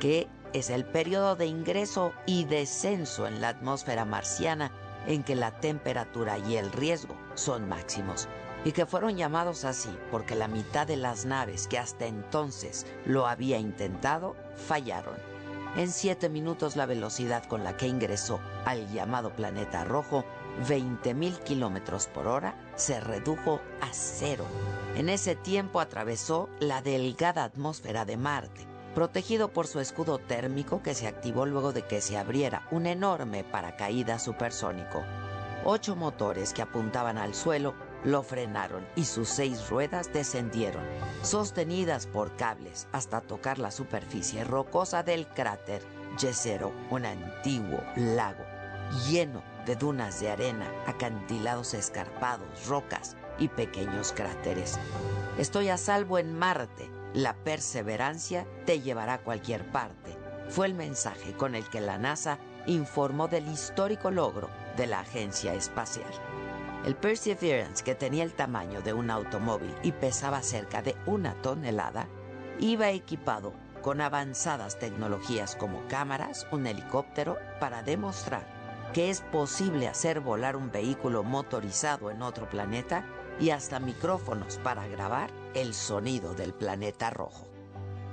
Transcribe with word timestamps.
que 0.00 0.26
es 0.52 0.70
el 0.70 0.84
periodo 0.84 1.36
de 1.36 1.46
ingreso 1.46 2.12
y 2.26 2.44
descenso 2.44 3.28
en 3.28 3.40
la 3.40 3.50
atmósfera 3.50 4.04
marciana 4.04 4.72
en 5.06 5.22
que 5.22 5.36
la 5.36 5.52
temperatura 5.60 6.38
y 6.38 6.56
el 6.56 6.72
riesgo 6.72 7.14
son 7.34 7.68
máximos, 7.68 8.26
y 8.64 8.72
que 8.72 8.84
fueron 8.84 9.16
llamados 9.16 9.64
así 9.64 9.96
porque 10.10 10.34
la 10.34 10.48
mitad 10.48 10.88
de 10.88 10.96
las 10.96 11.24
naves 11.24 11.68
que 11.68 11.78
hasta 11.78 12.06
entonces 12.06 12.84
lo 13.04 13.28
había 13.28 13.58
intentado 13.58 14.34
fallaron. 14.66 15.14
En 15.76 15.92
siete 15.92 16.28
minutos 16.28 16.74
la 16.74 16.86
velocidad 16.86 17.44
con 17.44 17.62
la 17.62 17.76
que 17.76 17.86
ingresó 17.86 18.40
al 18.64 18.90
llamado 18.92 19.30
planeta 19.36 19.84
rojo 19.84 20.24
20.000 20.64 21.38
kilómetros 21.40 22.06
por 22.06 22.26
hora 22.26 22.54
se 22.76 23.00
redujo 23.00 23.60
a 23.80 23.88
cero. 23.92 24.44
En 24.96 25.08
ese 25.08 25.36
tiempo 25.36 25.80
atravesó 25.80 26.48
la 26.60 26.82
delgada 26.82 27.44
atmósfera 27.44 28.04
de 28.04 28.16
Marte, 28.16 28.66
protegido 28.94 29.48
por 29.48 29.66
su 29.66 29.80
escudo 29.80 30.18
térmico 30.18 30.82
que 30.82 30.94
se 30.94 31.06
activó 31.06 31.44
luego 31.46 31.72
de 31.72 31.82
que 31.82 32.00
se 32.00 32.16
abriera 32.16 32.66
un 32.70 32.86
enorme 32.86 33.44
paracaídas 33.44 34.22
supersónico. 34.22 35.04
Ocho 35.64 35.96
motores 35.96 36.52
que 36.52 36.62
apuntaban 36.62 37.18
al 37.18 37.34
suelo 37.34 37.74
lo 38.04 38.22
frenaron 38.22 38.86
y 38.94 39.04
sus 39.04 39.28
seis 39.28 39.68
ruedas 39.68 40.12
descendieron, 40.12 40.84
sostenidas 41.22 42.06
por 42.06 42.36
cables 42.36 42.86
hasta 42.92 43.20
tocar 43.20 43.58
la 43.58 43.70
superficie 43.70 44.44
rocosa 44.44 45.02
del 45.02 45.26
cráter 45.26 45.82
Jezero, 46.18 46.72
un 46.90 47.04
antiguo 47.04 47.82
lago 47.96 48.44
lleno 49.08 49.55
de 49.66 49.76
dunas 49.76 50.20
de 50.20 50.30
arena, 50.30 50.66
acantilados 50.86 51.74
escarpados, 51.74 52.66
rocas 52.66 53.16
y 53.38 53.48
pequeños 53.48 54.12
cráteres. 54.12 54.78
Estoy 55.36 55.68
a 55.68 55.76
salvo 55.76 56.18
en 56.18 56.38
Marte. 56.38 56.90
La 57.12 57.34
perseverancia 57.34 58.46
te 58.64 58.80
llevará 58.80 59.14
a 59.14 59.22
cualquier 59.22 59.70
parte. 59.70 60.16
Fue 60.48 60.66
el 60.66 60.74
mensaje 60.74 61.32
con 61.32 61.54
el 61.54 61.68
que 61.68 61.80
la 61.80 61.98
NASA 61.98 62.38
informó 62.66 63.28
del 63.28 63.48
histórico 63.48 64.10
logro 64.10 64.48
de 64.76 64.86
la 64.86 65.00
agencia 65.00 65.52
espacial. 65.54 66.10
El 66.84 66.94
Perseverance, 66.94 67.82
que 67.82 67.96
tenía 67.96 68.22
el 68.22 68.32
tamaño 68.32 68.80
de 68.80 68.92
un 68.92 69.10
automóvil 69.10 69.74
y 69.82 69.90
pesaba 69.90 70.42
cerca 70.42 70.82
de 70.82 70.94
una 71.06 71.34
tonelada, 71.42 72.06
iba 72.60 72.90
equipado 72.90 73.52
con 73.82 74.00
avanzadas 74.00 74.78
tecnologías 74.78 75.56
como 75.56 75.86
cámaras, 75.88 76.46
un 76.52 76.66
helicóptero, 76.66 77.38
para 77.60 77.82
demostrar 77.82 78.55
que 78.96 79.10
es 79.10 79.20
posible 79.20 79.88
hacer 79.88 80.20
volar 80.20 80.56
un 80.56 80.72
vehículo 80.72 81.22
motorizado 81.22 82.10
en 82.10 82.22
otro 82.22 82.48
planeta 82.48 83.04
y 83.38 83.50
hasta 83.50 83.78
micrófonos 83.78 84.56
para 84.64 84.88
grabar 84.88 85.30
el 85.52 85.74
sonido 85.74 86.32
del 86.32 86.54
planeta 86.54 87.10
rojo. 87.10 87.46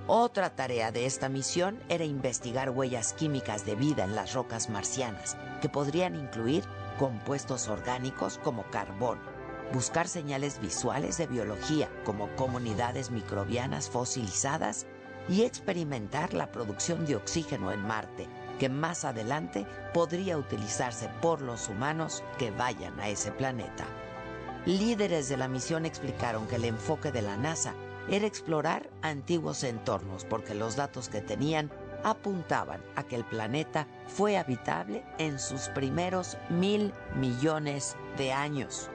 Otra 0.08 0.58
tarea 0.58 0.92
de 0.92 1.06
esta 1.06 1.30
misión 1.30 1.82
era 1.88 2.04
investigar 2.04 2.70
huellas 2.70 3.14
químicas 3.14 3.66
de 3.66 3.76
vida 3.76 4.04
en 4.04 4.14
las 4.14 4.34
rocas 4.34 4.70
marcianas, 4.70 5.38
que 5.62 5.70
podrían 5.70 6.18
incluir 6.18 6.66
compuestos 7.00 7.70
orgánicos 7.70 8.38
como 8.44 8.64
carbón, 8.64 9.20
buscar 9.72 10.10
señales 10.10 10.60
visuales 10.60 11.18
de 11.18 11.28
biología 11.28 11.90
como 12.04 12.28
comunidades 12.36 13.10
microbianas 13.10 13.90
fosilizadas 13.90 14.86
y 15.30 15.44
experimentar 15.44 16.34
la 16.34 16.52
producción 16.52 17.06
de 17.06 17.16
oxígeno 17.16 17.72
en 17.72 17.82
Marte, 17.88 18.28
que 18.60 18.70
más 18.70 19.06
adelante 19.06 19.66
podría 19.94 20.38
utilizarse 20.38 21.10
por 21.22 21.42
los 21.42 21.70
humanos 21.70 22.24
que 22.38 22.52
vayan 22.52 23.00
a 23.00 23.10
ese 23.10 23.32
planeta. 23.32 23.86
Líderes 24.66 25.28
de 25.30 25.38
la 25.38 25.48
misión 25.48 25.86
explicaron 25.86 26.48
que 26.48 26.56
el 26.56 26.66
enfoque 26.66 27.12
de 27.12 27.22
la 27.22 27.36
NASA 27.36 27.74
era 28.10 28.26
explorar 28.26 28.90
antiguos 29.02 29.64
entornos 29.64 30.26
porque 30.26 30.54
los 30.54 30.76
datos 30.76 31.10
que 31.10 31.22
tenían 31.22 31.72
apuntaban 32.04 32.82
a 32.96 33.04
que 33.04 33.16
el 33.16 33.24
planeta 33.24 33.88
fue 34.08 34.38
habitable 34.38 35.04
en 35.18 35.40
sus 35.40 35.70
primeros 35.70 36.38
mil 36.50 36.94
millones 37.16 37.96
de 38.18 38.34
años. 38.34 38.90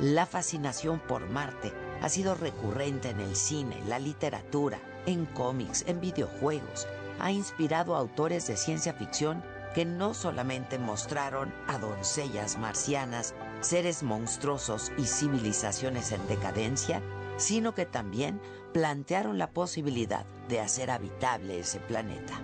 La 0.00 0.26
fascinación 0.26 1.00
por 1.00 1.28
Marte 1.28 1.72
ha 2.02 2.08
sido 2.08 2.34
recurrente 2.34 3.10
en 3.10 3.20
el 3.20 3.36
cine, 3.36 3.80
la 3.86 3.98
literatura, 3.98 4.78
en 5.06 5.26
cómics, 5.26 5.84
en 5.86 6.00
videojuegos, 6.00 6.86
ha 7.22 7.30
inspirado 7.30 7.96
autores 7.96 8.48
de 8.48 8.56
ciencia 8.56 8.92
ficción 8.92 9.42
que 9.74 9.84
no 9.84 10.12
solamente 10.12 10.78
mostraron 10.78 11.54
a 11.68 11.78
doncellas 11.78 12.58
marcianas, 12.58 13.34
seres 13.60 14.02
monstruosos 14.02 14.92
y 14.98 15.04
civilizaciones 15.04 16.12
en 16.12 16.26
decadencia, 16.26 17.00
sino 17.36 17.74
que 17.74 17.86
también 17.86 18.40
plantearon 18.74 19.38
la 19.38 19.50
posibilidad 19.50 20.26
de 20.48 20.60
hacer 20.60 20.90
habitable 20.90 21.60
ese 21.60 21.78
planeta. 21.78 22.34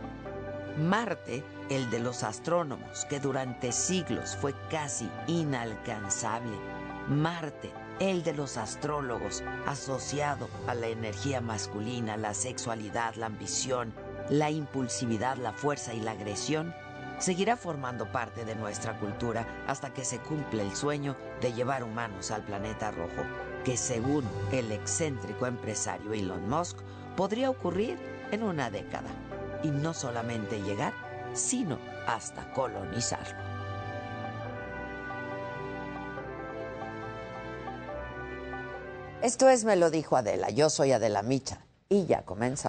Marte, 0.79 1.45
el 1.71 1.91
de 1.91 1.99
los 1.99 2.23
astrónomos, 2.23 3.05
que 3.07 3.19
durante 3.19 3.73
siglos 3.73 4.37
fue 4.41 4.55
casi 4.71 5.11
inalcanzable. 5.27 6.57
Marte, 7.09 7.73
el 7.99 8.23
de 8.23 8.33
los 8.33 8.57
astrólogos, 8.57 9.43
asociado 9.67 10.49
a 10.69 10.75
la 10.75 10.87
energía 10.87 11.41
masculina, 11.41 12.17
la 12.17 12.33
sexualidad, 12.33 13.17
la 13.17 13.27
ambición, 13.27 13.93
la 14.31 14.51
impulsividad, 14.51 15.39
la 15.39 15.53
fuerza 15.53 15.95
y 15.95 16.01
la 16.01 16.11
agresión 16.11 16.75
seguirá 17.19 17.57
formando 17.57 18.13
parte 18.13 18.45
de 18.45 18.55
nuestra 18.55 18.99
cultura 18.99 19.47
hasta 19.67 19.95
que 19.95 20.05
se 20.05 20.19
cumpla 20.19 20.63
el 20.63 20.77
sueño 20.77 21.17
de 21.41 21.53
llevar 21.55 21.83
humanos 21.83 22.31
al 22.31 22.43
planeta 22.43 22.91
rojo, 22.91 23.23
que 23.65 23.77
según 23.77 24.25
el 24.53 24.71
excéntrico 24.71 25.47
empresario 25.47 26.13
Elon 26.13 26.47
Musk 26.49 26.77
podría 27.17 27.49
ocurrir 27.49 27.99
en 28.31 28.43
una 28.43 28.71
década, 28.71 29.09
y 29.63 29.69
no 29.69 29.95
solamente 29.95 30.61
llegar, 30.61 30.93
sino 31.33 31.79
hasta 32.07 32.53
colonizarlo. 32.53 33.39
Esto 39.23 39.49
es 39.49 39.65
Me 39.65 39.75
lo 39.75 39.91
dijo 39.91 40.17
Adela, 40.17 40.51
yo 40.51 40.69
soy 40.69 40.93
Adela 40.93 41.23
Micha 41.23 41.65
y 41.89 42.05
ya 42.05 42.23
comenzamos. 42.23 42.68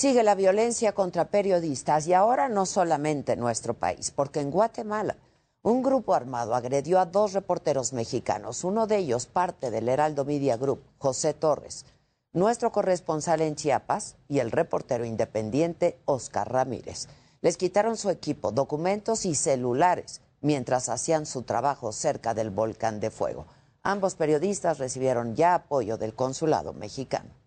Sigue 0.00 0.22
la 0.22 0.34
violencia 0.34 0.94
contra 0.94 1.26
periodistas 1.26 2.06
y 2.06 2.14
ahora 2.14 2.48
no 2.48 2.64
solamente 2.64 3.32
en 3.32 3.40
nuestro 3.40 3.74
país, 3.74 4.10
porque 4.10 4.40
en 4.40 4.50
Guatemala 4.50 5.18
un 5.60 5.82
grupo 5.82 6.14
armado 6.14 6.54
agredió 6.54 6.98
a 6.98 7.04
dos 7.04 7.34
reporteros 7.34 7.92
mexicanos, 7.92 8.64
uno 8.64 8.86
de 8.86 8.96
ellos 8.96 9.26
parte 9.26 9.70
del 9.70 9.90
Heraldo 9.90 10.24
Media 10.24 10.56
Group, 10.56 10.82
José 10.96 11.34
Torres, 11.34 11.84
nuestro 12.32 12.72
corresponsal 12.72 13.42
en 13.42 13.56
Chiapas 13.56 14.16
y 14.26 14.38
el 14.38 14.52
reportero 14.52 15.04
independiente 15.04 15.98
Oscar 16.06 16.50
Ramírez. 16.50 17.08
Les 17.42 17.58
quitaron 17.58 17.98
su 17.98 18.08
equipo, 18.08 18.52
documentos 18.52 19.26
y 19.26 19.34
celulares 19.34 20.22
mientras 20.40 20.88
hacían 20.88 21.26
su 21.26 21.42
trabajo 21.42 21.92
cerca 21.92 22.32
del 22.32 22.48
volcán 22.48 23.00
de 23.00 23.10
fuego. 23.10 23.44
Ambos 23.82 24.14
periodistas 24.14 24.78
recibieron 24.78 25.36
ya 25.36 25.54
apoyo 25.54 25.98
del 25.98 26.14
consulado 26.14 26.72
mexicano. 26.72 27.39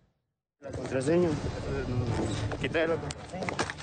La 0.64 0.70
contraseña. 0.70 1.28
Quítale 2.60 2.88
la 2.88 2.96
contraseña. 2.96 3.74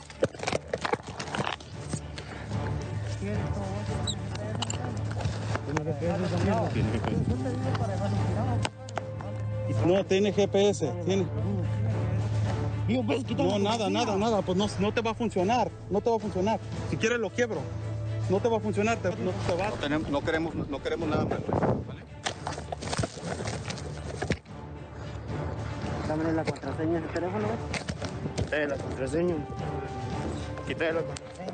No, 9.86 10.04
tiene 10.06 10.34
GPS. 10.34 10.92
Tiene. 11.06 11.28
No, 13.38 13.60
nada, 13.60 13.90
nada, 13.90 14.18
nada. 14.18 14.42
Pues 14.42 14.58
no, 14.58 14.68
no 14.80 14.92
te 14.92 15.02
va 15.02 15.12
a 15.12 15.14
funcionar. 15.14 15.70
No 15.90 16.02
te 16.02 16.10
va 16.10 16.16
a 16.16 16.20
funcionar. 16.20 16.60
Si 16.90 16.98
quieres 16.98 17.20
lo 17.20 17.30
quiebro. 17.30 17.62
No 18.30 18.40
te 18.40 18.50
va 18.50 18.58
a 18.58 18.60
funcionar. 18.60 18.98
Te, 18.98 19.10
no 19.10 19.32
te 19.48 19.56
va. 19.56 19.70
No, 19.70 19.76
tenemos, 19.76 20.10
no, 20.10 20.22
queremos, 20.22 20.56
no 20.56 20.82
queremos 20.82 21.08
nada 21.08 21.26
más. 21.26 21.40
¿vale? 21.88 22.11
Dame 26.22 26.34
la 26.34 26.44
contraseña 26.44 27.00
del 27.00 27.10
teléfono. 27.10 27.48
Eh, 28.52 28.68
la 28.68 28.76
contraseña. 28.76 29.36
Quítale 30.68 30.94
la 30.94 31.02
contraseña. 31.02 31.52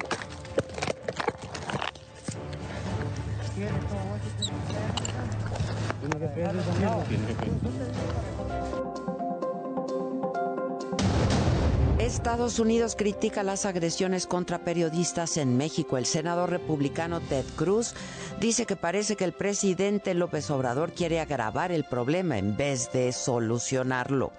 Estados 11.99 12.59
Unidos 12.59 12.95
critica 12.97 13.43
las 13.43 13.65
agresiones 13.65 14.27
contra 14.27 14.59
periodistas 14.59 15.37
en 15.37 15.55
México. 15.55 15.97
El 15.97 16.05
senador 16.05 16.49
republicano 16.49 17.21
Ted 17.21 17.45
Cruz 17.55 17.93
dice 18.41 18.65
que 18.65 18.75
parece 18.75 19.15
que 19.15 19.23
el 19.23 19.31
presidente 19.31 20.13
López 20.13 20.51
Obrador 20.51 20.91
quiere 20.91 21.21
agravar 21.21 21.71
el 21.71 21.85
problema 21.85 22.37
en 22.37 22.57
vez 22.57 22.91
de 22.91 23.13
solucionarlo. 23.13 24.33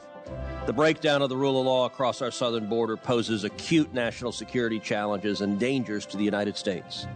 The 0.67 0.73
breakdown 0.73 1.23
of 1.23 1.31
the 1.31 1.37
rule 1.37 1.59
of 1.59 1.67
law 1.67 1.87
across 1.87 2.21
our 2.21 2.31
southern 2.31 2.67
border 2.67 2.97
poses 2.97 3.45
acute 3.45 3.93
national 3.95 4.33
security 4.33 4.79
challenges 4.79 5.41
and 5.41 5.59
dangers 5.59 6.05
to 6.07 6.17
the 6.17 6.25
United 6.25 6.57
States. 6.57 7.07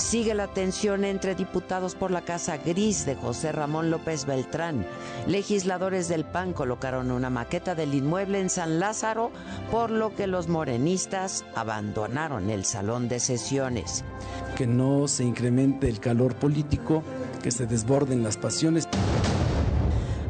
Sigue 0.00 0.34
la 0.34 0.46
tensión 0.48 1.04
entre 1.04 1.34
diputados 1.34 1.94
por 1.94 2.10
la 2.10 2.22
Casa 2.22 2.56
Gris 2.56 3.04
de 3.04 3.14
José 3.16 3.52
Ramón 3.52 3.90
López 3.90 4.24
Beltrán. 4.24 4.86
Legisladores 5.26 6.08
del 6.08 6.24
PAN 6.24 6.54
colocaron 6.54 7.10
una 7.10 7.28
maqueta 7.28 7.74
del 7.74 7.92
inmueble 7.92 8.40
en 8.40 8.48
San 8.48 8.80
Lázaro, 8.80 9.30
por 9.70 9.90
lo 9.90 10.16
que 10.16 10.26
los 10.26 10.48
morenistas 10.48 11.44
abandonaron 11.54 12.48
el 12.48 12.64
salón 12.64 13.08
de 13.08 13.20
sesiones. 13.20 14.02
Que 14.56 14.66
no 14.66 15.06
se 15.06 15.24
incremente 15.24 15.88
el 15.88 16.00
calor 16.00 16.34
político, 16.34 17.02
que 17.42 17.50
se 17.50 17.66
desborden 17.66 18.22
las 18.22 18.38
pasiones. 18.38 18.88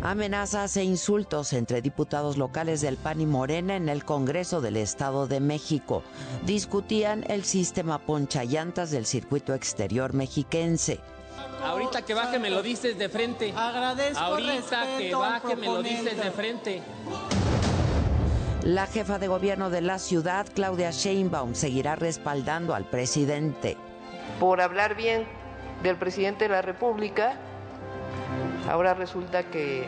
Amenazas 0.02 0.78
e 0.78 0.84
insultos 0.84 1.52
entre 1.52 1.82
diputados 1.82 2.38
locales 2.38 2.80
del 2.80 2.96
PAN 2.96 3.20
y 3.20 3.26
Morena 3.26 3.76
en 3.76 3.90
el 3.90 4.02
Congreso 4.04 4.62
del 4.62 4.78
Estado 4.78 5.26
de 5.26 5.40
México. 5.40 6.02
Discutían 6.46 7.22
el 7.28 7.44
sistema 7.44 7.98
ponchallantas 7.98 8.90
del 8.90 9.04
circuito 9.04 9.52
exterior 9.52 10.14
mexiquense. 10.14 11.00
Ahorita 11.62 12.02
que 12.02 12.14
baje 12.14 12.38
me 12.38 12.48
lo 12.48 12.62
dices 12.62 12.96
de 12.96 13.10
frente. 13.10 13.52
Agradezco 13.54 14.18
Ahorita 14.18 14.86
que 14.96 15.14
baje 15.14 15.56
me 15.56 15.66
lo 15.66 15.82
dices 15.82 16.16
de 16.16 16.30
frente. 16.30 16.82
La 18.62 18.86
jefa 18.86 19.18
de 19.18 19.28
gobierno 19.28 19.68
de 19.68 19.82
la 19.82 19.98
ciudad, 19.98 20.46
Claudia 20.54 20.92
Sheinbaum, 20.92 21.54
seguirá 21.54 21.94
respaldando 21.96 22.74
al 22.74 22.84
presidente. 22.84 23.76
por 24.38 24.62
hablar 24.62 24.96
bien 24.96 25.26
del 25.82 25.96
presidente 25.96 26.44
de 26.44 26.50
la 26.50 26.62
República, 26.62 27.34
ahora 28.68 28.94
resulta 28.94 29.44
que 29.44 29.84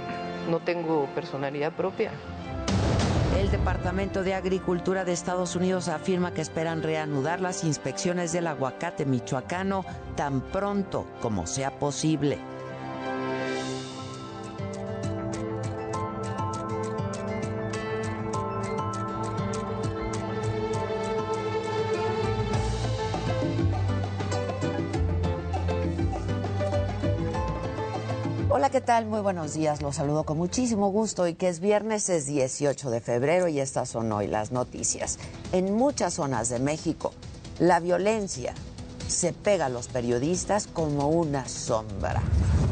no 0.50 0.60
tengo 0.60 1.06
personalidad 1.14 1.72
propia. 1.72 2.10
El 3.38 3.50
Departamento 3.50 4.22
de 4.22 4.34
Agricultura 4.34 5.04
de 5.04 5.12
Estados 5.12 5.56
Unidos 5.56 5.88
afirma 5.88 6.32
que 6.32 6.42
esperan 6.42 6.82
reanudar 6.82 7.40
las 7.40 7.64
inspecciones 7.64 8.32
del 8.32 8.46
aguacate 8.46 9.06
michoacano 9.06 9.84
tan 10.17 10.43
pronto 10.43 11.06
como 11.20 11.46
sea 11.46 11.78
posible. 11.78 12.38
Tal? 28.82 29.06
Muy 29.06 29.20
buenos 29.20 29.55
días. 29.55 29.81
Los 29.81 29.96
saludo 29.96 30.24
con 30.24 30.39
muchísimo 30.39 30.91
gusto 30.91 31.29
y 31.29 31.34
que 31.34 31.48
es 31.48 31.60
viernes, 31.60 32.08
es 32.08 32.27
18 32.27 32.91
de 32.91 33.01
febrero 33.01 33.46
y 33.48 33.60
estas 33.60 33.89
son 33.89 34.10
hoy 34.10 34.27
las 34.27 34.51
noticias. 34.51 35.19
En 35.53 35.72
muchas 35.74 36.15
zonas 36.15 36.48
de 36.48 36.58
México, 36.58 37.12
la 37.60 37.79
violencia 37.79 38.55
se 39.06 39.32
pega 39.32 39.67
a 39.67 39.69
los 39.69 39.86
periodistas 39.86 40.67
como 40.67 41.08
una 41.08 41.48
sombra. 41.48 42.22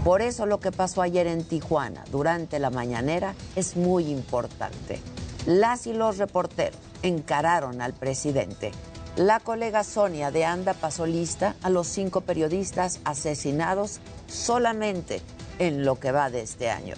Por 0.05 0.21
eso 0.21 0.47
lo 0.47 0.59
que 0.59 0.73
pasó 0.73 1.03
ayer 1.03 1.27
en 1.27 1.45
Tijuana 1.45 2.05
durante 2.11 2.59
la 2.59 2.71
mañanera 2.71 3.35
es 3.55 3.77
muy 3.77 4.09
importante. 4.09 5.01
Las 5.47 5.87
y 5.87 5.93
los 5.93 6.19
reporteros 6.19 6.79
encararon 7.03 7.81
al 7.81 7.93
presidente. 7.93 8.73
La 9.17 9.39
colega 9.39 9.85
Sonia 9.85 10.31
de 10.31 10.45
Anda 10.45 10.75
pasó 10.75 11.07
lista 11.07 11.57
a 11.63 11.71
los 11.71 11.87
cinco 11.87 12.23
periodistas 12.23 13.01
asesinados 13.05 14.01
solamente 14.29 15.21
en 15.61 15.85
lo 15.85 16.01
que 16.01 16.11
va 16.11 16.31
de 16.31 16.41
este 16.41 16.71
año. 16.71 16.97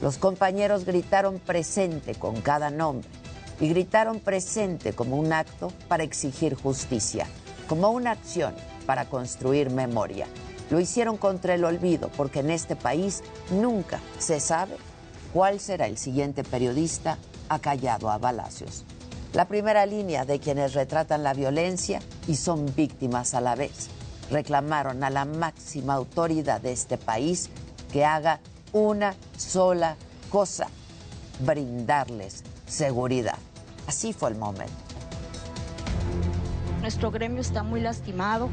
Los 0.00 0.18
compañeros 0.18 0.84
gritaron 0.84 1.40
presente 1.40 2.14
con 2.14 2.40
cada 2.40 2.70
nombre 2.70 3.08
y 3.60 3.68
gritaron 3.68 4.20
presente 4.20 4.92
como 4.92 5.16
un 5.16 5.32
acto 5.32 5.72
para 5.88 6.04
exigir 6.04 6.54
justicia, 6.54 7.26
como 7.66 7.90
una 7.90 8.12
acción 8.12 8.54
para 8.86 9.06
construir 9.06 9.70
memoria. 9.70 10.26
Lo 10.70 10.78
hicieron 10.78 11.16
contra 11.16 11.54
el 11.54 11.64
olvido 11.64 12.10
porque 12.16 12.40
en 12.40 12.50
este 12.50 12.76
país 12.76 13.22
nunca 13.50 14.00
se 14.18 14.40
sabe 14.40 14.76
cuál 15.32 15.58
será 15.58 15.86
el 15.86 15.98
siguiente 15.98 16.44
periodista 16.44 17.18
acallado 17.48 18.10
a 18.10 18.18
balacios. 18.18 18.84
La 19.32 19.46
primera 19.46 19.86
línea 19.86 20.24
de 20.26 20.38
quienes 20.38 20.74
retratan 20.74 21.22
la 21.22 21.32
violencia 21.32 22.00
y 22.28 22.36
son 22.36 22.74
víctimas 22.74 23.32
a 23.34 23.40
la 23.40 23.54
vez 23.54 23.88
reclamaron 24.30 25.04
a 25.04 25.10
la 25.10 25.24
máxima 25.24 25.94
autoridad 25.94 26.60
de 26.60 26.72
este 26.72 26.98
país 26.98 27.50
que 27.92 28.04
haga 28.04 28.40
una 28.72 29.14
sola 29.36 29.96
cosa, 30.30 30.68
brindarles 31.40 32.42
seguridad. 32.66 33.38
Así 33.86 34.12
fue 34.12 34.30
el 34.30 34.36
momento. 34.36 34.72
Nuestro 36.80 37.10
gremio 37.10 37.40
está 37.40 37.62
muy 37.62 37.80
lastimado. 37.80 38.48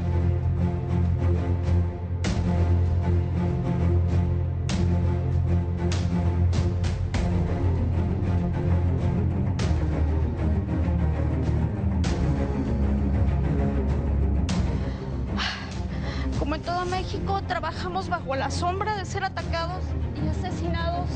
México 17.12 17.42
trabajamos 17.42 18.08
bajo 18.08 18.36
la 18.36 18.52
sombra 18.52 18.94
de 18.94 19.04
ser 19.04 19.24
atacados 19.24 19.82
y 20.14 20.28
asesinados 20.28 21.08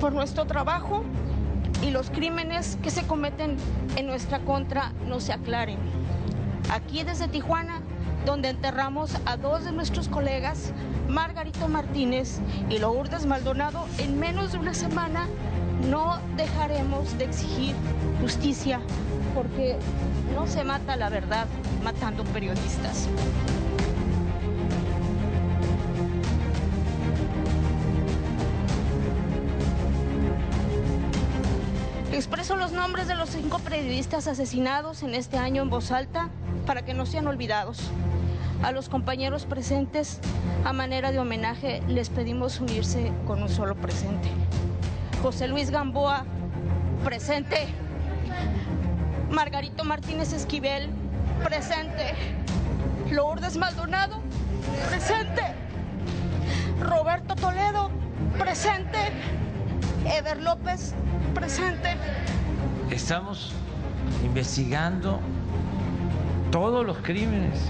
por 0.00 0.14
nuestro 0.14 0.46
trabajo 0.46 1.04
y 1.82 1.90
los 1.90 2.08
crímenes 2.08 2.78
que 2.82 2.90
se 2.90 3.06
cometen 3.06 3.58
en 3.96 4.06
nuestra 4.06 4.38
contra 4.38 4.94
no 5.06 5.20
se 5.20 5.34
aclaren. 5.34 5.76
Aquí 6.72 7.04
desde 7.04 7.28
Tijuana, 7.28 7.82
donde 8.24 8.48
enterramos 8.48 9.14
a 9.26 9.36
dos 9.36 9.66
de 9.66 9.72
nuestros 9.72 10.08
colegas, 10.08 10.72
Margarito 11.06 11.68
Martínez 11.68 12.40
y 12.70 12.78
Lourdes 12.78 13.26
Maldonado, 13.26 13.84
en 13.98 14.18
menos 14.18 14.52
de 14.52 14.58
una 14.58 14.72
semana 14.72 15.26
no 15.90 16.18
dejaremos 16.38 17.18
de 17.18 17.24
exigir 17.24 17.74
justicia 18.22 18.80
porque 19.34 19.76
no 20.34 20.46
se 20.46 20.64
mata 20.64 20.96
la 20.96 21.10
verdad 21.10 21.46
matando 21.84 22.24
periodistas. 22.24 23.06
Expreso 32.16 32.56
los 32.56 32.72
nombres 32.72 33.08
de 33.08 33.14
los 33.14 33.28
cinco 33.28 33.58
periodistas 33.58 34.26
asesinados 34.26 35.02
en 35.02 35.14
este 35.14 35.36
año 35.36 35.60
en 35.60 35.68
voz 35.68 35.90
alta 35.92 36.30
para 36.64 36.82
que 36.82 36.94
no 36.94 37.04
sean 37.04 37.26
olvidados. 37.26 37.78
A 38.62 38.72
los 38.72 38.88
compañeros 38.88 39.44
presentes, 39.44 40.18
a 40.64 40.72
manera 40.72 41.12
de 41.12 41.18
homenaje, 41.18 41.82
les 41.88 42.08
pedimos 42.08 42.58
unirse 42.58 43.12
con 43.26 43.42
un 43.42 43.50
solo 43.50 43.74
presente. 43.76 44.30
José 45.22 45.46
Luis 45.46 45.70
Gamboa, 45.70 46.24
presente. 47.04 47.68
Margarito 49.30 49.84
Martínez 49.84 50.32
Esquivel, 50.32 50.88
presente. 51.44 52.14
Lourdes 53.10 53.58
Maldonado, 53.58 54.22
presente. 54.88 55.42
Roberto 56.80 57.34
Toledo, 57.36 57.90
presente. 58.38 59.12
Ever 60.08 60.40
López, 60.40 60.94
presente. 61.34 61.96
Estamos 62.90 63.52
investigando 64.24 65.18
todos 66.52 66.86
los 66.86 66.98
crímenes 66.98 67.60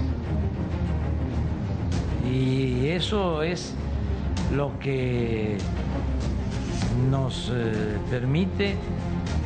y 2.31 2.89
eso 2.89 3.43
es 3.43 3.75
lo 4.55 4.79
que 4.79 5.57
nos 7.11 7.51
eh, 7.55 7.99
permite 8.11 8.77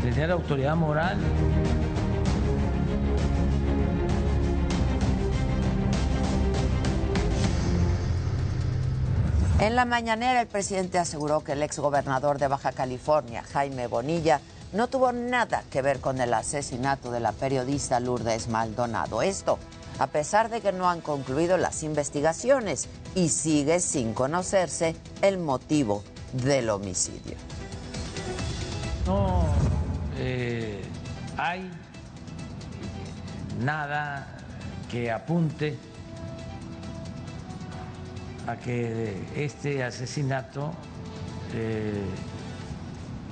tener 0.02 0.30
autoridad 0.32 0.74
moral. 0.74 1.18
En 9.60 9.76
la 9.76 9.84
mañanera 9.84 10.40
el 10.40 10.46
presidente 10.46 10.98
aseguró 10.98 11.44
que 11.44 11.52
el 11.52 11.62
exgobernador 11.62 12.38
de 12.38 12.48
Baja 12.48 12.72
California, 12.72 13.42
Jaime 13.52 13.88
Bonilla, 13.88 14.40
no 14.72 14.88
tuvo 14.88 15.12
nada 15.12 15.64
que 15.70 15.82
ver 15.82 16.00
con 16.00 16.18
el 16.18 16.32
asesinato 16.32 17.10
de 17.10 17.20
la 17.20 17.32
periodista 17.32 18.00
Lourdes 18.00 18.48
Maldonado. 18.48 19.20
Esto 19.20 19.58
a 19.98 20.06
pesar 20.06 20.48
de 20.48 20.62
que 20.62 20.72
no 20.72 20.88
han 20.88 21.02
concluido 21.02 21.58
las 21.58 21.82
investigaciones 21.82 22.88
y 23.14 23.28
sigue 23.28 23.80
sin 23.80 24.14
conocerse 24.14 24.96
el 25.20 25.36
motivo 25.36 26.04
del 26.32 26.70
homicidio. 26.70 27.36
No 29.04 29.44
eh, 30.16 30.80
hay 31.36 31.70
nada 33.62 34.26
que 34.90 35.10
apunte 35.10 35.76
a 38.46 38.56
que 38.56 39.22
este 39.36 39.84
asesinato 39.84 40.72
eh, 41.54 42.04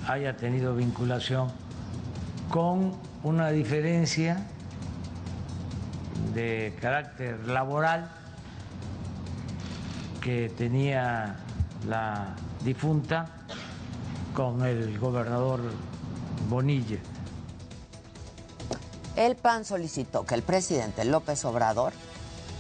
haya 0.07 0.37
tenido 0.37 0.75
vinculación 0.75 1.51
con 2.51 2.95
una 3.23 3.51
diferencia 3.51 4.47
de 6.35 6.75
carácter 6.81 7.39
laboral 7.47 8.11
que 10.21 10.49
tenía 10.57 11.37
la 11.89 12.35
difunta 12.65 13.27
con 14.35 14.65
el 14.65 14.99
gobernador 14.99 15.61
Bonilla. 16.49 16.99
El 19.17 19.37
PAN 19.37 19.65
solicitó 19.65 20.25
que 20.25 20.35
el 20.35 20.43
presidente 20.43 21.05
López 21.05 21.45
Obrador 21.45 21.93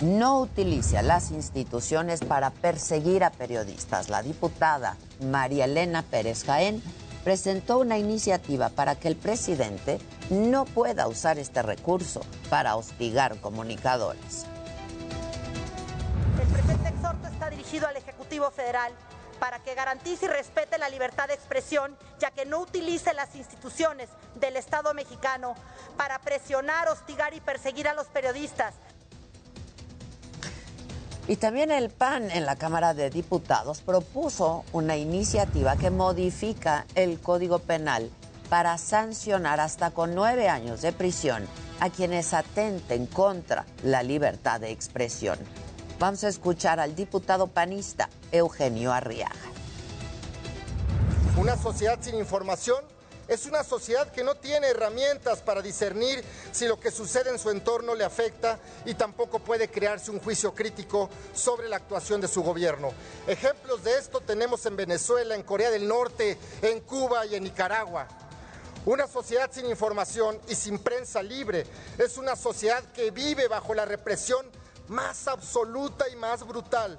no 0.00 0.40
utilice 0.40 0.98
a 0.98 1.02
las 1.02 1.30
instituciones 1.30 2.20
para 2.20 2.50
perseguir 2.50 3.24
a 3.24 3.30
periodistas. 3.30 4.08
La 4.08 4.22
diputada 4.22 4.96
María 5.20 5.64
Elena 5.64 6.02
Pérez 6.02 6.44
Jaén 6.44 6.82
presentó 7.24 7.78
una 7.78 7.98
iniciativa 7.98 8.68
para 8.68 8.94
que 8.94 9.08
el 9.08 9.16
presidente 9.16 9.98
no 10.30 10.64
pueda 10.64 11.08
usar 11.08 11.38
este 11.38 11.62
recurso 11.62 12.20
para 12.48 12.76
hostigar 12.76 13.40
comunicadores. 13.40 14.46
El 16.40 16.48
presente 16.48 16.88
exhorto 16.88 17.26
está 17.26 17.50
dirigido 17.50 17.88
al 17.88 17.96
Ejecutivo 17.96 18.50
Federal 18.50 18.92
para 19.40 19.58
que 19.60 19.74
garantice 19.74 20.26
y 20.26 20.28
respete 20.28 20.78
la 20.78 20.88
libertad 20.88 21.28
de 21.28 21.34
expresión, 21.34 21.96
ya 22.18 22.30
que 22.30 22.44
no 22.44 22.60
utilice 22.60 23.14
las 23.14 23.34
instituciones 23.34 24.08
del 24.36 24.56
Estado 24.56 24.94
mexicano 24.94 25.54
para 25.96 26.18
presionar, 26.18 26.88
hostigar 26.88 27.34
y 27.34 27.40
perseguir 27.40 27.88
a 27.88 27.94
los 27.94 28.06
periodistas. 28.06 28.74
Y 31.28 31.36
también 31.36 31.70
el 31.70 31.90
PAN 31.90 32.30
en 32.30 32.46
la 32.46 32.56
Cámara 32.56 32.94
de 32.94 33.10
Diputados 33.10 33.82
propuso 33.82 34.64
una 34.72 34.96
iniciativa 34.96 35.76
que 35.76 35.90
modifica 35.90 36.86
el 36.94 37.20
Código 37.20 37.58
Penal 37.58 38.10
para 38.48 38.78
sancionar 38.78 39.60
hasta 39.60 39.90
con 39.90 40.14
nueve 40.14 40.48
años 40.48 40.80
de 40.80 40.90
prisión 40.92 41.46
a 41.80 41.90
quienes 41.90 42.32
atenten 42.32 43.04
contra 43.04 43.66
la 43.82 44.02
libertad 44.02 44.58
de 44.58 44.70
expresión. 44.70 45.38
Vamos 45.98 46.24
a 46.24 46.28
escuchar 46.28 46.80
al 46.80 46.96
diputado 46.96 47.46
panista 47.46 48.08
Eugenio 48.32 48.90
Arriaga. 48.94 49.34
Una 51.36 51.58
sociedad 51.58 51.98
sin 52.00 52.16
información 52.16 52.82
es 53.28 53.44
una 53.44 53.62
sociedad 53.62 54.10
que 54.10 54.24
no 54.24 54.34
tiene 54.34 54.68
herramientas 54.68 55.40
para 55.40 55.60
discernir 55.60 56.24
si 56.50 56.66
lo 56.66 56.80
que 56.80 56.90
sucede 56.90 57.30
en 57.30 57.38
su 57.38 57.50
entorno 57.50 57.94
le 57.94 58.04
afecta 58.04 58.58
y 58.86 58.94
tampoco 58.94 59.38
puede 59.38 59.68
crearse 59.68 60.10
un 60.10 60.18
juicio 60.18 60.54
crítico 60.54 61.10
sobre 61.34 61.68
la 61.68 61.76
actuación 61.76 62.22
de 62.22 62.28
su 62.28 62.42
gobierno. 62.42 62.90
Ejemplos 63.26 63.84
de 63.84 63.98
esto 63.98 64.20
tenemos 64.20 64.64
en 64.64 64.76
Venezuela, 64.76 65.34
en 65.34 65.42
Corea 65.42 65.70
del 65.70 65.86
Norte, 65.86 66.38
en 66.62 66.80
Cuba 66.80 67.26
y 67.26 67.34
en 67.34 67.44
Nicaragua. 67.44 68.08
Una 68.86 69.06
sociedad 69.06 69.50
sin 69.52 69.66
información 69.66 70.40
y 70.48 70.54
sin 70.54 70.78
prensa 70.78 71.22
libre 71.22 71.66
es 71.98 72.16
una 72.16 72.34
sociedad 72.34 72.82
que 72.94 73.10
vive 73.10 73.46
bajo 73.46 73.74
la 73.74 73.84
represión 73.84 74.46
más 74.88 75.28
absoluta 75.28 76.08
y 76.08 76.16
más 76.16 76.46
brutal. 76.46 76.96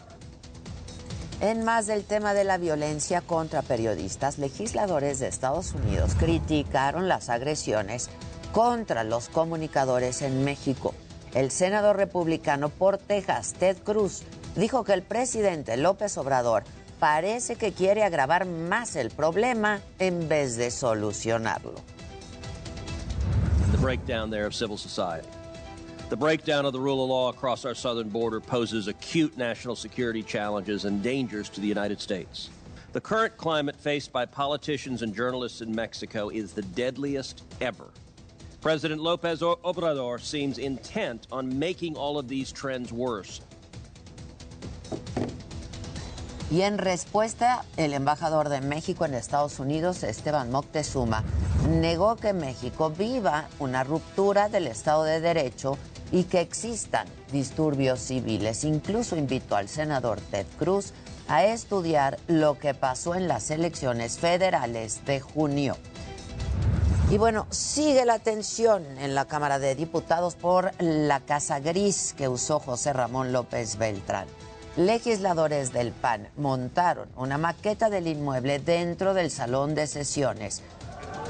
En 1.41 1.63
más 1.63 1.88
del 1.88 2.03
tema 2.03 2.34
de 2.34 2.43
la 2.43 2.58
violencia 2.58 3.22
contra 3.22 3.62
periodistas, 3.62 4.39
legisladores 4.39 5.19
de 5.19 5.27
Estados 5.27 5.74
Unidos 5.74 6.15
criticaron 6.19 7.08
las 7.08 7.29
agresiones 7.29 8.10
contra 8.51 9.05
los 9.05 9.29
comunicadores 9.29 10.22
en 10.22 10.43
México. 10.43 10.93
El 11.34 11.50
senador 11.50 11.96
republicano 11.96 12.67
por 12.67 12.98
Texas, 12.98 13.53
Ted 13.58 13.77
Cruz, 13.77 14.24
dijo 14.58 14.84
que 14.84 14.91
el 14.91 15.01
presidente 15.01 15.77
López 15.77 16.17
Obrador 16.17 16.63
parece 17.00 17.55
que 17.55 17.72
quiere 17.72 18.03
agravar 18.03 18.46
más 18.46 18.98
el 18.98 19.10
problema 19.10 19.79
en 19.98 20.27
vez 20.27 20.58
de 20.58 20.72
solucionarlo. 20.72 21.75
Breakdown 23.79 24.29
civil. 24.51 25.38
The 26.10 26.18
breakdown 26.18 26.66
of 26.66 26.74
the 26.74 26.80
rule 26.80 27.04
of 27.04 27.10
law 27.12 27.30
across 27.30 27.66
our 27.66 27.75
southern 27.75 28.10
border 28.10 28.39
poses 28.39 28.88
acute 28.88 29.38
national 29.38 29.75
security 29.75 30.24
challenges 30.24 30.86
and 30.86 31.04
dangers 31.04 31.50
to 31.50 31.62
the 31.62 31.68
United 31.68 32.01
States. 32.01 32.50
The 32.94 33.00
current 33.00 33.38
climate 33.38 33.75
faced 33.75 34.12
by 34.12 34.25
politicians 34.25 35.04
and 35.04 35.13
journalists 35.13 35.62
in 35.62 35.74
Mexico 35.75 36.30
is 36.30 36.51
the 36.51 36.63
deadliest 36.63 37.44
ever. 37.62 37.86
President 38.60 39.01
Lopez 39.01 39.42
Obrador 39.42 40.20
seems 40.20 40.58
intent 40.58 41.28
on 41.32 41.60
making 41.60 41.96
all 41.96 42.18
of 42.18 42.28
these 42.28 42.51
trends 42.51 42.92
worse. 42.92 43.42
Y 46.51 46.63
en 46.63 46.80
respuesta, 46.80 47.63
el 47.78 47.94
embajador 47.94 48.50
de 48.50 48.62
México 48.62 49.06
en 49.06 49.13
Estados 49.13 49.60
Unidos, 49.60 50.01
Esteban 50.01 50.50
Moctezuma, 50.50 51.24
negó 51.70 52.16
que 52.16 52.34
México 52.34 52.89
viva 52.89 53.48
una 53.60 53.84
ruptura 53.84 54.50
del 54.50 54.66
Estado 54.66 55.04
de 55.04 55.22
Derecho 55.22 55.78
y 56.12 56.24
que 56.24 56.42
existan 56.42 57.08
disturbios 57.32 58.00
civiles. 58.00 58.63
Incluso 58.63 59.16
invitó 59.16 59.56
al 59.56 59.70
senador 59.70 60.20
Ted 60.32 60.46
Cruz 60.58 60.94
a 61.28 61.46
estudiar 61.46 62.18
lo 62.28 62.58
que 62.58 62.74
pasó 62.74 63.16
en 63.16 63.28
las 63.28 63.51
elecciones 63.51 64.18
federales 64.18 65.06
de 65.06 65.20
junio. 65.20 65.78
Y 67.12 67.18
bueno, 67.18 67.48
sigue 67.50 68.06
la 68.06 68.20
tensión 68.20 68.86
en 69.00 69.16
la 69.16 69.25
Cámara 69.25 69.58
de 69.58 69.74
Diputados 69.74 70.36
por 70.36 70.72
la 70.80 71.20
casa 71.22 71.60
gris 71.60 72.13
que 72.16 72.28
usó 72.28 72.60
José 72.60 72.94
Ramón 72.94 73.32
López 73.32 73.78
Beltrán. 73.78 74.28
Legisladores 74.78 75.74
del 75.74 75.92
PAN 75.92 76.30
montaron 76.38 77.10
una 77.16 77.39
maqueta 77.39 77.89
del 77.89 78.08
inmueble 78.08 78.60
dentro 78.60 79.16
del 79.16 79.32
salón 79.32 79.74
de 79.74 79.88
sesiones. 79.88 80.62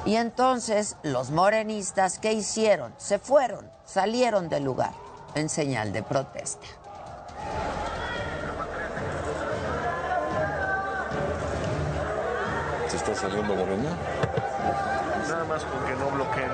Y 0.06 0.16
entonces 0.16 0.98
los 1.04 1.32
morenistas, 1.32 2.20
¿qué 2.20 2.34
hicieron? 2.34 2.94
Se 2.98 3.18
fueron, 3.18 3.66
salieron 3.92 4.50
del 4.50 4.64
lugar 4.64 4.92
en 5.34 5.50
señal 5.50 5.92
de 5.92 6.04
protesta. 6.04 6.68
¿Se 12.88 12.98
está 12.98 13.16
saliendo 13.16 13.56
Morena? 13.56 13.90
Nada 15.28 15.44
más 15.46 15.64
con 15.64 15.84
que 15.86 15.96
no 15.96 16.10
bloqueen. 16.12 16.52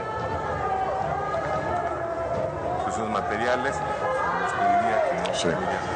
Esos 2.87 3.09
materiales, 3.09 3.75
les 4.41 4.53
pediría 4.53 5.03
que 5.09 5.29
no 5.29 5.35
se 5.35 5.94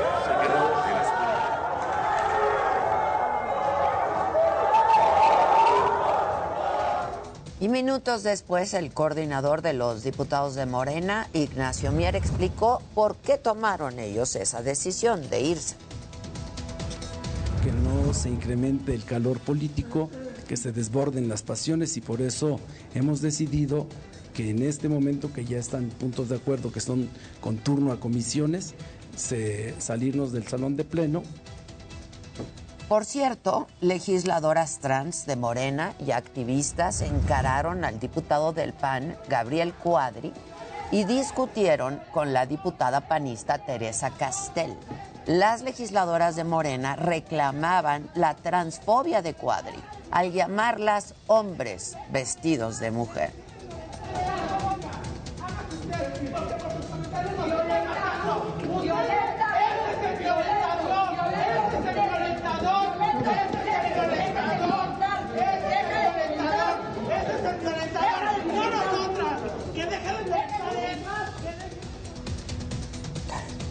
Y 7.62 7.68
minutos 7.68 8.24
después, 8.24 8.74
el 8.74 8.94
coordinador 8.94 9.62
de 9.62 9.74
los 9.74 10.02
diputados 10.04 10.56
de 10.56 10.66
Morena, 10.66 11.28
Ignacio 11.34 11.92
Mier, 11.92 12.16
explicó 12.16 12.82
por 12.96 13.18
qué 13.18 13.38
tomaron 13.38 14.00
ellos 14.00 14.38
esa 14.38 14.62
decisión 14.62 15.30
de 15.30 15.42
irse. 15.42 15.76
Que 17.62 17.74
no 17.74 18.14
se 18.14 18.30
incremente 18.30 18.94
el 18.94 19.04
calor 19.04 19.42
político, 19.42 20.10
que 20.48 20.56
se 20.56 20.72
desborden 20.72 21.28
las 21.28 21.44
pasiones 21.44 21.98
y 21.98 22.02
por 22.02 22.22
eso 22.22 22.62
hemos 22.96 23.20
decidido 23.20 23.88
que 24.34 24.52
en 24.52 24.62
este 24.62 24.88
momento 24.88 25.34
que 25.34 25.44
ya 25.44 25.58
están 25.58 25.90
puntos 25.90 26.30
de 26.30 26.38
acuerdo, 26.38 26.72
que 26.72 26.80
son 26.80 27.10
con 27.42 27.58
turno 27.58 27.92
a 27.92 28.00
comisiones, 28.00 28.74
salirnos 29.80 30.32
del 30.32 30.48
salón 30.48 30.78
de 30.78 30.86
pleno 30.86 31.24
Por 32.90 33.06
cierto, 33.06 33.68
legisladoras 33.82 34.80
trans 34.80 35.28
de 35.28 35.36
Morena 35.36 35.94
y 36.00 36.10
activistas 36.10 37.02
encararon 37.02 37.86
al 37.86 38.00
diputado 38.00 38.52
del 38.52 38.74
PAN, 38.74 39.16
Gabriel 39.28 39.76
Cuadri, 39.76 40.34
y 40.90 41.04
discutieron 41.04 42.02
con 42.12 42.34
la 42.34 42.48
diputada 42.48 43.02
panista 43.02 43.60
Teresa 43.60 44.10
Castel. 44.10 44.76
Las 45.28 45.62
legisladoras 45.62 46.36
de 46.36 46.46
Morena 46.46 46.96
reclamaban 46.96 48.10
la 48.16 48.34
transfobia 48.34 49.22
de 49.22 49.36
Cuadri 49.36 49.78
al 50.10 50.32
llamarlas 50.32 51.14
hombres 51.28 51.96
vestidos 52.12 52.80
de 52.80 52.90
mujer. 52.90 53.32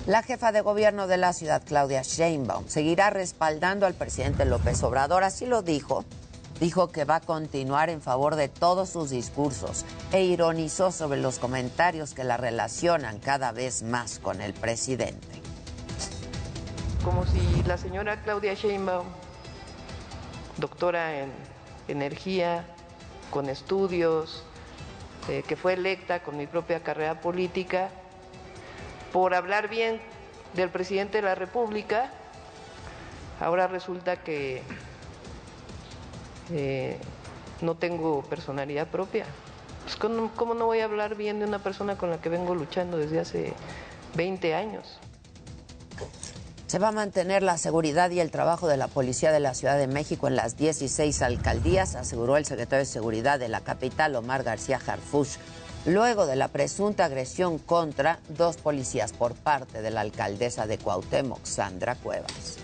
La 0.08 0.22
jefa 0.22 0.52
de 0.52 0.62
gobierno 0.62 1.06
de 1.06 1.18
la 1.18 1.34
ciudad, 1.34 1.62
Claudia 1.62 2.00
Sheinbaum, 2.00 2.66
seguirá 2.66 3.10
respaldando 3.10 3.84
al 3.84 3.92
presidente 3.92 4.46
López 4.46 4.82
Obrador, 4.82 5.22
así 5.22 5.44
lo 5.44 5.60
dijo. 5.60 6.02
Dijo 6.60 6.90
que 6.90 7.04
va 7.04 7.16
a 7.16 7.20
continuar 7.20 7.90
en 7.90 8.00
favor 8.00 8.34
de 8.34 8.48
todos 8.48 8.88
sus 8.88 9.10
discursos 9.10 9.84
e 10.10 10.24
ironizó 10.24 10.92
sobre 10.92 11.20
los 11.20 11.38
comentarios 11.38 12.14
que 12.14 12.24
la 12.24 12.38
relacionan 12.38 13.18
cada 13.18 13.52
vez 13.52 13.82
más 13.82 14.18
con 14.18 14.40
el 14.40 14.54
presidente. 14.54 15.42
Como 17.04 17.26
si 17.26 17.62
la 17.66 17.76
señora 17.76 18.22
Claudia 18.22 18.54
Sheinbaum, 18.54 19.08
doctora 20.56 21.20
en 21.20 21.30
energía, 21.86 22.64
con 23.30 23.50
estudios, 23.50 24.42
eh, 25.28 25.44
que 25.46 25.54
fue 25.54 25.74
electa 25.74 26.22
con 26.22 26.38
mi 26.38 26.46
propia 26.46 26.82
carrera 26.82 27.20
política, 27.20 27.90
por 29.12 29.34
hablar 29.34 29.68
bien 29.68 30.00
del 30.54 30.70
presidente 30.70 31.18
de 31.18 31.22
la 31.22 31.34
República, 31.34 32.10
ahora 33.40 33.66
resulta 33.66 34.16
que 34.16 34.62
eh, 36.52 36.98
no 37.60 37.76
tengo 37.76 38.22
personalidad 38.22 38.86
propia. 38.88 39.26
Pues, 39.84 39.96
¿cómo, 39.96 40.30
¿Cómo 40.36 40.54
no 40.54 40.66
voy 40.66 40.80
a 40.80 40.84
hablar 40.84 41.14
bien 41.14 41.38
de 41.38 41.46
una 41.46 41.58
persona 41.58 41.96
con 41.96 42.10
la 42.10 42.20
que 42.20 42.28
vengo 42.28 42.54
luchando 42.54 42.98
desde 42.98 43.20
hace 43.20 43.52
20 44.14 44.54
años? 44.54 44.98
Se 46.66 46.78
va 46.78 46.88
a 46.88 46.92
mantener 46.92 47.42
la 47.42 47.56
seguridad 47.56 48.10
y 48.10 48.20
el 48.20 48.30
trabajo 48.30 48.68
de 48.68 48.76
la 48.76 48.88
Policía 48.88 49.32
de 49.32 49.40
la 49.40 49.54
Ciudad 49.54 49.78
de 49.78 49.86
México 49.86 50.28
en 50.28 50.36
las 50.36 50.58
16 50.58 51.22
alcaldías, 51.22 51.94
aseguró 51.94 52.36
el 52.36 52.44
secretario 52.44 52.80
de 52.80 52.84
Seguridad 52.84 53.38
de 53.38 53.48
la 53.48 53.62
capital, 53.62 54.14
Omar 54.14 54.42
García 54.42 54.78
Harfush, 54.86 55.38
luego 55.86 56.26
de 56.26 56.36
la 56.36 56.48
presunta 56.48 57.04
agresión 57.04 57.58
contra 57.58 58.20
dos 58.36 58.56
policías 58.56 59.12
por 59.12 59.34
parte 59.34 59.82
de 59.82 59.90
la 59.90 60.00
alcaldesa 60.00 60.66
de 60.66 60.78
Cuauhtémoc, 60.78 61.44
Sandra 61.44 61.94
Cuevas. 61.94 62.58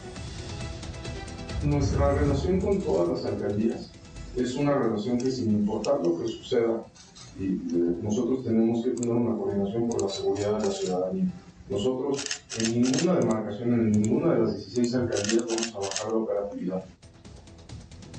Nuestra 1.62 2.14
relación 2.14 2.60
con 2.60 2.80
todas 2.80 3.08
las 3.08 3.32
alcaldías 3.32 3.90
es 4.36 4.54
una 4.54 4.74
relación 4.74 5.18
que 5.18 5.30
sin 5.30 5.50
importar 5.50 6.00
lo 6.04 6.20
que 6.20 6.28
suceda, 6.28 6.84
eh, 7.40 7.58
nosotros 8.02 8.44
tenemos 8.44 8.84
que 8.84 8.90
tener 8.90 9.14
una 9.14 9.36
coordinación 9.36 9.88
por 9.88 10.02
la 10.02 10.08
seguridad 10.08 10.58
de 10.58 10.66
la 10.66 10.72
ciudadanía. 10.72 11.24
Nosotros 11.68 12.24
en 12.60 12.82
ninguna 12.82 13.14
demarcación, 13.14 13.72
en 13.72 13.92
ninguna 13.92 14.34
de 14.34 14.40
las 14.40 14.56
16 14.56 14.94
alcaldías 14.94 15.46
vamos 15.46 15.74
a 15.74 15.78
bajar 15.78 16.12
la 16.12 16.18
operatividad. 16.18 16.84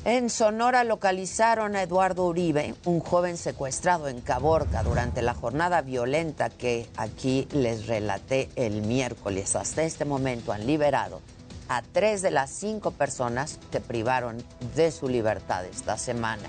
En 0.05 0.29
Sonora 0.29 0.83
localizaron 0.83 1.75
a 1.75 1.81
Eduardo 1.81 2.27
Uribe, 2.27 2.75
un 2.85 2.99
joven 2.99 3.37
secuestrado 3.37 4.07
en 4.07 4.21
Caborca 4.21 4.83
durante 4.83 5.23
la 5.23 5.33
jornada 5.33 5.81
violenta 5.81 6.51
que 6.51 6.87
aquí 6.95 7.47
les 7.51 7.87
relaté 7.87 8.51
el 8.55 8.83
miércoles. 8.83 9.55
Hasta 9.55 9.81
este 9.81 10.05
momento 10.05 10.53
han 10.53 10.67
liberado 10.67 11.21
a 11.69 11.81
tres 11.81 12.21
de 12.21 12.29
las 12.29 12.51
cinco 12.51 12.91
personas 12.91 13.57
que 13.71 13.79
privaron 13.79 14.43
de 14.75 14.91
su 14.91 15.09
libertad 15.09 15.65
esta 15.65 15.97
semana. 15.97 16.43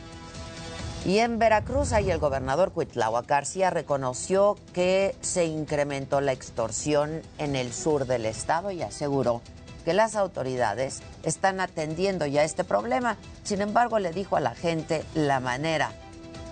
Y 1.07 1.21
en 1.21 1.39
Veracruz, 1.39 1.95
ahí 1.95 2.11
el 2.11 2.19
gobernador 2.19 2.73
Cuitláhuac 2.73 3.27
García 3.27 3.71
reconoció 3.71 4.57
que 4.75 5.17
se 5.23 5.47
incrementó 5.47 6.21
la 6.21 6.33
extorsión 6.33 7.23
en 7.39 7.57
el 7.57 7.73
sur 7.73 8.05
del 8.05 8.27
estado 8.27 8.71
y 8.71 8.83
aseguró 8.83 9.41
que 9.87 9.95
las 9.95 10.17
autoridades 10.17 10.99
están 11.23 11.61
atendiendo 11.61 12.27
ya 12.27 12.43
este 12.43 12.65
problema. 12.65 13.17
Sin 13.45 13.61
embargo, 13.61 14.01
le 14.01 14.11
dijo 14.11 14.35
a 14.35 14.41
la 14.41 14.53
gente 14.53 15.05
la 15.15 15.39
manera 15.39 15.93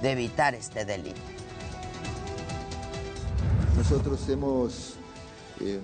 de 0.02 0.12
evitar 0.12 0.54
este 0.54 0.84
delito. 0.84 1.20
Nosotros 3.76 4.28
hemos 4.28 4.94
eh, 5.60 5.80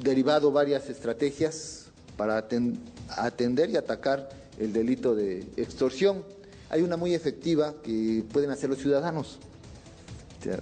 derivado 0.00 0.50
varias 0.52 0.88
estrategias 0.88 1.88
para 2.16 2.48
aten- 2.48 2.78
atender 3.10 3.68
y 3.68 3.76
atacar 3.76 4.30
el 4.58 4.72
delito 4.72 5.14
de 5.14 5.40
extorsión. 5.58 6.24
Hay 6.70 6.80
una 6.80 6.96
muy 6.96 7.12
efectiva 7.12 7.74
que 7.82 8.24
pueden 8.32 8.50
hacer 8.50 8.70
los 8.70 8.78
ciudadanos. 8.78 9.38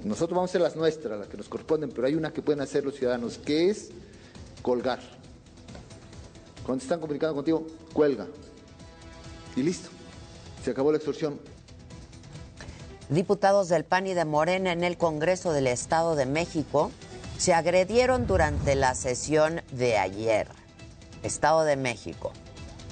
Nosotros 0.03 0.35
vamos 0.37 0.49
a 0.49 0.51
hacer 0.51 0.61
las 0.63 0.75
nuestras, 0.75 1.17
las 1.17 1.29
que 1.29 1.37
nos 1.37 1.49
corresponden, 1.49 1.91
pero 1.91 2.09
hay 2.09 2.17
una 2.17 2.33
que 2.33 2.43
pueden 2.43 2.61
hacer 2.61 2.85
los 2.85 2.97
ciudadanos, 2.97 3.39
que 3.39 3.71
es 3.71 3.91
colgar. 4.63 5.01
Cuando 6.65 6.81
se 6.81 6.87
están 6.87 7.01
comunicando 7.01 7.35
contigo, 7.35 7.67
cuelga. 7.93 8.27
Y 9.57 9.63
listo. 9.63 9.91
Se 10.65 10.71
acabó 10.71 10.93
la 10.93 10.99
extorsión. 10.99 11.41
Diputados 13.09 13.69
del 13.69 13.85
PAN 13.85 14.07
y 14.07 14.15
de 14.15 14.25
Morena 14.25 14.73
en 14.73 14.85
el 14.85 14.97
Congreso 14.97 15.53
del 15.53 15.67
Estado 15.67 16.15
de 16.17 16.25
México 16.25 16.91
se 17.37 17.53
agredieron 17.53 18.27
durante 18.27 18.77
la 18.77 18.95
sesión 18.95 19.63
de 19.73 19.99
ayer. 19.99 20.49
Estado 21.23 21.65
de 21.65 21.77
México. 21.77 22.33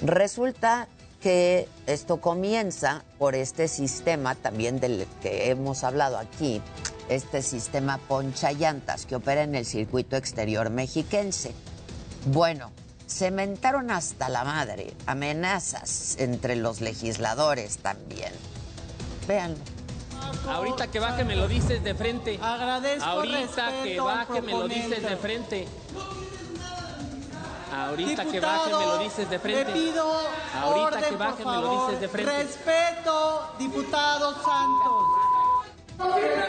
Resulta 0.01 0.89
que 1.21 1.67
esto 1.87 2.19
comienza 2.19 3.03
por 3.17 3.35
este 3.35 3.67
sistema 3.67 4.35
también 4.35 4.79
del 4.79 5.07
que 5.21 5.49
hemos 5.49 5.83
hablado 5.83 6.17
aquí, 6.17 6.61
este 7.09 7.41
sistema 7.41 7.97
ponchallantas 7.97 9.05
que 9.05 9.15
opera 9.15 9.43
en 9.43 9.55
el 9.55 9.65
circuito 9.65 10.15
exterior 10.15 10.69
mexiquense. 10.69 11.53
Bueno, 12.27 12.71
se 13.07 13.31
mentaron 13.31 13.91
hasta 13.91 14.29
la 14.29 14.43
madre, 14.43 14.93
amenazas 15.05 16.15
entre 16.19 16.55
los 16.55 16.81
legisladores 16.81 17.77
también. 17.79 18.31
Véanlo. 19.27 19.59
Ahorita 20.47 20.87
que 20.87 20.99
baje 20.99 21.23
me 21.23 21.35
lo 21.35 21.47
dices 21.47 21.83
de 21.83 21.93
frente. 21.93 22.39
Agradezco 22.41 23.05
Ahorita 23.05 23.83
que 23.83 23.99
baje 23.99 24.41
me 24.41 24.51
lo 24.51 24.67
dices 24.67 25.03
de 25.03 25.17
frente. 25.17 25.67
Ahorita 27.73 28.25
que 28.25 28.39
baje 28.39 28.69
me 28.69 28.85
lo 28.85 28.97
dices 28.99 29.29
de 29.29 29.39
frente. 29.39 29.65
Le 29.65 29.79
pido 29.79 30.21
Ahorita 30.55 30.97
orden, 30.97 31.09
que 31.09 31.15
baje 31.15 31.43
por 31.43 31.55
me 31.55 31.61
lo 31.61 31.85
dices 31.85 32.01
de 32.01 32.07
frente. 32.09 32.43
Respeto, 32.43 33.53
diputado 33.57 34.33
Santos. 34.33 35.30
¡Órale! 36.03 36.41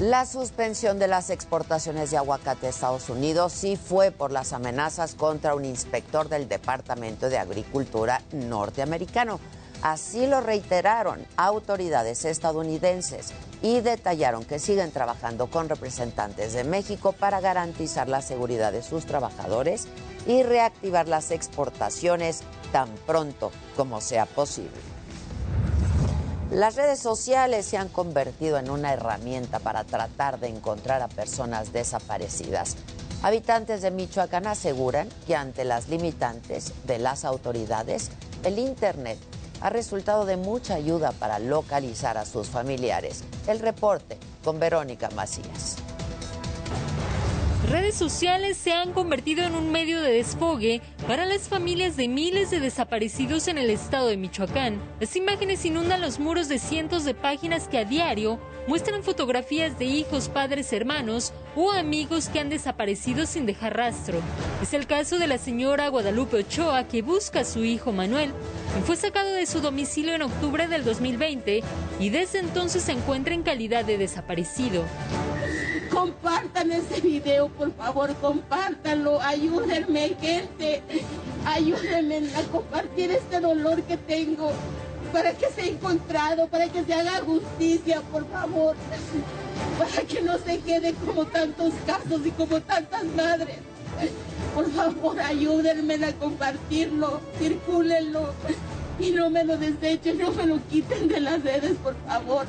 La 0.00 0.26
suspensión 0.26 1.00
de 1.00 1.08
las 1.08 1.28
exportaciones 1.28 2.12
de 2.12 2.18
aguacate 2.18 2.68
a 2.68 2.70
Estados 2.70 3.08
Unidos 3.08 3.52
sí 3.52 3.74
fue 3.74 4.12
por 4.12 4.30
las 4.30 4.52
amenazas 4.52 5.16
contra 5.16 5.56
un 5.56 5.64
inspector 5.64 6.28
del 6.28 6.48
Departamento 6.48 7.28
de 7.28 7.36
Agricultura 7.36 8.22
norteamericano. 8.30 9.40
Así 9.82 10.28
lo 10.28 10.40
reiteraron 10.40 11.26
autoridades 11.36 12.24
estadounidenses 12.24 13.32
y 13.60 13.80
detallaron 13.80 14.44
que 14.44 14.60
siguen 14.60 14.92
trabajando 14.92 15.50
con 15.50 15.68
representantes 15.68 16.52
de 16.52 16.62
México 16.62 17.10
para 17.10 17.40
garantizar 17.40 18.08
la 18.08 18.22
seguridad 18.22 18.70
de 18.70 18.84
sus 18.84 19.04
trabajadores 19.04 19.88
y 20.28 20.44
reactivar 20.44 21.08
las 21.08 21.32
exportaciones 21.32 22.42
tan 22.70 22.88
pronto 23.04 23.50
como 23.74 24.00
sea 24.00 24.26
posible. 24.26 24.97
Las 26.50 26.76
redes 26.76 26.98
sociales 26.98 27.66
se 27.66 27.76
han 27.76 27.90
convertido 27.90 28.56
en 28.56 28.70
una 28.70 28.94
herramienta 28.94 29.58
para 29.58 29.84
tratar 29.84 30.40
de 30.40 30.48
encontrar 30.48 31.02
a 31.02 31.08
personas 31.08 31.74
desaparecidas. 31.74 32.76
Habitantes 33.22 33.82
de 33.82 33.90
Michoacán 33.90 34.46
aseguran 34.46 35.10
que 35.26 35.36
ante 35.36 35.64
las 35.64 35.88
limitantes 35.88 36.72
de 36.86 36.98
las 36.98 37.26
autoridades, 37.26 38.10
el 38.44 38.58
Internet 38.58 39.18
ha 39.60 39.68
resultado 39.68 40.24
de 40.24 40.38
mucha 40.38 40.74
ayuda 40.74 41.12
para 41.12 41.38
localizar 41.38 42.16
a 42.16 42.24
sus 42.24 42.48
familiares. 42.48 43.24
El 43.46 43.58
reporte 43.58 44.16
con 44.42 44.58
Verónica 44.58 45.10
Macías. 45.10 45.76
Redes 47.70 47.96
sociales 47.96 48.56
se 48.56 48.72
han 48.72 48.94
convertido 48.94 49.44
en 49.44 49.54
un 49.54 49.70
medio 49.70 50.00
de 50.00 50.10
desfogue 50.10 50.80
para 51.06 51.26
las 51.26 51.50
familias 51.50 51.98
de 51.98 52.08
miles 52.08 52.50
de 52.50 52.60
desaparecidos 52.60 53.46
en 53.46 53.58
el 53.58 53.68
estado 53.68 54.08
de 54.08 54.16
Michoacán. 54.16 54.80
Las 55.00 55.14
imágenes 55.16 55.66
inundan 55.66 56.00
los 56.00 56.18
muros 56.18 56.48
de 56.48 56.58
cientos 56.58 57.04
de 57.04 57.12
páginas 57.12 57.68
que 57.68 57.76
a 57.76 57.84
diario 57.84 58.40
muestran 58.68 59.02
fotografías 59.02 59.78
de 59.78 59.84
hijos, 59.84 60.30
padres, 60.30 60.72
hermanos 60.72 61.34
o 61.56 61.70
amigos 61.72 62.30
que 62.30 62.40
han 62.40 62.48
desaparecido 62.48 63.26
sin 63.26 63.44
dejar 63.44 63.76
rastro. 63.76 64.18
Es 64.62 64.72
el 64.72 64.86
caso 64.86 65.18
de 65.18 65.26
la 65.26 65.36
señora 65.36 65.88
Guadalupe 65.88 66.38
Ochoa 66.38 66.88
que 66.88 67.02
busca 67.02 67.40
a 67.40 67.44
su 67.44 67.64
hijo 67.64 67.92
Manuel, 67.92 68.32
fue 68.84 68.96
sacado 68.96 69.32
de 69.32 69.46
su 69.46 69.60
domicilio 69.60 70.14
en 70.14 70.22
octubre 70.22 70.68
del 70.68 70.84
2020 70.84 71.62
y 72.00 72.10
desde 72.10 72.40
entonces 72.40 72.82
se 72.82 72.92
encuentra 72.92 73.34
en 73.34 73.42
calidad 73.42 73.84
de 73.84 73.98
desaparecido. 73.98 74.84
Compartan 75.90 76.70
este 76.72 77.00
video, 77.00 77.48
por 77.48 77.72
favor, 77.74 78.14
compártanlo. 78.16 79.20
Ayúdenme, 79.20 80.16
gente. 80.20 80.82
Ayúdenme 81.44 82.22
a 82.36 82.42
compartir 82.50 83.10
este 83.10 83.40
dolor 83.40 83.82
que 83.82 83.96
tengo 83.96 84.52
para 85.12 85.32
que 85.32 85.48
sea 85.50 85.66
encontrado, 85.66 86.46
para 86.48 86.68
que 86.68 86.84
se 86.84 86.94
haga 86.94 87.20
justicia, 87.20 88.02
por 88.12 88.28
favor. 88.28 88.76
Para 89.78 90.06
que 90.06 90.20
no 90.22 90.38
se 90.38 90.58
quede 90.60 90.92
como 90.94 91.26
tantos 91.26 91.72
casos 91.86 92.26
y 92.26 92.30
como 92.32 92.60
tantas 92.60 93.04
madres. 93.04 93.56
Por 94.54 94.70
favor, 94.72 95.20
ayúdenme 95.20 95.94
a 96.04 96.12
compartirlo, 96.14 97.20
circúlenlo 97.38 98.32
y 98.98 99.10
no 99.12 99.30
me 99.30 99.44
lo 99.44 99.56
desechen, 99.56 100.18
no 100.18 100.32
me 100.32 100.46
lo 100.46 100.58
quiten 100.68 101.06
de 101.08 101.20
las 101.20 101.42
redes, 101.44 101.72
por 101.82 101.94
favor. 102.06 102.46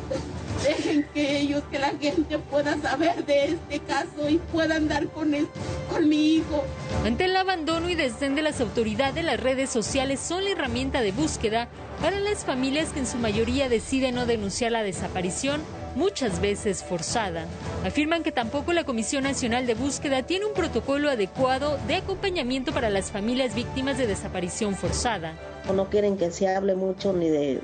Dejen 0.63 1.05
que 1.13 1.37
ellos, 1.41 1.61
que 1.71 1.77
la 1.79 1.91
gente 1.99 2.39
pueda 2.39 2.75
saber 2.81 3.23
de 3.25 3.45
este 3.49 3.79
caso 3.79 4.27
y 4.27 4.37
puedan 4.51 4.87
dar 4.87 5.07
con, 5.09 5.33
el- 5.35 5.47
con 5.91 6.09
mi 6.09 6.35
hijo. 6.37 6.63
Ante 7.05 7.25
el 7.25 7.35
abandono 7.37 7.87
y 7.89 7.95
desdén 7.95 8.33
de 8.35 8.41
las 8.41 8.59
autoridades, 8.59 9.23
las 9.23 9.39
redes 9.39 9.69
sociales 9.69 10.19
son 10.19 10.43
la 10.43 10.49
herramienta 10.49 11.01
de 11.01 11.11
búsqueda 11.11 11.69
para 12.01 12.19
las 12.19 12.43
familias 12.45 12.89
que 12.89 12.99
en 12.99 13.07
su 13.07 13.17
mayoría 13.17 13.69
deciden 13.69 14.15
no 14.15 14.25
denunciar 14.25 14.71
la 14.71 14.81
desaparición, 14.83 15.61
muchas 15.95 16.41
veces 16.41 16.83
forzada. 16.83 17.45
Afirman 17.85 18.23
que 18.23 18.31
tampoco 18.31 18.73
la 18.73 18.83
Comisión 18.83 19.23
Nacional 19.23 19.65
de 19.67 19.75
Búsqueda 19.75 20.23
tiene 20.23 20.45
un 20.45 20.53
protocolo 20.53 21.09
adecuado 21.09 21.77
de 21.87 21.95
acompañamiento 21.95 22.73
para 22.73 22.89
las 22.89 23.11
familias 23.11 23.55
víctimas 23.55 23.97
de 23.97 24.07
desaparición 24.07 24.75
forzada. 24.75 25.33
No 25.73 25.89
quieren 25.89 26.17
que 26.17 26.31
se 26.31 26.53
hable 26.53 26.75
mucho 26.75 27.13
ni 27.13 27.29
de 27.29 27.61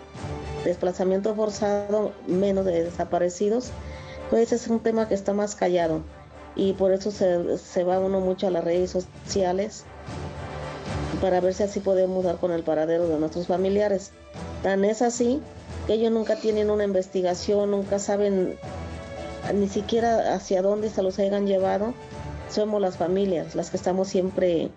desplazamiento 0.64 1.36
forzado, 1.36 2.14
menos 2.28 2.66
de 2.66 2.84
desaparecidos. 2.84 3.72
Pues 4.30 4.52
es 4.52 4.68
un 4.68 4.80
tema 4.80 5.08
que 5.08 5.14
está 5.14 5.34
más 5.34 5.56
callado 5.56 6.02
y 6.56 6.74
por 6.74 6.92
eso 6.92 7.12
se, 7.12 7.58
se 7.58 7.84
va 7.84 8.00
uno 8.00 8.20
mucho 8.20 8.48
a 8.48 8.52
las 8.52 8.64
redes 8.64 8.92
sociales 8.92 9.84
para 11.22 11.40
ver 11.42 11.54
si 11.54 11.64
así 11.64 11.80
podemos 11.80 12.24
dar 12.24 12.38
con 12.38 12.52
el 12.52 12.64
paradero 12.64 13.08
de 13.08 13.20
nuestros 13.20 13.48
familiares. 13.48 14.12
Tan 14.64 14.84
es 14.84 15.02
así 15.02 15.42
ellos 15.88 16.12
nunca 16.12 16.36
tienen 16.38 16.70
una 16.70 16.84
investigación, 16.84 17.72
nunca 17.72 18.00
saben 18.00 18.58
ni 19.54 19.68
siquiera 19.68 20.34
hacia 20.34 20.62
dónde 20.62 20.90
se 20.90 21.04
los 21.04 21.20
hayan 21.20 21.46
llevado. 21.46 21.94
Somos 22.50 22.82
las 22.82 22.98
familias 22.98 23.56
las 23.56 23.70
que 23.70 23.78
estamos 23.78 24.08
siempre 24.08 24.70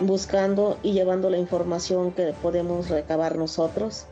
buscando 0.00 0.78
y 0.82 0.92
llevando 0.92 1.30
la 1.30 1.38
información 1.38 2.12
que 2.12 2.32
podemos 2.42 2.88
recabar 2.88 3.36
nosotros. 3.36 4.06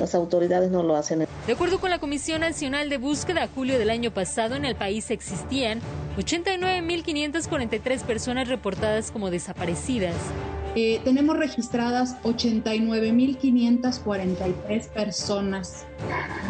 Las 0.00 0.14
autoridades 0.14 0.70
no 0.70 0.82
lo 0.82 0.96
hacen. 0.96 1.26
De 1.46 1.52
acuerdo 1.52 1.80
con 1.80 1.90
la 1.90 1.98
Comisión 1.98 2.42
Nacional 2.42 2.90
de 2.90 2.98
Búsqueda, 2.98 3.44
a 3.44 3.48
julio 3.48 3.78
del 3.78 3.90
año 3.90 4.12
pasado 4.12 4.54
en 4.54 4.64
el 4.66 4.76
país 4.76 5.10
existían 5.10 5.80
89.543 6.18 8.02
personas 8.02 8.48
reportadas 8.48 9.10
como 9.10 9.30
desaparecidas. 9.30 10.14
Eh, 10.80 11.00
tenemos 11.02 11.36
registradas 11.36 12.14
89.543 12.22 14.88
personas 14.90 15.84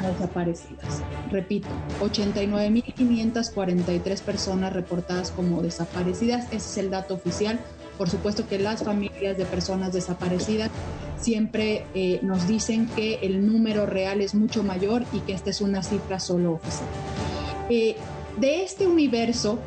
desaparecidas. 0.02 1.02
Repito, 1.30 1.66
89.543 2.02 4.20
personas 4.20 4.74
reportadas 4.74 5.30
como 5.30 5.62
desaparecidas. 5.62 6.44
Ese 6.48 6.56
es 6.56 6.76
el 6.76 6.90
dato 6.90 7.14
oficial. 7.14 7.58
Por 7.96 8.10
supuesto 8.10 8.46
que 8.46 8.58
las 8.58 8.84
familias 8.84 9.38
de 9.38 9.46
personas 9.46 9.94
desaparecidas 9.94 10.70
siempre 11.18 11.86
eh, 11.94 12.20
nos 12.20 12.46
dicen 12.46 12.86
que 12.94 13.20
el 13.22 13.46
número 13.46 13.86
real 13.86 14.20
es 14.20 14.34
mucho 14.34 14.62
mayor 14.62 15.04
y 15.14 15.20
que 15.20 15.32
esta 15.32 15.48
es 15.48 15.62
una 15.62 15.82
cifra 15.82 16.20
solo 16.20 16.52
oficial. 16.52 16.90
Eh, 17.70 17.96
de 18.36 18.62
este 18.62 18.86
universo, 18.86 19.58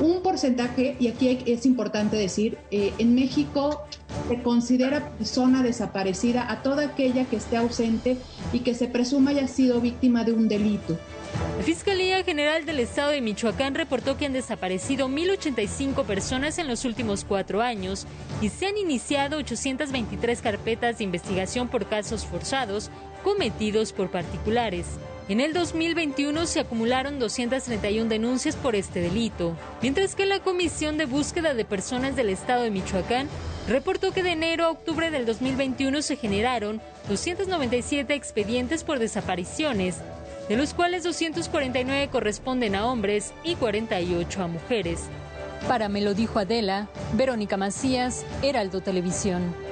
un 0.00 0.22
porcentaje, 0.22 0.96
y 0.98 1.08
aquí 1.08 1.42
es 1.46 1.66
importante 1.66 2.16
decir, 2.16 2.58
eh, 2.70 2.92
en 2.98 3.14
México 3.14 3.84
se 4.28 4.42
considera 4.42 5.10
persona 5.10 5.62
desaparecida 5.62 6.50
a 6.50 6.62
toda 6.62 6.86
aquella 6.86 7.24
que 7.24 7.36
esté 7.36 7.56
ausente 7.56 8.16
y 8.52 8.60
que 8.60 8.74
se 8.74 8.88
presuma 8.88 9.30
haya 9.30 9.48
sido 9.48 9.80
víctima 9.80 10.24
de 10.24 10.32
un 10.32 10.48
delito. 10.48 10.98
La 11.58 11.64
Fiscalía 11.64 12.22
General 12.24 12.64
del 12.64 12.80
Estado 12.80 13.10
de 13.10 13.20
Michoacán 13.20 13.74
reportó 13.74 14.16
que 14.16 14.26
han 14.26 14.32
desaparecido 14.32 15.08
1.085 15.08 16.04
personas 16.04 16.58
en 16.58 16.68
los 16.68 16.84
últimos 16.84 17.24
cuatro 17.24 17.60
años 17.60 18.06
y 18.40 18.48
se 18.48 18.66
han 18.66 18.78
iniciado 18.78 19.36
823 19.38 20.40
carpetas 20.40 20.98
de 20.98 21.04
investigación 21.04 21.68
por 21.68 21.86
casos 21.86 22.24
forzados 22.24 22.90
cometidos 23.22 23.92
por 23.92 24.10
particulares. 24.10 24.86
En 25.28 25.40
el 25.40 25.52
2021 25.52 26.46
se 26.46 26.60
acumularon 26.60 27.18
231 27.18 28.08
denuncias 28.08 28.56
por 28.56 28.74
este 28.74 29.02
delito, 29.02 29.54
mientras 29.82 30.14
que 30.14 30.24
la 30.24 30.40
Comisión 30.40 30.96
de 30.96 31.04
Búsqueda 31.04 31.52
de 31.52 31.66
Personas 31.66 32.16
del 32.16 32.30
Estado 32.30 32.62
de 32.62 32.70
Michoacán 32.70 33.28
reportó 33.68 34.12
que 34.12 34.22
de 34.22 34.32
enero 34.32 34.64
a 34.64 34.70
octubre 34.70 35.10
del 35.10 35.26
2021 35.26 36.00
se 36.00 36.16
generaron 36.16 36.80
297 37.10 38.14
expedientes 38.14 38.84
por 38.84 38.98
desapariciones, 38.98 39.96
de 40.48 40.56
los 40.56 40.72
cuales 40.72 41.02
249 41.02 42.08
corresponden 42.08 42.74
a 42.74 42.86
hombres 42.86 43.34
y 43.44 43.54
48 43.56 44.42
a 44.42 44.46
mujeres. 44.46 45.10
Para 45.68 45.90
Me 45.90 46.00
lo 46.00 46.14
dijo 46.14 46.38
Adela, 46.38 46.88
Verónica 47.12 47.58
Macías, 47.58 48.24
Heraldo 48.40 48.80
Televisión. 48.80 49.67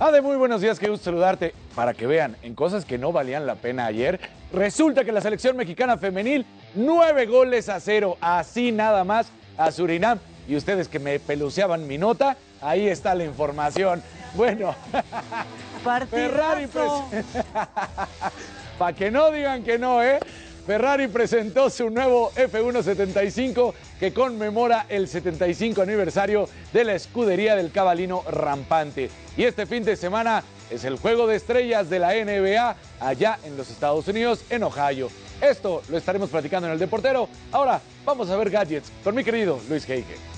Ade, 0.00 0.22
muy 0.22 0.36
buenos 0.36 0.60
días, 0.60 0.78
qué 0.78 0.88
gusto 0.88 1.06
saludarte. 1.06 1.52
Para 1.74 1.92
que 1.92 2.06
vean, 2.06 2.36
en 2.42 2.54
cosas 2.54 2.84
que 2.84 2.98
no 2.98 3.10
valían 3.10 3.46
la 3.46 3.56
pena 3.56 3.86
ayer, 3.86 4.20
resulta 4.52 5.04
que 5.04 5.10
la 5.10 5.20
selección 5.20 5.56
mexicana 5.56 5.98
femenil, 5.98 6.46
nueve 6.76 7.26
goles 7.26 7.68
a 7.68 7.80
cero, 7.80 8.16
así 8.20 8.70
nada 8.70 9.02
más, 9.02 9.26
a 9.56 9.72
Surinam. 9.72 10.20
Y 10.46 10.54
ustedes 10.54 10.86
que 10.86 11.00
me 11.00 11.18
peluceaban 11.18 11.88
mi 11.88 11.98
nota, 11.98 12.36
ahí 12.60 12.86
está 12.86 13.12
la 13.16 13.24
información. 13.24 14.00
Bueno, 14.34 14.72
Ferrari 16.10 16.68
Para 18.78 18.92
que 18.92 19.10
no 19.10 19.32
digan 19.32 19.64
que 19.64 19.80
no, 19.80 20.00
¿eh? 20.00 20.20
Ferrari 20.68 21.08
presentó 21.08 21.70
su 21.70 21.88
nuevo 21.88 22.30
F175 22.32 23.72
que 23.98 24.12
conmemora 24.12 24.84
el 24.90 25.08
75 25.08 25.80
aniversario 25.80 26.46
de 26.74 26.84
la 26.84 26.92
escudería 26.92 27.56
del 27.56 27.72
cabalino 27.72 28.22
rampante. 28.30 29.08
Y 29.34 29.44
este 29.44 29.64
fin 29.64 29.82
de 29.82 29.96
semana 29.96 30.44
es 30.70 30.84
el 30.84 30.98
juego 30.98 31.26
de 31.26 31.36
estrellas 31.36 31.88
de 31.88 32.00
la 32.00 32.12
NBA 32.12 32.76
allá 33.00 33.38
en 33.44 33.56
los 33.56 33.70
Estados 33.70 34.06
Unidos, 34.08 34.44
en 34.50 34.62
Ohio. 34.62 35.08
Esto 35.40 35.80
lo 35.88 35.96
estaremos 35.96 36.28
platicando 36.28 36.66
en 36.66 36.74
el 36.74 36.78
Deportero. 36.78 37.30
Ahora 37.50 37.80
vamos 38.04 38.28
a 38.28 38.36
ver 38.36 38.50
gadgets 38.50 38.92
con 39.02 39.14
mi 39.14 39.24
querido 39.24 39.58
Luis 39.70 39.88
Heige. 39.88 40.37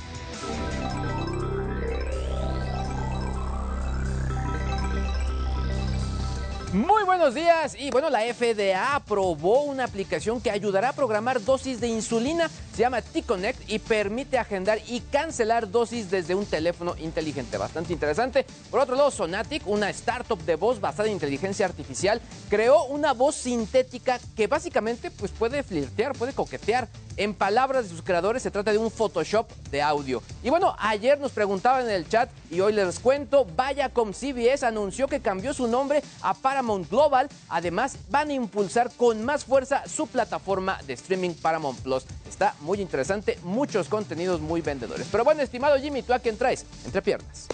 Muy 6.72 7.02
buenos 7.02 7.34
días 7.34 7.74
y 7.76 7.90
bueno, 7.90 8.10
la 8.10 8.20
FDA 8.32 8.94
aprobó 8.94 9.64
una 9.64 9.82
aplicación 9.82 10.40
que 10.40 10.52
ayudará 10.52 10.90
a 10.90 10.92
programar 10.92 11.42
dosis 11.42 11.80
de 11.80 11.88
insulina, 11.88 12.48
se 12.72 12.82
llama 12.82 13.02
T-Connect 13.02 13.68
y 13.68 13.80
permite 13.80 14.38
agendar 14.38 14.78
y 14.86 15.00
cancelar 15.00 15.68
dosis 15.68 16.12
desde 16.12 16.36
un 16.36 16.46
teléfono 16.46 16.94
inteligente, 16.96 17.58
bastante 17.58 17.92
interesante. 17.92 18.46
Por 18.70 18.78
otro 18.78 18.94
lado, 18.94 19.10
Sonatic, 19.10 19.66
una 19.66 19.90
startup 19.90 20.38
de 20.44 20.54
voz 20.54 20.80
basada 20.80 21.08
en 21.08 21.14
inteligencia 21.14 21.66
artificial, 21.66 22.20
creó 22.48 22.84
una 22.84 23.14
voz 23.14 23.34
sintética 23.34 24.20
que 24.36 24.46
básicamente 24.46 25.10
pues 25.10 25.32
puede 25.32 25.64
flirtear, 25.64 26.12
puede 26.12 26.34
coquetear. 26.34 26.86
En 27.16 27.34
palabras 27.34 27.84
de 27.84 27.90
sus 27.90 28.02
creadores, 28.02 28.42
se 28.42 28.50
trata 28.50 28.72
de 28.72 28.78
un 28.78 28.90
Photoshop 28.90 29.46
de 29.70 29.82
audio. 29.82 30.22
Y 30.42 30.48
bueno, 30.48 30.74
ayer 30.78 31.20
nos 31.20 31.32
preguntaban 31.32 31.84
en 31.84 31.90
el 31.90 32.08
chat 32.08 32.30
y 32.50 32.60
hoy 32.60 32.72
les 32.72 32.98
cuento, 32.98 33.44
Viacom 33.44 34.12
CBS 34.12 34.64
anunció 34.64 35.06
que 35.06 35.20
cambió 35.20 35.52
su 35.52 35.66
nombre 35.66 36.02
a 36.22 36.32
Paramount 36.60 36.90
Global. 36.90 37.28
Además, 37.48 37.96
van 38.10 38.28
a 38.28 38.34
impulsar 38.34 38.90
con 38.96 39.24
más 39.24 39.44
fuerza 39.46 39.82
su 39.88 40.06
plataforma 40.06 40.78
de 40.86 40.92
streaming 40.92 41.32
Paramount 41.32 41.80
Plus. 41.80 42.04
Está 42.28 42.54
muy 42.60 42.80
interesante, 42.82 43.38
muchos 43.44 43.88
contenidos 43.88 44.42
muy 44.42 44.60
vendedores. 44.60 45.06
Pero 45.10 45.24
bueno, 45.24 45.40
estimado 45.40 45.78
Jimmy, 45.78 46.02
¿tú 46.02 46.12
a 46.12 46.18
quién 46.18 46.36
traes? 46.36 46.66
Entre 46.84 47.00
piernas. 47.00 47.46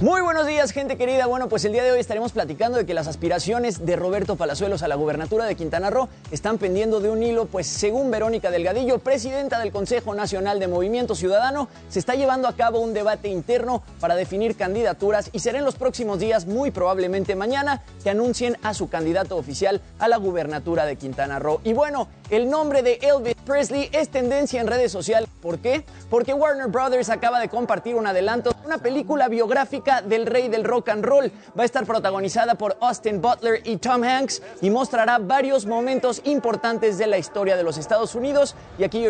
Muy 0.00 0.22
buenos 0.22 0.46
días, 0.46 0.72
gente 0.72 0.96
querida. 0.96 1.26
Bueno, 1.26 1.50
pues 1.50 1.62
el 1.66 1.72
día 1.72 1.84
de 1.84 1.92
hoy 1.92 2.00
estaremos 2.00 2.32
platicando 2.32 2.78
de 2.78 2.86
que 2.86 2.94
las 2.94 3.06
aspiraciones 3.06 3.84
de 3.84 3.96
Roberto 3.96 4.36
Palazuelos 4.36 4.82
a 4.82 4.88
la 4.88 4.94
gubernatura 4.94 5.44
de 5.44 5.56
Quintana 5.56 5.90
Roo 5.90 6.08
están 6.30 6.56
pendiendo 6.56 7.00
de 7.00 7.10
un 7.10 7.22
hilo, 7.22 7.44
pues 7.44 7.66
según 7.66 8.10
Verónica 8.10 8.50
Delgadillo, 8.50 9.00
presidenta 9.00 9.58
del 9.58 9.72
Consejo 9.72 10.14
Nacional 10.14 10.58
de 10.58 10.68
Movimiento 10.68 11.14
Ciudadano, 11.14 11.68
se 11.90 11.98
está 11.98 12.14
llevando 12.14 12.48
a 12.48 12.56
cabo 12.56 12.80
un 12.80 12.94
debate 12.94 13.28
interno 13.28 13.82
para 14.00 14.14
definir 14.14 14.56
candidaturas 14.56 15.28
y 15.34 15.40
será 15.40 15.58
en 15.58 15.66
los 15.66 15.74
próximos 15.74 16.18
días, 16.18 16.46
muy 16.46 16.70
probablemente 16.70 17.36
mañana, 17.36 17.82
que 18.02 18.08
anuncien 18.08 18.56
a 18.62 18.72
su 18.72 18.88
candidato 18.88 19.36
oficial 19.36 19.82
a 19.98 20.08
la 20.08 20.16
gubernatura 20.16 20.86
de 20.86 20.96
Quintana 20.96 21.38
Roo. 21.38 21.60
Y 21.62 21.74
bueno, 21.74 22.08
el 22.30 22.48
nombre 22.48 22.82
de 22.82 23.00
Elvis 23.02 23.34
Presley 23.44 23.90
es 23.92 24.08
tendencia 24.08 24.62
en 24.62 24.66
redes 24.66 24.92
sociales. 24.92 25.28
¿Por 25.42 25.58
qué? 25.58 25.84
Porque 26.08 26.32
Warner 26.32 26.68
Brothers 26.68 27.10
acaba 27.10 27.38
de 27.38 27.50
compartir 27.50 27.96
un 27.96 28.06
adelanto 28.06 28.52
de 28.52 28.66
una 28.66 28.78
película 28.78 29.28
biográfica 29.28 29.89
del 30.00 30.26
rey 30.26 30.48
del 30.48 30.62
rock 30.62 30.90
and 30.90 31.04
roll. 31.04 31.32
Va 31.58 31.62
a 31.62 31.66
estar 31.66 31.84
protagonizada 31.84 32.54
por 32.54 32.76
Austin 32.80 33.20
Butler 33.20 33.60
y 33.64 33.78
Tom 33.78 34.04
Hanks 34.04 34.40
y 34.62 34.70
mostrará 34.70 35.18
varios 35.18 35.66
momentos 35.66 36.22
importantes 36.24 36.96
de 36.98 37.08
la 37.08 37.18
historia 37.18 37.56
de 37.56 37.64
los 37.64 37.76
Estados 37.76 38.14
Unidos. 38.14 38.54
Y 38.78 38.84
aquí 38.84 39.02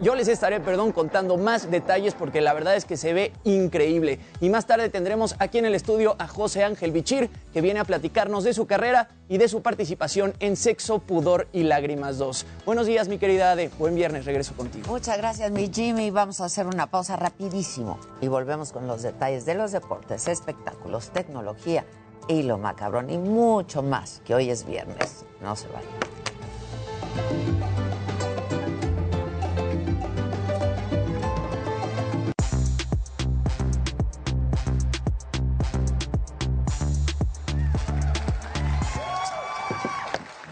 yo 0.00 0.14
les, 0.14 0.28
estaré, 0.28 0.60
perdón, 0.60 0.92
contando 0.92 1.36
más 1.36 1.70
detalles 1.70 2.14
porque 2.14 2.40
la 2.40 2.54
verdad 2.54 2.76
es 2.76 2.84
que 2.84 2.96
se 2.96 3.12
ve 3.12 3.32
increíble. 3.42 4.20
Y 4.40 4.48
más 4.48 4.66
tarde 4.66 4.88
tendremos 4.88 5.34
aquí 5.40 5.58
en 5.58 5.64
el 5.64 5.74
estudio 5.74 6.14
a 6.18 6.28
José 6.28 6.62
Ángel 6.62 6.92
Bichir, 6.92 7.28
que 7.52 7.60
viene 7.60 7.80
a 7.80 7.84
platicarnos 7.84 8.44
de 8.44 8.54
su 8.54 8.66
carrera 8.66 9.08
y 9.28 9.38
de 9.38 9.48
su 9.48 9.62
participación 9.62 10.34
en 10.38 10.56
Sexo, 10.56 11.00
Pudor 11.00 11.48
y 11.52 11.64
Lágrimas 11.64 12.18
2. 12.18 12.46
Buenos 12.64 12.86
días, 12.86 13.08
mi 13.08 13.18
querida 13.18 13.52
Ade. 13.52 13.70
Buen 13.78 13.96
viernes, 13.96 14.24
regreso 14.24 14.54
contigo. 14.54 14.86
Muchas 14.88 15.18
gracias, 15.18 15.50
mi 15.50 15.70
Jimmy. 15.72 16.10
Vamos 16.10 16.40
a 16.40 16.44
hacer 16.44 16.66
una 16.66 16.86
pausa 16.86 17.16
rapidísimo 17.16 17.98
y 18.20 18.28
volvemos 18.28 18.72
con 18.72 18.86
los 18.86 19.02
detalles 19.02 19.46
de 19.46 19.54
los 19.54 19.72
deportes 19.72 20.19
espectáculos, 20.28 21.10
tecnología 21.10 21.84
y 22.28 22.42
lo 22.42 22.58
macabrón 22.58 23.10
y 23.10 23.18
mucho 23.18 23.82
más, 23.82 24.22
que 24.24 24.34
hoy 24.34 24.50
es 24.50 24.66
viernes. 24.66 25.24
No 25.40 25.56
se 25.56 25.68
vayan. 25.68 25.90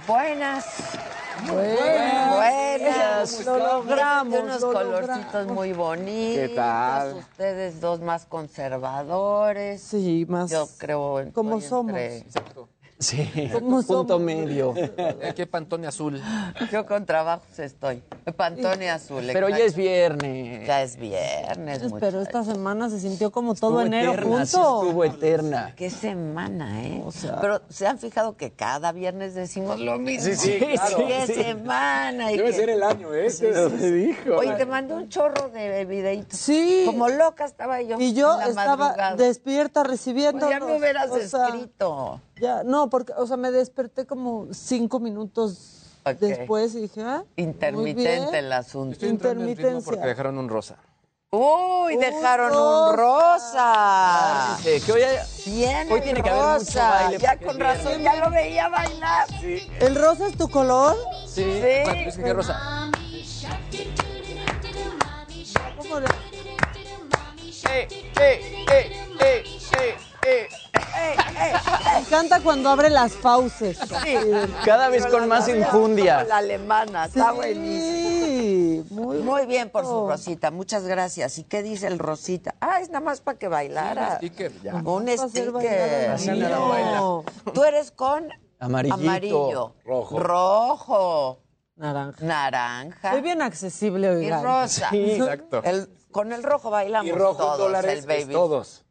Buenas. 0.06 0.97
Buenas, 1.52 3.44
lo 3.44 3.58
logramos. 3.58 4.40
Unos 4.40 4.64
colorcitos 4.64 5.46
muy 5.48 5.72
bonitos. 5.72 6.48
¿Qué 6.48 6.52
tal? 6.54 7.14
Ustedes 7.14 7.80
dos 7.80 8.00
más 8.00 8.26
conservadores. 8.26 9.80
Sí, 9.80 10.26
más. 10.28 10.50
Yo 10.50 10.68
creo. 10.78 11.30
Como 11.32 11.60
somos. 11.60 11.96
Exacto. 11.96 12.68
Sí, 13.00 13.30
punto 13.86 14.18
medio. 14.18 14.74
Qué 15.36 15.46
pantone 15.46 15.86
azul. 15.86 16.20
Yo 16.72 16.84
con 16.84 17.06
trabajos 17.06 17.58
estoy. 17.58 18.02
Pantone 18.36 18.90
azul. 18.90 19.22
Pero 19.32 19.48
ya 19.48 19.58
es 19.58 19.76
viernes. 19.76 20.66
Ya 20.66 20.82
es 20.82 20.96
viernes. 20.96 21.80
Pero 22.00 22.20
esta 22.22 22.42
semana 22.42 22.90
se 22.90 22.98
sintió 22.98 23.30
como 23.30 23.54
todo 23.54 23.80
Estuvo 23.80 23.86
enero 23.86 24.12
eterna, 24.14 24.28
junto. 24.28 24.46
sí 24.46 24.56
estuvo 24.86 25.04
eterna. 25.04 25.74
Qué 25.76 25.90
semana, 25.90 26.82
¿eh? 26.84 27.04
Pero 27.40 27.62
se 27.68 27.86
han 27.86 27.98
fijado 27.98 28.36
que 28.36 28.50
cada 28.50 28.90
viernes 28.92 29.34
decimos 29.34 29.78
lo 29.78 29.98
mismo. 29.98 30.24
Sí, 30.24 30.34
sí, 30.36 30.58
claro. 30.58 30.96
Qué 31.06 31.26
Sí. 31.26 31.34
semana. 31.34 32.32
y 32.32 32.36
Debe 32.36 32.50
que- 32.50 32.56
ser 32.56 32.70
el 32.70 32.82
año 32.82 33.14
este, 33.14 33.52
Sí, 33.54 33.60
sí, 33.70 33.74
me 33.74 33.80
sí. 33.80 33.90
dijo. 33.92 34.36
Oye, 34.38 34.54
te 34.54 34.66
mandé 34.66 34.94
un 34.94 35.08
chorro 35.08 35.48
de 35.50 35.84
videitos. 35.84 36.38
Sí. 36.38 36.82
Como 36.86 37.08
loca 37.08 37.44
estaba 37.44 37.80
yo. 37.80 37.96
Y 38.00 38.12
yo 38.14 38.32
en 38.34 38.40
la 38.40 38.46
estaba 38.48 38.76
madrugada. 38.76 39.16
despierta 39.16 39.84
recibiendo. 39.84 40.46
Pues 40.46 40.58
ya 40.58 40.64
me 40.66 40.76
hubieras 40.76 41.10
escrito. 41.14 42.20
Ya, 42.40 42.62
no, 42.64 42.88
porque, 42.90 43.12
o 43.16 43.26
sea, 43.26 43.36
me 43.36 43.50
desperté 43.50 44.06
como 44.06 44.46
cinco 44.52 45.00
minutos 45.00 45.74
después 46.20 46.74
y 46.74 46.82
dije, 46.82 47.02
ah, 47.02 47.24
Intermitente 47.36 48.38
el 48.38 48.52
asunto. 48.52 48.92
Estoy 48.92 49.08
en 49.10 49.14
ritmo 49.16 49.32
porque 49.34 49.50
Intermitencia. 49.50 50.06
dejaron 50.06 50.38
un 50.38 50.48
rosa. 50.48 50.76
Uy, 51.30 51.96
dejaron 51.98 52.52
un 52.56 52.96
rosa. 52.96 54.56
Que 54.62 54.92
hoy, 54.92 55.02
Bien, 55.46 55.92
hoy 55.92 56.00
tiene 56.00 56.22
que 56.22 56.30
haber 56.30 56.42
mucho 56.42 56.58
rosa. 56.64 56.90
baile. 56.90 57.18
Ya 57.18 57.36
con 57.38 57.60
razón, 57.60 58.00
ya 58.02 58.14
lo 58.16 58.30
veía 58.30 58.68
bailar. 58.68 59.26
¿El 59.42 59.94
rosa 59.94 60.26
es 60.28 60.36
tu 60.38 60.48
color? 60.48 60.96
Sí. 61.26 61.42
Sí. 61.44 61.60
¿Cuál 61.84 61.96
es 61.96 62.16
que 62.16 62.22
qué 62.22 62.32
rosa? 62.32 62.90
¿Cómo 65.76 66.00
le- 66.00 66.06
¡Eh, 67.70 67.86
eh, 68.20 68.64
eh, 68.70 69.06
eh, 69.20 69.44
eh, 69.78 69.94
eh! 70.26 70.48
Me 71.92 71.98
encanta 72.00 72.40
cuando 72.40 72.68
abre 72.70 72.90
las 72.90 73.12
fauces. 73.12 73.78
Cada 74.64 74.88
vez 74.88 75.06
con 75.06 75.28
más 75.28 75.48
enjundia. 75.48 76.24
La 76.24 76.38
alemana, 76.38 77.06
está 77.06 77.30
Sí, 77.30 77.36
buenísimo. 77.36 79.02
muy, 79.02 79.18
Muy 79.18 79.46
bien 79.46 79.70
por 79.70 79.84
su 79.84 80.08
Rosita, 80.08 80.50
muchas 80.50 80.84
gracias. 80.84 81.38
¿Y 81.38 81.44
qué 81.44 81.62
dice 81.62 81.86
el 81.86 81.98
Rosita? 81.98 82.54
Ah, 82.60 82.80
es 82.80 82.88
nada 82.88 83.00
más 83.04 83.20
para 83.20 83.38
que 83.38 83.48
bailara. 83.48 84.08
Un 84.12 84.16
sticker, 84.16 84.52
ya. 84.62 84.74
Un 84.74 85.08
sticker. 85.08 86.18
Sí. 86.18 86.30
No. 86.30 87.24
Tú 87.52 87.64
eres 87.64 87.90
con 87.90 88.28
Amarillito. 88.58 89.00
amarillo, 89.00 89.74
Rojo. 89.84 90.18
rojo, 90.18 91.38
Naranja. 91.76 92.24
naranja 92.24 93.12
Soy 93.12 93.20
bien 93.20 93.40
accesible, 93.42 94.08
y 94.08 94.10
oigan. 94.16 94.42
rosa. 94.42 94.90
Sí, 94.90 95.12
exacto. 95.12 95.62
El- 95.64 95.88
con 96.10 96.32
el 96.32 96.42
rojo 96.42 96.70
bailamos 96.70 97.06
Y 97.06 97.12
rojo 97.12 97.36
todos, 97.36 97.58
dólares, 97.58 98.00
el 98.00 98.06
baby. 98.06 98.22
es 98.22 98.28
todos. 98.30 98.84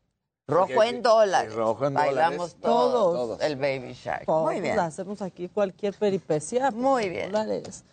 Rojo 0.50 0.70
Porque- 0.76 0.90
en 0.90 1.02
dólares. 1.02 1.54
rojo 1.54 1.88
en 1.88 1.94
Bailamos 1.94 2.38
dólares, 2.38 2.62
todos, 2.62 3.14
todos. 3.16 3.42
el 3.42 3.58
baby 3.58 3.92
shark. 3.94 4.26
Todos 4.26 4.46
Muy 4.46 4.62
bien. 4.62 4.80
Hacemos 4.80 5.22
aquí 5.22 5.50
cualquier 5.50 5.94
peripecia. 5.94 6.72
Muy 6.72 7.10
bien. 7.10 7.34
Dólares. 7.34 7.84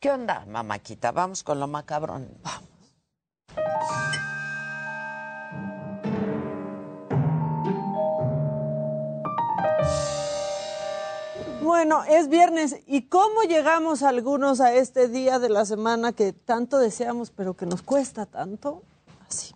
¿Qué 0.00 0.10
onda, 0.10 0.46
mamaquita? 0.46 1.12
Vamos 1.12 1.42
con 1.44 1.60
lo 1.60 1.66
macabrón. 1.66 2.26
Vamos. 2.42 2.70
Bueno, 11.62 12.04
es 12.04 12.28
viernes. 12.28 12.76
¿Y 12.86 13.02
cómo 13.02 13.42
llegamos 13.42 14.02
algunos 14.02 14.60
a 14.60 14.74
este 14.74 15.08
día 15.08 15.38
de 15.38 15.48
la 15.48 15.64
semana 15.64 16.12
que 16.12 16.32
tanto 16.32 16.78
deseamos, 16.78 17.30
pero 17.30 17.54
que 17.54 17.66
nos 17.66 17.82
cuesta 17.82 18.26
tanto? 18.26 18.82
Así. 19.26 19.54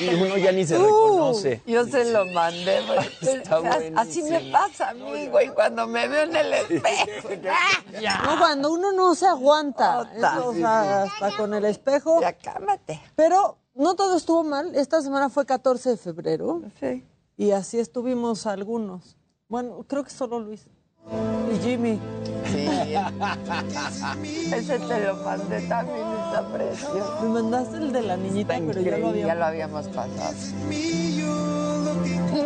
Y 0.00 0.14
uno 0.14 0.36
ya 0.36 0.52
ni 0.52 0.66
se 0.66 0.76
reconoce. 0.76 1.62
Yo 1.66 1.86
se 1.86 2.12
lo 2.12 2.26
mandé. 2.26 2.80
Está 3.20 3.60
Así 3.96 4.22
me 4.22 4.40
pasa 4.50 4.90
a 4.90 4.94
mí, 4.94 5.28
güey, 5.28 5.48
cuando 5.48 5.86
me 5.86 6.08
veo 6.08 6.24
en 6.24 6.36
el 6.36 6.52
espejo. 6.52 7.28
No, 8.24 8.38
cuando 8.38 8.72
uno 8.72 8.92
no 8.92 9.14
se 9.14 9.26
aguanta. 9.26 10.00
Ota. 10.00 10.44
o 10.44 10.54
sea, 10.54 11.04
hasta 11.04 11.36
con 11.36 11.54
el 11.54 11.64
espejo. 11.64 12.20
Ya 12.20 12.34
cámate. 12.34 13.00
Pero 13.16 13.58
no 13.74 13.94
todo 13.94 14.16
estuvo 14.16 14.44
mal. 14.44 14.74
Esta 14.74 15.00
semana 15.00 15.30
fue 15.30 15.46
14 15.46 15.90
de 15.90 15.96
febrero. 15.96 16.62
Sí. 16.78 17.04
Y 17.36 17.52
así 17.52 17.78
estuvimos 17.78 18.46
algunos. 18.46 19.16
Bueno, 19.48 19.84
creo 19.88 20.04
que 20.04 20.10
solo 20.10 20.38
Luis. 20.40 20.66
Y 21.52 21.58
Jimmy. 21.58 22.00
Sí. 22.52 22.66
Ese 24.54 24.78
te 24.78 25.06
lo 25.06 25.16
mandé 25.16 25.60
también, 25.62 26.06
está 26.26 26.46
precioso. 26.52 27.18
Me 27.22 27.28
mandaste 27.28 27.76
el 27.76 27.92
de 27.92 28.02
la 28.02 28.16
niñita, 28.16 28.58
pero 28.66 28.80
ya 28.80 28.98
lo 28.98 29.08
habíamos... 29.08 29.26
Ya 29.28 29.34
lo 29.34 29.44
habíamos 29.44 29.88
pasado. 29.88 30.34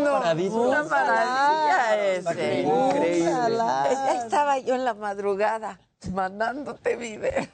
Paradito. 0.05 0.57
Una 0.63 0.83
maravilla 0.85 2.05
ese. 2.15 2.63
Increíble. 2.63 3.59
Ya 3.59 4.23
estaba 4.23 4.59
yo 4.59 4.75
en 4.75 4.85
la 4.85 4.95
madrugada 4.95 5.81
mandándote 6.13 6.97
video. 6.97 7.47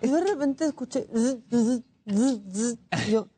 Y 0.00 0.08
de 0.08 0.20
repente 0.20 0.64
escuché... 0.64 1.06
zzz, 1.14 1.38
zzz, 1.50 1.82
zzz, 2.08 2.40
zzz, 2.52 2.78
y 3.06 3.10
yo, 3.10 3.28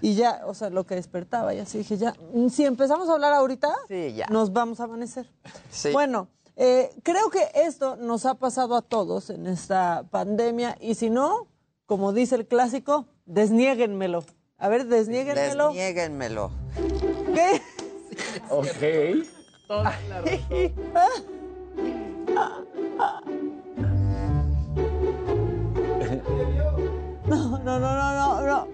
y 0.00 0.14
ya, 0.14 0.42
o 0.46 0.54
sea, 0.54 0.70
lo 0.70 0.86
que 0.86 0.94
despertaba, 0.94 1.54
y 1.54 1.58
así 1.58 1.78
dije, 1.78 1.96
ya, 1.96 2.14
si 2.50 2.64
empezamos 2.64 3.08
a 3.08 3.12
hablar 3.14 3.32
ahorita, 3.32 3.68
Sí, 3.88 4.14
ya. 4.14 4.26
nos 4.28 4.52
vamos 4.52 4.80
a 4.80 4.84
amanecer. 4.84 5.28
Sí. 5.70 5.90
Bueno, 5.92 6.28
eh, 6.60 6.90
creo 7.04 7.30
que 7.30 7.46
esto 7.54 7.94
nos 7.96 8.26
ha 8.26 8.34
pasado 8.34 8.74
a 8.74 8.82
todos 8.82 9.30
en 9.30 9.46
esta 9.46 10.02
pandemia, 10.10 10.76
y 10.80 10.96
si 10.96 11.08
no, 11.08 11.46
como 11.86 12.12
dice 12.12 12.34
el 12.34 12.48
clásico, 12.48 13.06
desniéguenmelo. 13.26 14.24
A 14.58 14.68
ver, 14.68 14.86
desniéguenmelo. 14.86 15.68
Desniéguenmelo. 15.68 16.50
¿Qué? 17.32 17.62
Ok. 18.50 18.82
No, 27.28 27.58
no, 27.58 27.78
no, 27.78 27.80
no, 27.80 28.14
no, 28.14 28.46
no. 28.46 28.66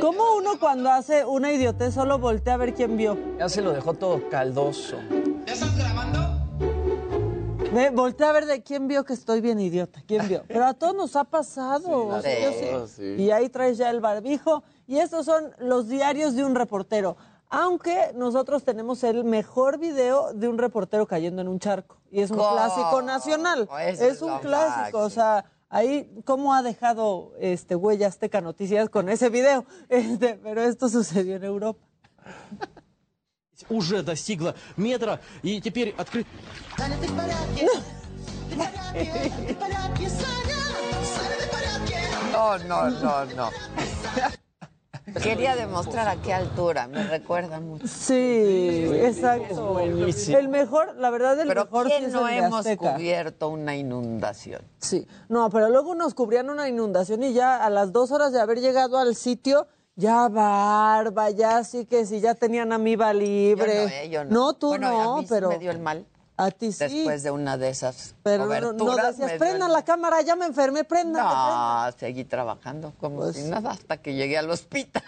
¿Cómo 0.00 0.36
uno 0.36 0.58
cuando 0.60 0.90
hace 0.90 1.24
una 1.24 1.50
idiotez 1.50 1.94
solo 1.94 2.18
voltea 2.18 2.54
a 2.54 2.56
ver 2.58 2.74
quién 2.74 2.98
vio? 2.98 3.16
Ya 3.38 3.48
se 3.48 3.62
lo 3.62 3.72
dejó 3.72 3.94
todo 3.94 4.28
caldoso. 4.28 4.98
Ve, 7.74 7.90
voltea 7.90 8.30
a 8.30 8.32
ver 8.32 8.46
de 8.46 8.62
quién 8.62 8.86
vio 8.88 9.04
que 9.04 9.12
estoy 9.12 9.40
bien 9.40 9.58
idiota, 9.58 10.02
quién 10.06 10.26
vio. 10.28 10.44
Pero 10.46 10.64
a 10.64 10.74
todos 10.74 10.94
nos 10.94 11.16
ha 11.16 11.24
pasado. 11.24 12.06
o 12.06 12.22
sea, 12.22 12.40
yo 12.40 12.86
sí. 12.86 12.94
sí. 12.94 13.22
Y 13.22 13.30
ahí 13.30 13.48
traes 13.48 13.76
ya 13.76 13.90
el 13.90 14.00
barbijo. 14.00 14.62
Y 14.86 14.98
estos 14.98 15.26
son 15.26 15.52
los 15.58 15.88
diarios 15.88 16.34
de 16.34 16.44
un 16.44 16.54
reportero. 16.54 17.16
Aunque 17.48 18.12
nosotros 18.14 18.64
tenemos 18.64 19.04
el 19.04 19.24
mejor 19.24 19.78
video 19.78 20.32
de 20.32 20.48
un 20.48 20.58
reportero 20.58 21.06
cayendo 21.06 21.42
en 21.42 21.48
un 21.48 21.58
charco. 21.58 21.98
Y 22.10 22.20
es 22.20 22.30
un 22.30 22.38
clásico 22.38 23.02
nacional. 23.02 23.68
Es 23.80 24.00
es 24.00 24.22
un 24.22 24.38
clásico. 24.38 24.98
O 24.98 25.10
sea, 25.10 25.44
ahí, 25.68 26.22
¿cómo 26.24 26.54
ha 26.54 26.62
dejado 26.62 27.32
este 27.38 27.76
huella 27.76 28.08
Azteca 28.08 28.40
Noticias 28.40 28.88
con 28.88 29.08
ese 29.08 29.28
video? 29.30 29.64
Este, 29.88 30.34
pero 30.42 30.62
esto 30.62 30.88
sucedió 30.88 31.36
en 31.36 31.44
Europa 31.44 31.80
Уже 33.69 34.01
достигла 34.03 34.55
метра 34.77 35.19
и 35.43 35.59
теперь 35.59 35.93
открыт... 35.97 36.25
Саня, 36.77 36.95
ты 37.01 37.07
в 37.07 37.15
порядке? 37.15 37.67
Ты 38.49 38.55
в 38.55 38.57
порядке? 38.57 39.31
Ты 39.47 39.53
в 39.53 39.57
порядке, 39.57 40.09
Саня? 40.09 40.55
Саня, 41.03 41.35
ты 41.37 41.45
в 41.45 41.51
порядке? 41.51 41.97
No, 42.31 42.57
no, 42.67 42.89
no, 43.01 43.25
no. 43.35 43.49
Quería 45.23 45.55
demostrar 45.55 46.07
a 46.07 46.15
qué 46.21 46.31
altura, 46.33 46.87
me 46.87 47.03
recuerda 47.03 47.59
mucho. 47.59 47.85
Sí, 47.87 48.85
exacto. 49.01 49.79
El 49.79 50.47
mejor, 50.49 50.95
la 50.97 51.09
verdad, 51.09 51.39
el 51.39 51.47
Pero 51.47 51.65
mejor 51.65 51.87
sí 51.87 51.93
¿quién 51.93 52.05
es 52.05 52.13
no 52.13 52.27
el 52.27 52.35
de 52.35 52.37
hemos 52.45 52.59
Azteca. 52.59 52.93
cubierto 52.93 53.49
una 53.49 53.75
inundación? 53.75 54.61
Sí, 54.77 55.07
no, 55.27 55.49
pero 55.49 55.69
luego 55.69 55.95
nos 55.95 56.13
cubrían 56.13 56.49
una 56.49 56.69
inundación 56.69 57.23
y 57.23 57.33
ya 57.33 57.57
a 57.57 57.69
las 57.71 57.91
dos 57.91 58.11
horas 58.11 58.31
de 58.31 58.39
haber 58.39 58.59
llegado 58.61 58.99
al 58.99 59.15
sitio, 59.15 59.67
ya 59.96 60.28
barba, 60.28 61.30
ya 61.30 61.64
sí 61.64 61.86
que 61.86 62.06
sí, 62.06 62.20
ya 62.20 62.34
tenían 62.34 62.72
amiba 62.72 63.12
libre. 63.12 63.74
Yo 63.74 63.82
no, 63.82 63.88
¿eh? 63.88 64.08
Yo 64.10 64.24
no. 64.24 64.54
tú 64.54 64.68
Bueno, 64.68 64.90
no, 64.90 65.14
a 65.16 65.20
mí 65.20 65.26
pero 65.28 65.48
me 65.48 65.58
dio 65.58 65.70
el 65.70 65.78
mal 65.78 66.06
a 66.36 66.50
ti 66.50 66.72
sí. 66.72 66.78
después 66.84 67.22
de 67.22 67.30
una 67.30 67.56
de 67.56 67.68
esas 67.68 68.16
pero 68.22 68.46
no, 68.46 68.72
no 68.72 68.96
decías, 68.96 69.32
prendan 69.38 69.72
la 69.72 69.84
cámara, 69.84 70.20
ya 70.22 70.34
me 70.34 70.46
enfermé, 70.46 70.84
prendan. 70.84 71.24
No, 71.24 71.92
seguí 71.96 72.24
trabajando 72.24 72.92
como 72.98 73.18
Pues- 73.18 73.36
si 73.36 73.42
nada 73.44 73.70
hasta 73.70 73.98
que 73.98 74.14
llegué 74.14 74.36
al 74.38 74.50
hospital. 74.50 75.02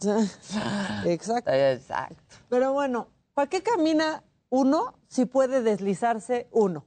Exacto. 1.04 1.52
Exacto. 1.52 2.16
Pero 2.48 2.72
bueno, 2.72 3.08
¿para 3.34 3.48
qué 3.48 3.62
camina 3.62 4.24
uno 4.50 4.94
si 5.08 5.24
puede 5.26 5.62
deslizarse 5.62 6.48
uno? 6.50 6.86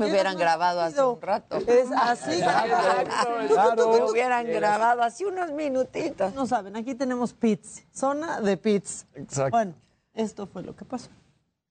Me 0.00 0.06
hubieran 0.06 0.38
grabado 0.38 0.80
hace 0.80 1.02
un 1.02 1.20
rato. 1.20 1.58
Es 1.58 1.90
así. 1.94 2.40
Me 2.40 4.02
hubieran 4.02 4.46
grabado 4.46 5.02
hace 5.02 5.26
unos 5.26 5.52
minutitos. 5.52 6.32
No 6.32 6.46
saben, 6.46 6.74
aquí 6.74 6.94
tenemos 6.94 7.34
pits, 7.34 7.84
zona 7.92 8.40
de 8.40 8.56
pits. 8.56 9.06
Exacto. 9.14 9.50
Bueno, 9.50 9.74
esto 10.14 10.46
fue 10.46 10.62
lo 10.62 10.74
que 10.74 10.86
pasó. 10.86 11.10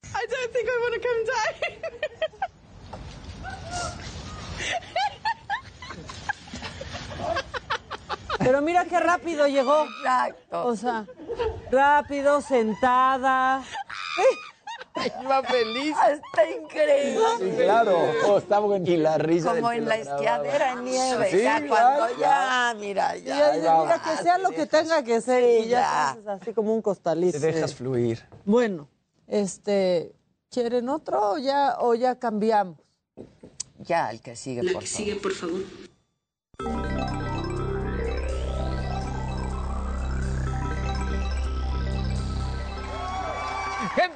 I 0.04 0.28
don't 0.30 0.54
think 0.54 0.68
I 0.68 0.78
want 0.84 0.94
to 0.94 1.02
come 1.02 1.26
down. 1.26 1.90
Pero 8.38 8.62
mira 8.62 8.86
qué 8.86 9.00
rápido 9.00 9.48
llegó. 9.48 9.86
Exacto. 9.86 10.68
O 10.68 10.76
sea, 10.76 11.08
rápido, 11.72 12.42
sentada. 12.42 13.64
Iba 15.22 15.44
feliz. 15.44 15.96
Está 16.12 16.50
increíble. 16.50 17.26
Sí, 17.40 17.52
claro. 17.58 17.98
Oh, 18.28 18.38
está 18.38 18.60
bueno. 18.60 18.86
Y 18.90 18.98
la 18.98 19.18
risa 19.18 19.54
Como 19.56 19.72
en 19.72 19.80
que 19.84 19.86
la 19.86 19.96
esquiadera 19.98 20.74
en 20.74 20.84
nieve. 20.86 21.32
Sí, 21.32 21.38
ya 21.44 21.60
ya, 21.60 21.68
cuando 21.68 22.10
ya. 22.12 22.18
ya, 22.20 22.76
mira, 22.80 23.18
Y 23.18 23.24
ya. 23.24 23.52
dice, 23.52 23.70
mira, 23.70 24.02
que 24.04 24.24
sea 24.24 24.38
lo 24.38 24.50
que 24.52 24.66
tenga 24.66 25.04
que 25.04 25.22
ser. 25.22 25.44
Sí, 25.44 25.66
y 25.66 25.70
ya, 25.70 26.18
ya. 26.26 26.34
así 26.34 26.54
como 26.54 26.74
un 26.74 26.82
costalito. 26.82 27.40
Te 27.40 27.46
dejas 27.52 27.76
fluir. 27.76 28.24
Bueno, 28.46 28.88
este, 29.28 30.14
¿quieren 30.50 30.90
otro 30.90 31.32
o 31.32 31.38
ya, 31.38 31.78
o 31.80 31.96
ya 31.96 32.18
cambiamos? 32.18 32.78
Ya, 33.80 34.12
el 34.12 34.22
que 34.22 34.36
sigue, 34.36 34.62
por 34.74 34.84
favor. 34.84 35.22
por 35.22 35.32
favor. 35.34 35.62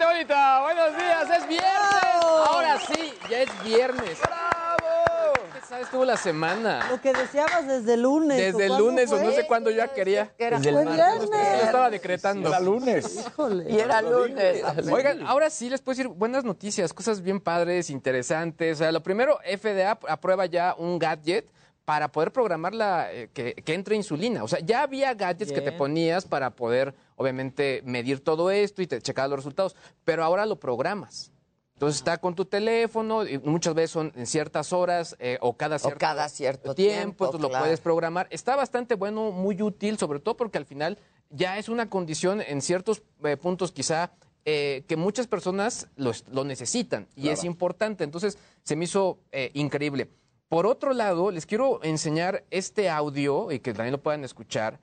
Gente 0.04 0.16
bonita, 0.16 0.62
buenos 0.62 0.98
días, 0.98 1.30
es 1.30 1.48
viernes. 1.48 2.24
Ahora 2.46 2.78
sí, 2.80 3.13
ya 3.30 3.42
es 3.42 3.63
viernes. 3.63 4.20
¡Bravo! 4.20 5.34
¿Qué 5.54 5.66
sabes 5.66 5.89
tú 5.89 6.04
la 6.04 6.18
semana? 6.18 6.86
Lo 6.89 7.00
que 7.00 7.13
deseabas 7.13 7.66
desde 7.66 7.94
el 7.94 8.02
lunes. 8.02 8.38
Desde 8.38 8.66
el 8.66 8.70
¿cuándo 8.70 8.89
lunes 8.89 9.12
o 9.13 9.24
no 9.24 9.32
sé 9.32 9.48
cuándo 9.48 9.70
yo 9.70 9.78
ya 9.78 9.88
quería. 9.94 10.30
Que 10.38 10.46
era 10.48 10.58
Desde 10.58 10.78
el 10.78 10.89
viernes. 10.89 11.30
Yo 11.30 11.63
estaba 11.63 11.89
decretando. 11.89 12.50
Era 12.50 12.60
lunes. 12.60 13.26
Híjole. 13.28 13.72
Y 13.72 13.80
era 13.80 14.02
lunes. 14.02 14.62
Oigan, 14.92 15.26
ahora 15.26 15.50
sí 15.50 15.70
les 15.70 15.80
puedo 15.80 15.96
decir 15.96 16.10
buenas 16.10 16.44
noticias, 16.44 16.92
cosas 16.94 17.22
bien 17.22 17.39
padres, 17.39 17.89
interesantes. 17.89 18.76
O 18.76 18.80
sea, 18.80 18.92
lo 18.92 19.02
primero, 19.02 19.39
FDA 19.58 19.98
aprueba 20.10 20.46
ya 20.48 20.76
un 20.78 21.00
gadget 21.00 21.50
para 21.86 22.12
poder 22.12 22.32
programar 22.32 22.74
la, 22.74 23.12
eh, 23.12 23.30
que, 23.34 23.54
que 23.56 23.74
entre 23.74 23.96
insulina. 23.96 24.43
O 24.43 24.48
sea, 24.48 24.60
ya 24.60 24.84
había 24.84 25.13
gadgets 25.13 25.52
que 25.52 25.62
te 25.62 25.72
ponías 25.74 26.26
para 26.26 26.52
poder, 26.52 26.94
obviamente, 27.17 27.81
medir 27.86 28.23
todo 28.23 28.52
esto 28.52 28.81
y 28.81 28.88
te 28.88 29.02
checar 29.02 29.29
los 29.29 29.38
resultados, 29.40 29.75
pero 30.06 30.23
ahora 30.23 30.46
lo 30.46 30.58
programas. 30.60 31.31
Entonces 31.73 31.98
está 31.98 32.17
con 32.19 32.36
tu 32.36 32.46
teléfono, 32.46 33.27
y 33.27 33.40
muchas 33.40 33.73
veces 33.73 33.92
son 33.92 34.13
en 34.15 34.27
ciertas 34.27 34.71
horas 34.71 35.17
eh, 35.19 35.38
o 35.42 35.58
cada 35.58 35.77
cierto, 35.79 36.00
cada 36.00 36.29
cierto 36.29 36.75
tiempo, 36.75 36.94
tiempo, 36.96 37.25
entonces 37.25 37.42
lo 37.42 37.50
puedes 37.63 37.79
programar. 37.81 38.27
Está 38.29 38.56
bastante 38.56 38.96
bueno, 38.96 39.31
muy 39.31 39.62
útil, 39.62 39.98
sobre 39.98 40.19
todo 40.19 40.38
porque 40.38 40.58
al 40.58 40.65
final 40.65 40.98
ya 41.29 41.58
es 41.58 41.67
una 41.67 41.90
condición 41.90 42.42
en 42.42 42.62
ciertos 42.62 43.02
eh, 43.25 43.36
puntos 43.36 43.71
quizá 43.73 44.12
eh, 44.46 44.84
que 44.88 44.96
muchas 44.96 45.27
personas 45.27 45.88
lo, 45.98 46.12
es- 46.12 46.23
lo 46.31 46.46
necesitan 46.46 47.08
y 47.15 47.29
es 47.29 47.44
importante. 47.44 48.04
Entonces 48.06 48.38
se 48.63 48.75
me 48.77 48.86
hizo 48.86 49.19
increíble. 49.54 50.10
Por 50.54 50.67
otro 50.67 50.93
lado, 50.93 51.31
les 51.31 51.47
quiero 51.47 51.83
enseñar 51.83 52.43
este 52.51 52.87
audio 52.87 53.51
y 53.51 53.58
que 53.58 53.73
también 53.73 53.91
lo 53.93 54.04
puedan 54.04 54.23
escuchar, 54.23 54.79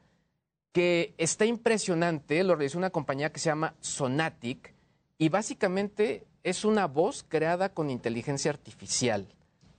que 0.73 1.15
está 1.17 1.45
impresionante, 1.45 2.43
lo 2.43 2.57
realizó 2.57 2.77
una 2.77 2.91
compañía 2.91 3.31
que 3.31 3.39
se 3.39 3.51
llama 3.51 3.75
Sonatic 3.79 4.75
y 5.17 5.29
básicamente 5.29 6.27
es 6.43 6.65
una 6.65 6.89
voz 6.89 7.23
creada 7.23 7.69
con 7.69 7.89
inteligencia 7.89 8.51
artificial. 8.51 9.29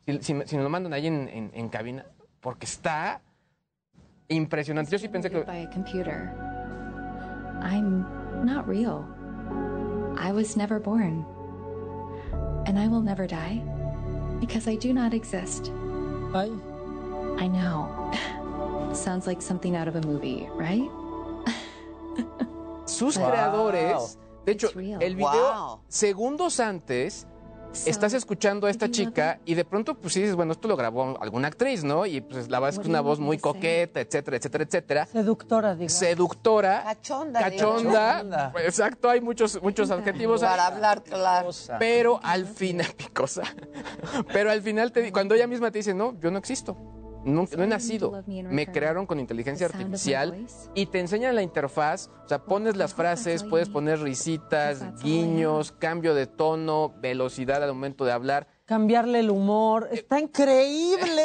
Si, 0.06 0.18
si 0.22 0.56
me 0.56 0.64
lo 0.64 0.70
mandan 0.70 0.94
ahí 0.94 1.08
en, 1.08 1.52
en- 1.54 1.68
cabina, 1.68 2.06
porque 2.40 2.68
está 2.68 3.22
Impresionante. 4.30 4.92
Yo 4.92 4.98
sí 4.98 5.10
pensé 5.10 5.30
que... 5.30 5.44
I'm 7.62 8.06
not 8.46 8.66
real. 8.66 9.04
I 10.18 10.32
was 10.32 10.56
never 10.56 10.80
born. 10.80 11.26
And 12.66 12.80
I 12.80 12.88
will 12.88 13.02
never 13.02 13.28
die 13.28 13.62
because 14.42 14.68
I 14.68 14.76
do 14.76 14.92
not 14.92 15.14
exist. 15.14 15.72
I? 16.34 16.52
I 17.38 17.48
know. 17.48 18.12
Sounds 18.94 19.26
like 19.28 19.42
something 19.42 19.78
out 19.78 19.88
of 19.88 19.96
a 19.96 20.02
movie, 20.02 20.50
right? 20.56 20.90
Sus 22.86 23.16
Wow. 23.18 23.30
creadores, 23.30 24.18
de 24.46 24.52
hecho, 24.52 24.68
el 25.00 25.16
video 25.16 25.52
Wow. 25.54 25.80
segundos 25.88 26.60
antes 26.60 27.26
estás 27.86 28.14
escuchando 28.14 28.68
a 28.68 28.70
esta 28.70 28.90
chica 28.90 29.40
y 29.46 29.56
de 29.56 29.66
pronto 29.66 29.96
pues 29.96 30.14
sí 30.14 30.22
dices, 30.22 30.36
bueno, 30.36 30.52
esto 30.52 30.68
lo 30.68 30.76
grabó 30.76 31.18
alguna 31.22 31.48
actriz, 31.48 31.84
¿no? 31.84 32.06
Y 32.06 32.22
pues 32.22 32.50
la 32.50 32.60
verdad 32.60 32.74
es 32.74 32.80
que 32.80 32.84
es 32.84 32.90
una 32.90 33.02
voz 33.02 33.20
muy 33.20 33.38
coqueta, 33.38 34.02
etcétera, 34.02 34.38
etcétera, 34.38 34.64
etcétera. 34.64 35.06
Seductora, 35.06 35.74
digamos. 35.76 35.94
Seductora, 35.94 36.84
Cachonda. 36.84 37.40
cachonda, 37.40 37.92
Cachonda. 37.92 38.54
exacto, 38.64 39.10
hay 39.10 39.22
muchos 39.22 39.62
muchos 39.62 39.92
adjetivos. 39.92 40.42
Para 40.42 40.68
hablar 40.68 41.04
claro. 41.04 41.50
Pero 41.80 42.20
al 42.24 42.46
final, 42.46 42.88
picosa. 42.98 43.44
Pero 44.32 44.52
al 44.52 44.62
final, 44.62 44.92
te, 44.92 45.12
cuando 45.12 45.36
ella 45.36 45.48
misma 45.48 45.72
te 45.72 45.80
dice, 45.80 45.94
no, 45.94 46.20
yo 46.20 46.32
no 46.32 46.38
existo. 46.38 46.78
No, 47.24 47.48
no 47.56 47.64
he 47.64 47.68
nacido. 47.68 48.24
Me 48.28 48.68
crearon 48.68 49.06
con 49.06 49.20
inteligencia 49.20 49.68
artificial 49.68 50.46
y 50.74 50.86
te 50.88 51.00
enseñan 51.00 51.36
la 51.36 51.42
interfaz. 51.42 52.10
O 52.26 52.28
sea, 52.28 52.40
pones 52.44 52.76
las 52.78 52.94
frases, 52.94 53.44
puedes 53.44 53.70
poner 53.70 54.00
risitas, 54.00 55.02
guiños, 55.02 55.72
cambio 55.72 56.14
de 56.14 56.28
tono, 56.28 56.94
velocidad 57.00 57.64
al 57.64 57.74
momento 57.74 58.06
de 58.06 58.12
hablar. 58.12 58.48
Cambiarle 58.66 59.20
el 59.20 59.30
humor. 59.30 59.90
Está 59.92 60.20
increíble. 60.20 61.24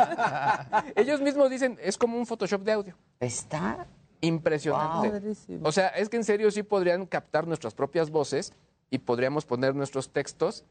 Ellos 0.96 1.20
mismos 1.20 1.50
dicen, 1.50 1.78
es 1.82 1.96
como 1.96 2.18
un 2.18 2.26
Photoshop 2.26 2.62
de 2.62 2.72
audio. 2.72 2.96
Está 3.18 3.86
impresionante. 4.20 5.34
Wow. 5.48 5.60
O 5.64 5.72
sea, 5.72 5.88
es 5.88 6.08
que 6.08 6.16
en 6.16 6.24
serio 6.24 6.50
sí 6.50 6.62
podrían 6.62 7.06
captar 7.06 7.46
nuestras 7.46 7.74
propias 7.74 8.10
voces 8.10 8.52
y 8.90 8.98
podríamos 8.98 9.46
poner 9.46 9.74
nuestros 9.74 10.10
textos. 10.10 10.64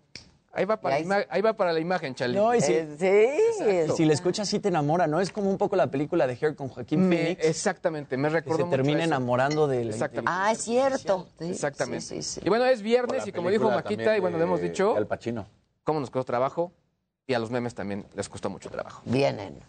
Ahí 0.60 0.66
va 0.66 0.76
para, 0.82 1.00
la, 1.00 1.06
ima- 1.06 1.26
ahí 1.30 1.42
va 1.42 1.54
para 1.54 1.72
la 1.72 1.80
imagen, 1.80 2.14
Charlie. 2.16 2.36
No, 2.36 2.54
y 2.54 2.60
si, 2.60 2.74
Exacto. 2.74 3.96
si 3.96 4.04
la 4.04 4.12
escuchas 4.14 4.50
sí 4.50 4.60
te 4.60 4.68
enamora, 4.68 5.08
¿no? 5.08 5.22
Es 5.22 5.32
como 5.32 5.50
un 5.50 5.58
poco 5.58 5.78
la 5.78 5.88
película 5.88 6.28
de 6.28 6.34
Hair 6.40 6.54
con 6.58 6.68
Joaquín 6.68 7.08
Me- 7.08 7.16
Phoenix. 7.16 7.46
exactamente, 7.46 8.18
me 8.18 8.28
que 8.28 8.34
recordó 8.36 8.66
se 8.66 8.70
termina 8.72 9.06
enamorando 9.06 9.68
de 9.68 9.86
la 9.86 9.92
Exactamente. 9.92 10.30
Ah, 10.36 10.52
es 10.52 10.58
cierto. 10.62 11.30
Sí, 11.40 11.46
Exactamente. 11.50 12.02
sí, 12.02 12.22
sí, 12.22 12.34
sí. 12.34 12.42
Y 12.44 12.50
bueno, 12.50 12.66
es 12.66 12.82
viernes 12.82 13.26
y 13.26 13.32
como 13.32 13.50
dijo 13.50 13.70
Maquita, 13.72 14.18
y 14.18 14.20
bueno, 14.20 14.38
lo 14.38 14.44
hemos 14.44 14.62
dicho, 14.62 14.98
Al 14.98 15.08
Pacino. 15.08 15.48
cómo 15.86 16.02
nos 16.02 16.10
costó 16.10 16.26
trabajo 16.26 16.74
y 17.26 17.34
a 17.36 17.40
los 17.40 17.50
memes 17.52 17.74
también 17.74 18.06
les 18.14 18.28
costó 18.28 18.50
mucho 18.50 18.70
trabajo. 18.70 19.02
Vienen. 19.06 19.60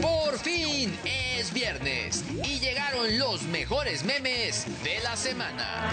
Por 0.00 0.38
fin 0.38 0.96
es 1.04 1.52
viernes 1.52 2.24
y 2.44 2.60
llegaron 2.60 3.18
los 3.18 3.42
mejores 3.42 4.04
memes 4.04 4.66
de 4.84 5.00
la 5.02 5.16
semana. 5.16 5.90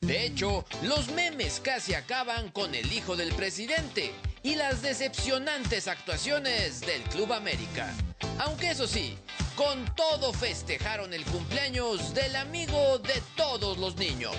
De 0.00 0.26
hecho, 0.26 0.64
los 0.82 1.10
memes 1.12 1.60
casi 1.60 1.94
acaban 1.94 2.50
con 2.50 2.74
el 2.74 2.92
hijo 2.92 3.16
del 3.16 3.32
presidente 3.34 4.12
y 4.42 4.54
las 4.54 4.82
decepcionantes 4.82 5.88
actuaciones 5.88 6.80
del 6.80 7.02
Club 7.04 7.32
América. 7.32 7.92
Aunque 8.38 8.70
eso 8.70 8.86
sí, 8.86 9.16
con 9.56 9.84
todo 9.94 10.32
festejaron 10.32 11.12
el 11.14 11.24
cumpleaños 11.24 12.14
del 12.14 12.36
amigo 12.36 12.98
de 12.98 13.22
todos 13.36 13.78
los 13.78 13.96
niños. 13.96 14.36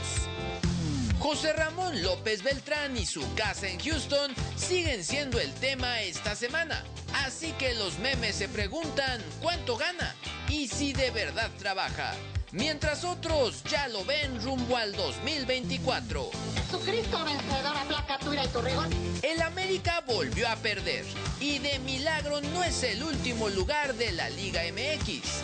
José 1.19 1.53
Ramón 1.53 2.03
López 2.03 2.43
Beltrán 2.43 2.97
y 2.97 3.05
su 3.05 3.21
casa 3.33 3.67
en 3.67 3.79
Houston 3.79 4.33
siguen 4.55 5.03
siendo 5.03 5.39
el 5.39 5.51
tema 5.53 6.01
esta 6.01 6.35
semana. 6.35 6.83
Así 7.25 7.51
que 7.53 7.73
los 7.73 7.97
memes 7.99 8.35
se 8.35 8.47
preguntan 8.47 9.21
cuánto 9.41 9.77
gana 9.77 10.13
y 10.49 10.67
si 10.67 10.93
de 10.93 11.09
verdad 11.11 11.49
trabaja. 11.57 12.13
Mientras 12.55 13.03
otros 13.03 13.61
ya 13.65 13.89
lo 13.89 14.05
ven 14.05 14.41
rumbo 14.41 14.77
al 14.77 14.93
2024. 14.93 16.31
Jesucristo 16.55 17.25
vencedor, 17.25 17.75
aplaca 17.75 18.17
tu 18.17 18.31
ira 18.31 18.45
y 18.45 18.47
tu 18.47 18.61
rigor. 18.61 18.87
El 19.23 19.41
América 19.41 20.01
volvió 20.07 20.47
a 20.47 20.55
perder 20.55 21.03
y 21.41 21.59
de 21.59 21.79
milagro 21.79 22.39
no 22.39 22.63
es 22.63 22.81
el 22.83 23.03
último 23.03 23.49
lugar 23.49 23.95
de 23.95 24.13
la 24.13 24.29
Liga 24.29 24.61
MX. 24.71 25.41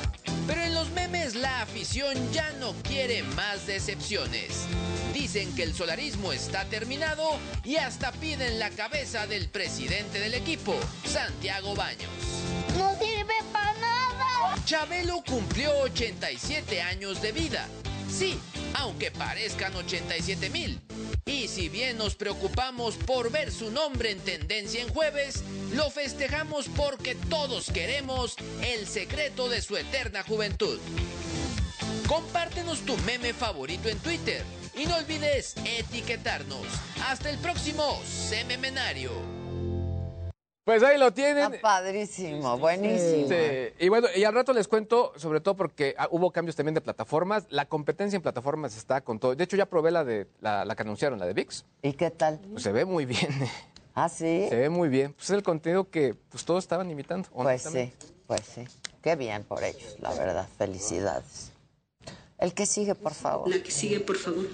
Pero 0.48 0.62
en 0.62 0.74
los 0.74 0.90
memes 0.92 1.36
la 1.36 1.62
afición 1.62 2.16
ya 2.32 2.50
no 2.62 2.72
quiere 2.82 3.24
más 3.24 3.68
decepciones. 3.68 4.66
Dicen 5.14 5.54
que 5.54 5.64
el 5.64 5.74
solarismo 5.74 6.32
está 6.32 6.64
terminado 6.64 7.38
y 7.66 7.76
hasta 7.76 8.14
piden 8.14 8.58
la 8.58 8.70
cabeza 8.70 9.28
del 9.28 9.50
presidente 9.50 10.22
del 10.22 10.34
equipo, 10.34 10.74
Santiago 11.04 11.76
Baños. 11.76 12.10
No. 12.78 12.91
Chabelo 14.66 15.24
cumplió 15.28 15.72
87 15.82 16.82
años 16.82 17.22
de 17.22 17.32
vida. 17.32 17.68
Sí, 18.10 18.38
aunque 18.76 19.12
parezcan 19.12 19.76
87 19.76 20.50
mil. 20.50 20.80
Y 21.26 21.48
si 21.48 21.70
bien 21.70 21.98
nos 21.98 22.16
preocupamos 22.16 22.96
por 22.96 23.32
ver 23.32 23.52
su 23.52 23.72
nombre 23.72 24.12
en 24.12 24.20
tendencia 24.20 24.82
en 24.82 24.90
jueves, 24.90 25.44
lo 25.74 25.90
festejamos 25.90 26.68
porque 26.76 27.16
todos 27.16 27.72
queremos 27.72 28.36
el 28.64 28.88
secreto 28.88 29.50
de 29.50 29.62
su 29.62 29.78
eterna 29.78 30.24
juventud. 30.24 30.80
Compártenos 32.08 32.82
tu 32.82 32.98
meme 32.98 33.34
favorito 33.34 33.90
en 33.90 34.00
Twitter 34.00 34.44
y 34.76 34.86
no 34.86 34.96
olvides 34.98 35.56
etiquetarnos. 35.66 36.68
Hasta 37.08 37.30
el 37.30 37.38
próximo 37.38 38.02
Sememenario. 38.06 39.12
Pues 40.72 40.84
ahí 40.84 40.98
lo 40.98 41.12
tienen. 41.12 41.54
Está 41.56 41.62
padrísimo, 41.62 42.58
buenísimo. 42.58 43.28
Sí, 43.28 43.74
Y 43.78 43.90
bueno, 43.90 44.08
y 44.16 44.24
al 44.24 44.34
rato 44.34 44.54
les 44.54 44.70
cuento, 44.70 45.12
sobre 45.18 45.42
todo 45.42 45.58
porque 45.58 45.96
ah, 45.98 46.08
hubo 46.12 46.32
cambios 46.32 46.56
también 46.56 46.74
de 46.74 46.80
plataformas. 46.80 47.46
La 47.50 47.66
competencia 47.66 48.16
en 48.16 48.22
plataformas 48.22 48.78
está 48.78 49.02
con 49.02 49.20
todo. 49.20 49.36
De 49.36 49.44
hecho, 49.44 49.58
ya 49.58 49.66
probé 49.66 49.92
la 49.92 50.06
de 50.06 50.28
la, 50.40 50.64
la 50.64 50.74
que 50.74 50.84
anunciaron, 50.84 51.20
la 51.20 51.26
de 51.26 51.34
VIX. 51.34 51.66
¿Y 51.82 51.92
qué 51.92 52.10
tal? 52.10 52.40
Pues 52.52 52.64
se 52.64 52.72
ve 52.72 52.86
muy 52.86 53.04
bien. 53.06 53.28
¿Ah, 53.96 54.08
sí? 54.08 54.46
Se 54.48 54.56
ve 54.56 54.70
muy 54.70 54.88
bien. 54.88 55.12
Pues 55.12 55.26
es 55.26 55.36
el 55.36 55.44
contenido 55.44 55.90
que 55.90 56.16
pues 56.30 56.46
todos 56.46 56.64
estaban 56.64 56.90
imitando. 56.90 57.28
Pues 57.34 57.64
sí, 57.64 57.92
pues 58.26 58.42
sí. 58.46 58.66
Qué 59.02 59.18
bien 59.18 59.44
por 59.44 59.62
ellos, 59.66 59.98
la 60.00 60.14
verdad. 60.14 60.48
Felicidades. 60.58 61.52
El 62.38 62.54
que 62.54 62.66
sigue, 62.66 62.96
por 62.96 63.14
favor. 63.14 63.50
La 63.50 63.62
que 63.62 63.72
sigue, 63.72 64.00
por 64.00 64.16
favor. 64.16 64.46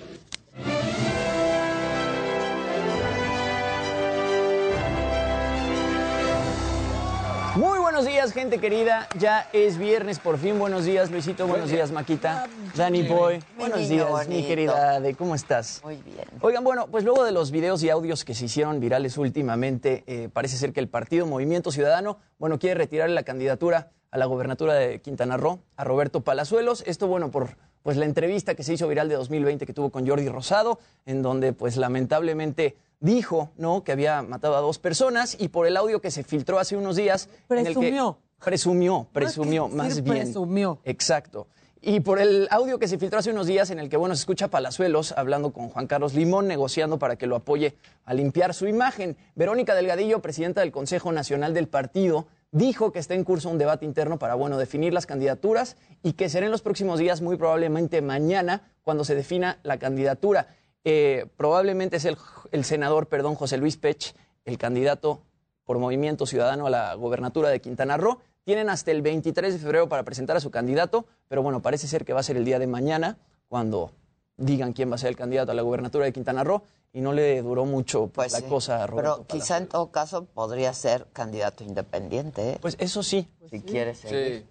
Buenos 7.97 8.13
días, 8.13 8.31
gente 8.31 8.59
querida. 8.59 9.09
Ya 9.17 9.49
es 9.53 9.79
viernes, 9.79 10.19
por 10.19 10.37
fin. 10.37 10.59
Buenos 10.59 10.85
días, 10.85 11.09
Luisito. 11.09 11.47
Buenos 11.47 11.71
días, 11.71 11.91
Maquita. 11.91 12.47
Danny 12.75 13.01
Boy. 13.01 13.39
Buenos 13.57 13.89
días, 13.89 14.27
mi 14.27 14.43
querida 14.43 14.97
Ade. 14.97 15.15
¿Cómo 15.15 15.33
estás? 15.33 15.81
Muy 15.83 15.95
bien. 15.95 16.27
Oigan, 16.41 16.63
bueno, 16.63 16.85
pues 16.91 17.03
luego 17.03 17.25
de 17.25 17.31
los 17.31 17.49
videos 17.49 17.81
y 17.81 17.89
audios 17.89 18.23
que 18.23 18.35
se 18.35 18.45
hicieron 18.45 18.79
virales 18.79 19.17
últimamente, 19.17 20.03
eh, 20.05 20.29
parece 20.31 20.57
ser 20.57 20.73
que 20.73 20.79
el 20.79 20.89
partido 20.89 21.25
Movimiento 21.25 21.71
Ciudadano, 21.71 22.19
bueno, 22.37 22.59
quiere 22.59 22.75
retirarle 22.75 23.15
la 23.15 23.23
candidatura 23.23 23.89
a 24.11 24.17
la 24.19 24.27
gobernatura 24.27 24.75
de 24.75 25.01
Quintana 25.01 25.35
Roo 25.35 25.61
a 25.75 25.83
Roberto 25.83 26.21
Palazuelos. 26.21 26.83
Esto, 26.85 27.07
bueno, 27.07 27.31
por 27.31 27.57
pues 27.81 27.97
la 27.97 28.05
entrevista 28.05 28.53
que 28.53 28.61
se 28.61 28.73
hizo 28.73 28.87
viral 28.87 29.09
de 29.09 29.15
2020 29.15 29.65
que 29.65 29.73
tuvo 29.73 29.89
con 29.89 30.05
Jordi 30.07 30.29
Rosado, 30.29 30.77
en 31.07 31.23
donde 31.23 31.53
pues 31.53 31.77
lamentablemente 31.77 32.75
dijo, 32.99 33.51
¿no?, 33.57 33.83
que 33.83 33.91
había 33.91 34.21
matado 34.21 34.55
a 34.55 34.61
dos 34.61 34.79
personas 34.79 35.35
y 35.39 35.49
por 35.49 35.67
el 35.67 35.77
audio 35.77 36.01
que 36.01 36.11
se 36.11 36.23
filtró 36.23 36.59
hace 36.59 36.75
unos 36.77 36.95
días 36.95 37.29
en 37.49 37.59
el 37.59 37.65
que 37.67 37.73
Presumió. 37.73 38.17
presumió, 38.43 39.07
presumió, 39.13 39.63
decir 39.63 39.77
más 39.77 40.03
bien. 40.03 40.15
presumió. 40.23 40.79
Exacto. 40.83 41.47
Y 41.79 41.99
por 41.99 42.19
el 42.19 42.47
audio 42.49 42.79
que 42.79 42.87
se 42.87 42.97
filtró 42.97 43.19
hace 43.19 43.29
unos 43.31 43.45
días 43.45 43.69
en 43.69 43.79
el 43.79 43.87
que, 43.87 43.97
bueno, 43.97 44.15
se 44.15 44.21
escucha 44.21 44.45
a 44.45 44.47
Palazuelos 44.49 45.13
hablando 45.15 45.53
con 45.53 45.69
Juan 45.69 45.85
Carlos 45.87 46.15
Limón, 46.15 46.47
negociando 46.47 46.97
para 46.97 47.15
que 47.17 47.27
lo 47.27 47.35
apoye 47.35 47.75
a 48.03 48.13
limpiar 48.13 48.53
su 48.53 48.67
imagen. 48.67 49.15
Verónica 49.35 49.75
Delgadillo, 49.75 50.19
presidenta 50.21 50.61
del 50.61 50.71
Consejo 50.71 51.11
Nacional 51.11 51.53
del 51.53 51.67
Partido, 51.67 52.27
dijo 52.51 52.91
que 52.91 52.99
está 52.99 53.13
en 53.13 53.23
curso 53.23 53.49
un 53.49 53.59
debate 53.59 53.85
interno 53.85 54.17
para, 54.17 54.33
bueno, 54.33 54.57
definir 54.57 54.91
las 54.91 55.05
candidaturas 55.05 55.77
y 56.01 56.13
que 56.13 56.29
será 56.29 56.47
en 56.47 56.51
los 56.51 56.61
próximos 56.63 56.99
días, 56.99 57.21
muy 57.21 57.37
probablemente 57.37 58.01
mañana, 58.01 58.71
cuando 58.83 59.05
se 59.05 59.15
defina 59.15 59.59
la 59.63 59.77
candidatura. 59.77 60.47
Eh, 60.89 61.25
probablemente 61.35 61.97
es 61.97 62.05
el, 62.05 62.15
el 62.53 62.63
senador, 62.63 63.07
perdón, 63.07 63.35
José 63.35 63.57
Luis 63.57 63.75
Pech, 63.75 64.15
el 64.45 64.57
candidato 64.57 65.19
por 65.65 65.79
Movimiento 65.79 66.25
Ciudadano 66.25 66.67
a 66.67 66.69
la 66.69 66.93
gobernatura 66.93 67.49
de 67.49 67.59
Quintana 67.59 67.97
Roo. 67.97 68.19
Tienen 68.45 68.69
hasta 68.69 68.91
el 68.91 69.01
23 69.01 69.53
de 69.53 69.59
febrero 69.59 69.89
para 69.89 70.03
presentar 70.03 70.37
a 70.37 70.39
su 70.39 70.49
candidato, 70.49 71.05
pero 71.27 71.43
bueno, 71.43 71.61
parece 71.61 71.89
ser 71.89 72.05
que 72.05 72.13
va 72.13 72.21
a 72.21 72.23
ser 72.23 72.37
el 72.37 72.45
día 72.45 72.57
de 72.57 72.67
mañana 72.67 73.17
cuando 73.49 73.91
digan 74.37 74.71
quién 74.71 74.89
va 74.89 74.95
a 74.95 74.97
ser 74.97 75.09
el 75.09 75.17
candidato 75.17 75.51
a 75.51 75.55
la 75.55 75.61
gobernatura 75.61 76.05
de 76.05 76.13
Quintana 76.13 76.45
Roo 76.45 76.63
y 76.93 77.01
no 77.01 77.11
le 77.11 77.41
duró 77.41 77.65
mucho 77.65 78.07
pues, 78.07 78.31
la 78.31 78.39
sí. 78.39 78.45
cosa 78.45 78.81
a 78.81 78.87
Roberto 78.87 79.25
Pero 79.27 79.27
quizá 79.27 79.57
en 79.57 79.67
todo 79.67 79.91
caso 79.91 80.23
podría 80.23 80.73
ser 80.73 81.07
candidato 81.11 81.65
independiente. 81.65 82.51
¿eh? 82.51 82.57
Pues 82.61 82.77
eso 82.79 83.03
sí. 83.03 83.27
Si 83.49 83.59
quiere 83.59 83.93
seguir. 83.93 84.47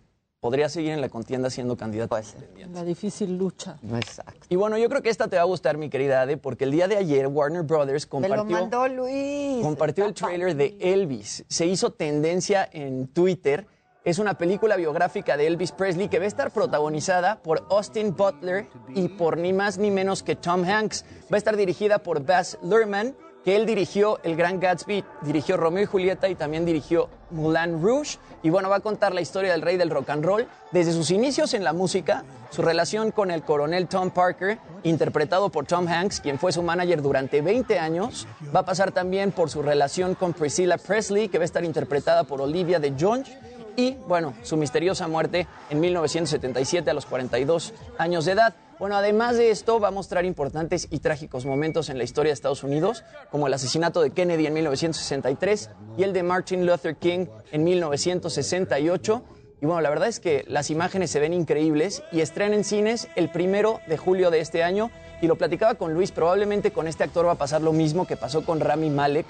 Podría 0.47 0.69
seguir 0.69 0.93
en 0.93 1.01
la 1.01 1.09
contienda 1.09 1.51
siendo 1.51 1.77
candidato. 1.77 2.17
La 2.73 2.85
difícil 2.85 3.37
lucha. 3.37 3.79
Exacto. 3.97 4.47
Y 4.49 4.55
bueno, 4.55 4.79
yo 4.79 4.89
creo 4.89 5.03
que 5.03 5.11
esta 5.11 5.27
te 5.27 5.35
va 5.35 5.43
a 5.43 5.47
gustar, 5.47 5.77
mi 5.77 5.91
querida 5.91 6.21
Ade, 6.21 6.37
porque 6.37 6.63
el 6.63 6.71
día 6.71 6.87
de 6.87 6.97
ayer 6.97 7.27
Warner 7.27 7.65
Brothers 7.65 8.07
Me 8.13 8.29
lo 8.29 8.37
compartió, 8.37 8.57
mandó 8.57 8.87
Luis. 8.87 9.61
compartió 9.61 10.05
el 10.07 10.15
trailer 10.15 10.55
de 10.55 10.77
Elvis. 10.79 11.45
Se 11.49 11.67
hizo 11.67 11.91
tendencia 11.91 12.69
en 12.73 13.09
Twitter. 13.09 13.67
Es 14.05 14.21
una 14.21 14.35
película 14.39 14.77
biográfica 14.77 15.37
de 15.37 15.49
Elvis 15.49 15.73
Presley 15.73 16.09
que 16.09 16.21
va 16.21 16.27
a 16.27 16.29
estar 16.29 16.53
protagonizada 16.53 17.43
por 17.43 17.67
Austin 17.69 18.15
Butler 18.15 18.69
y 18.95 19.09
por 19.09 19.37
ni 19.37 19.53
más 19.53 19.79
ni 19.79 19.91
menos 19.91 20.23
que 20.23 20.37
Tom 20.37 20.63
Hanks. 20.63 21.05
Va 21.25 21.35
a 21.35 21.39
estar 21.39 21.57
dirigida 21.57 21.99
por 21.99 22.25
Baz 22.25 22.57
Luhrmann, 22.63 23.17
que 23.47 23.55
él 23.55 23.65
dirigió 23.65 24.19
El 24.25 24.35
Gran 24.35 24.59
Gatsby, 24.59 25.05
dirigió 25.23 25.57
Romeo 25.57 25.85
y 25.85 25.87
Julieta 25.87 26.29
y 26.29 26.35
también 26.35 26.67
dirigió 26.67 27.09
Moulin 27.31 27.81
Rouge. 27.81 28.19
Y 28.43 28.51
bueno, 28.51 28.69
va 28.69 28.79
a 28.79 28.81
contar 28.81 29.15
la 29.15 29.21
historia 29.21 29.53
del 29.53 29.63
rey 29.63 29.77
del 29.77 29.89
rock 29.89 30.11
and 30.11 30.25
roll 30.25 30.49
desde 30.73 30.91
sus 30.91 31.13
inicios 31.13 31.55
en 31.55 31.63
la 31.63 31.73
música, 31.73 32.25
su 32.51 32.63
relación 32.63 33.13
con 33.13 33.31
el 33.31 33.43
coronel 33.43 33.87
Tom 33.87 34.11
Parker, 34.11 34.59
interpretado 34.83 35.51
por 35.51 35.65
Tom 35.65 35.87
Hanks, 35.87 36.19
quien 36.21 36.41
fue 36.41 36.51
su 36.51 36.61
manager 36.61 37.03
durante 37.03 37.41
20 37.41 37.79
años. 37.79 38.27
Va 38.53 38.61
a 38.61 38.65
pasar 38.65 38.91
también 38.91 39.31
por 39.31 39.49
su 39.49 39.63
relación 39.63 40.17
con 40.17 40.33
Priscilla 40.33 40.77
Presley, 40.77 41.29
que 41.29 41.39
va 41.39 41.43
a 41.43 41.45
estar 41.45 41.65
interpretada 41.65 42.25
por 42.25 42.41
Olivia 42.41 42.81
de 42.81 42.95
Jones. 42.99 43.31
Y 43.77 43.93
bueno, 44.09 44.35
su 44.43 44.57
misteriosa 44.57 45.07
muerte 45.07 45.47
en 45.69 45.81
1977 45.81 46.91
a 46.91 46.95
los 46.95 47.05
42 47.05 47.75
años 47.99 48.25
de 48.25 48.33
edad. 48.33 48.55
Bueno, 48.79 48.97
además 48.97 49.37
de 49.37 49.51
esto, 49.51 49.81
va 49.81 49.89
a 49.89 49.91
mostrar 49.91 50.25
importantes 50.25 50.89
y 50.91 50.99
trágicos 50.99 51.47
momentos 51.47 51.89
en 51.89 51.99
la 51.99 52.05
historia 52.05 52.31
de 52.31 52.35
Estados 52.35 52.63
Unidos, 52.63 53.05
como 53.31 53.47
el 53.47 53.55
asesinato 53.55 54.03
de 54.03 54.11
Kennedy 54.11 54.47
en 54.47 54.55
1963 54.55 55.71
y 55.97 56.03
el 56.03 56.13
de 56.13 56.23
Martin 56.23 56.67
Luther 56.67 56.97
King 56.97 57.27
en 57.53 57.65
1968. 57.65 59.23
Y 59.63 59.67
bueno, 59.67 59.81
la 59.81 59.91
verdad 59.91 60.09
es 60.09 60.21
que 60.21 60.45
las 60.47 60.71
imágenes 60.71 61.11
se 61.11 61.21
ven 61.21 61.33
increíbles 61.33 62.03
y 62.13 62.21
estrena 62.21 62.55
en 62.55 62.65
cines 62.65 63.09
el 63.17 63.31
primero 63.31 63.81
de 63.89 63.97
julio 63.97 64.31
de 64.31 64.41
este 64.41 64.63
año. 64.63 64.91
Y 65.23 65.27
lo 65.27 65.37
platicaba 65.37 65.77
con 65.77 65.95
Luis, 65.95 66.13
probablemente 66.13 66.71
con 66.71 66.87
este 66.87 67.05
actor 67.05 67.27
va 67.27 67.33
a 67.33 67.37
pasar 67.37 67.63
lo 67.63 67.73
mismo 67.73 68.07
que 68.07 68.19
pasó 68.19 68.45
con 68.45 68.61
Rami 68.61 68.91
Malek, 68.91 69.27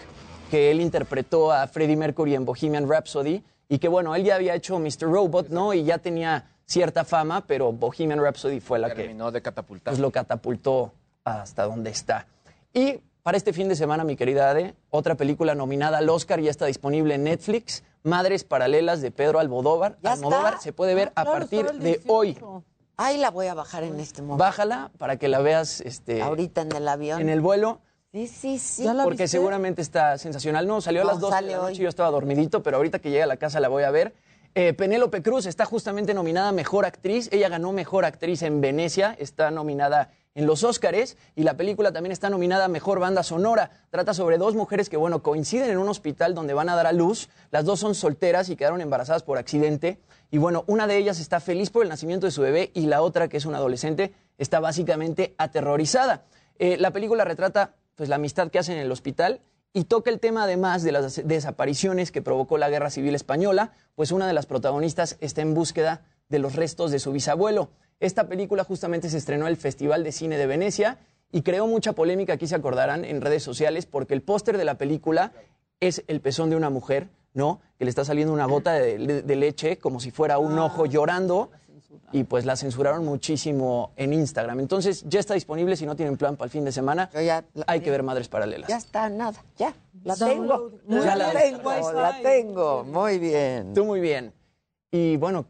que 0.51 0.73
él 0.73 0.81
interpretó 0.81 1.53
a 1.53 1.69
Freddie 1.69 1.97
Mercury 1.97 2.35
en 2.35 2.45
Bohemian 2.45 2.89
Rhapsody. 2.89 3.45
Y 3.69 3.79
que 3.79 3.89
bueno, 3.89 4.15
él 4.15 4.25
ya 4.25 4.37
había 4.37 4.55
hecho 4.55 4.79
Mr. 4.79 5.03
Robot, 5.03 5.49
¿no? 5.49 5.75
Y 5.75 5.85
ya 5.85 5.99
tenía 5.99 6.51
cierta 6.67 7.05
fama, 7.05 7.47
pero 7.47 7.73
Bohemian 7.73 8.21
Rhapsody 8.21 8.61
fue 8.61 8.79
la 8.79 8.89
que 8.91 9.03
Terminó 9.03 9.31
de 9.31 9.43
catapultar. 9.43 9.93
pues 9.93 10.01
lo 10.01 10.11
catapultó 10.11 10.93
hasta 11.25 11.65
donde 11.65 11.91
está. 11.91 12.27
Y 12.73 13.01
para 13.23 13.37
este 13.37 13.53
fin 13.53 13.69
de 13.69 13.75
semana, 13.75 14.05
mi 14.05 14.15
querida 14.17 14.51
Ade, 14.51 14.75
otra 14.91 15.17
película 15.17 15.55
nominada 15.55 15.99
al 15.99 16.09
Oscar 16.09 16.41
ya 16.41 16.51
está 16.51 16.67
disponible 16.67 17.15
en 17.15 17.25
Netflix, 17.25 17.83
Madres 18.05 18.45
Paralelas 18.45 19.01
de 19.01 19.11
Pedro 19.11 19.41
Almodóvar. 19.41 19.99
¿Ya 20.03 20.13
Almodóvar 20.13 20.55
está? 20.55 20.63
se 20.63 20.73
puede 20.73 20.95
ver 20.95 21.09
a 21.17 21.23
claro, 21.25 21.33
partir 21.39 21.73
de 21.73 22.01
hoy. 22.07 22.39
Ahí 22.97 23.19
la 23.19 23.31
voy 23.31 23.49
a 23.49 23.55
bajar 23.55 23.83
en 23.83 23.99
este 23.99 24.23
momento. 24.23 24.45
Bájala 24.45 24.91
para 24.97 25.17
que 25.17 25.27
la 25.29 25.41
veas 25.41 25.81
este, 25.81 26.23
Ahorita 26.23 26.63
en 26.63 26.73
el 26.73 26.87
avión. 26.89 27.21
en 27.21 27.29
el 27.29 27.41
vuelo. 27.41 27.81
Sí, 28.13 28.27
sí, 28.29 28.59
sí. 28.59 28.87
porque 29.05 29.29
seguramente 29.29 29.83
está 29.83 30.17
sensacional. 30.19 30.67
No, 30.67 30.81
salió 30.81 31.03
a 31.03 31.05
No, 31.05 31.11
las 31.11 31.21
12 31.21 31.45
de 31.45 31.51
la 31.51 31.57
noche, 31.59 31.83
yo 31.83 31.89
estaba 31.89 32.11
dormidito, 32.11 32.63
pero 32.63 32.79
ahorita 32.79 32.99
que 32.99 33.11
llegue 33.11 33.23
a 33.23 33.27
la 33.27 33.37
casa 33.37 33.61
la 33.61 33.69
voy 33.69 33.83
a 33.83 33.91
ver. 33.91 34.15
Eh, 34.55 34.73
Penélope 34.73 35.23
Cruz 35.23 35.45
está 35.45 35.67
justamente 35.67 36.15
nominada 36.15 36.49
a 36.49 36.53
Mejor 36.53 36.87
Actriz. 36.87 37.29
Ella 37.31 37.51
ganó 37.51 37.73
Mejor 37.73 38.07
Actriz 38.07 38.41
en 38.41 38.63
Venecia, 38.63 39.15
está 39.19 39.51
nominada 39.51 40.13
en 40.35 40.47
los 40.47 40.65
Óscares 40.65 41.19
y 41.35 41.43
la 41.43 41.59
película 41.59 41.93
también 41.93 42.13
está 42.13 42.31
nominada 42.31 42.65
a 42.67 42.69
Mejor 42.69 42.99
Banda 42.99 43.23
Sonora. 43.23 43.71
Trata 43.91 44.15
sobre 44.15 44.39
dos 44.39 44.55
mujeres 44.55 44.89
que, 44.89 44.97
bueno, 44.97 45.23
coinciden 45.23 45.71
en 45.71 45.77
un 45.77 45.89
hospital 45.91 46.35
donde 46.35 46.55
van 46.55 46.71
a 46.71 46.77
dar 46.77 46.87
a 46.87 46.93
luz. 46.93 47.29
Las 47.51 47.67
dos 47.67 47.81
son 47.81 47.95
solteras 47.95 48.49
y 48.49 48.57
quedaron 48.57 48.81
embarazadas 48.81 49.23
por 49.23 49.37
accidente. 49.37 49.99
Y 50.31 50.39
bueno, 50.39 50.65
una 50.69 50.87
de 50.87 50.97
ellas 50.97 51.21
está 51.21 51.41
feliz 51.41 51.69
por 51.69 51.83
el 51.83 51.91
nacimiento 51.91 52.27
de 52.27 52.31
su 52.31 52.41
bebé 52.41 52.71
y 52.73 52.87
la 52.87 53.03
otra, 53.03 53.29
que 53.29 53.37
es 53.37 53.45
una 53.45 53.59
adolescente, 53.59 54.15
está 54.39 54.59
básicamente 54.61 55.35
aterrorizada. 55.37 56.25
Eh, 56.59 56.79
la 56.79 56.93
película 56.93 57.25
retrata 57.25 57.75
pues, 57.97 58.09
la 58.09 58.17
amistad 58.17 58.51
que 58.51 58.59
hacen 58.59 58.77
en 58.77 58.83
el 58.83 58.93
hospital 58.93 59.41
y 59.73 59.85
toca 59.85 60.11
el 60.11 60.21
tema 60.21 60.45
además 60.45 60.83
de 60.83 60.93
las 60.93 61.17
des- 61.17 61.27
desapariciones 61.29 62.11
que 62.13 62.23
provocó 62.23 62.57
la 62.59 62.71
Guerra 62.71 62.91
Civil 62.91 63.15
Española, 63.15 63.73
pues 63.95 64.13
una 64.13 64.27
de 64.27 64.33
las 64.33 64.47
protagonistas 64.47 65.17
está 65.21 65.43
en 65.43 65.55
búsqueda 65.55 66.03
de 66.29 66.39
los 66.39 66.55
restos 66.55 66.91
de 66.91 66.99
su 66.99 67.13
bisabuelo. 67.13 67.69
Esta 68.01 68.29
película 68.29 68.65
justamente 68.65 69.09
se 69.09 69.19
estrenó 69.19 69.47
en 69.47 69.51
el 69.51 69.57
Festival 69.57 70.05
de 70.05 70.13
Cine 70.13 70.37
de 70.39 70.47
Venecia 70.47 70.99
y 71.33 71.43
creó 71.43 71.67
mucha 71.67 71.93
polémica, 71.93 72.35
aquí 72.35 72.47
se 72.47 72.55
acordarán, 72.55 73.05
en 73.05 73.21
redes 73.21 73.43
sociales, 73.43 73.85
porque 73.87 74.15
el 74.15 74.23
póster 74.23 74.57
de 74.59 74.65
la 74.65 74.77
película 74.79 75.33
es 75.81 76.05
el 76.07 76.21
pezón 76.21 76.49
de 76.51 76.57
una 76.57 76.71
mujer, 76.71 77.09
¿no? 77.35 77.61
Que 77.79 77.85
le 77.85 77.91
está 77.91 78.05
saliendo 78.05 78.33
una 78.33 78.47
gota 78.47 78.73
de, 78.75 78.97
de- 78.99 79.23
de 79.23 79.37
leche 79.37 79.77
como 79.79 80.01
si 80.01 80.11
fuera 80.11 80.39
un 80.39 80.59
ojo 80.59 80.87
llorando 80.87 81.51
y 82.13 82.25
pues 82.25 82.45
la 82.45 82.57
censuraron 82.57 83.05
muchísimo 83.05 83.93
en 83.97 84.13
Instagram. 84.13 84.61
Entonces 84.61 85.05
ya 85.07 85.21
está 85.21 85.35
disponible, 85.35 85.77
si 85.77 85.87
no 85.87 85.97
tienen 85.97 86.17
plan 86.17 86.37
para 86.37 86.47
el 86.47 86.51
fin 86.51 86.65
de 86.65 86.73
semana, 86.73 87.11
hay 87.67 87.81
que 87.81 87.91
ver 87.91 88.03
Madres 88.03 88.29
Paralelas. 88.29 88.69
Ya 88.69 88.77
está, 88.77 89.09
nada, 89.09 89.43
ya. 89.57 89.75
La 90.05 90.17
tengo. 90.17 90.73
Muy 90.87 91.01
Ya 91.01 91.17
la 91.17 91.33
tengo, 91.33 91.93
la 91.93 92.21
tengo. 92.23 92.85
Muy 92.85 93.19
bien. 93.19 93.75
Tú 93.75 93.85
muy 93.85 94.01
bien. 94.01 94.33
Y 94.91 95.17
bueno, 95.17 95.47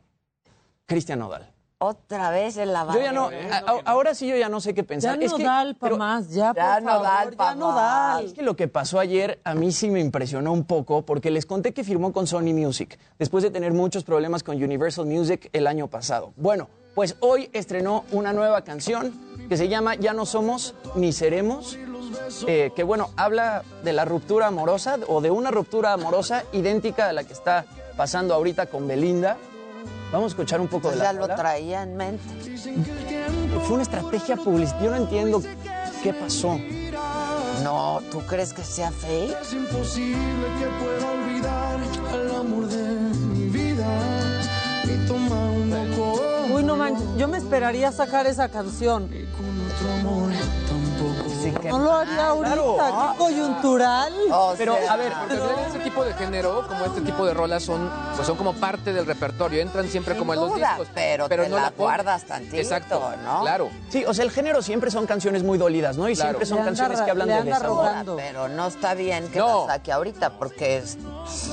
Cristian 0.86 1.18
Nodal. 1.18 1.55
Otra 1.86 2.30
vez 2.30 2.56
en 2.56 2.72
la 2.72 2.86
Yo 2.90 2.98
ya 3.00 3.12
no, 3.12 3.26
a- 3.26 3.56
a- 3.58 3.80
ahora 3.84 4.14
sí 4.14 4.26
yo 4.26 4.34
ya 4.34 4.48
no 4.48 4.62
sé 4.62 4.72
qué 4.72 4.82
pensar. 4.82 5.18
Ya 5.18 5.26
Es 5.26 5.30
no 5.30 5.36
que- 5.36 5.44
da 5.44 5.62
pa' 5.74 5.76
pero- 5.78 5.98
más, 5.98 6.30
ya, 6.30 6.54
por 6.54 6.62
Ya 6.62 6.80
no 6.80 6.88
favor, 6.88 7.04
da 7.36 7.44
ya 7.50 7.54
no 7.54 7.72
da. 7.74 8.20
Es 8.22 8.32
que 8.32 8.40
lo 8.42 8.56
que 8.56 8.66
pasó 8.66 8.98
ayer 8.98 9.40
a 9.44 9.54
mí 9.54 9.70
sí 9.72 9.90
me 9.90 10.00
impresionó 10.00 10.54
un 10.54 10.64
poco 10.64 11.02
porque 11.02 11.30
les 11.30 11.44
conté 11.44 11.74
que 11.74 11.84
firmó 11.84 12.14
con 12.14 12.26
Sony 12.26 12.54
Music 12.54 12.98
después 13.18 13.44
de 13.44 13.50
tener 13.50 13.74
muchos 13.74 14.04
problemas 14.04 14.42
con 14.42 14.56
Universal 14.62 15.04
Music 15.04 15.50
el 15.52 15.66
año 15.66 15.86
pasado. 15.88 16.32
Bueno, 16.36 16.68
pues 16.94 17.16
hoy 17.20 17.50
estrenó 17.52 18.04
una 18.10 18.32
nueva 18.32 18.62
canción 18.62 19.12
que 19.46 19.58
se 19.58 19.68
llama 19.68 19.96
Ya 19.96 20.14
no 20.14 20.24
somos 20.24 20.74
ni 20.94 21.12
seremos, 21.12 21.76
eh, 22.46 22.70
que 22.74 22.84
bueno, 22.84 23.10
habla 23.18 23.64
de 23.84 23.92
la 23.92 24.06
ruptura 24.06 24.46
amorosa 24.46 24.96
o 25.08 25.20
de 25.20 25.30
una 25.30 25.50
ruptura 25.50 25.92
amorosa 25.92 26.44
idéntica 26.52 27.10
a 27.10 27.12
la 27.12 27.24
que 27.24 27.34
está 27.34 27.66
pasando 27.98 28.32
ahorita 28.32 28.64
con 28.66 28.88
Belinda. 28.88 29.36
Vamos 30.12 30.24
a 30.24 30.28
escuchar 30.28 30.60
un 30.60 30.68
poco 30.68 30.90
de 30.90 30.96
la 30.96 31.04
Ya 31.04 31.12
lo 31.12 31.26
traía 31.28 31.82
en 31.82 31.96
mente. 31.96 32.24
Fue 33.64 33.74
una 33.74 33.82
estrategia 33.82 34.36
publicitaria. 34.36 34.84
Yo 34.84 34.90
no 34.90 34.96
entiendo 34.96 35.42
qué 36.02 36.12
pasó. 36.12 36.58
No, 37.62 38.00
¿tú 38.10 38.20
crees 38.20 38.52
que 38.52 38.62
sea 38.62 38.90
fake? 38.90 39.36
Es 39.42 39.52
imposible 39.52 40.46
que 40.58 40.66
pueda 40.84 41.10
olvidar 41.10 41.78
el 42.14 42.34
amor 42.34 42.66
de 42.68 42.82
mi 42.82 43.48
vida. 43.48 43.86
Y 44.84 45.06
toma 45.08 45.50
un 45.50 45.70
poco. 45.96 46.54
Uy, 46.54 46.62
no 46.62 46.76
manches, 46.76 47.06
yo 47.16 47.26
me 47.28 47.38
esperaría 47.38 47.90
sacar 47.90 48.26
esa 48.26 48.48
canción. 48.48 49.04
Otro 49.04 49.92
amor 49.92 50.30
No 51.52 51.78
lo 51.78 51.92
haría 51.92 52.26
ahorita, 52.28 52.54
Claro. 52.56 53.12
qué 53.12 53.18
coyuntural. 53.18 54.12
Pero, 54.58 54.76
a 54.88 54.96
ver, 54.96 55.12
porque 55.12 55.36
ese 55.68 55.78
tipo 55.80 56.04
de 56.04 56.14
género, 56.14 56.66
como 56.68 56.84
este 56.84 57.00
tipo 57.00 57.26
de 57.26 57.34
rolas, 57.34 57.62
son, 57.62 57.90
pues 58.14 58.26
son 58.26 58.36
como 58.36 58.54
parte 58.54 58.92
del 58.92 59.06
repertorio. 59.06 59.60
Entran 59.62 59.88
siempre 59.88 60.14
Sin 60.14 60.18
como 60.20 60.34
en 60.34 60.40
los 60.40 60.50
duda, 60.54 60.68
discos. 60.70 60.88
pero 60.94 61.28
te 61.28 61.36
la 61.36 61.46
pones. 61.46 61.72
guardas 61.76 62.24
tantito, 62.24 62.56
Exacto, 62.56 63.02
¿no? 63.24 63.40
Claro. 63.42 63.70
Sí, 63.88 64.04
o 64.04 64.14
sea, 64.14 64.24
el 64.24 64.30
género 64.30 64.62
siempre 64.62 64.90
son 64.90 65.06
canciones 65.06 65.42
muy 65.42 65.58
dolidas, 65.58 65.96
¿no? 65.96 66.08
Y 66.08 66.14
Claro. 66.14 66.30
siempre 66.30 66.46
son 66.46 66.64
canciones 66.64 67.00
que 67.00 67.10
hablan 67.10 67.28
de 67.28 67.42
desamor. 67.42 67.90
Pero 68.16 68.48
no 68.48 68.66
está 68.66 68.94
bien 68.94 69.28
que 69.28 69.38
No. 69.38 69.66
la 69.66 69.74
saque 69.74 69.92
ahorita 69.92 70.30
porque 70.30 70.78
es- 70.78 70.98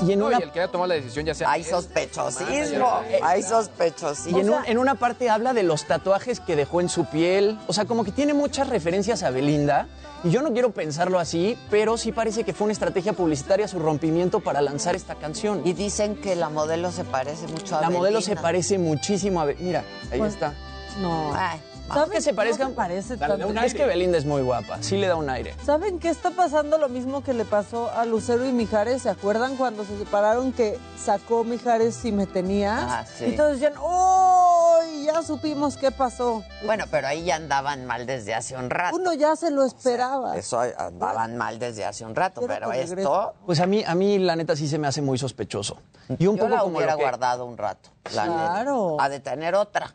Y 0.03 0.11
en 0.13 0.19
No, 0.19 0.27
una 0.27 0.39
y 0.39 0.43
el 0.43 0.51
que 0.51 0.59
haya 0.59 0.71
tomado 0.71 0.87
la 0.89 0.95
decisión 0.95 1.25
ya 1.25 1.33
sea. 1.33 1.49
hay 1.51 1.63
sospechosismo. 1.63 2.85
manager, 2.85 3.19
Hay 3.23 3.39
Y 3.39 3.43
sospechosismo. 3.43 4.37
en, 4.39 4.49
un- 4.49 4.65
en 4.65 4.77
una 4.77 4.95
parte 4.95 5.29
habla 5.29 5.53
de 5.53 5.63
los 5.63 5.85
tatuajes 5.85 6.39
que 6.39 6.55
dejó 6.55 6.81
en 6.81 6.89
su 6.89 7.05
piel. 7.05 7.57
O 7.67 7.73
sea, 7.73 7.85
como 7.85 8.03
que 8.03 8.11
tiene 8.11 8.33
muchas 8.33 8.67
referencias 8.69 9.23
a 9.23 9.29
Belinda. 9.31 9.82
Y 10.23 10.29
yo 10.29 10.41
no 10.41 10.53
quiero 10.53 10.71
pensarlo 10.71 11.19
así, 11.19 11.57
pero 11.69 11.97
sí 11.97 12.11
parece 12.13 12.43
que 12.45 12.53
fue 12.53 12.65
una 12.65 12.71
estrategia 12.73 13.11
publicitaria 13.13 13.67
su 13.67 13.77
rompimiento 13.79 14.39
para 14.39 14.61
lanzar 14.61 14.95
esta 14.95 15.15
canción. 15.15 15.61
Y 15.65 15.73
dicen 15.73 16.15
que 16.15 16.35
la 16.35 16.49
modelo 16.49 16.91
se 16.91 17.03
parece 17.03 17.47
mucho 17.47 17.77
a 17.77 17.81
la 17.81 17.89
modelo 17.89 18.21
se 18.21 18.35
parece 18.35 18.77
muchísimo 18.77 19.41
a... 19.41 19.45
Be- 19.45 19.57
Mira, 19.59 19.83
ahí 20.11 20.19
Pues, 20.19 20.33
está. 20.33 20.53
No. 21.01 21.33
Ay, 21.35 21.59
¿Sabes 21.87 22.09
que 22.11 22.21
se 22.21 22.33
parezcan? 22.33 22.69
No 22.69 22.75
parece 22.75 23.17
Dale, 23.17 23.43
tanto. 23.43 23.61
Es 23.61 23.73
que 23.73 23.85
Belinda 23.85 24.17
es 24.17 24.25
muy 24.25 24.41
guapa, 24.41 24.77
sí 24.81 24.97
le 24.97 25.07
da 25.07 25.15
un 25.15 25.29
aire. 25.29 25.53
¿Saben 25.65 25.99
qué 25.99 26.09
está 26.09 26.31
pasando? 26.31 26.77
Lo 26.77 26.89
mismo 26.89 27.23
que 27.23 27.33
le 27.33 27.45
pasó 27.45 27.91
a 27.91 28.05
Lucero 28.05 28.45
y 28.45 28.51
Mijares. 28.51 29.01
¿Se 29.03 29.09
acuerdan 29.09 29.55
cuando 29.57 29.85
se 29.85 29.97
separaron 29.97 30.53
que 30.53 30.79
sacó 30.97 31.43
Mijares 31.43 31.95
si 31.95 32.11
me 32.11 32.25
tenías? 32.25 32.83
Ah, 32.87 33.05
sí. 33.05 33.25
Y 33.25 33.35
todos 33.35 33.53
decían, 33.53 33.73
¡oh! 33.79 34.79
Ya 35.05 35.21
supimos 35.21 35.75
qué 35.75 35.91
pasó. 35.91 36.43
Bueno, 36.65 36.85
pero 36.89 37.07
ahí 37.07 37.25
ya 37.25 37.35
andaban 37.35 37.85
mal 37.85 38.05
desde 38.05 38.33
hace 38.33 38.55
un 38.55 38.69
rato. 38.69 38.95
Uno 38.95 39.13
ya 39.13 39.35
se 39.35 39.51
lo 39.51 39.63
esperaba. 39.65 40.37
Eso 40.37 40.59
andaban 40.77 41.35
mal 41.37 41.59
desde 41.59 41.83
hace 41.85 42.05
un 42.05 42.15
rato, 42.15 42.41
pero 42.47 42.71
esto. 42.71 43.33
Pues 43.45 43.59
a 43.59 43.65
mí, 43.65 43.83
a 43.85 43.95
mí 43.95 44.17
la 44.19 44.35
neta 44.37 44.55
sí 44.55 44.67
se 44.67 44.77
me 44.77 44.87
hace 44.87 45.01
muy 45.01 45.17
sospechoso. 45.17 45.77
Y 46.17 46.27
un 46.27 46.37
yo 46.37 46.43
poco 46.43 46.55
la 46.55 46.61
como 46.61 46.77
hubiera 46.77 46.93
lo 46.93 46.97
que... 46.97 47.03
guardado 47.03 47.45
un 47.45 47.57
rato. 47.57 47.89
La 48.13 48.23
Claro. 48.25 48.91
neta. 48.91 49.03
A 49.03 49.09
de 49.09 49.19
tener 49.19 49.55
otra. 49.55 49.93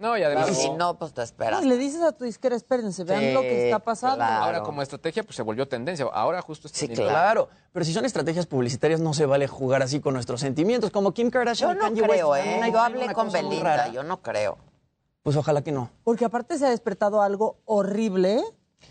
No, 0.00 0.16
y 0.16 0.22
además- 0.22 0.48
Y 0.50 0.54
si 0.54 0.70
no, 0.70 0.98
pues 0.98 1.12
te 1.12 1.22
esperas. 1.22 1.62
Y 1.62 1.68
le 1.68 1.76
dices 1.76 2.00
a 2.02 2.12
tu 2.12 2.24
disquera, 2.24 2.56
espérense, 2.56 3.04
vean 3.04 3.20
Sí, 3.20 3.32
lo 3.32 3.42
que 3.42 3.64
está 3.66 3.78
pasando. 3.78 4.24
Ahora 4.24 4.62
como 4.62 4.80
estrategia 4.82 5.22
pues 5.22 5.36
se 5.36 5.42
volvió 5.42 5.68
tendencia. 5.68 6.06
Ahora 6.12 6.40
justo 6.42 6.66
está 6.68 6.86
viendo- 6.86 7.02
Claro, 7.06 7.48
pero 7.72 7.84
si 7.84 7.92
son 7.92 8.04
estrategias 8.06 8.46
publicitarias 8.46 8.98
no 9.00 9.12
se 9.14 9.26
vale 9.26 9.46
jugar 9.46 9.82
así 9.82 10.00
con 10.00 10.14
nuestros 10.14 10.40
sentimientos, 10.40 10.90
como 10.90 11.12
Kim 11.12 11.30
Kardashian 11.30 11.70
Yo 11.70 11.74
no 11.74 11.80
Kanye 11.82 12.02
creo, 12.02 12.30
West. 12.30 12.46
¿eh? 12.46 12.60
Yo 12.72 12.80
hablé 12.80 13.12
con 13.12 13.30
Belinda, 13.30 13.88
yo 13.88 14.02
no 14.02 14.22
creo. 14.22 14.56
Pues 15.22 15.36
ojalá 15.36 15.62
que 15.62 15.70
no. 15.70 15.90
Porque 16.02 16.24
aparte 16.24 16.56
se 16.58 16.64
ha 16.66 16.70
despertado 16.70 17.20
algo 17.20 17.58
horrible 17.66 18.42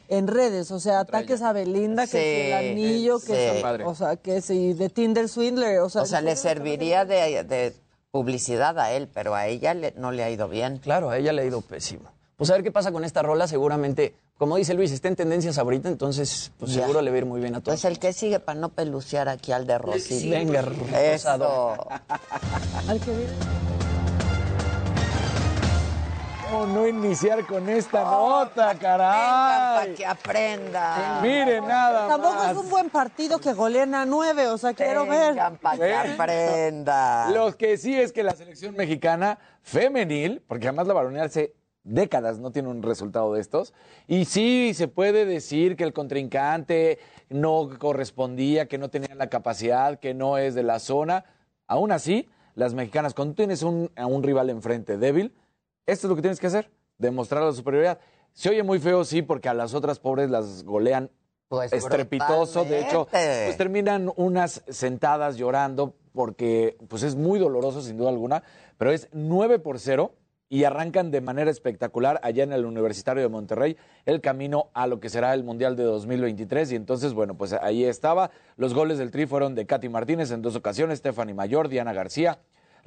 en 0.10 0.28
redes, 0.28 0.70
o 0.70 0.80
sea, 0.80 0.99
ataques 0.99 1.41
a 1.41 1.51
Belinda, 1.53 2.03
que 2.05 2.12
Sí, 2.12 2.18
si 2.18 2.51
el 2.51 2.53
anillo, 2.53 3.20
que 3.20 3.55
sí. 3.55 3.62
Padre. 3.64 3.84
o 3.86 3.95
sea, 3.95 4.16
que 4.18 4.41
si 4.41 4.74
de 4.74 4.89
Tinder 4.89 5.28
Swindler, 5.28 5.80
o 5.80 5.89
sea, 5.89 6.03
O 6.03 6.05
sea, 6.05 6.22
le 6.22 6.36
serviría 6.36 7.05
de, 7.05 7.43
de 7.43 7.76
publicidad 8.12 8.80
a 8.80 8.91
él, 8.91 9.07
pero 9.14 9.36
a 9.36 9.47
ella 9.47 9.74
le- 9.74 9.93
no 9.97 10.12
le 10.12 10.24
ha 10.24 10.30
ido 10.30 10.47
bien. 10.47 10.78
Claro, 10.78 11.10
a 11.10 11.18
ella 11.18 11.32
le 11.34 11.41
ha 11.43 11.45
ido 11.45 11.62
pésimo. 11.62 12.10
Pues 12.38 12.49
a 12.49 12.53
ver 12.53 12.64
qué 12.64 12.72
pasa 12.72 12.91
con 12.91 13.03
esta 13.03 13.22
rola, 13.22 13.47
seguramente, 13.47 14.16
como 14.38 14.55
dice 14.55 14.74
Luis, 14.74 14.91
está 14.91 15.10
en 15.10 15.16
tendencias 15.18 15.57
ahorita, 15.57 15.89
entonces 15.89 16.51
pues 16.57 16.74
Ya. 16.74 16.82
seguro 16.82 17.01
le 17.01 17.12
va 17.12 17.16
a 17.16 17.18
ir 17.20 17.26
muy 17.26 17.41
bien 17.41 17.53
a 17.55 17.60
todos. 17.62 17.82
Pues 17.82 17.86
el 17.86 17.99
que 17.99 18.14
sigue 18.14 18.39
para 18.39 18.57
no 18.60 18.70
pelucear 18.70 19.28
aquí 19.28 19.51
al 19.51 19.68
de 19.68 19.78
Rosy. 19.78 20.30
Venga, 20.30 20.64
Eso. 21.01 21.30
Al 22.88 22.99
que 23.01 23.12
viene. 23.12 23.34
¿Cómo 26.49 26.65
no 26.65 26.87
iniciar 26.87 27.45
con 27.45 27.69
esta 27.69 28.03
nota, 28.03 28.73
Para 28.73 28.79
caray? 28.79 29.93
que 29.93 30.05
aprenda. 30.05 31.19
Miren 31.21 31.67
nada 31.67 32.07
Tampoco 32.07 32.33
más. 32.35 32.51
es 32.51 32.57
un 32.57 32.69
buen 32.69 32.89
partido 32.89 33.39
que 33.39 33.53
goleen 33.53 33.93
a 33.93 34.05
nueve, 34.05 34.47
o 34.47 34.57
sea, 34.57 34.73
quiero 34.73 35.05
ver. 35.05 35.35
para 35.61 35.77
que 35.77 35.93
aprenda. 35.93 37.29
Lo 37.31 37.55
que 37.55 37.77
sí 37.77 37.95
es 37.99 38.11
que 38.11 38.23
la 38.23 38.31
selección 38.31 38.75
mexicana 38.75 39.37
femenil, 39.61 40.41
porque 40.47 40.67
además 40.67 40.87
la 40.87 40.93
varonil 40.95 41.21
hace 41.21 41.53
décadas 41.83 42.39
no 42.39 42.51
tiene 42.51 42.69
un 42.69 42.81
resultado 42.81 43.33
de 43.33 43.41
estos, 43.41 43.73
y 44.07 44.25
sí 44.25 44.73
se 44.73 44.87
puede 44.87 45.25
decir 45.25 45.75
que 45.75 45.83
el 45.83 45.93
contrincante 45.93 46.97
no 47.29 47.69
correspondía, 47.77 48.67
que 48.67 48.77
no 48.79 48.89
tenía 48.89 49.13
la 49.15 49.27
capacidad, 49.29 49.99
que 49.99 50.13
no 50.15 50.37
es 50.37 50.55
de 50.55 50.63
la 50.63 50.79
zona. 50.79 51.25
Aún 51.67 51.91
así, 51.91 52.27
las 52.55 52.73
mexicanas, 52.73 53.13
cuando 53.13 53.35
tienes 53.35 53.61
un, 53.61 53.91
a 53.95 54.07
un 54.07 54.23
rival 54.23 54.49
enfrente 54.49 54.97
débil, 54.97 55.33
esto 55.91 56.07
es 56.07 56.09
lo 56.09 56.15
que 56.15 56.21
tienes 56.21 56.39
que 56.39 56.47
hacer, 56.47 56.69
demostrar 56.97 57.43
la 57.43 57.51
superioridad. 57.51 57.99
Se 58.33 58.49
oye 58.49 58.63
muy 58.63 58.79
feo, 58.79 59.03
sí, 59.03 59.21
porque 59.21 59.49
a 59.49 59.53
las 59.53 59.73
otras 59.73 59.99
pobres 59.99 60.29
las 60.29 60.63
golean 60.63 61.09
Pues 61.47 61.73
estrepitoso. 61.73 62.63
De 62.63 62.81
hecho, 62.81 63.07
pues 63.11 63.57
terminan 63.57 64.11
unas 64.15 64.63
sentadas 64.69 65.37
llorando 65.37 65.95
porque 66.13 66.77
pues 66.87 67.03
es 67.03 67.15
muy 67.15 67.39
doloroso 67.39 67.81
sin 67.81 67.97
duda 67.97 68.09
alguna, 68.09 68.43
pero 68.77 68.91
es 68.91 69.09
9 69.13 69.59
por 69.59 69.79
0 69.79 70.13
y 70.49 70.63
arrancan 70.63 71.11
de 71.11 71.21
manera 71.21 71.51
espectacular 71.51 72.19
allá 72.23 72.43
en 72.43 72.51
el 72.53 72.65
Universitario 72.65 73.21
de 73.21 73.29
Monterrey 73.29 73.77
el 74.05 74.19
camino 74.19 74.71
a 74.73 74.87
lo 74.87 74.99
que 74.99 75.09
será 75.09 75.33
el 75.35 75.43
Mundial 75.43 75.75
de 75.75 75.83
2023 75.83 76.71
y 76.71 76.75
entonces 76.75 77.13
bueno, 77.13 77.35
pues 77.37 77.53
ahí 77.53 77.85
estaba. 77.85 78.31
Los 78.57 78.73
goles 78.73 78.97
del 78.97 79.11
Tri 79.11 79.27
fueron 79.27 79.53
de 79.53 79.67
Katy 79.67 79.89
Martínez 79.89 80.31
en 80.31 80.41
dos 80.41 80.55
ocasiones, 80.55 80.99
Stephanie 80.99 81.35
Mayor, 81.35 81.69
Diana 81.69 81.93
García, 81.93 82.39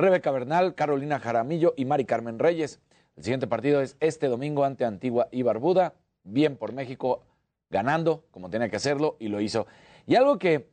Rebeca 0.02 0.32
Bernal, 0.32 0.74
Carolina 0.74 1.20
Jaramillo 1.20 1.74
y 1.76 1.84
Mari 1.84 2.04
Carmen 2.04 2.40
Reyes. 2.40 2.80
El 3.16 3.22
siguiente 3.22 3.46
partido 3.46 3.80
es 3.80 3.96
este 4.00 4.26
domingo 4.26 4.64
ante 4.64 4.84
Antigua 4.84 5.28
y 5.30 5.42
Barbuda. 5.42 5.94
Bien 6.24 6.56
por 6.56 6.72
México, 6.72 7.22
ganando 7.70 8.24
como 8.32 8.50
tenía 8.50 8.68
que 8.68 8.74
hacerlo 8.74 9.16
y 9.20 9.28
lo 9.28 9.40
hizo. 9.40 9.68
Y 10.06 10.16
algo 10.16 10.40
que 10.40 10.68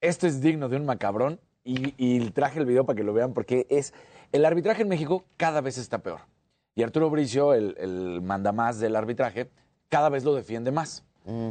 esto 0.00 0.26
es 0.26 0.40
digno 0.40 0.70
de 0.70 0.76
un 0.76 0.86
macabrón 0.86 1.38
y, 1.64 1.94
y 1.98 2.30
traje 2.30 2.60
el 2.60 2.66
video 2.66 2.86
para 2.86 2.96
que 2.96 3.04
lo 3.04 3.12
vean 3.12 3.34
porque 3.34 3.66
es 3.68 3.92
el 4.32 4.44
arbitraje 4.46 4.82
en 4.82 4.88
México 4.88 5.24
cada 5.36 5.60
vez 5.60 5.76
está 5.76 5.98
peor. 5.98 6.20
Y 6.74 6.82
Arturo 6.82 7.10
Bricio, 7.10 7.52
el, 7.52 7.76
el 7.78 8.22
mandamás 8.22 8.80
del 8.80 8.96
arbitraje, 8.96 9.50
cada 9.90 10.08
vez 10.08 10.24
lo 10.24 10.34
defiende 10.34 10.72
más. 10.72 11.04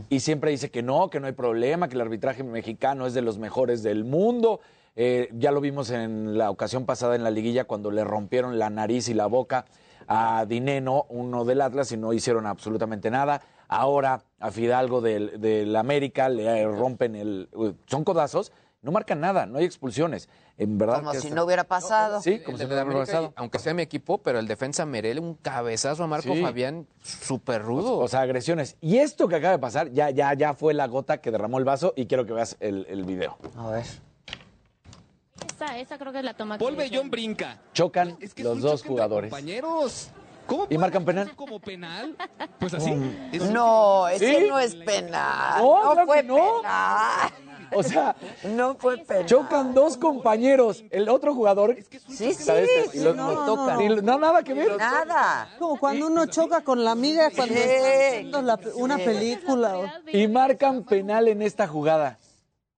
Y 0.10 0.20
siempre 0.20 0.52
dice 0.52 0.72
que 0.72 0.82
no, 0.82 1.10
que 1.10 1.20
no 1.20 1.28
hay 1.28 1.34
problema, 1.34 1.88
que 1.88 1.96
el 1.96 2.02
arbitraje 2.02 2.44
mexicano 2.44 3.06
es 3.06 3.14
de 3.14 3.22
los 3.22 3.38
mejores 3.38 3.84
del 3.84 4.04
mundo. 4.04 4.60
Eh, 4.96 5.30
ya 5.34 5.52
lo 5.52 5.62
vimos 5.62 5.90
en 5.90 6.38
la 6.38 6.50
ocasión 6.50 6.86
pasada 6.86 7.16
en 7.16 7.24
la 7.24 7.32
liguilla 7.32 7.64
cuando 7.64 7.92
le 7.92 8.04
rompieron 8.04 8.60
la 8.60 8.70
nariz 8.70 9.08
y 9.10 9.14
la 9.14 9.26
boca 9.28 9.66
a 10.08 10.46
Dineno, 10.46 11.06
uno 11.10 11.46
del 11.46 11.62
Atlas, 11.62 11.92
y 11.92 11.98
no 11.98 12.12
hicieron 12.12 12.46
absolutamente 12.46 13.10
nada. 13.10 13.42
Ahora 13.70 14.24
a 14.40 14.52
Fidalgo 14.52 15.00
del, 15.00 15.40
del 15.40 15.74
América 15.76 16.28
le 16.28 16.66
rompen 16.68 17.16
el... 17.16 17.50
Son 17.86 18.04
codazos, 18.04 18.52
no 18.82 18.92
marcan 18.92 19.22
nada, 19.22 19.46
no 19.46 19.60
hay 19.60 19.66
expulsiones. 19.66 20.28
En 20.58 20.78
verdad 20.78 20.98
Como 21.00 21.12
que 21.12 21.20
si 21.22 21.32
no 21.32 21.46
hubiera 21.46 21.64
pasado. 21.64 22.22
Sí, 22.22 22.40
como 22.40 22.58
si 22.58 22.64
no 22.66 22.70
hubiera 22.74 22.86
pasado. 22.92 23.32
aunque 23.38 23.60
sea 23.60 23.74
mi 23.74 23.82
equipo, 23.84 24.18
pero 24.18 24.40
el 24.40 24.48
defensa 24.48 24.86
Merel, 24.86 25.20
un 25.20 25.36
cabezazo 25.36 26.04
a 26.04 26.08
Marco 26.08 26.34
Sí. 26.34 26.42
Fabián, 26.42 26.86
súper 27.02 27.62
rudo. 27.62 27.98
O 28.00 28.08
sea, 28.10 28.22
agresiones. 28.22 28.76
Y 28.82 28.98
esto 28.98 29.28
que 29.30 29.36
acaba 29.36 29.54
de 29.54 29.60
pasar 29.60 29.92
ya, 29.92 30.10
ya, 30.10 30.34
ya 30.34 30.54
fue 30.54 30.74
la 30.74 30.88
gota 30.88 31.22
que 31.22 31.32
derramó 31.32 31.58
el 31.60 31.64
vaso 31.64 31.94
y 31.96 32.08
quiero 32.08 32.26
que 32.26 32.34
veas 32.34 32.58
el, 32.60 32.86
el 32.90 33.06
video. 33.06 33.38
A 33.56 33.70
ver. 33.70 33.86
Esa, 35.64 35.78
esa 35.78 35.98
creo 36.00 36.12
que 36.12 36.20
es 36.20 36.24
la 36.26 36.34
toma 36.34 36.58
Paul 36.58 36.72
que 36.72 36.78
Bellón 36.84 37.12
brinca. 37.12 37.58
Chocan 37.74 38.18
Es 38.20 38.34
que 38.34 38.42
es 38.42 38.48
los 38.48 38.62
dos 38.62 38.84
jugadores. 38.84 39.30
Compañeros. 39.30 40.10
¿Cómo 40.48 40.66
¿Y 40.70 40.78
marcan 40.78 41.06
penal? 41.06 41.36
como 41.36 41.60
penal? 41.60 42.16
Pues 42.60 42.74
así. 42.74 42.92
Es- 43.32 43.50
No, 43.52 44.08
ese 44.08 44.40
¿Sí? 44.42 44.46
no 44.50 44.58
es 44.60 44.76
penal. 44.76 45.62
No, 45.62 45.84
No, 45.84 45.92
claro 45.92 46.06
fue 46.08 46.16
que 46.18 46.24
no. 46.24 46.36
penal. 46.62 47.32
O 47.74 47.84
sea, 47.84 48.16
No 48.44 48.76
fue 48.76 48.98
penal. 48.98 49.26
chocan 49.28 49.74
dos 49.76 49.98
compañeros. 49.98 50.84
El 50.90 51.10
otro 51.10 51.34
jugador. 51.36 51.78
Sí, 52.08 52.34
sí, 52.34 52.34
¿sabes? 52.34 52.70
sí, 52.92 52.98
Y 53.00 53.04
los- 53.04 53.16
no, 53.16 53.32
no, 53.34 53.46
tocan. 53.46 53.78
no. 53.88 54.02
No, 54.02 54.18
nada 54.20 54.44
que 54.44 54.54
ver. 54.56 54.76
Nada. 54.78 55.48
Como 55.60 55.80
cuando 55.80 56.08
uno 56.08 56.26
choca 56.26 56.62
con 56.64 56.84
la 56.84 56.92
amiga 56.92 57.30
cuando 57.36 57.54
Sí. 57.54 57.62
está 57.62 58.12
viendo 58.18 58.42
la- 58.42 58.60
una 58.76 58.98
película. 58.98 59.78
o- 59.78 59.86
Y 60.12 60.28
marcan 60.28 60.84
penal 60.84 61.28
en 61.28 61.44
esta 61.44 61.68
jugada. 61.68 62.18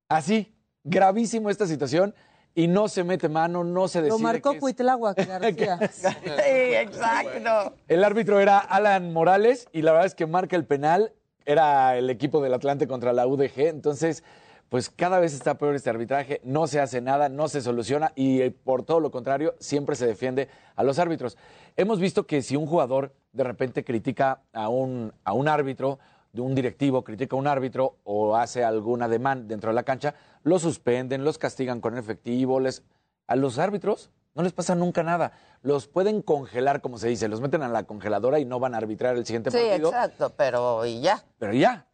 Así, 0.09 0.53
gravísimo 0.83 1.49
esta 1.49 1.65
situación. 1.65 2.13
Y 2.55 2.67
no 2.67 2.87
se 2.87 3.03
mete 3.03 3.29
mano, 3.29 3.63
no 3.63 3.87
se 3.87 4.01
decide. 4.01 4.17
Lo 4.17 4.23
marcó. 4.23 4.57
Cuitláhuac 4.59 5.17
García. 5.27 5.79
Sí, 5.91 6.03
exacto. 6.45 7.75
El 7.87 8.03
árbitro 8.03 8.39
era 8.39 8.59
Alan 8.59 9.11
Morales 9.11 9.67
y 9.71 9.81
la 9.81 9.91
verdad 9.91 10.07
es 10.07 10.15
que 10.15 10.27
marca 10.27 10.55
el 10.55 10.65
penal. 10.65 11.13
Era 11.45 11.97
el 11.97 12.09
equipo 12.09 12.41
del 12.41 12.53
Atlante 12.53 12.87
contra 12.87 13.11
la 13.11 13.27
UDG. 13.27 13.59
Entonces, 13.67 14.23
pues 14.69 14.89
cada 14.89 15.19
vez 15.19 15.33
está 15.33 15.57
peor 15.57 15.75
este 15.75 15.89
arbitraje. 15.89 16.41
No 16.43 16.67
se 16.67 16.79
hace 16.79 17.01
nada, 17.01 17.29
no 17.29 17.47
se 17.47 17.61
soluciona 17.61 18.11
y 18.15 18.41
eh, 18.41 18.51
por 18.51 18.83
todo 18.83 18.99
lo 18.99 19.11
contrario, 19.11 19.55
siempre 19.59 19.95
se 19.95 20.07
defiende 20.07 20.47
a 20.75 20.83
los 20.83 20.99
árbitros. 20.99 21.37
Hemos 21.75 21.99
visto 21.99 22.25
que 22.25 22.41
si 22.41 22.55
un 22.55 22.65
jugador 22.65 23.13
de 23.33 23.43
repente 23.43 23.83
critica 23.83 24.41
a 24.53 24.69
un, 24.69 25.13
a 25.23 25.33
un 25.33 25.47
árbitro, 25.47 25.99
de 26.33 26.41
un 26.41 26.55
directivo, 26.55 27.03
critica 27.03 27.35
a 27.35 27.39
un 27.39 27.47
árbitro 27.47 27.97
o 28.03 28.35
hace 28.35 28.63
alguna 28.63 29.07
demanda 29.07 29.45
dentro 29.47 29.69
de 29.69 29.75
la 29.75 29.83
cancha, 29.83 30.15
lo 30.41 30.57
suspenden, 30.59 31.23
los 31.23 31.37
castigan 31.37 31.79
con 31.79 31.97
efectivo. 31.97 32.59
Les... 32.59 32.83
A 33.27 33.35
los 33.35 33.59
árbitros 33.59 34.09
no 34.33 34.41
les 34.41 34.51
pasa 34.51 34.73
nunca 34.75 35.03
nada. 35.03 35.31
Los 35.61 35.87
pueden 35.87 36.21
congelar, 36.23 36.81
como 36.81 36.97
se 36.97 37.07
dice, 37.07 37.27
los 37.27 37.39
meten 37.39 37.61
a 37.61 37.69
la 37.69 37.83
congeladora 37.83 38.39
y 38.39 38.45
no 38.45 38.59
van 38.59 38.73
a 38.73 38.79
arbitrar 38.79 39.15
el 39.15 39.25
siguiente 39.27 39.51
Sí, 39.51 39.57
partido. 39.57 39.89
exacto, 39.89 40.33
pero 40.35 40.85
y 40.87 41.01
ya. 41.01 41.23
Pero 41.37 41.53
ya, 41.53 41.85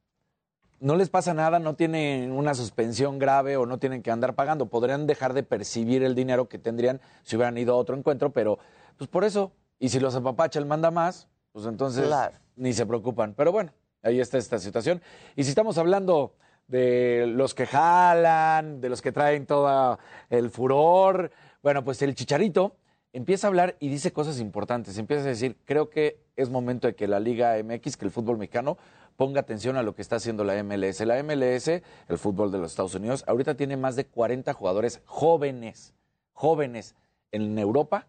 no 0.79 0.95
les 0.95 1.09
pasa 1.09 1.33
nada, 1.33 1.59
no 1.59 1.75
tienen 1.75 2.31
una 2.31 2.55
suspensión 2.55 3.19
grave 3.19 3.57
o 3.57 3.65
no 3.65 3.77
tienen 3.77 4.01
que 4.01 4.09
andar 4.09 4.35
pagando. 4.35 4.67
Podrían 4.67 5.05
dejar 5.05 5.33
de 5.33 5.43
percibir 5.43 6.01
el 6.01 6.15
dinero 6.15 6.47
que 6.47 6.57
tendrían 6.59 7.01
si 7.23 7.35
hubieran 7.35 7.57
ido 7.57 7.73
a 7.73 7.77
otro 7.77 7.97
encuentro, 7.97 8.29
pero 8.31 8.57
pues 8.97 9.09
por 9.09 9.25
eso, 9.25 9.51
y 9.79 9.89
si 9.89 9.99
los 9.99 10.15
apapacha 10.15 10.59
el 10.59 10.65
manda 10.65 10.91
más, 10.91 11.27
pues 11.51 11.65
entonces 11.65 12.07
Claro. 12.07 12.37
ni 12.55 12.71
se 12.71 12.85
preocupan. 12.85 13.33
Pero 13.33 13.51
bueno, 13.51 13.73
ahí 14.01 14.19
está 14.19 14.37
esta 14.37 14.59
situación. 14.59 15.01
Y 15.35 15.43
si 15.43 15.49
estamos 15.49 15.77
hablando 15.77 16.35
de 16.67 17.25
los 17.27 17.53
que 17.53 17.65
jalan, 17.65 18.81
de 18.81 18.89
los 18.89 19.01
que 19.01 19.11
traen 19.11 19.45
todo 19.45 19.99
el 20.29 20.49
furor, 20.49 21.31
bueno, 21.61 21.83
pues 21.83 22.01
el 22.01 22.15
chicharito 22.15 22.75
empieza 23.11 23.47
a 23.47 23.49
hablar 23.49 23.75
y 23.79 23.89
dice 23.89 24.11
cosas 24.13 24.39
importantes. 24.39 24.97
Empieza 24.97 25.23
a 25.23 25.27
decir, 25.27 25.57
creo 25.65 25.89
que 25.89 26.19
es 26.35 26.49
momento 26.49 26.87
de 26.87 26.95
que 26.95 27.07
la 27.07 27.19
Liga 27.19 27.55
MX, 27.63 27.97
que 27.97 28.05
el 28.05 28.11
fútbol 28.11 28.37
mexicano, 28.37 28.77
ponga 29.15 29.41
atención 29.41 29.75
a 29.75 29.83
lo 29.83 29.95
que 29.95 30.01
está 30.01 30.15
haciendo 30.17 30.43
la 30.43 30.63
MLS. 30.63 31.01
La 31.01 31.21
MLS, 31.23 31.67
el 31.67 32.17
fútbol 32.17 32.51
de 32.51 32.59
los 32.59 32.71
Estados 32.71 32.95
Unidos, 32.95 33.23
ahorita 33.27 33.55
tiene 33.55 33.75
más 33.75 33.95
de 33.95 34.05
40 34.05 34.53
jugadores 34.53 35.01
jóvenes, 35.05 35.93
jóvenes 36.33 36.95
en 37.31 37.57
Europa 37.59 38.07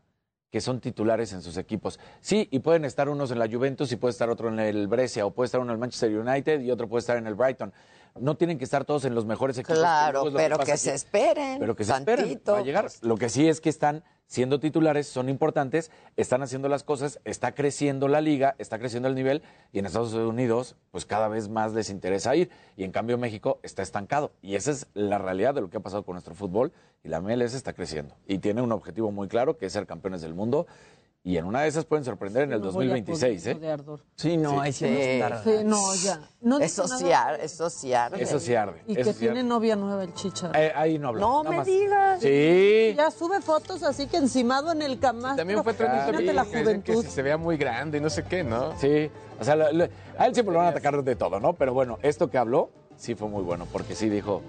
que 0.50 0.60
son 0.60 0.80
titulares 0.80 1.32
en 1.32 1.42
sus 1.42 1.56
equipos. 1.56 2.00
Sí, 2.20 2.48
y 2.50 2.58
pueden 2.58 2.84
estar 2.84 3.08
unos 3.08 3.30
en 3.30 3.38
la 3.38 3.48
Juventus 3.48 3.92
y 3.92 3.96
puede 3.96 4.12
estar 4.12 4.30
otro 4.30 4.48
en 4.48 4.58
el 4.58 4.88
Brescia, 4.88 5.24
o 5.24 5.30
puede 5.30 5.46
estar 5.46 5.60
uno 5.60 5.70
en 5.70 5.74
el 5.74 5.80
Manchester 5.80 6.16
United 6.18 6.60
y 6.60 6.70
otro 6.70 6.88
puede 6.88 7.00
estar 7.00 7.16
en 7.16 7.26
el 7.26 7.34
Brighton. 7.34 7.72
No 8.18 8.36
tienen 8.36 8.58
que 8.58 8.64
estar 8.64 8.84
todos 8.84 9.04
en 9.04 9.14
los 9.14 9.26
mejores 9.26 9.58
equipos. 9.58 9.78
Claro, 9.78 10.24
pero 10.34 10.58
que 10.58 10.76
se 10.76 10.94
esperen. 10.94 11.58
Pero 11.58 11.76
que 11.76 11.84
se 11.84 11.92
esperen 11.92 12.40
va 12.48 12.58
a 12.58 12.62
llegar. 12.62 12.88
Lo 13.02 13.16
que 13.16 13.28
sí 13.28 13.48
es 13.48 13.60
que 13.60 13.68
están 13.68 14.04
siendo 14.30 14.60
titulares, 14.60 15.08
son 15.08 15.28
importantes, 15.28 15.90
están 16.16 16.40
haciendo 16.42 16.68
las 16.68 16.84
cosas, 16.84 17.18
está 17.24 17.52
creciendo 17.52 18.06
la 18.06 18.20
liga, 18.20 18.54
está 18.58 18.78
creciendo 18.78 19.08
el 19.08 19.16
nivel 19.16 19.42
y 19.72 19.80
en 19.80 19.86
Estados 19.86 20.14
Unidos 20.14 20.76
pues 20.92 21.04
cada 21.04 21.26
vez 21.26 21.48
más 21.48 21.72
les 21.72 21.90
interesa 21.90 22.36
ir 22.36 22.48
y 22.76 22.84
en 22.84 22.92
cambio 22.92 23.18
México 23.18 23.58
está 23.64 23.82
estancado 23.82 24.30
y 24.40 24.54
esa 24.54 24.70
es 24.70 24.86
la 24.94 25.18
realidad 25.18 25.52
de 25.52 25.62
lo 25.62 25.68
que 25.68 25.78
ha 25.78 25.80
pasado 25.80 26.04
con 26.04 26.12
nuestro 26.12 26.36
fútbol 26.36 26.72
y 27.02 27.08
la 27.08 27.20
MLS 27.20 27.54
está 27.54 27.72
creciendo 27.72 28.14
y 28.24 28.38
tiene 28.38 28.62
un 28.62 28.70
objetivo 28.70 29.10
muy 29.10 29.26
claro 29.26 29.58
que 29.58 29.66
es 29.66 29.72
ser 29.72 29.88
campeones 29.88 30.20
del 30.20 30.34
mundo 30.34 30.68
Y 31.22 31.36
en 31.36 31.44
una 31.44 31.60
de 31.60 31.68
esas 31.68 31.84
pueden 31.84 32.02
sorprender 32.02 32.44
en 32.44 32.52
el 32.54 32.60
No 32.62 32.72
voy 32.72 32.86
a 32.86 32.88
2026, 32.96 33.42
poder, 33.42 33.56
¿eh? 33.56 33.60
de 33.60 33.70
ardor. 33.70 34.00
Sí, 34.16 34.38
no, 34.38 34.58
ahí 34.58 34.72
sí, 34.72 34.86
Sí. 34.86 34.90
no 34.90 35.26
está. 35.26 35.42
Sí, 35.44 35.50
no, 35.64 35.94
ya. 35.96 36.20
No 36.40 36.58
eso 36.60 36.88
sí, 36.88 37.04
nada. 37.04 37.28
ar- 37.28 37.40
eso 37.40 37.68
sí 37.68 37.92
arde. 37.92 38.22
Eso 38.22 38.40
sí 38.40 38.54
arde. 38.54 38.82
Y 38.86 38.92
eso 38.98 39.04
que 39.10 39.12
sí 39.12 39.18
tiene 39.20 39.40
arde. 39.40 39.48
novia 39.48 39.76
nueva 39.76 40.02
el 40.04 40.14
chicharo. 40.14 40.58
Eh, 40.58 40.72
ahí 40.74 40.98
no 40.98 41.08
hablamos. 41.08 41.30
No 41.30 41.42
nada 41.42 41.50
me 41.50 41.56
más. 41.58 41.66
digas. 41.66 42.20
Sí. 42.22 42.94
Ya 42.96 43.10
sube 43.10 43.42
fotos 43.42 43.82
así 43.82 44.06
que 44.06 44.16
encimado 44.16 44.72
en 44.72 44.80
el 44.80 44.98
camastro. 44.98 45.36
También 45.36 45.62
fue 45.62 45.74
trending 45.74 46.10
topic, 46.10 46.32
la 46.34 46.44
juventud. 46.46 47.04
Que 47.04 47.10
se 47.10 47.22
vea 47.22 47.36
muy 47.36 47.58
grande 47.58 47.98
y 47.98 48.00
no 48.00 48.08
sé 48.08 48.24
qué, 48.24 48.42
¿no? 48.42 48.74
Sí, 48.78 49.10
o 49.38 49.44
sea, 49.44 49.56
lo- 49.56 49.70
lo- 49.72 49.88
a 50.16 50.26
él 50.26 50.32
siempre 50.32 50.52
lo 50.54 50.58
van 50.60 50.68
a 50.68 50.70
atacar 50.70 51.04
de 51.04 51.16
todo, 51.16 51.38
¿no? 51.38 51.52
Pero 51.52 51.74
bueno, 51.74 51.98
esto 52.02 52.30
que 52.30 52.38
habló 52.38 52.70
sí 52.96 53.14
fue 53.14 53.28
muy 53.28 53.42
bueno, 53.42 53.66
porque 53.70 53.94
sí 53.94 54.08
dijo, 54.08 54.40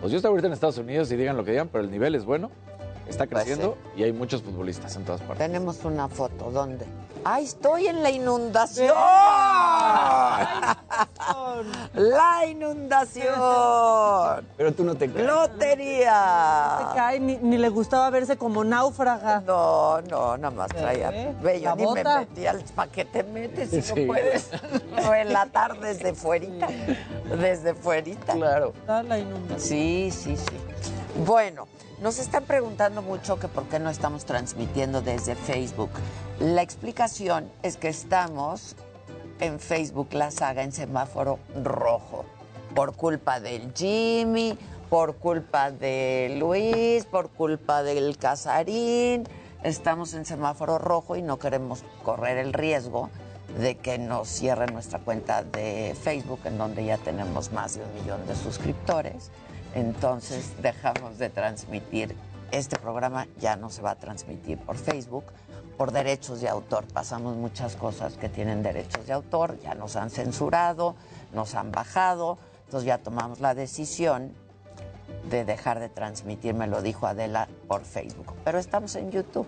pues 0.00 0.12
yo 0.12 0.16
estoy 0.18 0.28
ahorita 0.28 0.46
en 0.46 0.52
Estados 0.52 0.78
Unidos 0.78 1.10
y 1.10 1.16
digan 1.16 1.36
lo 1.36 1.44
que 1.44 1.50
digan, 1.50 1.66
pero 1.68 1.82
el 1.82 1.90
nivel 1.90 2.14
es 2.14 2.24
bueno, 2.24 2.52
está 3.10 3.26
Pues 3.26 3.44
creciendo 3.44 3.76
y 3.96 4.04
hay 4.04 4.12
muchos 4.12 4.42
futbolistas 4.42 4.96
en 4.96 5.04
todas 5.04 5.20
partes. 5.20 5.38
Tenemos 5.38 5.84
una 5.84 6.08
foto, 6.08 6.50
¿dónde? 6.50 6.86
¡Ay, 7.24 7.44
estoy 7.44 7.86
en 7.86 8.02
la 8.02 8.10
inundación! 8.10 8.94
¡La 11.94 12.46
inundación! 12.46 13.34
Pero 14.56 14.72
tú 14.72 14.84
no 14.84 14.94
te 14.94 15.10
caes. 15.10 15.26
¡Lotería! 15.26 16.92
Cae, 16.94 17.20
ni, 17.20 17.36
ni 17.36 17.58
le 17.58 17.68
gustaba 17.68 18.08
verse 18.10 18.36
como 18.38 18.64
náufraga. 18.64 19.40
No, 19.46 20.00
no, 20.02 20.36
nada 20.38 20.54
más 20.54 20.68
traía. 20.68 21.10
¿Eh? 21.12 21.34
Yo 21.62 21.68
La 21.70 21.74
ni 21.76 21.86
me 21.92 22.04
metí 22.04 22.46
al 22.46 22.62
¿Para 22.74 22.90
qué 22.90 23.04
te 23.04 23.22
metes 23.22 23.70
si 23.70 23.82
Sí. 23.82 24.00
no 24.00 24.06
puedes 24.06 24.48
relatar 25.08 25.78
desde 25.78 26.14
fuerita? 26.14 26.68
Desde 27.38 27.74
fuerita. 27.74 28.32
Claro. 28.32 28.72
Está 28.80 29.02
la 29.02 29.18
inundación. 29.18 29.60
Sí, 29.60 30.10
sí, 30.10 30.36
sí. 30.36 30.56
Bueno, 31.26 31.66
nos 32.00 32.18
están 32.18 32.44
preguntando 32.44 33.02
mucho 33.02 33.38
que 33.38 33.46
por 33.46 33.64
qué 33.64 33.78
no 33.78 33.90
estamos 33.90 34.24
transmitiendo 34.24 35.02
desde 35.02 35.34
Facebook. 35.34 35.90
La 36.38 36.62
explicación 36.62 37.50
es 37.62 37.76
que 37.76 37.88
estamos 37.88 38.74
en 39.38 39.60
Facebook 39.60 40.08
La 40.12 40.30
Saga 40.30 40.62
en 40.62 40.72
semáforo 40.72 41.38
rojo. 41.62 42.24
Por 42.74 42.94
culpa 42.94 43.38
del 43.38 43.72
Jimmy, 43.74 44.56
por 44.88 45.16
culpa 45.16 45.70
de 45.70 46.36
Luis, 46.38 47.04
por 47.04 47.28
culpa 47.28 47.82
del 47.82 48.16
Casarín. 48.16 49.24
Estamos 49.62 50.14
en 50.14 50.24
semáforo 50.24 50.78
rojo 50.78 51.16
y 51.16 51.22
no 51.22 51.38
queremos 51.38 51.84
correr 52.02 52.38
el 52.38 52.54
riesgo 52.54 53.10
de 53.58 53.76
que 53.76 53.98
nos 53.98 54.28
cierre 54.28 54.66
nuestra 54.68 55.00
cuenta 55.00 55.42
de 55.42 55.94
Facebook, 56.00 56.40
en 56.44 56.56
donde 56.56 56.84
ya 56.84 56.96
tenemos 56.96 57.52
más 57.52 57.74
de 57.74 57.82
un 57.82 57.94
millón 57.94 58.26
de 58.26 58.34
suscriptores. 58.36 59.30
Entonces 59.74 60.52
dejamos 60.62 61.18
de 61.18 61.30
transmitir. 61.30 62.16
Este 62.50 62.76
programa 62.76 63.26
ya 63.38 63.56
no 63.56 63.70
se 63.70 63.82
va 63.82 63.92
a 63.92 63.96
transmitir 63.96 64.58
por 64.58 64.76
Facebook. 64.76 65.24
Por 65.76 65.92
derechos 65.92 66.40
de 66.40 66.48
autor 66.48 66.84
pasamos 66.92 67.36
muchas 67.36 67.76
cosas 67.76 68.14
que 68.14 68.28
tienen 68.28 68.62
derechos 68.62 69.06
de 69.06 69.14
autor, 69.14 69.58
ya 69.60 69.74
nos 69.74 69.96
han 69.96 70.10
censurado, 70.10 70.94
nos 71.32 71.54
han 71.54 71.72
bajado, 71.72 72.36
entonces 72.66 72.86
ya 72.86 72.98
tomamos 72.98 73.40
la 73.40 73.54
decisión 73.54 74.34
de 75.30 75.44
dejar 75.44 75.80
de 75.80 75.88
transmitir, 75.88 76.54
me 76.54 76.66
lo 76.66 76.82
dijo 76.82 77.06
Adela, 77.06 77.48
por 77.66 77.84
Facebook. 77.84 78.34
Pero 78.44 78.58
estamos 78.58 78.94
en 78.96 79.10
YouTube 79.10 79.46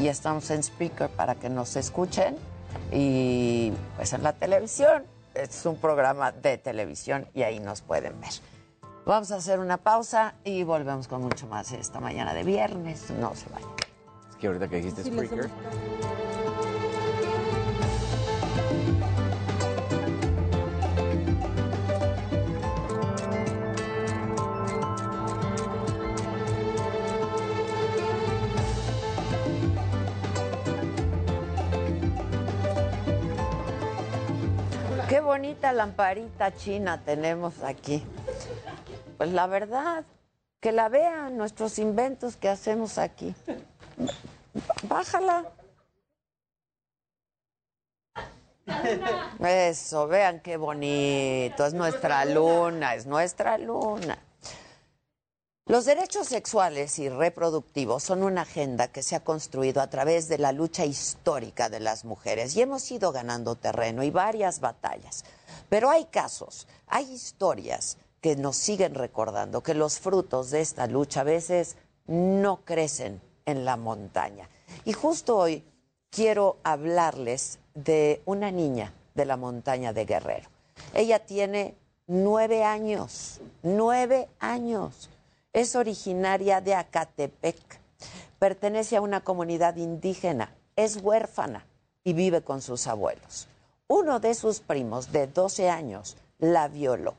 y 0.00 0.08
estamos 0.08 0.50
en 0.50 0.62
Speaker 0.62 1.08
para 1.10 1.34
que 1.34 1.48
nos 1.48 1.76
escuchen 1.76 2.36
y 2.92 3.72
pues 3.96 4.12
en 4.12 4.22
la 4.22 4.32
televisión. 4.32 5.04
Es 5.34 5.66
un 5.66 5.76
programa 5.76 6.32
de 6.32 6.58
televisión 6.58 7.28
y 7.34 7.42
ahí 7.42 7.60
nos 7.60 7.80
pueden 7.80 8.20
ver. 8.20 8.30
Vamos 9.08 9.32
a 9.32 9.36
hacer 9.36 9.58
una 9.58 9.78
pausa 9.78 10.34
y 10.44 10.64
volvemos 10.64 11.08
con 11.08 11.22
mucho 11.22 11.46
más 11.46 11.72
esta 11.72 11.98
mañana 11.98 12.34
de 12.34 12.44
viernes. 12.44 13.10
No 13.12 13.34
se 13.34 13.48
vayan. 13.48 13.70
Es 14.28 14.36
que 14.36 14.48
ahorita 14.48 14.68
que 14.68 14.76
dijiste 14.76 15.02
Sí, 15.02 15.10
Spreaker, 15.10 15.48
Qué 35.08 35.20
bonita 35.20 35.72
lamparita 35.72 36.54
china 36.54 37.00
tenemos 37.02 37.62
aquí. 37.62 38.04
Pues 39.18 39.32
la 39.32 39.48
verdad, 39.48 40.04
que 40.60 40.70
la 40.70 40.88
vean 40.88 41.36
nuestros 41.36 41.80
inventos 41.80 42.36
que 42.36 42.48
hacemos 42.48 42.98
aquí. 42.98 43.34
Bájala. 44.84 45.44
Eso, 49.40 50.06
vean 50.06 50.40
qué 50.40 50.56
bonito. 50.56 51.66
Es 51.66 51.74
nuestra 51.74 52.24
luna, 52.26 52.94
es 52.94 53.06
nuestra 53.06 53.58
luna. 53.58 54.16
Los 55.66 55.84
derechos 55.84 56.28
sexuales 56.28 56.98
y 57.00 57.08
reproductivos 57.08 58.04
son 58.04 58.22
una 58.22 58.42
agenda 58.42 58.88
que 58.88 59.02
se 59.02 59.16
ha 59.16 59.24
construido 59.24 59.82
a 59.82 59.90
través 59.90 60.28
de 60.28 60.38
la 60.38 60.52
lucha 60.52 60.84
histórica 60.84 61.68
de 61.68 61.80
las 61.80 62.04
mujeres 62.04 62.56
y 62.56 62.62
hemos 62.62 62.90
ido 62.90 63.10
ganando 63.10 63.56
terreno 63.56 64.04
y 64.04 64.10
varias 64.10 64.60
batallas. 64.60 65.24
Pero 65.68 65.90
hay 65.90 66.06
casos, 66.06 66.68
hay 66.86 67.12
historias 67.12 67.98
que 68.20 68.36
nos 68.36 68.56
siguen 68.56 68.94
recordando 68.94 69.62
que 69.62 69.74
los 69.74 69.98
frutos 69.98 70.50
de 70.50 70.60
esta 70.60 70.86
lucha 70.86 71.20
a 71.20 71.24
veces 71.24 71.76
no 72.06 72.64
crecen 72.64 73.20
en 73.46 73.64
la 73.64 73.76
montaña. 73.76 74.48
Y 74.84 74.92
justo 74.92 75.36
hoy 75.36 75.64
quiero 76.10 76.56
hablarles 76.64 77.58
de 77.74 78.22
una 78.24 78.50
niña 78.50 78.92
de 79.14 79.24
la 79.24 79.36
montaña 79.36 79.92
de 79.92 80.04
Guerrero. 80.04 80.48
Ella 80.94 81.20
tiene 81.20 81.76
nueve 82.06 82.64
años, 82.64 83.40
nueve 83.62 84.28
años. 84.38 85.10
Es 85.52 85.76
originaria 85.76 86.60
de 86.60 86.74
Acatepec. 86.74 87.80
Pertenece 88.38 88.96
a 88.96 89.00
una 89.00 89.20
comunidad 89.22 89.76
indígena. 89.76 90.54
Es 90.76 90.98
huérfana 91.02 91.66
y 92.04 92.12
vive 92.12 92.42
con 92.42 92.62
sus 92.62 92.86
abuelos. 92.86 93.48
Uno 93.88 94.20
de 94.20 94.34
sus 94.34 94.60
primos 94.60 95.12
de 95.12 95.26
12 95.26 95.70
años 95.70 96.16
la 96.38 96.68
violó 96.68 97.14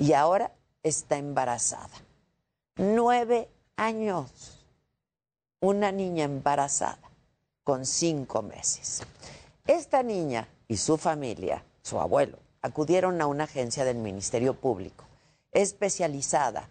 y 0.00 0.14
ahora 0.14 0.50
está 0.82 1.18
embarazada. 1.18 1.90
Nueve 2.76 3.50
años. 3.76 4.64
Una 5.60 5.92
niña 5.92 6.24
embarazada 6.24 7.10
con 7.64 7.84
cinco 7.84 8.40
meses. 8.40 9.02
Esta 9.66 10.02
niña 10.02 10.48
y 10.68 10.78
su 10.78 10.96
familia, 10.96 11.62
su 11.82 12.00
abuelo, 12.00 12.38
acudieron 12.62 13.20
a 13.20 13.26
una 13.26 13.44
agencia 13.44 13.84
del 13.84 13.98
Ministerio 13.98 14.54
Público 14.54 15.04
especializada 15.52 16.70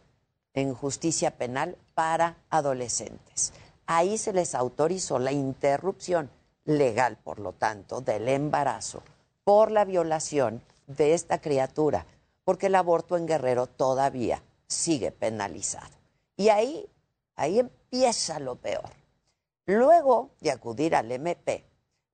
en 0.55 0.73
justicia 0.73 1.37
penal 1.37 1.77
para 1.93 2.37
adolescentes. 2.49 3.53
Ahí 3.85 4.17
se 4.17 4.33
les 4.33 4.55
autorizó 4.55 5.19
la 5.19 5.31
interrupción 5.31 6.31
legal, 6.65 7.17
por 7.23 7.39
lo 7.39 7.53
tanto, 7.53 8.01
del 8.01 8.27
embarazo 8.27 9.03
por 9.43 9.69
la 9.69 9.85
violación 9.85 10.63
de 10.87 11.13
esta 11.13 11.39
criatura, 11.39 12.07
porque 12.49 12.65
el 12.65 12.73
aborto 12.73 13.15
en 13.15 13.27
Guerrero 13.27 13.67
todavía 13.67 14.41
sigue 14.65 15.11
penalizado. 15.11 15.95
Y 16.35 16.49
ahí, 16.49 16.89
ahí 17.35 17.59
empieza 17.59 18.39
lo 18.39 18.55
peor. 18.55 18.89
Luego 19.67 20.31
de 20.41 20.49
acudir 20.49 20.95
al 20.95 21.11
MP, 21.11 21.63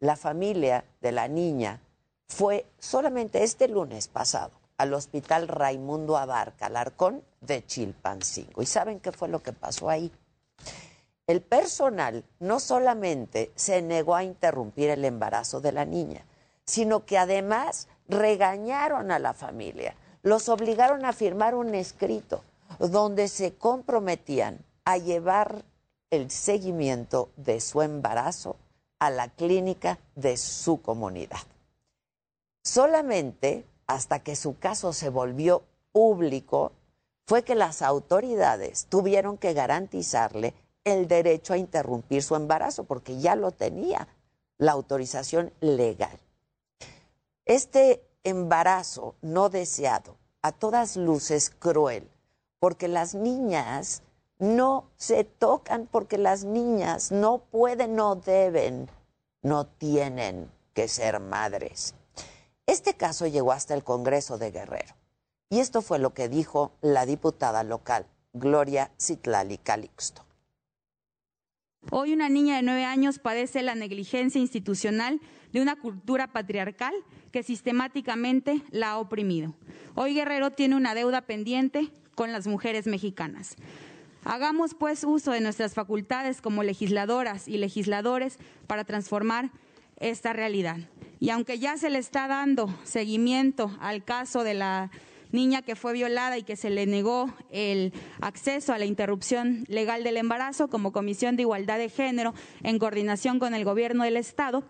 la 0.01 0.17
familia 0.17 0.83
de 0.99 1.13
la 1.13 1.29
niña 1.29 1.79
fue 2.27 2.65
solamente 2.79 3.45
este 3.45 3.69
lunes 3.69 4.09
pasado 4.09 4.51
al 4.77 4.93
hospital 4.93 5.47
Raimundo 5.47 6.17
Abarca, 6.17 6.65
Alarcón 6.65 7.23
de 7.39 7.65
Chilpancingo. 7.65 8.61
¿Y 8.61 8.65
saben 8.65 8.99
qué 8.99 9.13
fue 9.13 9.29
lo 9.29 9.41
que 9.41 9.53
pasó 9.53 9.89
ahí? 9.89 10.11
El 11.27 11.39
personal 11.39 12.25
no 12.41 12.59
solamente 12.59 13.53
se 13.55 13.81
negó 13.81 14.15
a 14.15 14.25
interrumpir 14.25 14.89
el 14.89 15.05
embarazo 15.05 15.61
de 15.61 15.71
la 15.71 15.85
niña, 15.85 16.25
sino 16.65 17.05
que 17.05 17.17
además 17.17 17.87
regañaron 18.09 19.11
a 19.11 19.19
la 19.19 19.33
familia, 19.33 19.95
los 20.25 20.49
obligaron 20.49 21.05
a 21.05 21.13
firmar 21.13 21.53
un 21.53 21.75
escrito 21.75 22.43
donde 22.79 23.27
se 23.27 23.53
comprometían 23.53 24.65
a 24.83 24.97
llevar 24.97 25.63
el 26.09 26.31
seguimiento 26.31 27.29
de 27.37 27.61
su 27.61 27.83
embarazo 27.83 28.55
a 28.97 29.11
la 29.11 29.29
clínica 29.29 29.99
de 30.15 30.35
su 30.37 30.81
comunidad. 30.81 31.37
Solamente 32.63 33.65
hasta 33.85 34.17
que 34.23 34.35
su 34.35 34.57
caso 34.57 34.93
se 34.93 35.09
volvió 35.09 35.61
público 35.91 36.71
fue 37.27 37.43
que 37.43 37.53
las 37.53 37.83
autoridades 37.83 38.87
tuvieron 38.89 39.37
que 39.37 39.53
garantizarle 39.53 40.55
el 40.85 41.07
derecho 41.07 41.53
a 41.53 41.57
interrumpir 41.57 42.23
su 42.23 42.35
embarazo, 42.35 42.85
porque 42.85 43.19
ya 43.19 43.35
lo 43.35 43.51
tenía 43.51 44.07
la 44.57 44.71
autorización 44.71 45.53
legal. 45.61 46.17
Este 47.45 48.01
embarazo 48.25 49.15
no 49.21 49.47
deseado, 49.47 50.17
a 50.41 50.51
todas 50.51 50.97
luces 50.97 51.49
cruel, 51.49 52.09
porque 52.59 52.89
las 52.89 53.15
niñas 53.15 54.03
no 54.37 54.89
se 54.97 55.23
tocan, 55.23 55.87
porque 55.89 56.17
las 56.17 56.43
niñas 56.43 57.13
no 57.13 57.37
pueden, 57.37 57.95
no 57.95 58.15
deben 58.15 58.89
no 59.45 59.67
tienen 59.67 60.49
que 60.73 60.87
ser 60.87 61.19
madres. 61.19 61.93
Este 62.65 62.95
caso 62.95 63.27
llegó 63.27 63.51
hasta 63.51 63.75
el 63.75 63.83
Congreso 63.83 64.39
de 64.39 64.49
Guerrero. 64.49 64.95
Y 65.51 65.59
esto 65.59 65.83
fue 65.83 65.99
lo 65.99 66.15
que 66.15 66.27
dijo 66.27 66.71
la 66.81 67.05
diputada 67.05 67.63
local, 67.63 68.07
Gloria 68.33 68.91
Citlali 68.99 69.59
Calixto. 69.59 70.25
Hoy 71.91 72.13
una 72.13 72.27
niña 72.27 72.55
de 72.55 72.63
nueve 72.63 72.85
años 72.85 73.19
padece 73.19 73.61
la 73.61 73.75
negligencia 73.75 74.41
institucional 74.41 75.21
de 75.53 75.61
una 75.61 75.79
cultura 75.79 76.33
patriarcal 76.33 76.95
que 77.35 77.43
sistemáticamente 77.43 78.61
la 78.71 78.91
ha 78.91 78.97
oprimido. 78.97 79.53
Hoy 79.93 80.13
Guerrero 80.13 80.51
tiene 80.51 80.77
una 80.77 80.95
deuda 80.95 81.19
pendiente 81.19 81.89
con 82.15 82.31
las 82.31 82.47
mujeres 82.47 82.87
mexicanas. 82.87 83.57
Hagamos 84.23 84.73
pues 84.73 85.03
uso 85.03 85.31
de 85.31 85.41
nuestras 85.41 85.73
facultades 85.73 86.39
como 86.39 86.63
legisladoras 86.63 87.49
y 87.49 87.57
legisladores 87.57 88.37
para 88.67 88.85
transformar 88.85 89.51
esta 89.97 90.31
realidad. 90.31 90.77
Y 91.19 91.29
aunque 91.29 91.59
ya 91.59 91.75
se 91.75 91.89
le 91.89 91.99
está 91.99 92.29
dando 92.29 92.73
seguimiento 92.85 93.69
al 93.81 94.05
caso 94.05 94.45
de 94.45 94.53
la 94.53 94.89
niña 95.33 95.61
que 95.61 95.75
fue 95.75 95.91
violada 95.91 96.37
y 96.37 96.43
que 96.43 96.55
se 96.55 96.69
le 96.69 96.85
negó 96.85 97.33
el 97.51 97.91
acceso 98.21 98.71
a 98.71 98.77
la 98.77 98.85
interrupción 98.85 99.65
legal 99.67 100.05
del 100.05 100.15
embarazo 100.15 100.69
como 100.69 100.93
Comisión 100.93 101.35
de 101.35 101.41
Igualdad 101.41 101.79
de 101.79 101.89
Género 101.89 102.33
en 102.63 102.79
coordinación 102.79 103.39
con 103.39 103.53
el 103.53 103.65
Gobierno 103.65 104.05
del 104.05 104.15
Estado, 104.15 104.63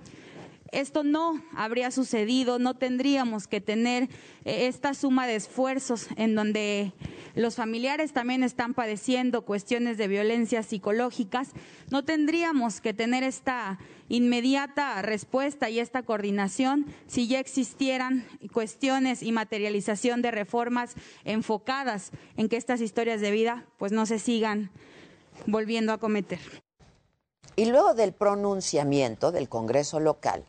esto 0.76 1.04
no 1.04 1.42
habría 1.56 1.90
sucedido, 1.90 2.60
no 2.60 2.76
tendríamos 2.76 3.48
que 3.48 3.62
tener 3.62 4.04
eh, 4.44 4.68
esta 4.68 4.94
suma 4.94 5.26
de 5.26 5.36
esfuerzos 5.36 6.08
en 6.18 6.36
donde 6.36 6.94
los 7.34 7.56
familiares 7.56 8.14
también 8.14 8.44
están 8.44 8.74
padeciendo 8.74 9.44
cuestiones 9.44 9.98
de 9.98 10.08
violencia 10.08 10.64
psicológicas, 10.64 11.52
no 11.90 12.04
tendríamos 12.04 12.82
que 12.82 12.94
tener 12.94 13.24
esta 13.24 13.80
inmediata 14.10 15.02
respuesta 15.02 15.70
y 15.70 15.80
esta 15.80 16.04
coordinación 16.04 16.86
si 17.08 17.28
ya 17.28 17.40
existieran 17.40 18.26
cuestiones 18.54 19.24
y 19.24 19.32
materialización 19.32 20.22
de 20.22 20.32
reformas 20.32 20.96
enfocadas 21.24 22.12
en 22.38 22.50
que 22.50 22.58
estas 22.58 22.82
historias 22.82 23.22
de 23.22 23.32
vida 23.32 23.66
pues 23.78 23.92
no 23.92 24.06
se 24.06 24.20
sigan 24.20 24.72
volviendo 25.48 25.94
a 25.94 25.98
cometer. 25.98 26.40
Y 27.56 27.66
luego 27.66 27.94
del 27.94 28.14
pronunciamiento 28.14 29.32
del 29.32 29.48
Congreso 29.48 30.02
local, 30.02 30.46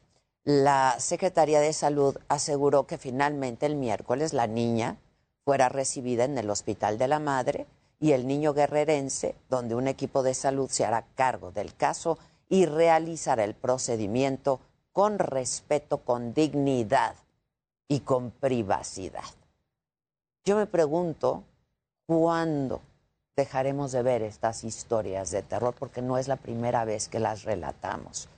la 0.46 0.94
Secretaría 1.00 1.58
de 1.58 1.72
Salud 1.72 2.16
aseguró 2.28 2.86
que 2.86 2.98
finalmente 2.98 3.66
el 3.66 3.74
miércoles 3.74 4.32
la 4.32 4.46
niña 4.46 4.96
fuera 5.44 5.68
recibida 5.68 6.22
en 6.22 6.38
el 6.38 6.48
Hospital 6.48 6.98
de 6.98 7.08
la 7.08 7.18
Madre 7.18 7.66
y 7.98 8.12
el 8.12 8.28
niño 8.28 8.54
guerrerense, 8.54 9.34
donde 9.50 9.74
un 9.74 9.88
equipo 9.88 10.22
de 10.22 10.34
salud 10.34 10.70
se 10.70 10.84
hará 10.84 11.04
cargo 11.16 11.50
del 11.50 11.74
caso 11.74 12.16
y 12.48 12.64
realizará 12.66 13.42
el 13.42 13.54
procedimiento 13.54 14.60
con 14.92 15.18
respeto, 15.18 15.98
con 15.98 16.32
dignidad 16.32 17.16
y 17.88 18.00
con 18.00 18.30
privacidad. 18.30 19.24
Yo 20.44 20.56
me 20.56 20.66
pregunto, 20.66 21.42
¿cuándo 22.06 22.82
dejaremos 23.34 23.90
de 23.90 24.02
ver 24.02 24.22
estas 24.22 24.62
historias 24.62 25.32
de 25.32 25.42
terror? 25.42 25.74
Porque 25.76 26.02
no 26.02 26.18
es 26.18 26.28
la 26.28 26.36
primera 26.36 26.84
vez 26.84 27.08
que 27.08 27.18
las 27.18 27.42
relatamos. 27.42 28.28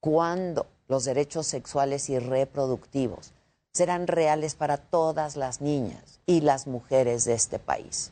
¿Cuándo 0.00 0.66
los 0.88 1.04
derechos 1.04 1.46
sexuales 1.46 2.08
y 2.08 2.18
reproductivos 2.18 3.32
serán 3.72 4.06
reales 4.06 4.54
para 4.54 4.78
todas 4.78 5.36
las 5.36 5.60
niñas 5.60 6.20
y 6.26 6.40
las 6.40 6.66
mujeres 6.66 7.24
de 7.24 7.34
este 7.34 7.58
país. 7.58 8.10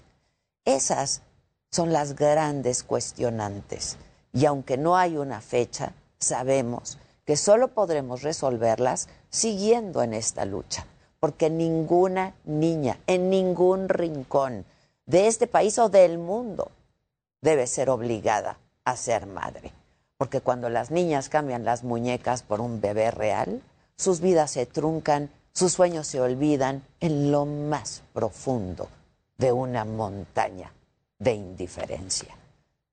Esas 0.64 1.22
son 1.70 1.92
las 1.92 2.14
grandes 2.14 2.82
cuestionantes 2.82 3.96
y 4.32 4.44
aunque 4.44 4.76
no 4.76 4.96
hay 4.96 5.16
una 5.16 5.40
fecha, 5.40 5.94
sabemos 6.18 6.98
que 7.24 7.36
solo 7.36 7.68
podremos 7.68 8.22
resolverlas 8.22 9.08
siguiendo 9.30 10.02
en 10.02 10.14
esta 10.14 10.44
lucha, 10.44 10.86
porque 11.18 11.50
ninguna 11.50 12.34
niña 12.44 13.00
en 13.06 13.30
ningún 13.30 13.88
rincón 13.88 14.64
de 15.06 15.26
este 15.26 15.46
país 15.46 15.78
o 15.78 15.88
del 15.88 16.18
mundo 16.18 16.70
debe 17.40 17.66
ser 17.66 17.90
obligada 17.90 18.58
a 18.84 18.96
ser 18.96 19.26
madre 19.26 19.72
porque 20.18 20.40
cuando 20.40 20.68
las 20.68 20.90
niñas 20.90 21.28
cambian 21.28 21.64
las 21.64 21.84
muñecas 21.84 22.42
por 22.42 22.60
un 22.60 22.80
bebé 22.80 23.10
real, 23.10 23.62
sus 23.96 24.20
vidas 24.20 24.50
se 24.50 24.66
truncan, 24.66 25.30
sus 25.52 25.72
sueños 25.72 26.06
se 26.06 26.20
olvidan 26.20 26.82
en 27.00 27.30
lo 27.32 27.46
más 27.46 28.02
profundo 28.12 28.88
de 29.38 29.52
una 29.52 29.84
montaña 29.84 30.72
de 31.18 31.34
indiferencia. 31.34 32.36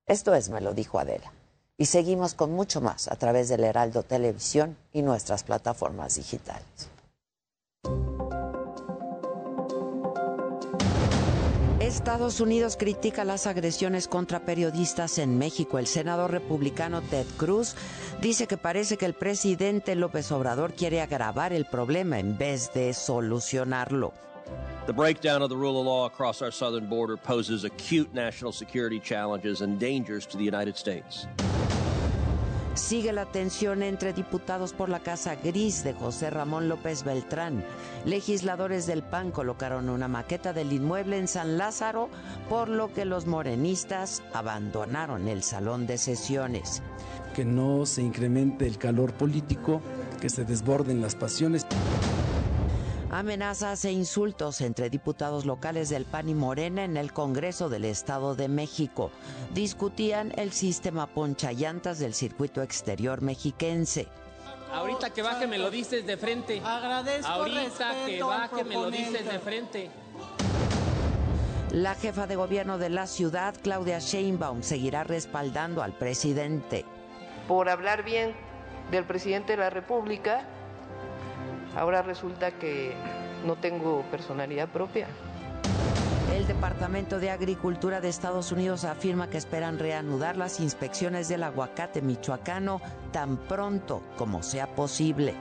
Esto 0.05 0.33
es, 0.33 0.49
me 0.49 0.61
lo 0.61 0.73
dijo 0.73 0.99
Adela. 0.99 1.31
Y 1.77 1.87
seguimos 1.87 2.33
con 2.33 2.51
mucho 2.51 2.81
más 2.81 3.07
a 3.07 3.15
través 3.15 3.49
del 3.49 3.63
Heraldo 3.63 4.03
Televisión 4.03 4.77
y 4.91 5.01
nuestras 5.01 5.43
plataformas 5.43 6.15
digitales. 6.15 6.92
Estados 11.93 12.41
Unidos 12.41 12.75
critica 12.75 13.23
las 13.23 13.45
agresiones 13.45 14.07
contra 14.07 14.39
periodistas 14.39 15.19
en 15.19 15.37
México. 15.37 15.77
El 15.77 15.85
senador 15.85 16.31
republicano 16.31 17.03
Ted 17.03 17.27
Cruz 17.37 17.75
dice 18.19 18.47
que 18.47 18.57
parece 18.57 18.97
que 18.97 19.05
el 19.05 19.13
presidente 19.13 19.93
López 19.93 20.31
Obrador 20.31 20.73
quiere 20.73 21.01
agravar 21.01 21.53
el 21.53 21.65
problema 21.65 22.17
en 22.17 22.35
vez 22.35 22.73
de 22.73 22.95
solucionarlo. 22.95 24.11
The 24.87 24.91
breakdown 24.91 25.43
of 25.43 25.49
the 25.49 25.55
rule 25.55 25.79
of 25.79 25.85
law 25.85 26.07
across 26.07 26.41
our 26.41 26.51
southern 26.51 26.89
border 26.89 27.15
poses 27.15 27.63
acute 27.63 28.11
national 28.11 28.53
security 28.53 28.99
challenges 28.99 29.61
and 29.61 29.79
dangers 29.79 30.25
to 30.25 30.37
the 30.37 30.43
United 30.43 30.75
States. 30.75 31.27
Sigue 32.75 33.13
la 33.13 33.25
tensión 33.25 33.83
entre 33.83 34.13
diputados 34.13 34.73
por 34.73 34.89
la 34.89 34.99
Casa 34.99 35.35
Gris 35.35 35.83
de 35.83 35.93
José 35.93 36.31
Ramón 36.31 36.69
López 36.69 37.03
Beltrán. 37.03 37.63
Legisladores 38.03 38.87
del 38.87 39.03
PAN 39.03 39.29
colocaron 39.29 39.89
una 39.89 40.07
maqueta 40.07 40.53
del 40.53 40.73
inmueble 40.73 41.19
en 41.19 41.27
San 41.27 41.59
Lázaro, 41.59 42.09
por 42.49 42.69
lo 42.69 42.91
que 42.91 43.05
los 43.05 43.27
morenistas 43.27 44.23
abandonaron 44.33 45.27
el 45.27 45.43
salón 45.43 45.85
de 45.85 45.99
sesiones. 45.99 46.81
Que 47.35 47.45
no 47.45 47.85
se 47.85 48.01
incremente 48.01 48.65
el 48.65 48.79
calor 48.79 49.13
político, 49.13 49.79
que 50.19 50.29
se 50.29 50.43
desborden 50.43 50.99
las 50.99 51.13
pasiones. 51.13 51.67
Amenazas 53.13 53.85
e 53.85 53.91
insultos 53.91 54.59
entre 54.61 54.89
diputados 54.89 55.45
locales 55.45 55.89
del 55.89 56.03
PAN 56.05 56.29
y 56.29 56.33
Morena 56.33 56.83
en 56.83 56.97
el 56.97 57.13
Congreso 57.13 57.69
del 57.69 57.85
Estado 57.85 58.33
de 58.33 58.47
México. 58.47 59.11
Discutían 59.53 60.33
el 60.35 60.51
sistema 60.51 61.05
ponchallantas 61.05 61.99
del 61.99 62.15
circuito 62.15 62.63
exterior 62.63 63.21
mexiquense. 63.21 64.07
Ahorita 64.71 65.11
que 65.11 65.21
baje 65.21 65.45
me 65.45 65.59
lo 65.59 65.69
dices 65.69 66.07
de 66.07 66.17
frente. 66.17 66.59
Agradezco 66.65 67.27
Ahorita 67.27 67.93
que 68.03 68.23
baje 68.23 68.63
me 68.63 68.73
lo 68.73 68.89
dices 68.89 69.31
de 69.31 69.39
frente. 69.39 69.91
La 71.69 71.93
jefa 71.93 72.25
de 72.25 72.35
gobierno 72.35 72.79
de 72.79 72.89
la 72.89 73.05
ciudad, 73.05 73.53
Claudia 73.61 73.99
Sheinbaum, 73.99 74.63
seguirá 74.63 75.03
respaldando 75.03 75.83
al 75.83 75.93
presidente. 75.93 76.83
Por 77.47 77.69
hablar 77.69 78.03
bien 78.03 78.33
del 78.89 79.05
presidente 79.05 79.51
de 79.51 79.57
la 79.59 79.69
República, 79.69 80.47
Ahora 81.75 82.01
resulta 82.01 82.51
que 82.51 82.93
no 83.45 83.55
tengo 83.55 84.03
personalidad 84.11 84.69
propia. 84.69 85.07
El 86.35 86.47
Departamento 86.47 87.19
de 87.19 87.29
Agricultura 87.29 88.01
de 88.01 88.09
Estados 88.09 88.51
Unidos 88.51 88.85
afirma 88.85 89.29
que 89.29 89.37
esperan 89.37 89.77
reanudar 89.77 90.37
las 90.37 90.59
inspecciones 90.59 91.27
del 91.29 91.43
aguacate 91.43 92.01
michoacano 92.01 92.81
tan 93.11 93.37
pronto 93.37 94.01
como 94.17 94.41
sea 94.41 94.67
posible. 94.67 95.35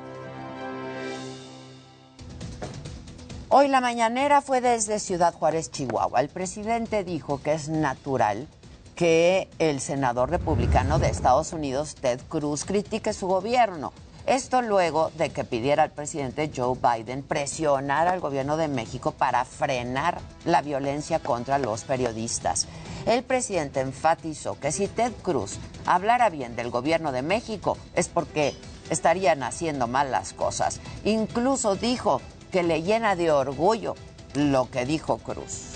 Hoy 3.48 3.68
la 3.68 3.80
mañanera 3.80 4.40
fue 4.40 4.60
desde 4.60 4.98
Ciudad 4.98 5.34
Juárez, 5.34 5.70
Chihuahua. 5.70 6.20
El 6.20 6.28
presidente 6.28 7.04
dijo 7.04 7.42
que 7.42 7.52
es 7.52 7.68
natural 7.68 8.48
que 8.94 9.48
el 9.58 9.80
senador 9.80 10.30
republicano 10.30 10.98
de 10.98 11.08
Estados 11.08 11.52
Unidos, 11.52 11.94
Ted 11.94 12.20
Cruz, 12.28 12.64
critique 12.64 13.12
su 13.12 13.26
gobierno 13.26 13.92
esto 14.26 14.62
luego 14.62 15.10
de 15.16 15.30
que 15.30 15.44
pidiera 15.44 15.82
al 15.82 15.90
presidente 15.90 16.50
Joe 16.54 16.76
Biden 16.76 17.22
presionar 17.22 18.08
al 18.08 18.20
gobierno 18.20 18.56
de 18.56 18.68
México 18.68 19.12
para 19.12 19.44
frenar 19.44 20.20
la 20.44 20.62
violencia 20.62 21.18
contra 21.18 21.58
los 21.58 21.84
periodistas. 21.84 22.68
El 23.06 23.24
presidente 23.24 23.80
enfatizó 23.80 24.58
que 24.60 24.70
si 24.70 24.86
Ted 24.86 25.12
Cruz 25.22 25.58
hablara 25.86 26.30
bien 26.30 26.54
del 26.54 26.70
gobierno 26.70 27.10
de 27.10 27.22
México 27.22 27.76
es 27.94 28.08
porque 28.08 28.54
estarían 28.90 29.42
haciendo 29.42 29.88
mal 29.88 30.10
las 30.10 30.32
cosas. 30.32 30.80
Incluso 31.04 31.74
dijo 31.74 32.20
que 32.52 32.62
le 32.62 32.82
llena 32.82 33.16
de 33.16 33.32
orgullo 33.32 33.96
lo 34.34 34.70
que 34.70 34.86
dijo 34.86 35.18
Cruz. 35.18 35.72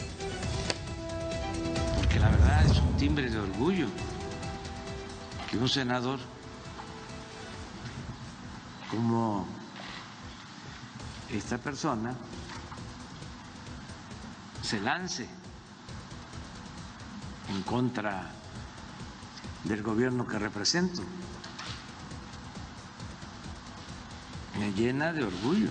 Porque 1.96 2.20
la 2.20 2.28
verdad 2.28 2.64
es 2.64 2.78
un 2.78 2.96
timbre 2.96 3.28
de 3.28 3.38
orgullo 3.38 3.88
que 5.50 5.58
un 5.58 5.68
senador 5.68 6.20
como 8.90 9.46
esta 11.30 11.58
persona 11.58 12.14
se 14.62 14.80
lance 14.80 15.28
en 17.48 17.62
contra 17.62 18.30
del 19.64 19.82
gobierno 19.82 20.26
que 20.26 20.38
represento. 20.38 21.02
me 24.58 24.72
llena 24.72 25.12
de 25.12 25.24
orgullo. 25.24 25.68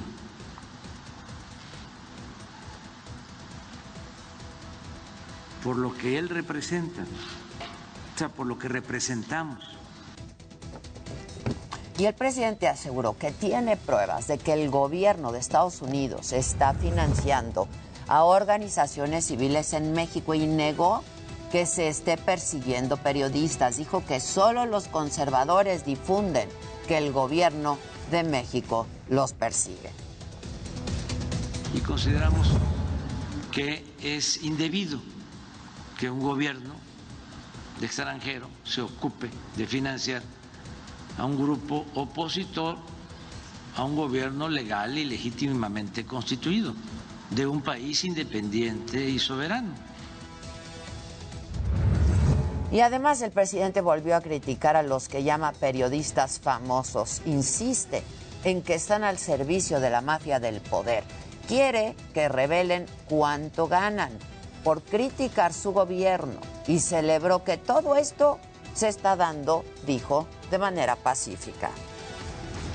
Por 5.64 5.78
lo 5.78 5.94
que 5.96 6.18
él 6.20 6.30
representa, 6.30 7.02
o 7.04 8.18
sea, 8.18 8.30
por 8.30 8.46
lo 8.46 8.60
que 8.60 8.68
representamos. 8.68 9.75
Y 11.98 12.06
el 12.06 12.14
presidente 12.14 12.68
aseguró 12.68 13.18
que 13.18 13.32
tiene 13.32 13.78
pruebas 13.78 14.28
de 14.28 14.38
que 14.38 14.54
el 14.54 14.70
gobierno 14.70 15.32
de 15.32 15.40
Estados 15.40 15.82
Unidos 15.82 16.34
está 16.34 16.74
financiando 16.74 17.70
a 18.08 18.26
organizaciones 18.26 19.26
civiles 19.26 19.72
en 19.72 19.94
México 19.94 20.34
y 20.34 20.46
negó 20.46 21.04
que 21.54 21.66
se 21.66 21.88
esté 21.88 22.18
persiguiendo 22.18 22.98
periodistas. 22.98 23.78
Dijo 23.78 24.04
que 24.06 24.20
solo 24.20 24.66
los 24.66 24.90
conservadores 24.90 25.86
difunden 25.86 26.50
que 26.86 26.98
el 26.98 27.14
gobierno 27.14 27.78
de 28.12 28.24
México 28.24 28.88
los 29.08 29.32
persigue. 29.32 29.90
Y 31.74 31.80
consideramos 31.80 32.50
que 33.52 33.86
es 34.04 34.44
indebido 34.44 35.00
que 35.98 36.10
un 36.10 36.20
gobierno 36.20 36.74
de 37.80 37.86
extranjero 37.86 38.50
se 38.66 38.82
ocupe 38.82 39.30
de 39.56 39.66
financiar 39.66 40.22
a 41.18 41.26
un 41.26 41.38
grupo 41.38 41.86
opositor 41.96 42.78
a 43.76 43.84
un 43.84 43.96
gobierno 43.96 44.48
legal 44.48 44.98
y 44.98 45.06
legítimamente 45.06 46.06
constituido 46.06 46.74
de 47.30 47.46
un 47.46 47.62
país 47.62 48.04
independiente 48.06 49.10
y 49.10 49.20
soberano. 49.20 49.74
Y 52.72 52.80
además 52.80 53.22
el 53.22 53.32
presidente 53.32 53.82
volvió 53.82 54.16
a 54.16 54.22
criticar 54.22 54.76
a 54.76 54.84
los 54.84 55.08
que 55.08 55.24
llama 55.24 55.54
periodistas 55.54 56.40
famosos. 56.40 57.22
Insiste 57.26 58.04
en 58.44 58.62
que 58.62 58.76
están 58.76 59.04
al 59.04 59.18
servicio 59.18 59.80
de 59.80 59.90
la 59.90 60.02
mafia 60.02 60.40
del 60.40 60.62
poder. 60.62 61.04
Quiere 61.48 61.96
que 62.14 62.28
revelen 62.28 62.86
cuánto 63.08 63.68
ganan 63.68 64.12
por 64.64 64.82
criticar 64.82 65.54
su 65.54 65.74
gobierno 65.74 66.40
y 66.68 66.80
celebró 66.80 67.44
que 67.44 67.58
todo 67.58 67.96
esto 67.96 68.40
se 68.76 68.90
está 68.90 69.16
dando, 69.16 69.66
dijo, 69.88 70.28
de 70.52 70.60
manera 70.60 70.96
pacífica. 70.96 71.72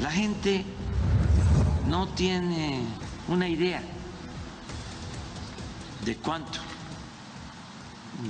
La 0.01 0.11
gente 0.11 0.64
no 1.86 2.09
tiene 2.09 2.82
una 3.28 3.46
idea 3.46 3.82
de 6.05 6.16
cuánto 6.16 6.59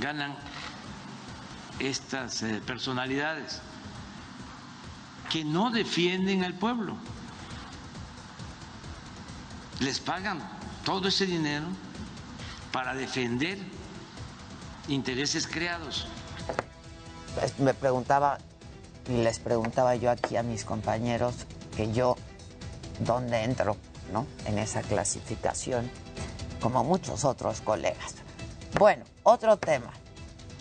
ganan 0.00 0.36
estas 1.78 2.42
eh, 2.42 2.60
personalidades 2.66 3.60
que 5.30 5.44
no 5.44 5.70
defienden 5.70 6.42
al 6.42 6.54
pueblo. 6.54 6.96
Les 9.78 10.00
pagan 10.00 10.40
todo 10.84 11.08
ese 11.08 11.24
dinero 11.24 11.66
para 12.72 12.94
defender 12.94 13.58
intereses 14.88 15.46
creados. 15.46 16.08
Me 17.58 17.74
preguntaba 17.74 18.38
y 19.08 19.22
les 19.22 19.38
preguntaba 19.38 19.94
yo 19.96 20.10
aquí 20.10 20.36
a 20.36 20.42
mis 20.42 20.64
compañeros 20.64 21.34
que 21.76 21.92
yo 21.92 22.16
dónde 23.00 23.44
entro, 23.44 23.76
¿no? 24.12 24.26
En 24.46 24.58
esa 24.58 24.82
clasificación, 24.82 25.90
como 26.60 26.84
muchos 26.84 27.24
otros 27.24 27.60
colegas. 27.60 28.14
Bueno, 28.78 29.04
otro 29.22 29.56
tema. 29.56 29.90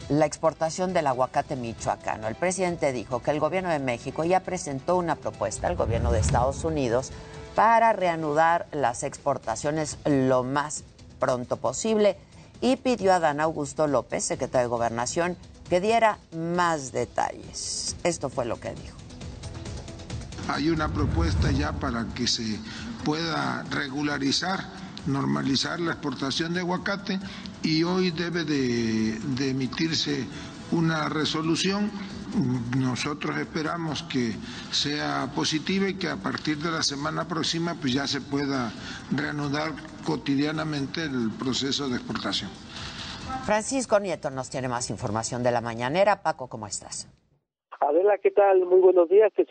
La 0.09 0.25
exportación 0.25 0.93
del 0.93 1.05
aguacate 1.05 1.55
michoacano. 1.55 2.27
El 2.27 2.35
presidente 2.35 2.91
dijo 2.91 3.21
que 3.21 3.29
el 3.29 3.39
gobierno 3.39 3.69
de 3.69 3.77
México 3.77 4.23
ya 4.23 4.39
presentó 4.39 4.97
una 4.97 5.15
propuesta 5.15 5.67
al 5.67 5.75
gobierno 5.75 6.11
de 6.11 6.19
Estados 6.19 6.63
Unidos 6.63 7.11
para 7.53 7.93
reanudar 7.93 8.67
las 8.71 9.03
exportaciones 9.03 9.97
lo 10.05 10.43
más 10.43 10.83
pronto 11.19 11.57
posible 11.57 12.17
y 12.61 12.77
pidió 12.77 13.13
a 13.13 13.19
Dan 13.19 13.39
Augusto 13.39 13.85
López, 13.85 14.23
secretario 14.23 14.67
de 14.67 14.71
Gobernación, 14.71 15.37
que 15.69 15.79
diera 15.79 16.17
más 16.35 16.91
detalles. 16.91 17.95
Esto 18.03 18.29
fue 18.29 18.45
lo 18.45 18.59
que 18.59 18.69
dijo. 18.69 18.97
Hay 20.47 20.69
una 20.69 20.91
propuesta 20.91 21.51
ya 21.51 21.73
para 21.73 22.07
que 22.15 22.27
se 22.27 22.59
pueda 23.05 23.63
regularizar, 23.69 24.65
normalizar 25.05 25.79
la 25.79 25.91
exportación 25.91 26.53
de 26.53 26.61
aguacate 26.61 27.19
y 27.61 27.83
hoy 27.83 28.09
debe 28.11 28.43
de, 28.43 29.49
emitirse 29.49 30.25
una 30.71 31.07
resolución. 31.07 31.91
Nosotros 32.77 33.37
esperamos 33.37 34.03
que 34.03 34.35
sea 34.71 35.31
positiva 35.35 35.89
y 35.89 35.95
que 35.95 36.09
a 36.09 36.17
partir 36.17 36.57
de 36.59 36.71
la 36.71 36.83
semana 36.83 37.27
próxima 37.27 37.75
pues 37.75 37.93
ya 37.93 38.07
se 38.07 38.21
pueda 38.21 38.71
reanudar 39.11 39.73
cotidianamente 40.03 41.03
el 41.03 41.31
proceso 41.31 41.89
de 41.89 41.97
exportación. 41.97 42.49
Francisco 43.45 43.99
Nieto 43.99 44.29
nos 44.29 44.49
tiene 44.49 44.67
más 44.67 44.89
información 44.89 45.43
de 45.43 45.51
la 45.51 45.61
mañanera. 45.61 46.21
Paco, 46.21 46.47
¿cómo 46.47 46.67
estás? 46.67 47.07
Adela, 47.79 48.17
¿qué 48.17 48.31
tal? 48.31 48.65
Muy 48.65 48.79
buenos 48.79 49.09
días. 49.09 49.31
Que 49.35 49.45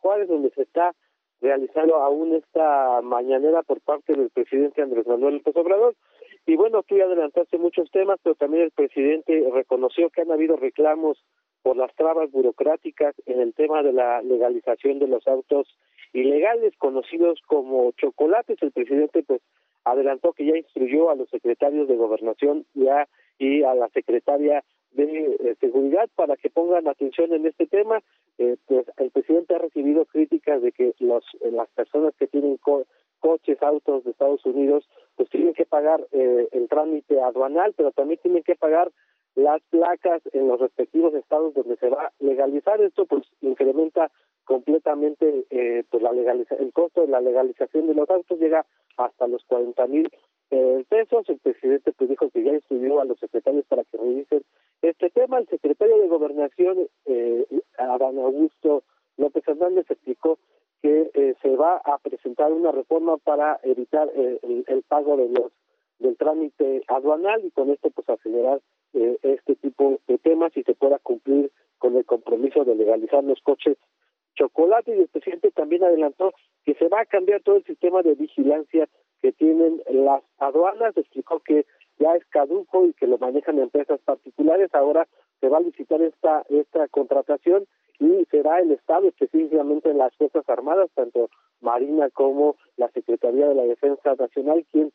Juárez, 0.00 0.28
donde 0.28 0.50
se 0.50 0.62
está 0.62 0.94
realizando 1.40 1.96
aún 1.96 2.34
esta 2.34 3.02
mañanera 3.02 3.62
por 3.62 3.80
parte 3.80 4.14
del 4.14 4.30
presidente 4.30 4.82
Andrés 4.82 5.06
Manuel 5.06 5.34
López 5.36 5.56
Obrador. 5.56 5.94
Y 6.46 6.56
bueno, 6.56 6.82
tú 6.82 6.96
ya 6.96 7.04
adelantaste 7.04 7.58
muchos 7.58 7.90
temas, 7.90 8.18
pero 8.22 8.36
también 8.36 8.64
el 8.64 8.70
presidente 8.70 9.44
reconoció 9.52 10.10
que 10.10 10.22
han 10.22 10.30
habido 10.30 10.56
reclamos 10.56 11.22
por 11.62 11.76
las 11.76 11.92
trabas 11.96 12.30
burocráticas 12.30 13.14
en 13.26 13.40
el 13.40 13.52
tema 13.52 13.82
de 13.82 13.92
la 13.92 14.22
legalización 14.22 15.00
de 15.00 15.08
los 15.08 15.26
autos 15.26 15.66
ilegales 16.12 16.72
conocidos 16.78 17.40
como 17.46 17.90
chocolates. 17.92 18.62
El 18.62 18.70
presidente 18.70 19.24
pues 19.24 19.42
adelantó 19.86 20.32
que 20.32 20.44
ya 20.44 20.56
instruyó 20.56 21.10
a 21.10 21.14
los 21.14 21.30
secretarios 21.30 21.86
de 21.88 21.96
gobernación 21.96 22.66
ya 22.74 23.08
y 23.38 23.62
a 23.62 23.74
la 23.74 23.88
secretaria 23.90 24.64
de 24.90 25.36
eh, 25.40 25.56
seguridad 25.60 26.08
para 26.16 26.36
que 26.36 26.50
pongan 26.50 26.88
atención 26.88 27.32
en 27.32 27.46
este 27.46 27.66
tema. 27.66 28.02
Eh, 28.38 28.56
pues 28.66 28.86
el 28.96 29.10
presidente 29.10 29.54
ha 29.54 29.58
recibido 29.58 30.04
críticas 30.04 30.60
de 30.60 30.72
que 30.72 30.92
los, 30.98 31.24
las 31.52 31.68
personas 31.68 32.14
que 32.18 32.26
tienen 32.26 32.58
coches, 33.20 33.62
autos 33.62 34.04
de 34.04 34.10
Estados 34.10 34.44
Unidos, 34.44 34.88
pues 35.14 35.30
tienen 35.30 35.54
que 35.54 35.64
pagar 35.66 36.04
eh, 36.10 36.48
el 36.50 36.68
trámite 36.68 37.20
aduanal, 37.20 37.72
pero 37.76 37.92
también 37.92 38.18
tienen 38.20 38.42
que 38.42 38.56
pagar 38.56 38.90
las 39.36 39.62
placas 39.70 40.22
en 40.32 40.48
los 40.48 40.58
respectivos 40.60 41.14
estados 41.14 41.54
donde 41.54 41.76
se 41.76 41.90
va 41.90 42.06
a 42.06 42.12
legalizar. 42.18 42.80
Esto 42.80 43.06
pues 43.06 43.22
incrementa 43.40 44.10
completamente 44.44 45.44
eh, 45.50 45.84
pues 45.90 46.02
la 46.02 46.12
legaliza 46.12 46.54
el 46.54 46.72
costo 46.72 47.02
de 47.02 47.08
la 47.08 47.20
legalización 47.20 47.88
de 47.88 47.94
los 47.94 48.08
autos 48.08 48.38
llega 48.38 48.64
hasta 48.96 49.26
los 49.26 49.44
40 49.44 49.86
mil 49.86 50.08
eh, 50.50 50.84
pesos. 50.88 51.28
El 51.28 51.38
presidente 51.38 51.92
pues 51.92 52.10
dijo 52.10 52.30
que 52.30 52.42
ya 52.42 52.52
instruyó 52.52 53.00
a 53.00 53.04
los 53.04 53.18
secretarios 53.18 53.64
para 53.66 53.84
que 53.84 53.96
revisen 53.96 54.42
este 54.82 55.10
tema. 55.10 55.38
El 55.38 55.48
secretario 55.48 55.98
de 55.98 56.08
Gobernación, 56.08 56.88
eh, 57.06 57.46
Adán 57.78 58.18
Augusto 58.18 58.84
López 59.16 59.46
Hernández, 59.46 59.86
explicó 59.90 60.38
que 60.82 61.10
eh, 61.14 61.34
se 61.42 61.56
va 61.56 61.80
a 61.84 61.98
presentar 61.98 62.52
una 62.52 62.72
reforma 62.72 63.16
para 63.18 63.58
evitar 63.62 64.08
eh, 64.14 64.38
el, 64.42 64.64
el, 64.68 64.82
pago 64.82 65.16
de 65.16 65.28
los 65.28 65.52
del 65.98 66.16
trámite 66.16 66.82
aduanal 66.88 67.44
y 67.44 67.50
con 67.50 67.70
esto 67.70 67.90
pues 67.90 68.08
acelerar 68.08 68.60
eh, 68.92 69.18
este 69.22 69.56
tipo 69.56 69.98
de 70.06 70.18
temas 70.18 70.54
y 70.56 70.62
se 70.62 70.74
pueda 70.74 70.98
cumplir 70.98 71.50
con 71.78 71.96
el 71.96 72.04
compromiso 72.04 72.64
de 72.64 72.74
legalizar 72.74 73.24
los 73.24 73.40
coches 73.42 73.76
chocolate 74.36 74.96
y 74.96 75.00
el 75.00 75.08
presidente 75.08 75.50
también 75.50 75.84
adelantó 75.84 76.32
que 76.64 76.74
se 76.74 76.88
va 76.88 77.00
a 77.00 77.06
cambiar 77.06 77.42
todo 77.42 77.56
el 77.56 77.64
sistema 77.64 78.02
de 78.02 78.14
vigilancia 78.14 78.88
que 79.22 79.32
tienen 79.32 79.82
las 79.90 80.22
aduanas, 80.38 80.96
explicó 80.96 81.40
que 81.40 81.66
ya 81.98 82.14
es 82.14 82.24
caduco 82.26 82.86
y 82.86 82.92
que 82.92 83.06
lo 83.06 83.18
manejan 83.18 83.58
empresas 83.58 84.00
particulares, 84.04 84.74
ahora 84.74 85.08
se 85.40 85.48
va 85.48 85.58
a 85.58 85.62
licitar 85.62 86.00
esta 86.02 86.44
esta 86.48 86.86
contratación 86.88 87.66
y 87.98 88.24
será 88.30 88.60
el 88.60 88.72
Estado, 88.72 89.08
específicamente 89.08 89.90
en 89.90 89.98
las 89.98 90.14
Fuerzas 90.16 90.46
Armadas, 90.48 90.90
tanto 90.94 91.30
Marina 91.60 92.10
como 92.10 92.56
la 92.76 92.90
Secretaría 92.90 93.48
de 93.48 93.54
la 93.54 93.62
Defensa 93.64 94.14
Nacional, 94.14 94.66
quien 94.70 94.92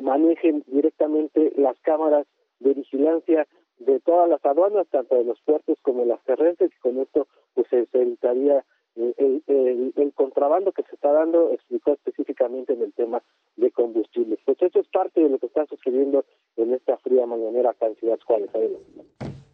manejen 0.00 0.64
directamente 0.66 1.52
las 1.56 1.78
cámaras 1.80 2.26
de 2.58 2.74
vigilancia 2.74 3.46
de 3.78 4.00
todas 4.00 4.28
las 4.28 4.44
aduanas, 4.44 4.86
tanto 4.88 5.14
de 5.16 5.24
los 5.24 5.40
puertos 5.42 5.78
como 5.82 6.00
de 6.00 6.06
las 6.06 6.22
terrestres, 6.24 6.72
y 6.72 6.80
con 6.80 6.98
esto 6.98 7.26
pues 7.54 7.66
se 7.68 7.86
evitaría 7.92 8.64
el, 8.96 9.42
el, 9.46 9.92
el, 9.96 10.12
contrabando 10.14 10.72
que 10.72 10.82
se 10.84 10.94
está 10.94 11.12
dando, 11.12 11.50
explicó 11.52 11.92
específicamente 11.92 12.74
en 12.74 12.82
el 12.82 12.92
tema 12.92 13.22
de 13.56 13.70
combustibles. 13.70 14.38
Pues 14.44 14.60
eso 14.62 14.80
es 14.80 14.88
parte 14.88 15.20
de 15.20 15.28
lo 15.28 15.38
que 15.38 15.46
está 15.46 15.66
sucediendo 15.66 16.24
en 16.56 16.72
esta 16.72 16.96
fría 16.98 17.26
mañanera 17.26 17.70
acá 17.70 17.86
en 17.86 17.96
Ciudad 17.96 18.18
Juárez. 18.24 18.50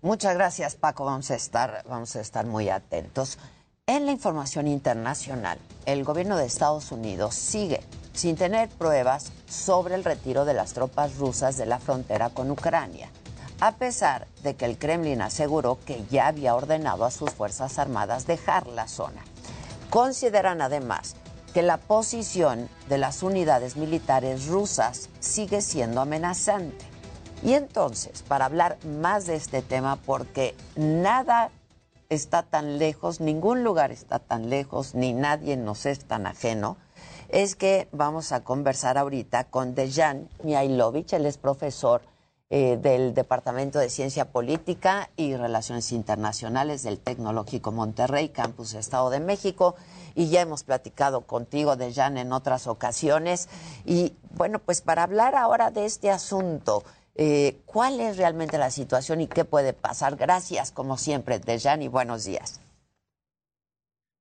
Muchas 0.02 0.34
gracias, 0.34 0.76
Paco. 0.76 1.04
Vamos 1.04 1.30
a 1.30 1.34
estar, 1.34 1.84
vamos 1.88 2.16
a 2.16 2.20
estar 2.20 2.46
muy 2.46 2.68
atentos. 2.68 3.38
En 3.86 4.06
la 4.06 4.12
información 4.12 4.68
internacional, 4.68 5.58
el 5.84 6.04
gobierno 6.04 6.36
de 6.36 6.44
Estados 6.44 6.92
Unidos 6.92 7.34
sigue 7.34 7.80
sin 8.12 8.36
tener 8.36 8.68
pruebas 8.68 9.32
sobre 9.48 9.94
el 9.94 10.04
retiro 10.04 10.44
de 10.44 10.54
las 10.54 10.74
tropas 10.74 11.18
rusas 11.18 11.56
de 11.56 11.66
la 11.66 11.78
frontera 11.78 12.30
con 12.30 12.50
Ucrania, 12.50 13.10
a 13.60 13.72
pesar 13.72 14.26
de 14.42 14.56
que 14.56 14.64
el 14.64 14.78
Kremlin 14.78 15.20
aseguró 15.20 15.78
que 15.84 16.04
ya 16.10 16.26
había 16.26 16.54
ordenado 16.54 17.04
a 17.04 17.10
sus 17.10 17.30
Fuerzas 17.30 17.78
Armadas 17.78 18.26
dejar 18.26 18.66
la 18.66 18.88
zona. 18.88 19.22
Consideran 19.90 20.62
además 20.62 21.14
que 21.52 21.62
la 21.62 21.76
posición 21.76 22.68
de 22.88 22.98
las 22.98 23.22
unidades 23.22 23.76
militares 23.76 24.46
rusas 24.46 25.10
sigue 25.18 25.60
siendo 25.60 26.00
amenazante. 26.00 26.86
Y 27.42 27.54
entonces, 27.54 28.22
para 28.22 28.46
hablar 28.46 28.78
más 28.84 29.26
de 29.26 29.34
este 29.34 29.60
tema, 29.60 29.96
porque 29.96 30.54
nada 30.76 31.50
está 32.08 32.42
tan 32.42 32.78
lejos, 32.78 33.20
ningún 33.20 33.62
lugar 33.62 33.92
está 33.92 34.18
tan 34.18 34.48
lejos, 34.48 34.94
ni 34.94 35.12
nadie 35.12 35.56
nos 35.56 35.86
es 35.86 36.04
tan 36.04 36.26
ajeno, 36.26 36.76
es 37.28 37.56
que 37.56 37.88
vamos 37.92 38.32
a 38.32 38.42
conversar 38.42 38.98
ahorita 38.98 39.44
con 39.44 39.74
Dejan 39.74 40.28
Mihailovich, 40.42 41.12
él 41.12 41.26
es 41.26 41.38
profesor 41.38 42.02
eh, 42.50 42.76
del 42.82 43.14
Departamento 43.14 43.78
de 43.78 43.88
Ciencia 43.88 44.32
Política 44.32 45.08
y 45.16 45.36
Relaciones 45.36 45.92
Internacionales 45.92 46.82
del 46.82 46.98
Tecnológico 46.98 47.70
Monterrey, 47.70 48.30
Campus 48.30 48.74
Estado 48.74 49.08
de 49.10 49.20
México, 49.20 49.76
y 50.16 50.30
ya 50.30 50.40
hemos 50.40 50.64
platicado 50.64 51.20
contigo, 51.22 51.76
Dejan, 51.76 52.18
en 52.18 52.32
otras 52.32 52.66
ocasiones. 52.66 53.48
Y 53.84 54.14
bueno, 54.36 54.58
pues 54.58 54.82
para 54.82 55.04
hablar 55.04 55.36
ahora 55.36 55.70
de 55.70 55.84
este 55.84 56.10
asunto, 56.10 56.82
eh, 57.14 57.60
cuál 57.66 58.00
es 58.00 58.16
realmente 58.16 58.58
la 58.58 58.70
situación 58.70 59.20
y 59.20 59.28
qué 59.28 59.44
puede 59.44 59.72
pasar. 59.72 60.16
Gracias, 60.16 60.72
como 60.72 60.98
siempre, 60.98 61.38
Dejan, 61.38 61.82
y 61.82 61.88
buenos 61.88 62.24
días. 62.24 62.60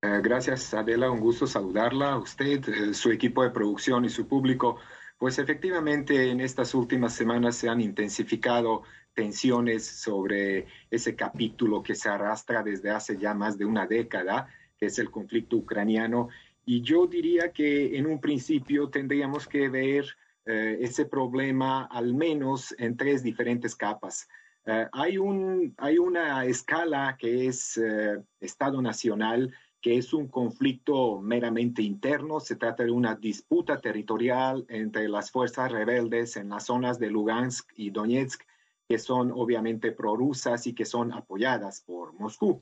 Eh, 0.01 0.21
gracias, 0.23 0.73
Adela. 0.73 1.09
Un 1.09 1.19
gusto 1.19 1.47
saludarla 1.47 2.11
a 2.11 2.17
usted, 2.17 2.67
eh, 2.69 2.93
su 2.93 3.11
equipo 3.11 3.43
de 3.43 3.49
producción 3.49 4.05
y 4.05 4.09
su 4.09 4.27
público. 4.27 4.77
Pues 5.19 5.37
efectivamente, 5.37 6.31
en 6.31 6.39
estas 6.39 6.73
últimas 6.73 7.13
semanas 7.13 7.57
se 7.57 7.67
han 7.67 7.81
intensificado 7.81 8.83
tensiones 9.13 9.85
sobre 9.85 10.65
ese 10.89 11.13
capítulo 11.13 11.83
que 11.83 11.93
se 11.93 12.07
arrastra 12.07 12.63
desde 12.63 12.89
hace 12.89 13.17
ya 13.17 13.33
más 13.33 13.57
de 13.57 13.65
una 13.65 13.85
década, 13.85 14.47
que 14.77 14.85
es 14.85 14.97
el 14.97 15.11
conflicto 15.11 15.57
ucraniano. 15.57 16.29
Y 16.65 16.83
yo 16.83 17.05
diría 17.05 17.51
que 17.51 17.97
en 17.97 18.07
un 18.07 18.21
principio 18.21 18.89
tendríamos 18.89 19.45
que 19.45 19.67
ver 19.67 20.05
eh, 20.45 20.77
ese 20.79 21.05
problema 21.05 21.83
al 21.91 22.13
menos 22.13 22.73
en 22.77 22.95
tres 22.95 23.21
diferentes 23.21 23.75
capas. 23.75 24.29
Eh, 24.65 24.87
hay, 24.93 25.17
un, 25.17 25.73
hay 25.79 25.97
una 25.97 26.45
escala 26.45 27.17
que 27.19 27.47
es 27.47 27.77
eh, 27.77 28.23
Estado 28.39 28.81
Nacional, 28.81 29.53
que 29.81 29.97
es 29.97 30.13
un 30.13 30.27
conflicto 30.27 31.19
meramente 31.21 31.81
interno. 31.81 32.39
Se 32.39 32.55
trata 32.55 32.83
de 32.83 32.91
una 32.91 33.15
disputa 33.15 33.79
territorial 33.79 34.65
entre 34.69 35.07
las 35.07 35.31
fuerzas 35.31 35.71
rebeldes 35.71 36.37
en 36.37 36.49
las 36.49 36.65
zonas 36.65 36.99
de 36.99 37.09
Lugansk 37.09 37.71
y 37.75 37.89
Donetsk, 37.89 38.43
que 38.87 38.99
son 38.99 39.31
obviamente 39.31 39.91
prorrusas 39.91 40.67
y 40.67 40.73
que 40.73 40.85
son 40.85 41.13
apoyadas 41.13 41.81
por 41.81 42.13
Moscú. 42.13 42.61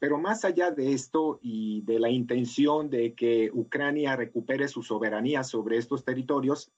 pero 0.00 0.18
más 0.18 0.44
allá 0.44 0.70
de 0.70 0.92
esto 0.92 1.40
y 1.42 1.80
de 1.82 1.98
la 1.98 2.08
intención 2.08 2.88
de 2.88 3.12
que 3.14 3.50
Ucrania 3.52 4.14
recupere 4.14 4.68
su 4.68 4.84
soberanía 4.84 5.42
sobre 5.42 5.78
estos 5.78 6.04
territorios, 6.04 6.70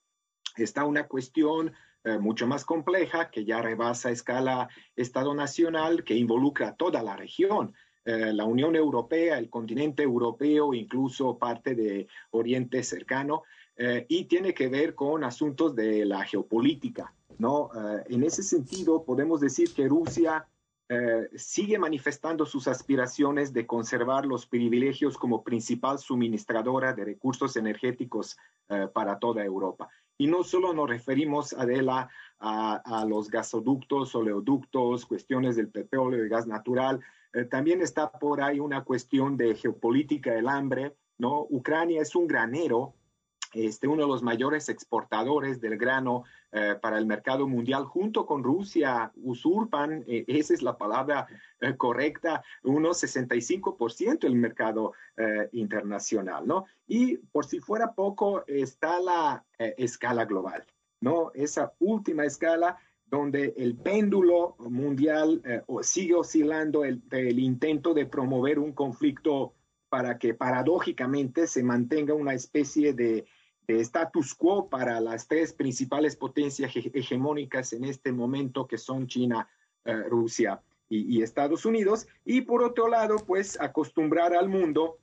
está 0.57 0.85
una 0.87 1.07
cuestión 1.07 1.73
eh, 2.07 2.19
mucho 2.19 2.47
más 2.47 2.65
compleja 2.65 3.31
que 3.31 3.45
ya 3.45 3.61
rebasa 3.61 4.13
escala 4.13 4.69
Estado 4.95 5.35
nacional, 5.35 6.05
que 6.05 6.15
involucra 6.15 6.69
a 6.69 6.77
toda 6.77 7.03
la 7.03 7.17
región. 7.17 7.75
Eh, 8.07 8.33
la 8.33 8.45
Unión 8.45 8.77
Europea, 8.77 9.37
el 9.37 9.51
continente 9.51 10.05
europeo, 10.05 10.73
incluso 10.73 11.39
parte 11.39 11.75
de 11.75 12.07
Oriente 12.31 12.85
cercano, 12.85 13.43
eh, 13.77 14.07
y 14.09 14.27
tiene 14.27 14.55
que 14.55 14.69
ver 14.69 14.95
con 14.95 15.25
asuntos 15.25 15.75
de 15.75 16.05
la 16.07 16.25
geopolítica. 16.25 17.13
¿no? 17.39 17.69
en 18.09 18.23
ese 18.23 18.43
sentido, 18.43 19.05
podemos 19.05 19.43
decir 19.43 19.75
que 19.75 19.87
Rusia 19.87 20.49
sigue 21.35 21.79
manifestando 21.79 22.47
sus 22.47 22.67
aspiraciones 22.67 23.53
de 23.53 23.67
conservar 23.67 24.25
los 24.25 24.47
privilegios 24.47 25.19
como 25.19 25.45
principal 25.45 25.99
suministradora 25.99 26.95
de 26.95 27.05
recursos 27.05 27.55
energéticos 27.59 28.39
para 28.95 29.19
toda 29.19 29.45
Europa. 29.45 29.91
Y 30.17 30.29
no 30.29 30.45
solo 30.45 30.73
nos 30.73 30.89
referimos, 30.89 31.53
Adela, 31.53 32.09
a, 32.39 32.77
a 32.77 33.05
los 33.05 33.29
gasoductos, 33.29 34.15
oleoductos, 34.15 35.05
cuestiones 35.05 35.57
del 35.57 35.69
petróleo 35.69 36.25
y 36.25 36.31
gas 36.31 36.47
natural. 36.47 37.01
Eh, 37.33 37.45
también 37.45 37.83
está 37.83 38.11
por 38.11 38.43
ahí 38.43 38.61
una 38.61 38.85
cuestión 38.85 39.37
de 39.37 39.55
geopolítica 39.55 40.33
del 40.33 40.49
hambre, 40.49 40.97
¿no? 41.19 41.47
Ucrania 41.51 42.03
es 42.03 42.15
un 42.15 42.27
granero 42.27 42.95
este, 43.53 43.89
uno 43.89 44.03
de 44.03 44.09
los 44.09 44.23
mayores 44.23 44.69
exportadores 44.69 45.61
del 45.61 45.79
grano 45.79 46.25
eh, 46.53 46.75
para 46.81 46.99
el 46.99 47.07
mercado 47.07 47.49
mundial, 47.49 47.85
junto 47.85 48.27
con 48.27 48.43
Rusia, 48.43 49.13
usurpan, 49.17 50.05
eh, 50.07 50.25
esa 50.27 50.53
es 50.53 50.63
la 50.63 50.77
palabra 50.77 51.27
correcta, 51.79 52.43
unos 52.65 53.03
65% 53.03 54.19
del 54.21 54.35
mercado 54.35 54.93
internacional, 55.53 56.47
¿no? 56.47 56.67
Y 56.87 57.17
por 57.17 57.47
si 57.47 57.61
fuera 57.61 57.95
poco, 57.95 58.45
está 58.47 59.01
la 59.01 59.43
escala 59.57 60.27
global, 60.27 60.67
¿no? 61.01 61.31
Esa 61.33 61.73
última 61.79 62.27
escala 62.27 62.77
donde 63.07 63.55
el 63.57 63.77
péndulo 63.77 64.57
mundial 64.59 65.43
sigue 65.83 66.15
oscilando 66.15 66.85
el, 66.85 67.03
intento 67.39 67.95
de 67.95 68.07
promover 68.07 68.59
un 68.59 68.73
conflicto 68.73 69.55
para 69.89 70.19
que 70.19 70.35
paradójicamente 70.35 71.47
se 71.47 71.63
mantenga 71.63 72.15
una 72.15 72.35
especie 72.35 72.93
de 72.93 73.27
status 73.69 74.35
quo 74.35 74.69
para 74.69 75.01
las 75.01 75.27
tres 75.29 75.53
principales 75.53 76.17
potencias 76.17 76.73
hegemónicas 76.75 77.73
en 77.73 77.85
este 77.85 78.13
momento, 78.13 78.67
que 78.67 78.79
son 78.79 79.07
China, 79.07 79.49
eh, 79.87 80.03
Rusia 80.09 80.61
y, 80.89 81.23
Estados 81.23 81.65
Unidos. 81.65 82.07
Y 82.25 82.43
por 82.43 82.63
otro 82.63 82.89
lado, 82.89 83.17
pues 83.25 83.61
acostumbrar 83.61 84.35
al 84.35 84.49
mundo 84.49 84.99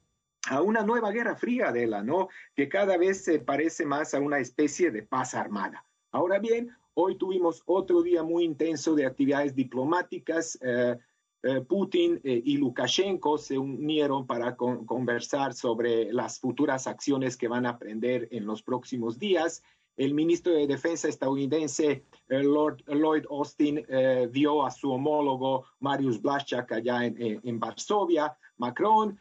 a 0.50 0.62
una 0.62 0.84
nueva 0.84 1.12
guerra 1.12 1.36
fría 1.36 1.72
de 1.72 1.88
la, 1.88 2.04
¿no? 2.04 2.28
Que 2.56 2.68
cada 2.68 2.98
vez 2.98 3.24
se 3.24 3.40
parece 3.40 3.86
más 3.86 4.14
a 4.14 4.20
una 4.20 4.40
especie 4.40 4.92
de 4.92 5.04
paz 5.04 5.36
armada. 5.36 5.86
Ahora 6.12 6.40
bien, 6.40 6.76
hoy 6.96 7.18
tuvimos 7.18 7.62
otro 7.66 8.02
día 8.02 8.24
muy 8.24 8.44
intenso 8.44 8.96
de 8.96 9.06
actividades 9.06 9.56
diplomáticas. 9.56 10.58
Eh, 10.62 10.98
eh, 11.46 11.60
Putin 11.60 12.22
eh, 12.24 12.42
y 12.46 12.56
Lukashenko 12.56 13.38
se 13.38 13.58
unieron 13.58 14.26
para 14.26 14.56
conversar 14.56 15.54
sobre 15.54 16.14
las 16.14 16.40
futuras 16.40 16.88
acciones 16.88 17.36
que 17.36 17.50
van 17.50 17.66
a 17.66 17.72
aprender 17.72 18.30
en 18.32 18.46
los 18.46 18.64
próximos 18.64 19.20
días. 19.20 19.62
El 19.98 20.14
ministro 20.14 20.54
de 20.54 20.68
Defensa 20.68 21.10
estadounidense, 21.10 22.06
eh, 22.30 22.44
Lord, 22.44 22.84
Lloyd 22.88 23.26
Austin, 23.30 23.86
vio 24.32 24.66
a 24.66 24.72
su 24.72 24.90
homólogo 24.90 25.66
Mariusz 25.82 26.22
Blaszczak 26.22 26.72
allá 26.72 27.06
en, 27.06 27.42
en, 27.44 27.60
Varsovia. 27.60 28.36
Macron 28.58 29.20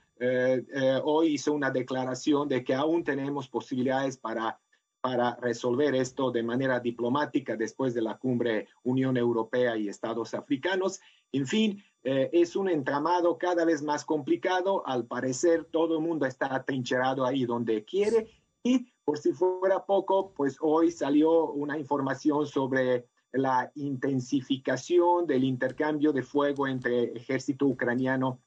hoy 1.03 1.35
hizo 1.35 1.53
una 1.53 1.73
declaración 1.73 2.49
de 2.49 2.63
que 2.63 2.75
aún 2.75 3.03
tenemos 3.03 3.49
posibilidades 3.49 4.17
para 4.17 4.61
para 5.03 5.35
resolver 5.35 5.97
esto 5.97 6.31
de 6.31 6.45
manera 6.45 6.79
diplomática 6.79 7.57
después 7.57 7.93
de 7.93 8.03
la 8.03 8.17
cumbre 8.19 8.69
Unión 8.85 9.17
Europea 9.17 9.77
y 9.77 9.89
Estados 9.89 10.33
africanos. 10.33 11.01
En 11.33 11.47
fin, 11.47 11.83
eh, 12.05 12.31
es 12.33 12.55
un 12.55 12.69
entramado 12.69 13.37
cada 13.37 13.65
vez 13.65 13.83
más 13.83 14.05
complicado. 14.05 14.87
Al 14.87 15.05
parecer, 15.07 15.65
todo 15.65 15.97
el 15.99 16.05
mundo 16.05 16.25
está 16.25 16.55
atrincherado 16.55 17.27
ahí 17.27 17.45
donde 17.45 17.85
quiere. 17.85 18.29
Y 18.63 18.93
por 19.05 19.19
si 19.19 19.33
fuera 19.33 19.85
poco, 19.85 20.33
pues 20.35 20.57
hoy 20.61 20.93
salió 20.93 21.51
una 21.51 21.77
información 21.77 22.47
sobre 22.47 23.09
la 23.33 23.73
intensificación 23.75 25.27
del 25.27 25.43
intercambio 25.43 26.13
de 26.13 26.23
fuego 26.23 26.69
entre 26.69 27.13
ejército 27.17 27.67
ucraniano 27.67 28.39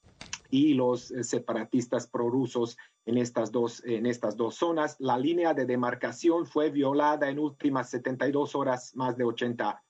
y 0.49 0.73
los 0.73 1.11
eh, 1.11 1.23
separatistas 1.23 2.07
prorrusos 2.07 2.77
en 3.05 3.17
estas 3.17 3.51
dos 3.51 3.83
en 3.85 4.05
estas 4.05 4.35
dos 4.35 4.55
zonas. 4.55 4.95
La 4.99 5.17
línea 5.17 5.53
de 5.53 5.65
demarcación 5.65 6.45
fue 6.45 6.69
violada 6.69 7.29
en 7.29 7.39
últimas 7.39 7.89
72 7.89 8.55
horas 8.55 8.95
más 8.95 9.17
de 9.17 9.23
80 9.23 9.81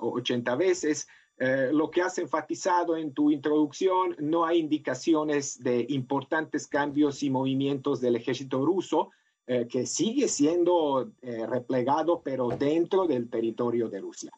80 0.00 0.52
eh, 0.52 0.56
veces. 0.56 1.08
Eh, 1.38 1.70
lo 1.72 1.90
que 1.90 2.02
has 2.02 2.18
enfatizado 2.18 2.96
en 2.96 3.14
tu 3.14 3.30
introducción, 3.30 4.16
no 4.18 4.44
hay 4.44 4.58
indicaciones 4.58 5.62
de 5.62 5.86
importantes 5.88 6.66
cambios 6.66 7.22
y 7.22 7.30
movimientos 7.30 8.00
del 8.00 8.16
ejército 8.16 8.64
ruso, 8.64 9.10
que 9.68 9.84
sigue 9.84 10.28
siendo 10.28 11.10
replegado, 11.22 12.22
pero 12.22 12.50
dentro 12.50 13.08
del 13.08 13.28
territorio 13.28 13.88
de 13.88 14.00
Rusia. 14.00 14.30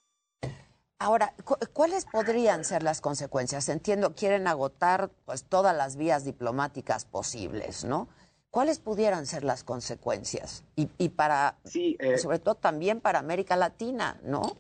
Ahora, 1.03 1.35
¿cuáles 1.73 2.05
podrían 2.05 2.65
ser 2.65 2.85
las 2.85 3.01
consecuencias? 3.01 3.69
Entiendo, 3.69 4.15
quieren 4.15 4.47
agotar 4.47 5.11
pues 5.25 5.43
todas 5.43 5.77
las 5.77 5.97
vías 5.97 6.25
diplomáticas 6.25 7.07
posibles, 7.07 7.85
¿no? 7.85 8.09
¿Cuáles 8.51 8.79
pudieran 8.79 9.27
ser 9.27 9.43
las 9.43 9.65
consecuencias? 9.65 10.63
Y, 10.77 10.89
y 10.99 11.09
para, 11.09 11.59
sí, 11.65 11.99
sobre 12.19 12.39
todo 12.39 12.55
también 12.55 13.01
para 13.01 13.19
América 13.19 13.57
Latina, 13.57 14.21
¿no? 14.23 14.57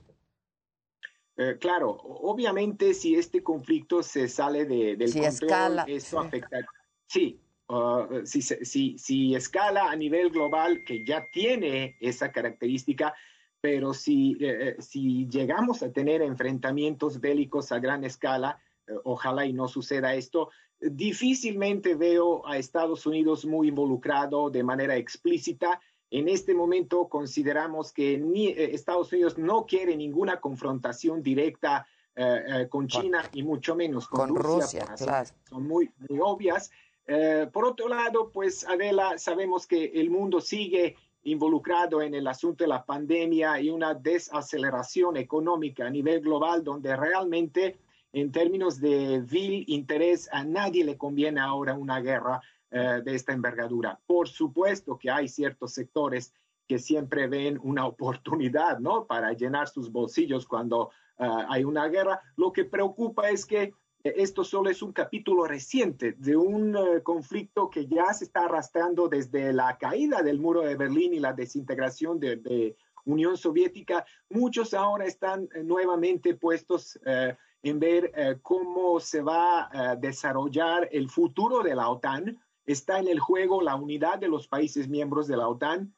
Eh, 1.36 1.58
claro, 1.60 1.90
obviamente 1.92 2.92
si 2.92 3.14
este 3.14 3.44
conflicto 3.44 4.02
se 4.02 4.26
sale 4.26 4.64
de, 4.64 4.96
del 4.96 5.12
control, 5.12 5.24
escala, 5.26 5.84
eso 5.86 6.18
afecta. 6.18 6.58
Sí, 7.06 7.40
uh, 7.68 8.26
si, 8.26 8.42
si, 8.42 8.98
si, 8.98 9.36
escala 9.36 9.92
a 9.92 9.94
nivel 9.94 10.30
global, 10.30 10.82
que 10.84 11.04
ya 11.04 11.24
tiene 11.32 11.96
esa 12.00 12.32
característica, 12.32 13.14
pero 13.62 13.94
si, 13.94 14.32
eh, 14.40 14.76
eh, 14.76 14.76
si 14.82 15.26
llegamos 15.28 15.82
a 15.84 15.92
tener 15.92 16.20
enfrentamientos 16.20 17.20
bélicos 17.20 17.70
a 17.72 17.78
gran 17.78 18.04
escala, 18.04 18.58
ojalá 19.04 19.46
y 19.46 19.52
no 19.52 19.68
suceda 19.68 20.14
esto, 20.14 20.50
difícilmente 20.80 21.94
veo 21.94 22.46
a 22.46 22.58
Estados 22.58 23.06
Unidos 23.06 23.46
muy 23.46 23.68
involucrado 23.68 24.50
de 24.50 24.64
manera 24.64 24.96
explícita. 24.96 25.80
En 26.10 26.28
este 26.28 26.54
momento 26.54 27.08
consideramos 27.08 27.92
que 27.92 28.18
ni, 28.18 28.48
eh, 28.48 28.74
Estados 28.74 29.12
Unidos 29.12 29.38
no 29.38 29.64
quiere 29.64 29.96
ninguna 29.96 30.40
confrontación 30.40 31.22
directa 31.22 31.86
eh, 32.16 32.42
eh, 32.46 32.68
con 32.68 32.88
China 32.88 33.22
y 33.32 33.42
mucho 33.44 33.74
menos 33.76 34.08
con, 34.08 34.28
Con 34.28 34.36
Rusia. 34.36 34.80
Rusia, 34.84 34.96
Son- 34.96 35.06
claro. 35.06 35.30
Son 35.48 35.66
muy, 35.66 35.90
muy 36.08 36.18
obvias. 36.20 36.70
Eh, 37.06 37.48
por 37.52 37.64
otro 37.64 37.88
lado, 37.88 38.30
pues 38.32 38.66
Adela, 38.68 39.16
sabemos 39.18 39.66
que 39.66 39.84
el 39.94 40.10
mundo 40.10 40.40
sigue 40.40 40.96
involucrado 41.24 42.02
en 42.02 42.14
el 42.14 42.26
asunto 42.26 42.64
de 42.64 42.68
la 42.68 42.84
pandemia 42.84 43.60
y 43.60 43.70
una 43.70 43.94
desaceleración 43.94 45.16
económica 45.16 45.86
a 45.86 45.90
nivel 45.90 46.20
global 46.20 46.64
donde 46.64 46.96
realmente 46.96 47.78
en 48.12 48.30
términos 48.30 48.80
de 48.80 49.20
vil 49.20 49.64
interés 49.68 50.28
a 50.32 50.44
nadie 50.44 50.84
le 50.84 50.98
conviene 50.98 51.40
ahora 51.40 51.74
una 51.74 52.00
guerra 52.00 52.40
eh, 52.70 53.00
de 53.04 53.14
esta 53.14 53.32
envergadura. 53.32 53.98
Por 54.06 54.28
supuesto 54.28 54.98
que 54.98 55.10
hay 55.10 55.28
ciertos 55.28 55.72
sectores 55.72 56.32
que 56.66 56.78
siempre 56.78 57.26
ven 57.26 57.58
una 57.62 57.86
oportunidad, 57.92 58.78
¿no? 58.78 59.06
Para 59.06 59.32
llenar 59.32 59.68
sus 59.68 59.90
bolsillos 59.90 60.46
cuando 60.46 60.90
eh, 61.18 61.26
hay 61.48 61.64
una 61.64 61.88
guerra. 61.88 62.20
Lo 62.36 62.52
que 62.52 62.64
preocupa 62.64 63.30
es 63.30 63.46
que 63.46 63.72
esto 64.04 64.42
solo 64.42 64.70
es 64.70 64.82
un 64.82 64.92
capítulo 64.92 65.44
reciente 65.44 66.12
de 66.18 66.36
un 66.36 66.76
eh, 66.76 67.02
conflicto 67.02 67.70
que 67.70 67.86
ya 67.86 68.12
se 68.12 68.24
está 68.24 68.46
arrastrando 68.46 69.08
desde 69.08 69.52
la 69.52 69.78
caída 69.78 70.22
del 70.22 70.40
muro 70.40 70.62
de 70.62 70.74
Berlín 70.74 71.14
y 71.14 71.20
la 71.20 71.32
desintegración 71.32 72.18
de, 72.18 72.36
de 72.36 72.76
Unión 73.04 73.36
Soviética. 73.36 74.04
Muchos 74.28 74.74
ahora 74.74 75.04
están 75.04 75.48
eh, 75.54 75.62
nuevamente 75.62 76.34
puestos 76.34 76.98
eh, 77.06 77.36
en 77.62 77.78
ver 77.78 78.40
cómo 78.42 78.98
se 78.98 79.22
va 79.22 79.68
a 79.70 79.94
desarrollar 79.94 80.88
el 80.90 81.08
futuro 81.08 81.62
de 81.62 81.76
la 81.76 81.90
OTAN. 81.90 82.36
Está 82.66 82.98
en 82.98 83.06
el 83.06 83.20
juego 83.20 83.62
la 83.62 83.76
unidad 83.76 84.18
de 84.18 84.26
los 84.26 84.48
países 84.48 84.88
miembros 84.88 85.28
de 85.28 85.36
la 85.36 85.46
OTAN 85.46 85.94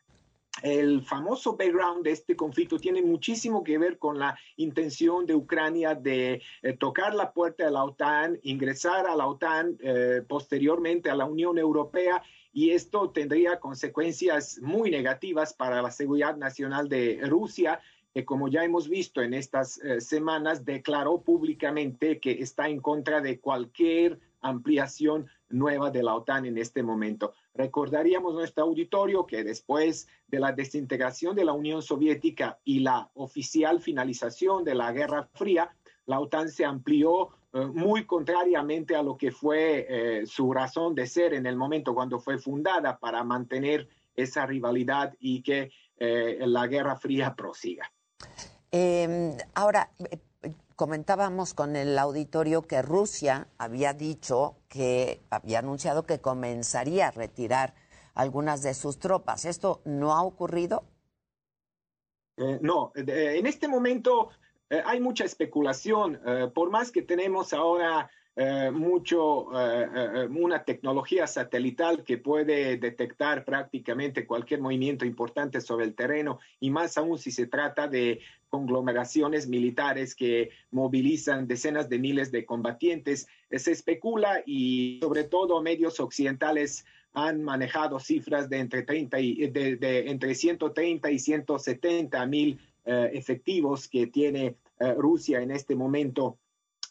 el 0.63 1.03
famoso 1.03 1.57
background 1.57 2.05
de 2.05 2.13
este 2.13 2.37
conflicto 2.37 2.79
tiene 2.79 3.03
muchísimo 3.03 3.65
que 3.65 3.77
ver 3.77 3.99
con 3.99 4.19
la 4.19 4.39
intención 4.57 5.27
de 5.27 5.35
Ucrania 5.35 5.95
de 5.95 6.41
eh, 6.63 6.73
tocar 6.75 7.15
la 7.15 7.33
puerta 7.33 7.65
de 7.65 7.71
la 7.73 7.85
OTAN, 7.85 8.39
ingresar 8.43 9.07
a 9.07 9.17
la 9.17 9.27
OTAN, 9.27 9.77
eh, 9.81 10.23
posteriormente 10.27 11.11
a 11.11 11.17
la 11.17 11.25
Unión 11.25 11.59
Europea, 11.59 12.23
y 12.53 12.71
esto 12.71 13.11
tendría 13.11 13.59
consecuencias 13.59 14.61
muy 14.63 14.91
negativas 14.91 15.53
para 15.53 15.83
la 15.83 15.91
seguridad 15.91 16.37
nacional 16.37 16.89
de 16.89 17.21
Rusia, 17.25 17.81
que 18.13 18.25
como 18.25 18.47
ya 18.47 18.65
hemos 18.65 18.89
visto 18.89 19.23
en 19.23 19.35
estas 19.35 19.79
eh, 19.79 20.01
semanas, 20.01 20.65
declaró 20.65 21.21
públicamente 21.21 22.21
que 22.21 22.31
está 22.41 22.69
en 22.69 22.81
contra 22.81 23.21
de 23.21 23.41
cualquier 23.41 24.21
ampliación 24.41 25.27
nueva 25.49 25.91
de 25.91 26.05
la 26.05 26.15
OTAN 26.15 26.47
en 26.47 26.59
este 26.59 26.85
momento. 26.85 27.35
Recordaríamos 27.55 28.35
nuestro 28.35 28.65
auditorio 28.65 29.27
que 29.27 29.45
después 29.45 30.09
de 30.27 30.41
la 30.41 30.53
desintegración 30.53 31.37
de 31.37 31.45
la 31.45 31.53
Unión 31.53 31.83
Soviética 31.83 32.59
y 32.65 32.81
la 32.81 33.11
oficial 33.15 33.81
finalización 33.81 34.65
de 34.65 34.75
la 34.75 34.93
Guerra 34.93 35.29
Fría, 35.35 35.75
la 36.07 36.21
OTAN 36.21 36.51
se 36.51 36.65
amplió 36.65 37.31
eh, 37.53 37.67
muy 37.67 38.07
contrariamente 38.07 38.97
a 38.97 39.03
lo 39.03 39.17
que 39.17 39.31
fue 39.31 39.87
eh, 39.89 40.27
su 40.27 40.53
razón 40.53 40.95
de 40.95 41.07
ser 41.07 41.33
en 41.35 41.47
el 41.47 41.57
momento 41.57 41.95
cuando 41.95 42.19
fue 42.19 42.39
fundada 42.39 42.99
para 42.99 43.23
mantener 43.23 43.89
esa 44.17 44.47
rivalidad 44.47 45.15
y 45.21 45.43
que 45.43 45.71
eh, 45.97 46.39
la 46.41 46.67
Guerra 46.67 46.97
Fría 46.97 47.35
prosiga. 47.35 47.91
Eh, 48.73 49.37
ahora, 49.55 49.91
comentábamos 50.77 51.55
con 51.55 51.77
el 51.77 51.99
auditorio 51.99 52.63
que 52.63 52.83
Rusia 52.83 53.49
había 53.59 53.93
dicho 53.93 54.57
que 54.69 55.23
había 55.31 55.61
anunciado 55.61 56.07
que 56.07 56.21
comenzaría 56.21 57.09
a 57.09 57.11
retirar 57.11 57.75
algunas 58.15 58.63
de 58.63 58.75
sus 58.75 58.99
tropas. 58.99 59.45
¿Esto 59.45 59.81
no 59.85 60.13
ha 60.13 60.23
ocurrido? 60.23 60.85
Eh, 62.37 62.59
no, 62.63 62.93
en 62.95 63.47
este 63.47 63.69
momento 63.69 64.31
eh, 64.71 64.83
hay 64.85 65.01
mucha 65.01 65.25
especulación. 65.25 66.21
eh, 66.27 66.51
por 66.53 66.71
más 66.71 66.91
que 66.91 67.03
tenemos 67.03 67.53
ahora 67.53 68.11
eh, 68.37 68.71
mucho, 68.73 69.49
eh, 69.53 69.89
eh, 69.95 70.27
una 70.27 70.65
tecnología 70.65 71.27
satelital 71.27 72.03
que 72.03 72.19
puede 72.19 72.77
detectar 72.79 73.45
prácticamente 73.45 74.27
cualquier 74.27 74.61
movimiento 74.61 75.05
importante 75.05 75.61
sobre 75.61 75.85
el 75.85 75.95
terreno, 75.95 76.41
y 76.61 76.71
más 76.71 76.99
aún 76.99 77.19
si 77.19 77.31
se 77.31 77.47
trata 77.47 77.87
de 77.87 78.21
conglomeraciones 78.55 79.49
militares 79.49 80.15
que 80.15 80.51
movilizan 80.71 81.49
decenas 81.49 81.89
de 81.89 81.99
miles 81.99 82.31
de 82.31 82.45
combatientes, 82.45 83.27
eh, 83.51 83.59
se 83.59 83.73
especula 83.73 84.45
y 84.47 85.01
sobre 85.03 85.25
todo 85.25 85.61
medios 85.61 85.99
occidentales 85.99 86.85
han 87.15 87.43
manejado 87.43 87.99
cifras 87.99 88.49
de 88.49 88.59
entre, 88.59 88.83
30 88.83 89.19
y, 89.21 89.49
de, 89.49 89.75
de 89.77 90.11
entre 90.11 90.37
130 90.37 91.11
y 91.11 91.19
170 91.19 92.27
mil 92.27 92.61
eh, 92.85 93.11
efectivos 93.15 93.89
que 93.89 94.07
tiene 94.07 94.57
eh, 94.79 94.95
Rusia 94.95 95.41
en 95.41 95.51
este 95.51 95.75
momento 95.75 96.39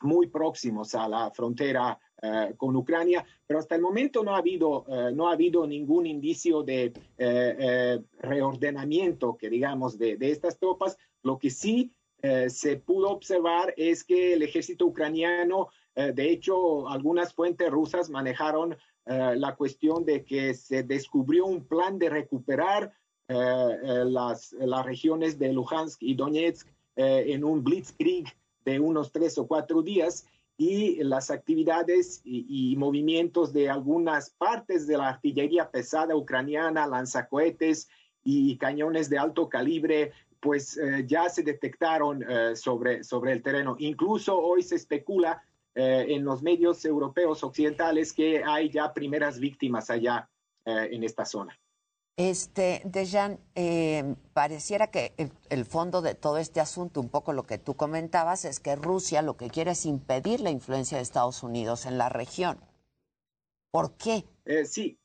muy 0.03 0.27
próximos 0.27 0.95
a 0.95 1.07
la 1.07 1.31
frontera 1.31 1.99
eh, 2.25 2.53
con 2.55 2.73
Ucrania, 2.73 3.25
pero 3.45 3.59
hasta 3.59 3.75
el 3.75 3.81
momento 3.81 4.23
no 4.23 4.34
ha 4.34 4.38
habido, 4.38 4.85
eh, 4.88 5.11
no 5.13 5.27
ha 5.27 5.34
habido 5.34 5.67
ningún 5.67 6.05
indicio 6.05 6.63
de 6.63 6.93
eh, 7.17 7.99
reordenamiento, 8.19 9.35
que 9.35 9.49
digamos, 9.49 9.97
de, 9.97 10.15
de 10.15 10.31
estas 10.31 10.57
tropas. 10.57 10.97
Lo 11.21 11.38
que 11.38 11.49
sí 11.49 11.91
se 12.47 12.77
pudo 12.77 13.09
observar 13.09 13.73
es 13.75 14.05
que 14.05 14.31
el 14.31 14.43
ejército 14.43 14.85
ucraniano, 14.85 15.67
de 15.93 16.30
hecho, 16.31 16.88
algunas 16.88 17.34
fuentes 17.34 17.69
rusas 17.69 18.09
manejaron 18.09 18.77
la 19.05 19.55
cuestión 19.57 20.05
de 20.05 20.23
que 20.23 20.53
se 20.53 20.84
descubrió 20.84 21.45
un 21.45 21.65
plan 21.65 21.99
de 21.99 22.09
recuperar 22.09 22.93
las, 23.27 24.53
las 24.53 24.85
regiones 24.85 25.38
de 25.38 25.51
Luhansk 25.51 26.01
y 26.01 26.15
Donetsk 26.15 26.69
en 26.95 27.43
un 27.43 27.61
blitzkrieg 27.61 28.34
de 28.65 28.80
unos 28.80 29.11
tres 29.11 29.38
o 29.38 29.48
cuatro 29.48 29.81
días 29.81 30.26
y 30.57 31.03
las 31.03 31.31
actividades 31.31 32.22
y, 32.23 32.76
movimientos 32.77 33.53
de 33.53 33.69
algunas 33.69 34.30
partes 34.30 34.85
de 34.88 34.98
la 34.98 35.10
artillería 35.10 35.72
pesada 35.72 36.15
ucraniana, 36.15 36.88
lanzacohetes 36.88 37.90
y 38.23 38.57
cañones 38.57 39.10
de 39.10 39.18
alto 39.18 39.49
calibre, 39.49 40.11
pues 40.40 40.77
eh, 40.77 41.06
ya 41.07 41.30
se 41.30 41.41
detectaron 41.41 42.23
eh, 42.27 42.56
sobre, 42.56 43.03
sobre 43.03 43.34
el 43.34 43.41
terreno. 43.41 43.76
Incluso 43.80 44.38
hoy 44.38 44.61
se 44.61 44.76
especula 44.76 45.41
eh, 45.73 46.06
en 46.10 46.23
los 46.23 46.44
medios 46.44 46.85
europeos 46.85 47.44
occidentales 47.44 48.14
que 48.14 48.44
hay 48.44 48.69
ya 48.69 48.94
primeras 48.94 49.40
víctimas 49.40 49.90
allá 49.90 50.30
en 50.65 51.03
esta 51.03 51.26
zona. 51.26 51.60
Este, 52.15 52.84
Dejan, 52.85 53.40
eh, 53.56 54.15
pareciera 54.34 54.91
que 54.91 55.14
el, 55.49 55.65
fondo 55.65 56.03
de 56.03 56.14
todo 56.14 56.38
este 56.38 56.60
asunto, 56.60 57.02
un 57.02 57.10
poco 57.10 57.34
lo 57.34 57.44
que 57.44 57.57
tú 57.57 57.76
comentabas, 57.76 58.45
es 58.45 58.60
que 58.60 58.76
Rusia 58.76 59.23
lo 59.23 59.35
que 59.35 59.49
quiere 59.49 59.72
es 59.72 59.88
impedir 59.88 60.40
la 60.40 60.52
influencia 60.52 60.98
de 60.98 61.03
Estados 61.03 61.41
Unidos 61.41 61.88
en 61.88 61.98
la 61.98 62.10
región. 62.10 62.60
¿Por 63.72 63.98
qué? 63.98 64.26
Eh, 64.45 64.65
sí, 64.65 64.99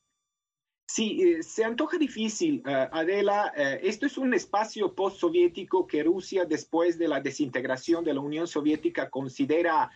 sí, 0.87 1.23
eh, 1.23 1.43
se 1.43 1.65
antoja 1.65 1.97
difícil, 1.97 2.63
eh, 2.67 2.89
Adela. 2.93 3.55
esto 3.57 4.05
es 4.05 4.19
un 4.19 4.35
espacio 4.35 4.95
postsoviético 4.95 5.87
que 5.87 6.03
Rusia, 6.03 6.45
después 6.45 6.99
de 6.99 7.09
la 7.09 7.23
desintegración 7.23 8.05
de 8.05 8.13
la 8.13 8.21
Unión 8.21 8.47
Soviética, 8.47 9.09
considera 9.09 9.91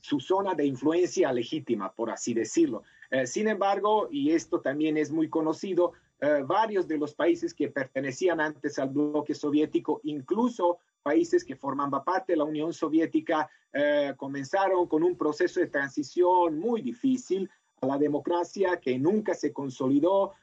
su 0.00 0.20
zona 0.20 0.54
de 0.54 0.64
influencia 0.64 1.32
legítima, 1.32 1.92
por 1.92 2.10
así 2.10 2.34
decirlo. 2.34 2.84
Eh, 3.10 3.26
sin 3.26 3.48
embargo, 3.48 4.08
y 4.10 4.32
esto 4.32 4.60
también 4.60 4.96
es 4.96 5.10
muy 5.10 5.28
conocido, 5.28 5.92
eh, 6.20 6.42
varios 6.44 6.86
de 6.88 6.98
los 6.98 7.14
países 7.14 7.54
que 7.54 7.68
pertenecían 7.68 8.40
antes 8.40 8.78
al 8.78 8.90
bloque 8.90 9.34
soviético, 9.34 10.00
incluso 10.04 10.78
países 11.02 11.44
que 11.44 11.56
formaban 11.56 12.04
parte 12.04 12.32
de 12.32 12.38
la 12.38 12.44
Unión 12.44 12.72
Soviética, 12.72 13.48
eh, 13.72 14.12
comenzaron 14.16 14.86
con 14.88 15.02
un 15.02 15.16
proceso 15.16 15.60
de 15.60 15.68
transición 15.68 16.58
muy 16.58 16.82
difícil 16.82 17.48
a 17.80 17.86
la 17.86 17.98
democracia 17.98 18.78
que 18.78 18.98
nunca 18.98 19.34
se 19.34 19.52
consolidó, 19.52 20.34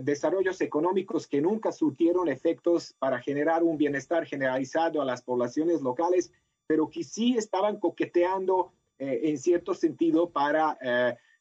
desarrollos 0.00 0.62
económicos 0.62 1.26
que 1.26 1.42
nunca 1.42 1.72
surtieron 1.72 2.26
efectos 2.30 2.94
para 2.98 3.18
generar 3.18 3.62
un 3.62 3.76
bienestar 3.76 4.24
generalizado 4.24 5.02
a 5.02 5.04
las 5.04 5.20
poblaciones 5.20 5.82
locales, 5.82 6.32
pero 6.66 6.88
que 6.88 7.04
sí 7.04 7.36
estaban 7.36 7.78
coqueteando 7.78 8.72
en 8.98 9.36
cierto 9.36 9.74
sentido 9.74 10.30
para 10.30 10.78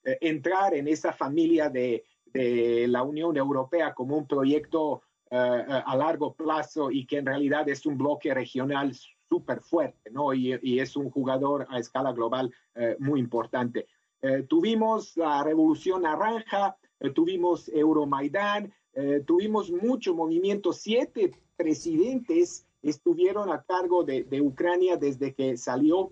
eh, 0.03 0.11
eh, 0.11 0.17
entrar 0.21 0.73
en 0.73 0.87
esa 0.87 1.13
familia 1.13 1.69
de, 1.69 2.03
de 2.25 2.87
la 2.87 3.03
Unión 3.03 3.37
Europea 3.37 3.93
como 3.93 4.17
un 4.17 4.27
proyecto 4.27 5.03
eh, 5.29 5.35
eh, 5.37 5.83
a 5.85 5.95
largo 5.95 6.33
plazo 6.33 6.91
y 6.91 7.05
que 7.05 7.17
en 7.17 7.25
realidad 7.25 7.67
es 7.69 7.85
un 7.85 7.97
bloque 7.97 8.33
regional 8.33 8.93
súper 9.29 9.61
fuerte, 9.61 10.11
¿no? 10.11 10.33
Y, 10.33 10.59
y 10.61 10.79
es 10.79 10.95
un 10.97 11.09
jugador 11.09 11.65
a 11.69 11.79
escala 11.79 12.11
global 12.11 12.53
eh, 12.75 12.97
muy 12.99 13.19
importante. 13.19 13.87
Eh, 14.21 14.43
tuvimos 14.47 15.17
la 15.17 15.43
Revolución 15.43 16.03
Naranja, 16.03 16.77
eh, 16.99 17.09
tuvimos 17.09 17.69
Euromaidán, 17.69 18.71
eh, 18.93 19.23
tuvimos 19.25 19.71
mucho 19.71 20.13
movimiento. 20.13 20.73
Siete 20.73 21.31
presidentes 21.55 22.67
estuvieron 22.83 23.51
a 23.51 23.63
cargo 23.63 24.03
de, 24.03 24.23
de 24.25 24.41
Ucrania 24.41 24.97
desde 24.97 25.33
que 25.33 25.57
salió 25.57 26.11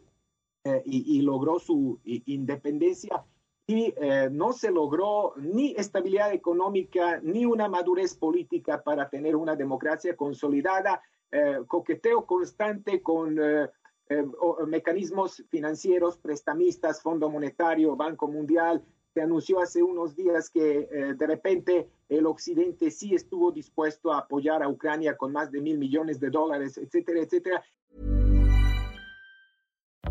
y, 0.86 1.22
logró 1.22 1.58
su 1.58 2.00
independencia 2.04 3.24
y 3.70 3.94
no 4.32 4.52
se 4.52 4.72
logró 4.72 5.34
ni 5.38 5.76
estabilidad 5.78 6.34
económica 6.34 7.20
ni 7.22 7.46
una 7.46 7.70
madurez 7.70 8.16
política 8.16 8.82
para 8.82 9.10
tener 9.10 9.36
una 9.36 9.56
democracia 9.56 10.16
consolidada, 10.16 11.04
coqueteo 11.68 12.26
constante 12.26 13.04
con 13.04 13.40
mecanismos 14.68 15.44
financieros, 15.50 16.18
prestamistas, 16.18 17.04
Fondo 17.04 17.30
Monetario, 17.30 17.96
Banco 17.96 18.28
Mundial, 18.28 18.84
se 19.14 19.22
anunció 19.22 19.60
hace 19.60 19.82
unos 19.82 20.16
días 20.16 20.50
que 20.50 20.88
eh, 20.92 21.14
de 21.16 21.28
repente 21.28 21.90
el 22.10 22.26
Occidente 22.26 22.92
sí 22.92 23.16
estuvo 23.16 23.52
dispuesto 23.52 24.12
a 24.12 24.20
apoyar 24.20 24.62
a 24.62 24.70
Ucrania 24.70 25.18
con 25.18 25.32
más 25.32 25.52
de 25.52 25.62
mil 25.62 25.78
millones 25.78 26.20
de 26.20 26.30
dólares, 26.30 26.78
etcétera, 26.78 27.22
etcétera. 27.22 27.64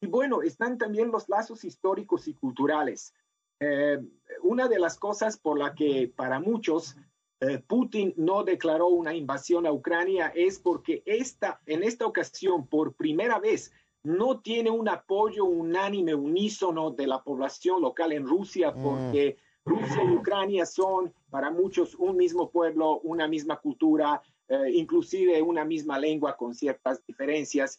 Y 0.00 0.06
bueno, 0.06 0.42
están 0.42 0.78
también 0.78 1.10
los 1.10 1.28
lazos 1.28 1.64
históricos 1.64 2.28
y 2.28 2.34
culturales. 2.34 3.14
Eh, 3.60 3.98
una 4.42 4.68
de 4.68 4.78
las 4.78 4.98
cosas 4.98 5.38
por 5.38 5.58
la 5.58 5.74
que 5.74 6.12
para 6.14 6.40
muchos 6.40 6.96
Eh, 7.38 7.58
Putin 7.58 8.14
no 8.16 8.44
declaró 8.44 8.88
una 8.88 9.12
invasión 9.12 9.66
a 9.66 9.70
Ucrania 9.70 10.32
es 10.34 10.58
porque 10.58 11.02
esta, 11.04 11.60
en 11.66 11.82
esta 11.82 12.06
ocasión, 12.06 12.66
por 12.66 12.94
primera 12.94 13.38
vez, 13.38 13.72
no 14.02 14.40
tiene 14.40 14.70
un 14.70 14.88
apoyo 14.88 15.44
unánime, 15.44 16.14
unísono 16.14 16.92
de 16.92 17.06
la 17.06 17.22
población 17.22 17.82
local 17.82 18.12
en 18.12 18.26
Rusia, 18.26 18.70
mm. 18.70 18.82
porque 18.82 19.36
Rusia 19.66 20.02
y 20.02 20.16
Ucrania 20.16 20.64
son 20.64 21.12
para 21.28 21.50
muchos 21.50 21.94
un 21.96 22.16
mismo 22.16 22.48
pueblo, 22.48 23.00
una 23.00 23.28
misma 23.28 23.56
cultura, 23.60 24.22
eh, 24.48 24.70
inclusive 24.72 25.42
una 25.42 25.64
misma 25.66 25.98
lengua 25.98 26.38
con 26.38 26.54
ciertas 26.54 27.04
diferencias, 27.04 27.78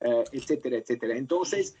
eh, 0.00 0.24
etcétera, 0.32 0.78
etcétera. 0.78 1.16
Entonces, 1.16 1.76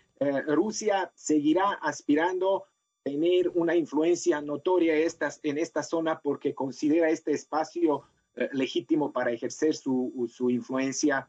Rusia 0.48 1.12
seguirá 1.14 1.78
aspirando 1.80 2.64
tener 3.04 3.48
una 3.50 3.74
influencia 3.74 4.40
notoria 4.40 4.94
estas, 4.94 5.40
en 5.42 5.58
esta 5.58 5.82
zona 5.82 6.20
porque 6.20 6.54
considera 6.54 7.08
este 7.08 7.32
espacio 7.32 8.04
eh, 8.36 8.48
legítimo 8.52 9.12
para 9.12 9.32
ejercer 9.32 9.74
su, 9.74 10.30
su, 10.32 10.50
influencia 10.50 11.28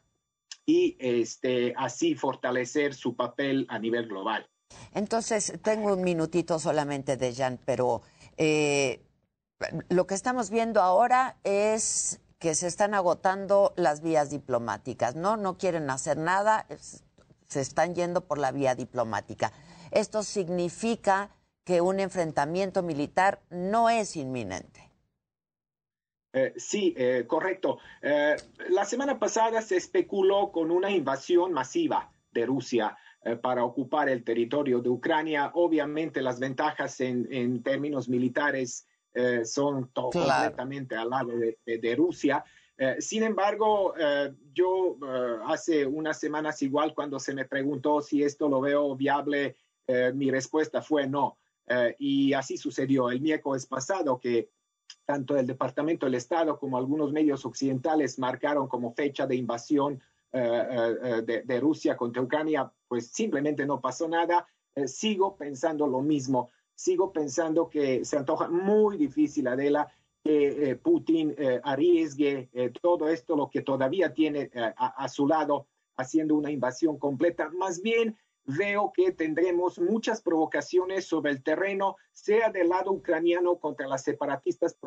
y 0.66 0.96
este, 1.00 1.74
así 1.76 2.14
fortalecer 2.14 2.94
su 2.94 3.16
papel 3.16 3.66
a 3.68 3.78
nivel 3.78 4.06
global. 4.06 4.46
Entonces, 4.92 5.54
tengo 5.62 5.94
un 5.94 6.02
minutito 6.02 6.58
solamente 6.58 7.16
de 7.16 7.34
Jan, 7.34 7.58
pero 7.64 8.02
eh, 8.36 9.00
lo 9.88 10.06
que 10.06 10.14
estamos 10.14 10.50
viendo 10.50 10.80
ahora 10.80 11.38
es 11.42 12.20
que 12.40 12.54
se 12.54 12.66
están 12.66 12.94
agotando 12.94 13.74
las 13.76 14.00
vías 14.00 14.30
diplomáticas, 14.30 15.14
¿no? 15.14 15.36
No 15.36 15.58
quieren 15.58 15.88
hacer 15.90 16.16
nada, 16.16 16.66
se 17.46 17.60
están 17.60 17.94
yendo 17.94 18.26
por 18.26 18.38
la 18.38 18.50
vía 18.50 18.74
diplomática. 18.74 19.52
Esto 19.90 20.22
significa 20.22 21.36
que 21.64 21.82
un 21.82 22.00
enfrentamiento 22.00 22.82
militar 22.82 23.42
no 23.50 23.90
es 23.90 24.16
inminente. 24.16 24.90
Eh, 26.32 26.54
sí, 26.56 26.94
eh, 26.96 27.24
correcto. 27.26 27.78
Eh, 28.00 28.36
la 28.70 28.86
semana 28.86 29.18
pasada 29.18 29.60
se 29.60 29.76
especuló 29.76 30.50
con 30.50 30.70
una 30.70 30.90
invasión 30.90 31.52
masiva 31.52 32.10
de 32.32 32.46
Rusia 32.46 32.96
para 33.42 33.64
ocupar 33.64 34.08
el 34.08 34.24
territorio 34.24 34.80
de 34.80 34.88
Ucrania. 34.88 35.50
Obviamente 35.52 36.22
las 36.22 36.40
ventajas 36.40 37.02
en, 37.02 37.62
términos 37.62 38.08
militares 38.08 38.86
son 39.44 39.90
completamente 39.92 40.94
al 40.94 41.10
lado 41.10 41.32
de, 41.36 41.94
Rusia. 41.96 42.44
sin 42.98 43.22
embargo, 43.22 43.94
yo 44.52 44.96
hace 45.46 45.86
unas 45.86 46.18
semanas 46.20 46.62
igual 46.62 46.94
cuando 46.94 47.18
se 47.18 47.34
me 47.34 47.44
preguntó 47.44 48.00
si 48.02 48.22
esto 48.22 48.48
lo 48.48 48.60
veo 48.60 48.94
viable, 48.94 49.56
mi 50.14 50.30
respuesta 50.30 50.80
fue 50.80 51.06
no. 51.06 51.38
Eh, 51.70 51.94
y 52.00 52.32
así 52.32 52.56
sucedió 52.56 53.10
el 53.10 53.20
miércoles 53.20 53.64
pasado 53.64 54.18
que 54.18 54.50
tanto 55.04 55.36
el 55.36 55.46
Departamento 55.46 56.04
del 56.04 56.16
Estado 56.16 56.58
como 56.58 56.76
algunos 56.76 57.12
medios 57.12 57.46
occidentales 57.46 58.18
marcaron 58.18 58.66
como 58.66 58.92
fecha 58.92 59.24
de 59.24 59.36
invasión 59.36 60.02
eh, 60.32 61.22
eh, 61.26 61.42
de, 61.44 61.60
Rusia 61.60 61.96
contra 61.96 62.22
Ucrania, 62.22 62.72
pues 62.88 63.06
simplemente 63.12 63.64
no 63.66 63.80
pasó 63.80 64.08
nada. 64.08 64.48
sigo 64.86 65.36
pensando 65.36 65.86
lo 65.86 66.00
mismo. 66.00 66.50
Sigo 66.80 67.12
pensando 67.12 67.68
que 67.68 68.06
se 68.06 68.16
antoja 68.16 68.48
muy 68.48 68.96
difícil, 68.96 69.48
Adela, 69.48 69.92
que 70.24 70.78
Putin 70.82 71.36
arriesgue 71.62 72.48
todo 72.80 73.10
esto, 73.10 73.36
lo 73.36 73.50
que 73.50 73.60
todavía 73.60 74.14
tiene 74.14 74.50
a, 74.54 75.04
a 75.04 75.08
su 75.08 75.26
lado, 75.26 75.66
haciendo 75.96 76.36
una 76.36 76.50
invasión 76.50 76.98
completa. 76.98 77.50
Más 77.50 77.82
bien, 77.82 78.16
veo 78.44 78.92
que 78.94 79.12
tendremos 79.12 79.78
muchas 79.78 80.22
provocaciones 80.22 81.04
sobre 81.04 81.32
el 81.32 81.42
terreno, 81.42 81.96
sea 82.12 82.48
del 82.50 82.70
lado 82.70 82.92
ucraniano 82.92 83.58
contra 83.58 83.86
las 83.86 84.02
separatistas 84.02 84.78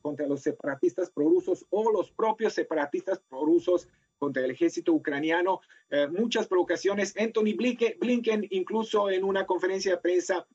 contra 0.00 0.26
los 0.26 0.40
separatistas 0.40 1.10
prorusos 1.10 1.66
o 1.68 1.92
los 1.92 2.10
propios 2.12 2.54
separatistas 2.54 3.20
prorusos 3.28 3.88
contra 4.18 4.42
el 4.42 4.52
ejército 4.52 4.94
ucraniano. 4.94 5.60
Eh, 5.90 6.08
muchas 6.08 6.46
provocaciones. 6.46 7.14
Anthony 7.18 7.54
Blinken, 8.00 8.46
incluso 8.50 9.10
en 9.10 9.24
una 9.24 9.44
conferencia 9.44 9.92
de 9.92 9.98
prensa, 10.00 10.46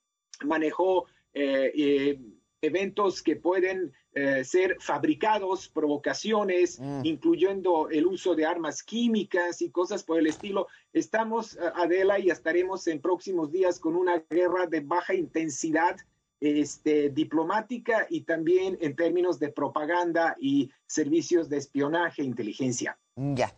manejó 0.46 1.06
eh, 1.34 1.72
eh, 1.76 2.20
eventos 2.62 3.22
que 3.22 3.36
pueden 3.36 3.94
eh, 4.14 4.44
ser 4.44 4.78
fabricados, 4.80 5.70
provocaciones, 5.70 6.80
mm. 6.80 7.02
incluyendo 7.04 7.90
el 7.90 8.08
uso 8.08 8.34
de 8.34 8.46
armas 8.46 8.82
químicas 8.82 9.62
y 9.62 9.70
cosas 9.70 10.04
por 10.04 10.20
el 10.20 10.28
estilo. 10.28 10.68
Estamos, 10.94 11.58
Adela, 11.76 12.18
y 12.20 12.30
estaremos 12.30 12.88
en 12.88 13.00
próximos 13.00 13.52
días 13.52 13.80
con 13.80 13.96
una 13.96 14.24
guerra 14.30 14.66
de 14.66 14.80
baja 14.80 15.14
intensidad 15.14 15.98
este, 16.40 17.10
diplomática 17.10 18.08
y 18.10 18.22
también 18.22 18.78
en 18.82 18.96
términos 18.96 19.40
de 19.40 19.50
propaganda 19.50 20.36
y 20.40 20.72
servicios 20.86 21.50
de 21.50 21.58
espionaje 21.58 22.22
e 22.22 22.26
inteligencia. 22.26 22.98
Ya. 23.16 23.54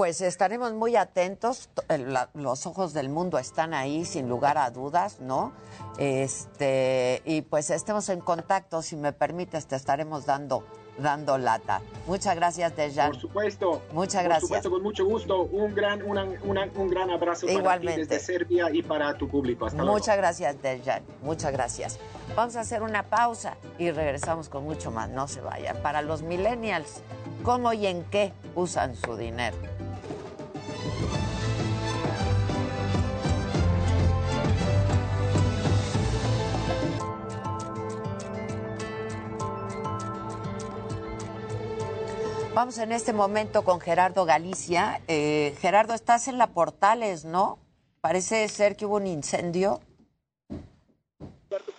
Pues 0.00 0.22
estaremos 0.22 0.72
muy 0.72 0.96
atentos, 0.96 1.68
los 2.32 2.66
ojos 2.66 2.94
del 2.94 3.10
mundo 3.10 3.38
están 3.38 3.74
ahí 3.74 4.06
sin 4.06 4.30
lugar 4.30 4.56
a 4.56 4.70
dudas, 4.70 5.20
¿no? 5.20 5.52
Este, 5.98 7.20
y 7.26 7.42
pues 7.42 7.68
estemos 7.68 8.08
en 8.08 8.20
contacto, 8.20 8.80
si 8.80 8.96
me 8.96 9.12
permites, 9.12 9.66
te 9.66 9.76
estaremos 9.76 10.24
dando 10.24 10.64
dando 10.96 11.36
lata. 11.36 11.82
Muchas 12.06 12.34
gracias, 12.34 12.74
Dejan. 12.74 13.10
Por 13.10 13.20
supuesto. 13.20 13.82
Muchas 13.92 14.24
gracias. 14.24 14.40
Por 14.40 14.48
supuesto, 14.48 14.70
con 14.70 14.82
mucho 14.82 15.04
gusto. 15.04 15.42
Un 15.42 15.74
gran, 15.74 16.02
un 16.02 16.88
gran 16.88 17.10
abrazo 17.10 17.46
Igualmente. 17.46 17.86
para 17.86 17.94
ti 17.94 18.00
desde 18.00 18.20
Serbia 18.20 18.70
y 18.72 18.82
para 18.82 19.18
tu 19.18 19.28
público. 19.28 19.66
Hasta 19.66 19.84
Muchas 19.84 20.16
gracias, 20.16 20.62
Dejan. 20.62 21.02
Muchas 21.22 21.52
gracias. 21.52 21.98
Vamos 22.34 22.56
a 22.56 22.60
hacer 22.60 22.82
una 22.82 23.02
pausa 23.02 23.58
y 23.78 23.90
regresamos 23.90 24.48
con 24.48 24.64
mucho 24.64 24.90
más. 24.90 25.10
No 25.10 25.28
se 25.28 25.42
vayan. 25.42 25.76
Para 25.82 26.00
los 26.00 26.22
millennials, 26.22 27.02
¿cómo 27.42 27.74
y 27.74 27.86
en 27.86 28.02
qué 28.04 28.32
usan 28.54 28.96
su 28.96 29.14
dinero? 29.16 29.58
Vamos 42.60 42.76
en 42.76 42.92
este 42.92 43.14
momento 43.14 43.64
con 43.64 43.80
Gerardo 43.80 44.26
Galicia. 44.26 45.00
Eh, 45.08 45.56
Gerardo, 45.62 45.94
estás 45.94 46.28
en 46.28 46.36
la 46.36 46.48
Portales, 46.48 47.24
¿no? 47.24 47.58
Parece 48.02 48.46
ser 48.50 48.76
que 48.76 48.84
hubo 48.84 48.96
un 48.96 49.06
incendio. 49.06 49.80
Justo 51.48 51.72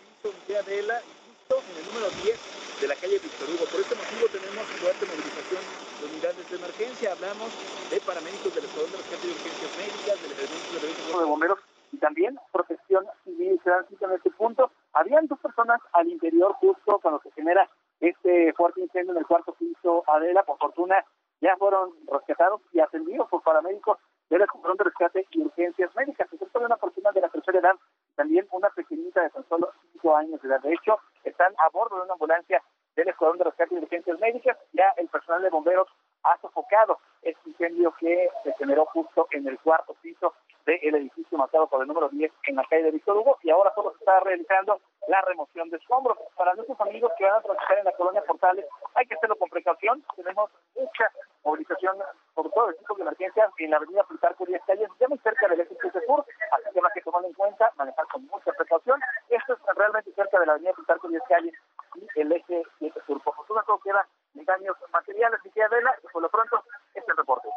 en 0.49 1.77
el 1.77 1.85
número 1.85 2.09
10 2.23 2.81
de 2.81 2.87
la 2.87 2.95
calle 2.95 3.19
Víctor 3.19 3.47
Hugo. 3.47 3.65
Por 3.69 3.79
este 3.79 3.93
motivo 3.93 4.25
tenemos 4.33 4.65
fuerte 4.81 5.05
movilización 5.05 5.61
de 6.01 6.05
unidades 6.17 6.49
de 6.49 6.55
emergencia. 6.57 7.11
Hablamos 7.11 7.49
de 7.91 8.01
paramédicos 8.01 8.55
del 8.55 8.65
Escuadrón 8.65 8.91
de 8.91 8.97
Rescate 8.97 9.27
de 9.27 9.33
Urgencias 9.37 9.71
Médicas, 9.77 10.17
del 10.17 10.33
de 10.33 11.19
de 11.19 11.25
Bomberos 11.29 11.59
y 11.91 11.97
también 11.97 12.39
protección 12.51 13.05
civil 13.23 13.61
tránsito 13.63 14.09
en 14.09 14.13
este 14.13 14.31
punto. 14.31 14.71
Habían 14.93 15.27
dos 15.27 15.37
personas 15.37 15.79
al 15.93 16.09
interior 16.09 16.53
justo 16.53 16.97
cuando 17.03 17.21
se 17.21 17.29
genera 17.33 17.69
este 18.01 18.51
fuerte 18.53 18.81
incendio 18.81 19.13
en 19.13 19.19
el 19.19 19.25
cuarto 19.25 19.53
piso 19.53 20.03
Adela. 20.07 20.43
Por 20.43 20.57
fortuna 20.57 21.05
ya 21.39 21.55
fueron 21.57 21.91
rescatados 22.07 22.61
y 22.73 22.79
atendidos 22.79 23.29
por 23.29 23.41
paramédicos 23.41 23.97
del 24.29 24.41
Escuadrón 24.41 24.77
de 24.77 24.83
Rescate 24.85 25.27
y 25.31 25.41
Urgencias 25.41 25.95
Médicas. 25.95 26.29
Se 26.29 26.37
trata 26.37 26.59
de 26.59 26.65
una 26.65 26.77
persona 26.77 27.11
de 27.11 27.21
la 27.21 27.29
tercera 27.29 27.59
edad, 27.59 27.75
también 28.15 28.47
una 28.51 28.69
pequeñita 28.69 29.21
de 29.21 29.29
tan 29.29 29.47
solo 29.49 29.71
cinco 29.91 30.15
años 30.15 30.41
de 30.41 30.47
edad. 30.47 30.61
De 30.61 30.73
hecho, 30.73 30.99
están 31.23 31.53
a 31.57 31.69
bordo 31.69 31.97
de 31.97 32.03
una 32.03 32.13
ambulancia 32.13 32.61
del 32.95 33.09
Escuadrón 33.09 33.39
de 33.39 33.45
Rescate 33.45 33.75
y 33.75 33.79
Urgencias 33.79 34.19
Médicas. 34.19 34.57
Ya 34.73 34.93
el 34.97 35.07
personal 35.07 35.41
de 35.41 35.49
bomberos 35.49 35.87
ha 36.23 36.37
sofocado 36.39 36.99
este 37.21 37.49
incendio 37.49 37.93
que 37.99 38.29
se 38.43 38.53
generó 38.53 38.85
justo 38.85 39.27
en 39.31 39.47
el 39.47 39.59
cuarto 39.59 39.95
piso 40.01 40.33
del 40.65 40.95
edificio 40.95 41.37
marcado 41.37 41.67
por 41.67 41.81
el 41.81 41.87
número 41.87 42.09
10 42.09 42.31
en 42.47 42.55
la 42.55 42.63
calle 42.69 42.83
de 42.83 42.91
Víctor 42.91 43.17
Hugo 43.17 43.37
y 43.43 43.49
ahora 43.49 43.73
solo 43.73 43.91
se 43.91 43.97
está 43.97 44.19
realizando 44.19 44.79
la 45.11 45.21
remoción 45.27 45.69
de 45.69 45.77
escombros. 45.77 46.17
Para 46.37 46.53
nuestros 46.55 46.79
amigos 46.79 47.11
que 47.17 47.25
van 47.25 47.35
a 47.35 47.41
transitar 47.41 47.77
en 47.79 47.85
la 47.85 47.91
colonia 47.91 48.23
Portales, 48.23 48.65
hay 48.95 49.05
que 49.05 49.15
hacerlo 49.15 49.35
con 49.35 49.49
precaución. 49.49 50.03
Tenemos 50.15 50.49
mucha 50.73 51.11
movilización, 51.43 51.97
sobre 52.33 52.49
todo 52.51 52.67
de 52.67 52.73
equipos 52.73 52.97
de 52.97 53.03
emergencia, 53.03 53.51
en 53.57 53.71
la 53.71 53.77
avenida 53.77 54.03
Plutarco 54.03 54.45
10 54.45 54.61
calles, 54.65 54.89
ya 54.99 55.07
muy 55.09 55.17
cerca 55.19 55.47
del 55.49 55.59
eje 55.59 55.75
sur, 56.07 56.25
así 56.51 56.63
que 56.73 56.79
hay 56.79 56.93
que 56.93 57.01
tomar 57.01 57.25
en 57.25 57.33
cuenta, 57.33 57.71
manejar 57.75 58.07
con 58.07 58.25
mucha 58.27 58.51
precaución. 58.53 58.99
Esto 59.29 59.53
es 59.53 59.59
realmente 59.75 60.13
cerca 60.13 60.39
de 60.39 60.45
la 60.45 60.53
avenida 60.53 60.73
Plutarco 60.73 61.09
10 61.09 61.23
calles 61.27 61.53
y 61.95 62.21
el 62.21 62.31
eje 62.31 62.63
7 62.79 63.01
sur. 63.05 63.21
Por 63.21 63.35
fortuna 63.35 63.63
todo 63.67 63.79
queda 63.79 64.07
en 64.35 64.45
daños 64.45 64.77
materiales, 64.93 65.41
y 65.43 65.49
Vela, 65.59 65.93
y 66.01 66.07
por 66.07 66.21
lo 66.21 66.29
pronto, 66.29 66.63
este 66.93 66.99
es 66.99 67.09
el 67.09 67.17
reporte. 67.17 67.49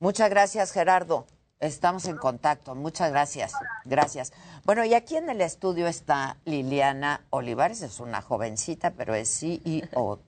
Muchas 0.00 0.30
gracias, 0.30 0.72
Gerardo. 0.72 1.26
Estamos 1.60 2.06
en 2.08 2.16
contacto. 2.16 2.74
Muchas 2.74 3.10
gracias. 3.10 3.54
Gracias. 3.84 4.32
Bueno, 4.64 4.84
y 4.84 4.94
aquí 4.94 5.16
en 5.16 5.28
el 5.28 5.40
estudio 5.40 5.86
está 5.86 6.38
Liliana 6.44 7.24
Olivares. 7.30 7.82
Es 7.82 8.00
una 8.00 8.22
jovencita, 8.22 8.92
pero 8.92 9.14
es 9.14 9.28
CEO. 9.38 10.20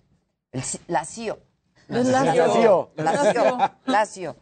el 0.52 0.62
C- 0.62 0.80
La 0.88 1.04
CEO. 1.04 1.38
La 1.88 2.04
CEO. 2.52 2.90
La 2.96 3.32
CEO. 3.32 3.58
La 3.86 4.06
CEO. 4.06 4.36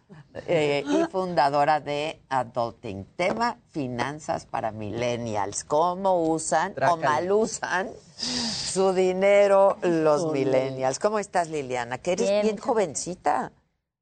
Eh, 0.46 0.82
y 0.86 1.04
fundadora 1.12 1.78
de 1.80 2.22
Adulting. 2.28 3.04
Tema 3.16 3.58
finanzas 3.70 4.46
para 4.46 4.72
millennials. 4.72 5.62
¿Cómo 5.64 6.24
usan 6.24 6.74
o 6.90 6.96
mal 6.96 7.30
usan 7.30 7.90
su 8.16 8.92
dinero 8.94 9.76
los 9.82 10.32
millennials? 10.32 10.98
¿Cómo 10.98 11.18
estás, 11.18 11.50
Liliana? 11.50 11.98
Que 11.98 12.12
eres 12.12 12.30
Bien, 12.42 12.56
jovencita. 12.56 13.52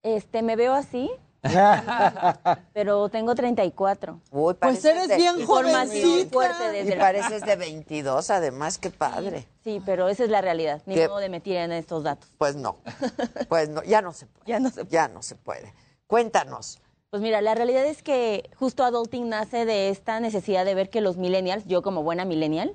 Este, 0.03 0.43
me 0.43 0.57
veo 0.57 0.73
así, 0.75 1.11
pero 2.73 3.09
tengo 3.09 3.35
34. 3.35 4.21
Uy, 4.31 4.55
Pues 4.55 4.85
eres 4.85 5.09
de- 5.09 5.17
bien 5.17 5.45
jovencita. 5.45 6.31
fuerte 6.33 6.71
desde 6.71 6.95
Y 6.95 6.99
pareces 6.99 7.43
de 7.45 7.57
22, 7.57 8.31
además, 8.31 8.79
qué 8.79 8.91
padre. 8.91 9.47
Sí, 9.65 9.81
pero 9.85 10.09
esa 10.09 10.25
es 10.25 10.31
la 10.31 10.41
realidad. 10.41 10.83
Ni 10.87 10.95
¿Qué? 10.95 11.09
modo 11.09 11.19
de 11.19 11.29
meter 11.29 11.57
en 11.57 11.73
estos 11.73 12.05
datos. 12.05 12.31
Pues 12.39 12.57
no, 12.57 12.77
pues 13.49 13.69
no, 13.69 13.83
ya 13.83 14.03
no 14.03 14.13
se 14.13 14.27
puede. 14.27 14.45
Ya 14.47 14.61
no 14.61 14.71
se 14.71 14.87
Ya 14.87 15.09
no 15.09 15.23
se 15.23 15.35
puede. 15.35 15.75
Cuéntanos. 16.07 16.81
Pues 17.11 17.23
mira, 17.23 17.43
la 17.43 17.55
realidad 17.55 17.85
es 17.85 18.03
que 18.03 18.49
justo 18.57 18.85
Adulting 18.85 19.29
nace 19.29 19.65
de 19.67 19.91
esta 19.91 20.19
necesidad 20.21 20.65
de 20.65 20.75
ver 20.75 20.89
que 20.91 21.01
los 21.03 21.17
millennials, 21.19 21.67
yo 21.67 21.83
como 21.83 22.03
buena 22.03 22.25
millennial, 22.25 22.75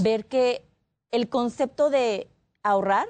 ver 0.00 0.26
que 0.26 0.64
el 1.12 1.28
concepto 1.28 1.88
de 1.90 2.28
ahorrar 2.62 3.08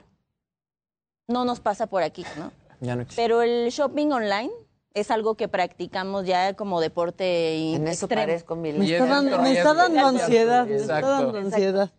no 1.28 1.44
nos 1.44 1.60
pasa 1.60 1.86
por 1.86 2.02
aquí, 2.02 2.24
¿no? 2.36 2.52
Ya 2.80 2.94
no 2.96 3.02
existe. 3.02 3.22
Pero 3.22 3.40
el 3.42 3.70
shopping 3.70 4.10
online 4.12 4.50
es 4.94 5.10
algo 5.10 5.34
que 5.34 5.48
practicamos 5.48 6.26
ya 6.26 6.54
como 6.54 6.80
deporte 6.80 7.56
y 7.56 7.74
En 7.76 7.88
eso 7.88 8.06
extremo. 8.06 8.22
parezco 8.22 8.56
Me 8.56 8.72
millennial. 8.72 9.02
está 9.02 9.06
dando, 9.14 9.38
me 9.40 9.52
está 9.52 9.74
dando 9.74 10.06
ansiedad, 10.06 10.66
me 10.66 10.76
está 10.76 11.00
dando 11.00 11.38
ansiedad. 11.38 11.90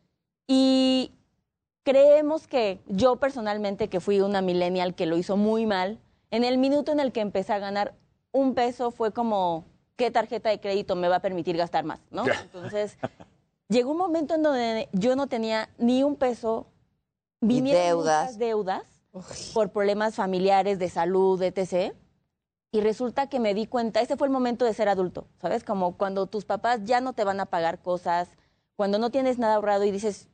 Y 0.47 1.11
creemos 1.83 2.47
que 2.47 2.79
yo 2.87 3.15
personalmente, 3.15 3.87
que 3.87 3.99
fui 3.99 4.19
una 4.21 4.41
millennial 4.41 4.93
que 4.95 5.05
lo 5.05 5.17
hizo 5.17 5.37
muy 5.37 5.65
mal, 5.65 5.99
en 6.31 6.43
el 6.43 6.57
minuto 6.57 6.91
en 6.91 6.99
el 6.99 7.11
que 7.11 7.21
empecé 7.21 7.53
a 7.53 7.59
ganar 7.59 7.93
un 8.31 8.53
peso 8.55 8.91
fue 8.91 9.11
como, 9.11 9.65
¿qué 9.95 10.11
tarjeta 10.11 10.49
de 10.49 10.59
crédito 10.59 10.95
me 10.95 11.07
va 11.07 11.17
a 11.17 11.21
permitir 11.21 11.57
gastar 11.57 11.83
más? 11.85 11.99
¿no? 12.11 12.23
Entonces, 12.27 12.97
llegó 13.69 13.91
un 13.91 13.97
momento 13.97 14.35
en 14.35 14.43
donde 14.43 14.89
yo 14.93 15.15
no 15.15 15.27
tenía 15.27 15.69
ni 15.77 16.03
un 16.03 16.15
peso, 16.15 16.67
vinieron 17.39 17.81
deudas. 17.83 18.23
muchas 18.25 18.37
deudas 18.39 18.83
por 19.53 19.71
problemas 19.71 20.15
familiares, 20.15 20.79
de 20.79 20.89
salud, 20.89 21.41
etc. 21.41 21.93
Y 22.71 22.79
resulta 22.79 23.27
que 23.27 23.39
me 23.39 23.53
di 23.53 23.67
cuenta, 23.67 23.99
ese 23.99 24.15
fue 24.15 24.27
el 24.27 24.33
momento 24.33 24.63
de 24.63 24.73
ser 24.73 24.87
adulto, 24.87 25.27
¿sabes? 25.41 25.63
Como 25.63 25.97
cuando 25.97 26.27
tus 26.27 26.45
papás 26.45 26.79
ya 26.85 27.01
no 27.01 27.11
te 27.13 27.25
van 27.25 27.39
a 27.41 27.45
pagar 27.45 27.79
cosas, 27.81 28.29
cuando 28.77 28.97
no 28.97 29.09
tienes 29.09 29.37
nada 29.37 29.55
ahorrado 29.55 29.83
y 29.83 29.91
dices, 29.91 30.29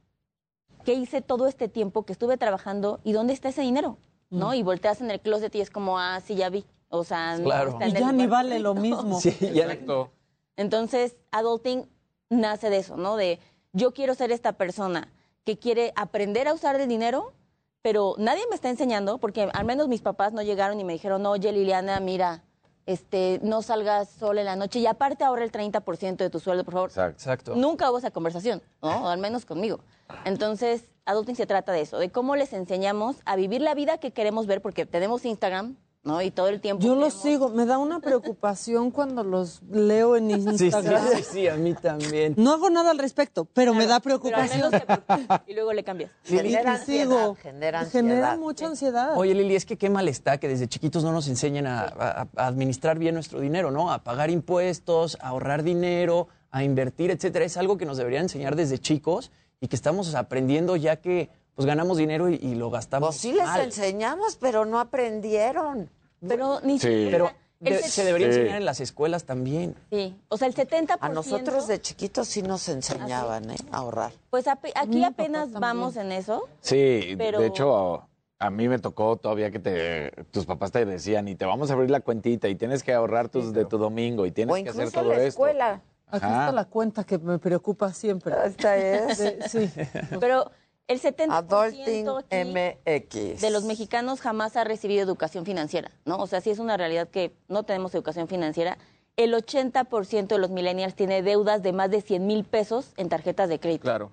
¿qué 0.84 0.94
hice 0.94 1.22
todo 1.22 1.48
este 1.48 1.68
tiempo 1.68 2.06
que 2.06 2.14
estuve 2.14 2.38
trabajando 2.38 3.00
y 3.04 3.12
dónde 3.14 3.34
está 3.34 3.50
ese 3.50 3.62
dinero? 3.62 3.98
¿No? 4.30 4.50
Mm. 4.50 4.54
Y 4.54 4.64
volteas 4.64 5.02
en 5.02 5.10
el 5.10 5.20
closet 5.20 5.54
y 5.56 5.62
es 5.62 5.72
como, 5.72 5.98
ah, 5.98 6.20
sí, 6.24 6.36
ya 6.36 6.50
vi. 6.50 6.66
O 6.90 7.04
sea, 7.04 7.38
no 7.38 7.46
Claro. 7.46 7.72
está 7.72 7.88
Y 7.88 7.92
en 7.92 7.98
ya 7.98 8.12
ni 8.12 8.28
vale 8.28 8.60
lo 8.60 8.76
mismo. 8.76 9.20
Sí, 9.22 9.36
ya 9.42 9.64
Exacto. 9.64 10.12
Entonces, 10.58 11.18
adulting 11.32 11.90
nace 12.30 12.70
de 12.70 12.78
eso, 12.78 12.98
¿no? 12.98 13.16
De 13.16 13.40
yo 13.74 13.94
quiero 13.94 14.14
ser 14.16 14.32
esta 14.32 14.54
persona 14.54 15.12
que 15.44 15.58
quiere 15.58 15.92
aprender 15.96 16.48
a 16.48 16.54
usar 16.54 16.80
el 16.80 16.88
dinero, 16.88 17.34
pero 17.82 18.16
nadie 18.18 18.44
me 18.50 18.56
está 18.56 18.70
enseñando, 18.70 19.18
porque 19.18 19.50
al 19.54 19.66
menos 19.66 19.88
mis 19.88 20.02
papás 20.02 20.34
no 20.34 20.42
llegaron 20.42 20.80
y 20.80 20.84
me 20.84 20.94
dijeron, 20.94 21.26
oye, 21.26 21.52
Liliana, 21.52 22.00
mira, 22.00 22.44
este, 22.86 23.40
no 23.44 23.62
salgas 23.62 24.10
sola 24.10 24.42
en 24.42 24.46
la 24.46 24.56
noche 24.56 24.80
y 24.80 24.88
aparte 24.88 25.24
ahorra 25.24 25.44
el 25.44 25.52
30% 25.52 26.18
de 26.18 26.30
tu 26.30 26.40
sueldo, 26.40 26.64
por 26.64 26.74
favor. 26.74 26.90
Exacto. 26.90 27.18
Exacto. 27.22 27.56
Nunca 27.56 27.90
hubo 27.90 27.98
esa 27.98 28.12
conversación, 28.12 28.62
¿no? 28.82 29.06
O 29.06 29.08
al 29.10 29.20
menos 29.20 29.46
conmigo. 29.46 29.80
Entonces, 30.26 30.86
adulting 31.06 31.36
se 31.36 31.46
trata 31.46 31.72
de 31.72 31.82
eso, 31.82 31.98
de 32.00 32.10
cómo 32.12 32.36
les 32.36 32.54
enseñamos 32.54 33.18
a 33.26 33.36
vivir 33.36 33.62
la 33.62 33.74
vida 33.74 33.98
que 33.98 34.12
queremos 34.12 34.48
ver, 34.48 34.62
porque 34.62 34.86
tenemos 34.86 35.26
Instagram, 35.26 35.76
¿no? 36.04 36.22
Y 36.22 36.32
todo 36.32 36.48
el 36.48 36.62
tiempo. 36.62 36.86
Yo 36.86 36.96
los 36.96 37.14
sigo, 37.14 37.50
me 37.50 37.66
da 37.66 37.78
una 37.78 38.00
preocupación 38.02 38.92
cuando 38.92 39.24
los 39.24 39.62
leo 39.70 40.16
en 40.16 40.30
Sí, 40.30 40.58
sí, 40.58 40.66
Instagram. 40.66 41.04
sí, 41.18 41.24
sí, 41.24 41.48
a 41.48 41.56
mí 41.56 41.74
también. 41.74 42.34
No 42.38 42.54
hago 42.54 42.70
nada 42.70 42.92
al 42.92 42.98
respecto, 43.00 43.46
pero 43.46 43.74
me 43.74 43.86
da 43.88 44.00
Pero 44.00 44.20
preocupación. 44.22 44.72
menos 44.72 45.02
y 45.48 45.54
luego 45.54 45.74
le 45.74 45.84
cambias. 45.84 46.12
Genera 46.24 46.76
Y 46.82 46.86
sigo. 46.86 47.36
genera 47.36 47.80
ansiedad. 47.82 48.08
Genera 48.10 48.38
mucha 48.38 48.68
ansiedad. 48.68 49.18
Oye, 49.18 49.34
Lili, 49.34 49.56
es 49.56 49.66
que 49.66 49.78
qué 49.78 49.90
mal 49.90 50.08
está 50.08 50.38
que 50.40 50.48
desde 50.48 50.68
chiquitos 50.68 51.04
no 51.04 51.12
nos 51.12 51.28
enseñen 51.28 51.68
a, 51.68 51.82
a- 51.82 52.28
a 52.36 52.48
administrar 52.48 52.98
bien 53.00 53.14
nuestro 53.16 53.40
dinero, 53.40 53.72
¿no? 53.72 53.92
A 53.92 54.04
pagar 54.04 54.30
impuestos, 54.30 55.18
a 55.22 55.30
ahorrar 55.30 55.64
dinero, 55.64 56.28
a 56.52 56.64
invertir, 56.64 57.12
etcétera. 57.12 57.44
Es 57.46 57.58
algo 57.58 57.78
que 57.78 57.86
nos 57.86 57.98
deberían 57.98 58.24
enseñar 58.24 58.56
desde 58.56 58.78
chicos 58.80 59.32
y 59.60 59.68
que 59.68 59.76
estamos 59.76 60.16
aprendiendo 60.16 60.76
ya 60.78 60.98
que 60.98 61.30
pues 61.58 61.66
ganamos 61.66 61.98
dinero 61.98 62.30
y, 62.30 62.36
y 62.36 62.56
lo 62.56 62.70
gastamos. 62.70 63.10
Pues 63.10 63.18
sí 63.22 63.34
les 63.34 63.44
mal. 63.44 63.60
enseñamos, 63.62 64.38
pero 64.38 64.64
no 64.64 64.80
aprendieron. 64.80 65.90
Pero 66.26 66.62
ni 66.62 66.80
Sí. 66.80 66.88
siquiera- 66.88 67.12
Pero 67.12 67.32
el 67.62 67.74
de- 67.74 67.82
set- 67.82 67.92
se 67.92 68.06
debería 68.06 68.28
Sí. 68.32 68.36
enseñar 68.40 68.58
en 68.58 68.66
las 68.66 68.80
escuelas 68.80 69.24
también. 69.26 69.76
Sí, 69.92 70.16
o 70.30 70.38
sea, 70.38 70.48
el 70.48 70.54
70%. 70.56 70.98
A 71.02 71.10
nosotros 71.10 71.68
de 71.68 71.82
chiquitos 71.82 72.28
sí 72.28 72.42
nos 72.44 72.70
enseñaban, 72.70 73.50
¿eh? 73.52 73.56
A 73.72 73.78
ahorrar. 73.78 74.12
Pues 74.30 74.46
aquí 74.48 75.04
apenas 75.04 75.52
vamos 75.52 75.98
en 75.98 76.12
eso. 76.12 76.48
Sí, 76.62 77.16
Pero- 77.18 77.40
de 77.40 77.48
hecho, 77.48 78.08
a 78.40 78.50
mí 78.52 78.68
me 78.68 78.78
tocó 78.78 79.18
todavía 79.18 79.50
que 79.50 79.58
te, 79.60 80.12
tus 80.32 80.46
papás 80.46 80.72
te 80.72 80.86
decían, 80.86 81.28
y 81.28 81.36
te 81.36 81.46
vamos 81.46 81.72
a 81.72 81.74
abrir 81.74 81.90
la 81.90 82.02
cuentita, 82.02 82.48
y 82.48 82.56
tienes 82.56 82.84
que 82.84 82.94
ahorrar 82.94 83.30
tus, 83.30 83.52
de 83.54 83.66
tu 83.66 83.78
domingo, 83.80 84.26
y 84.28 84.32
tienes 84.32 84.54
O 84.54 84.56
que 84.64 84.70
hacer 84.70 84.82
incluso 84.84 85.00
en 85.00 85.04
todo 85.06 85.14
la 85.14 85.24
esto. 85.24 85.28
escuela. 85.30 85.82
Aquí 86.10 86.26
Ajá. 86.26 86.40
está 86.42 86.52
la 86.54 86.66
cuenta 86.66 87.04
que 87.04 87.18
me 87.18 87.38
preocupa 87.40 87.92
siempre. 87.92 88.34
Esta 88.46 88.78
es 88.78 89.18
De- 89.18 89.50
sí. 89.50 89.70
Pero 90.22 90.50
el 90.88 91.02
70% 91.02 91.32
Adulting 91.32 92.08
aquí 92.10 93.34
MX. 93.36 93.42
de 93.42 93.50
los 93.52 93.64
mexicanos 93.66 94.22
jamás 94.22 94.56
ha 94.56 94.64
recibido 94.64 95.04
educación 95.04 95.46
financiera, 95.46 95.92
¿no? 96.06 96.18
O 96.18 96.28
sea, 96.28 96.42
sí 96.42 96.50
es 96.50 96.60
una 96.60 96.78
realidad 96.78 97.10
que 97.10 97.34
no 97.48 97.64
tenemos 97.64 97.94
educación 97.94 98.28
financiera. 98.28 98.78
El 99.18 99.34
80% 99.34 100.28
de 100.28 100.38
los 100.38 100.50
millennials 100.50 100.96
tiene 100.96 101.22
deudas 101.22 101.64
de 101.64 101.74
más 101.74 101.90
de 101.90 102.02
100 102.02 102.26
mil 102.26 102.44
pesos 102.44 102.94
en 102.98 103.10
tarjetas 103.10 103.50
de 103.50 103.60
crédito. 103.60 103.84
Claro. 103.84 104.12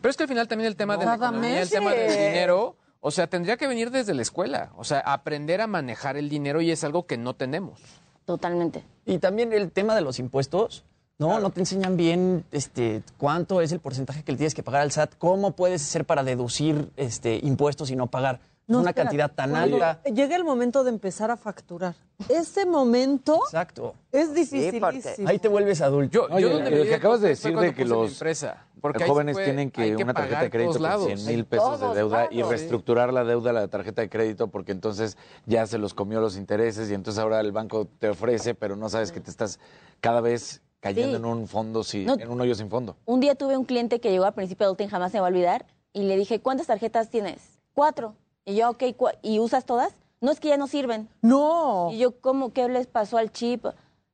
Pero 0.00 0.10
es 0.10 0.16
que 0.16 0.22
al 0.22 0.28
final 0.28 0.48
también 0.48 0.68
el 0.68 0.76
tema 0.76 0.96
de 0.96 1.04
la 1.04 1.14
economía, 1.14 1.62
el 1.62 1.70
tema 1.70 1.92
del 1.92 2.10
dinero, 2.10 2.76
o 3.00 3.10
sea, 3.10 3.26
tendría 3.26 3.56
que 3.56 3.66
venir 3.66 3.90
desde 3.90 4.14
la 4.14 4.22
escuela. 4.22 4.72
O 4.76 4.84
sea, 4.84 5.00
aprender 5.00 5.60
a 5.60 5.66
manejar 5.66 6.16
el 6.16 6.28
dinero 6.28 6.60
y 6.60 6.70
es 6.70 6.84
algo 6.84 7.06
que 7.06 7.16
no 7.16 7.34
tenemos. 7.34 7.80
Totalmente. 8.24 8.84
Y 9.06 9.18
también 9.18 9.52
el 9.52 9.72
tema 9.72 9.94
de 9.94 10.02
los 10.02 10.18
impuestos, 10.18 10.84
¿no? 11.18 11.40
No 11.40 11.50
te 11.50 11.60
enseñan 11.60 11.96
bien 11.96 12.44
este, 12.52 13.02
cuánto 13.18 13.60
es 13.60 13.72
el 13.72 13.80
porcentaje 13.80 14.22
que 14.22 14.32
le 14.32 14.38
tienes 14.38 14.54
que 14.54 14.62
pagar 14.62 14.82
al 14.82 14.92
SAT, 14.92 15.14
cómo 15.18 15.52
puedes 15.52 15.82
hacer 15.82 16.04
para 16.04 16.22
deducir 16.22 16.90
este, 16.96 17.40
impuestos 17.42 17.90
y 17.90 17.96
no 17.96 18.06
pagar 18.06 18.40
No, 18.68 18.78
una 18.80 18.90
espera, 18.90 19.06
cantidad 19.06 19.30
tan 19.32 19.56
alta. 19.56 20.00
Llega 20.04 20.36
el 20.36 20.44
momento 20.44 20.84
de 20.84 20.90
empezar 20.90 21.30
a 21.32 21.36
facturar. 21.36 21.96
Ese 22.28 22.66
momento 22.66 23.40
Exacto. 23.46 23.94
es 24.12 24.28
porque 24.28 24.40
dificilísimo. 24.40 25.28
Ahí 25.28 25.38
te 25.40 25.48
vuelves 25.48 25.80
adulto. 25.80 26.12
Yo, 26.12 26.34
Oye, 26.34 26.42
yo 26.42 26.50
donde 26.50 26.70
lo 26.70 26.84
que 26.84 26.94
acabas 26.94 27.20
de 27.20 27.28
decir 27.28 27.56
de 27.56 27.74
que 27.74 27.84
los 27.84 28.12
empresa, 28.12 28.66
porque 28.80 29.04
jóvenes 29.04 29.36
tienen 29.36 29.72
que 29.72 29.96
una 29.96 30.14
tarjeta 30.14 30.42
de 30.42 30.50
crédito 30.50 30.74
con 30.74 30.82
lados. 30.82 31.06
100 31.06 31.26
mil 31.26 31.44
pesos 31.46 31.80
de 31.80 31.94
deuda 31.94 32.28
y 32.30 32.42
reestructurar 32.42 33.12
la 33.12 33.24
deuda 33.24 33.52
de 33.52 33.60
la 33.60 33.68
tarjeta 33.68 34.02
de 34.02 34.08
crédito 34.08 34.48
porque 34.48 34.70
entonces 34.70 35.16
ya 35.46 35.66
se 35.66 35.78
los 35.78 35.94
comió 35.94 36.20
los 36.20 36.36
intereses 36.36 36.88
y 36.90 36.94
entonces 36.94 37.20
ahora 37.20 37.40
el 37.40 37.50
banco 37.50 37.88
te 37.98 38.08
ofrece, 38.08 38.54
pero 38.54 38.76
no 38.76 38.88
sabes 38.88 39.10
que 39.10 39.20
te 39.20 39.30
estás 39.30 39.58
cada 40.00 40.20
vez 40.20 40.62
cayendo 40.80 41.12
Sí. 41.12 41.16
en 41.16 41.24
un 41.24 41.48
fondo, 41.48 41.82
sí, 41.84 42.04
No. 42.04 42.14
en 42.14 42.28
un 42.30 42.40
hoyo 42.40 42.54
sin 42.54 42.68
fondo. 42.70 42.96
Un 43.04 43.20
día 43.20 43.34
tuve 43.34 43.56
un 43.56 43.64
cliente 43.64 44.00
que 44.00 44.10
llegó 44.10 44.24
al 44.24 44.34
principio 44.34 44.64
de 44.64 44.68
Adulting, 44.68 44.88
jamás 44.88 45.10
se 45.12 45.16
me 45.18 45.22
va 45.22 45.26
a 45.26 45.30
olvidar, 45.30 45.66
y 45.92 46.02
le 46.02 46.16
dije, 46.16 46.40
¿cuántas 46.40 46.66
tarjetas 46.68 47.08
tienes? 47.10 47.58
Cuatro. 47.74 48.14
Y 48.44 48.56
yo, 48.56 48.70
ok, 48.70 48.82
¿cu- 48.96 49.08
¿y 49.22 49.38
usas 49.40 49.64
todas? 49.64 49.92
no 50.20 50.32
es 50.32 50.40
que 50.40 50.48
ya 50.48 50.56
no 50.56 50.66
sirven. 50.66 51.08
No. 51.22 51.90
Y 51.92 51.98
yo, 51.98 52.20
¿cómo? 52.20 52.52
¿Qué 52.52 52.68
les 52.68 52.88
pasó 52.88 53.18
al 53.18 53.30
chip? 53.30 53.64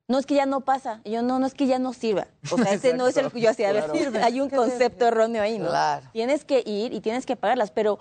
No 0.07 0.19
es 0.19 0.27
que 0.27 0.35
ya 0.35 0.45
no 0.45 0.61
pasa. 0.61 1.01
Y 1.03 1.09
yo, 1.09 1.23
no, 1.23 1.39
no 1.39 1.47
es 1.47 1.55
que 1.55 1.65
ya 1.65 1.79
no 1.79 1.93
sirva. 1.93 2.27
O 2.51 2.57
sea, 2.57 2.73
ese 2.73 2.93
no 2.93 3.07
es 3.07 3.17
el 3.17 3.31
que 3.31 3.41
yo 3.41 3.49
hacía. 3.49 3.69
A 3.69 3.73
ver, 3.73 3.85
Claro. 3.89 4.23
hay 4.23 4.39
un 4.39 4.49
concepto 4.51 5.07
erróneo 5.07 5.41
ahí, 5.41 5.57
¿no? 5.57 5.69
Claro. 5.69 6.05
Tienes 6.13 6.45
que 6.45 6.61
ir 6.63 6.93
y 6.93 7.01
tienes 7.01 7.25
que 7.25 7.35
pagarlas, 7.35 7.71
pero 7.71 7.97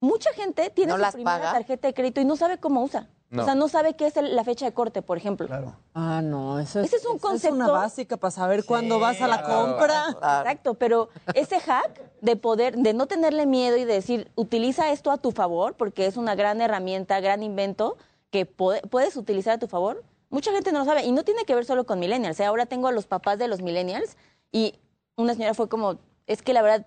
mucha 0.00 0.32
gente 0.32 0.70
tiene 0.70 0.90
¿No 0.90 0.96
su 0.96 1.02
las 1.02 1.14
primera 1.14 1.38
paga? 1.38 1.52
tarjeta 1.52 1.88
de 1.88 1.94
crédito 1.94 2.20
y 2.20 2.24
no 2.24 2.36
sabe 2.36 2.58
cómo 2.58 2.82
usa. 2.82 3.08
No. 3.30 3.42
O 3.42 3.44
sea, 3.44 3.54
no 3.54 3.68
sabe 3.68 3.94
qué 3.94 4.06
es 4.08 4.16
el- 4.16 4.34
la 4.34 4.42
fecha 4.42 4.64
de 4.64 4.72
corte, 4.74 5.02
por 5.02 5.16
ejemplo. 5.16 5.46
Ah, 5.94 6.20
no, 6.20 6.58
eso 6.58 6.80
es, 6.80 6.86
Ese 6.86 6.96
es 6.96 7.06
un 7.06 7.16
esa 7.16 7.28
concepto- 7.28 7.54
una 7.54 7.70
básica 7.70 8.16
para 8.16 8.32
saber 8.32 8.64
cuándo 8.64 8.98
vas 8.98 9.20
a 9.22 9.28
la 9.28 9.42
compra. 9.44 10.08
Exacto, 10.08 10.74
pero 10.74 11.10
ese 11.34 11.60
hack 11.60 12.00
de 12.22 12.34
poder, 12.34 12.76
de 12.76 12.92
no 12.92 13.06
tenerle 13.06 13.46
miedo 13.46 13.76
y 13.76 13.84
de 13.84 13.94
decir, 13.94 14.32
utiliza 14.34 14.90
esto 14.90 15.12
a 15.12 15.18
tu 15.18 15.30
favor, 15.30 15.74
porque 15.76 16.06
es 16.06 16.16
una 16.16 16.34
gran 16.34 16.60
herramienta, 16.60 17.20
gran 17.20 17.44
invento 17.44 17.96
que 18.30 18.46
puedes 18.46 19.16
utilizar 19.16 19.54
a 19.54 19.58
tu 19.58 19.68
favor, 19.68 20.02
mucha 20.28 20.50
gente 20.50 20.72
no 20.72 20.80
lo 20.80 20.84
sabe. 20.84 21.04
Y 21.04 21.12
no 21.12 21.22
tiene 21.22 21.44
que 21.44 21.54
ver 21.54 21.64
solo 21.64 21.86
con 21.86 22.00
millennials. 22.00 22.40
¿eh? 22.40 22.46
Ahora 22.46 22.66
tengo 22.66 22.88
a 22.88 22.92
los 22.92 23.06
papás 23.06 23.38
de 23.38 23.46
los 23.46 23.62
millennials 23.62 24.16
y 24.50 24.74
una 25.16 25.34
señora 25.34 25.54
fue 25.54 25.68
como, 25.68 25.98
es 26.26 26.42
que 26.42 26.52
la 26.52 26.62
verdad 26.62 26.84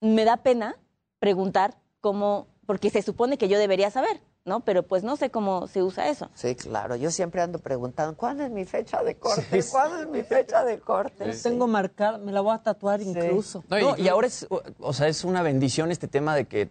me 0.00 0.24
da 0.24 0.38
pena 0.38 0.76
preguntar 1.20 1.76
cómo, 2.06 2.46
porque 2.66 2.88
se 2.88 3.02
supone 3.02 3.36
que 3.36 3.48
yo 3.48 3.58
debería 3.58 3.90
saber, 3.90 4.20
¿no? 4.44 4.60
Pero 4.60 4.84
pues 4.84 5.02
no 5.02 5.16
sé 5.16 5.30
cómo 5.30 5.66
se 5.66 5.82
usa 5.82 6.08
eso. 6.08 6.30
Sí, 6.34 6.54
claro. 6.54 6.94
Yo 6.94 7.10
siempre 7.10 7.42
ando 7.42 7.58
preguntando, 7.58 8.16
¿cuándo 8.16 8.44
es 8.44 8.50
mi 8.52 8.64
fecha 8.64 9.02
de 9.02 9.16
corte? 9.16 9.60
¿Cuándo 9.72 10.02
es 10.02 10.08
mi 10.08 10.22
fecha 10.22 10.62
de 10.62 10.78
corte? 10.78 11.32
Tengo 11.42 11.66
marcar, 11.66 12.20
me 12.20 12.30
la 12.30 12.42
voy 12.42 12.54
a 12.54 12.58
tatuar 12.58 13.02
incluso. 13.02 13.64
No, 13.68 13.96
y 13.98 14.06
ahora 14.06 14.28
es, 14.28 14.46
o 14.78 14.92
sea, 14.92 15.08
es 15.08 15.24
una 15.24 15.42
bendición 15.42 15.90
este 15.90 16.06
tema 16.06 16.36
de 16.36 16.44
que 16.44 16.70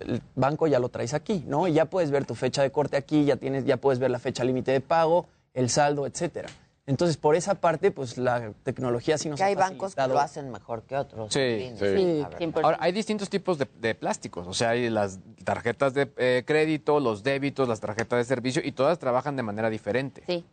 el 0.00 0.20
banco 0.34 0.66
ya 0.66 0.80
lo 0.80 0.88
traes 0.88 1.14
aquí, 1.14 1.44
¿no? 1.46 1.68
Y 1.68 1.74
ya 1.74 1.84
puedes 1.84 2.10
ver 2.10 2.24
tu 2.24 2.34
fecha 2.34 2.62
de 2.62 2.72
corte 2.72 2.96
aquí, 2.96 3.24
ya 3.26 3.36
tienes, 3.36 3.64
ya 3.64 3.76
puedes 3.76 4.00
ver 4.00 4.10
la 4.10 4.18
fecha 4.18 4.42
límite 4.42 4.72
de 4.72 4.80
pago, 4.80 5.26
el 5.52 5.70
saldo, 5.70 6.08
etcétera. 6.08 6.48
Entonces, 6.86 7.16
por 7.16 7.34
esa 7.34 7.54
parte, 7.54 7.90
pues 7.90 8.18
la 8.18 8.52
tecnología 8.62 9.16
sí 9.16 9.30
nos 9.30 9.38
Que 9.38 9.44
ha 9.44 9.46
hay 9.46 9.54
bancos 9.54 9.94
que 9.94 10.06
lo 10.06 10.18
hacen 10.18 10.50
mejor 10.50 10.82
que 10.82 10.96
otros. 10.96 11.32
Sí, 11.32 11.72
sí. 11.78 11.84
verdad. 11.84 12.60
Ahora, 12.62 12.76
hay 12.78 12.92
distintos 12.92 13.30
tipos 13.30 13.56
de, 13.56 13.66
de 13.80 13.94
plásticos. 13.94 14.46
O 14.46 14.52
sea, 14.52 14.70
hay 14.70 14.90
las 14.90 15.18
tarjetas 15.44 15.94
de 15.94 16.12
eh, 16.18 16.42
crédito, 16.46 17.00
los 17.00 17.22
débitos, 17.22 17.68
las 17.68 17.80
tarjetas 17.80 18.18
de 18.18 18.24
servicio, 18.24 18.60
y 18.62 18.72
todas 18.72 18.98
trabajan 18.98 19.34
de 19.34 19.42
manera 19.42 19.70
diferente. 19.70 20.24
Sí. 20.26 20.44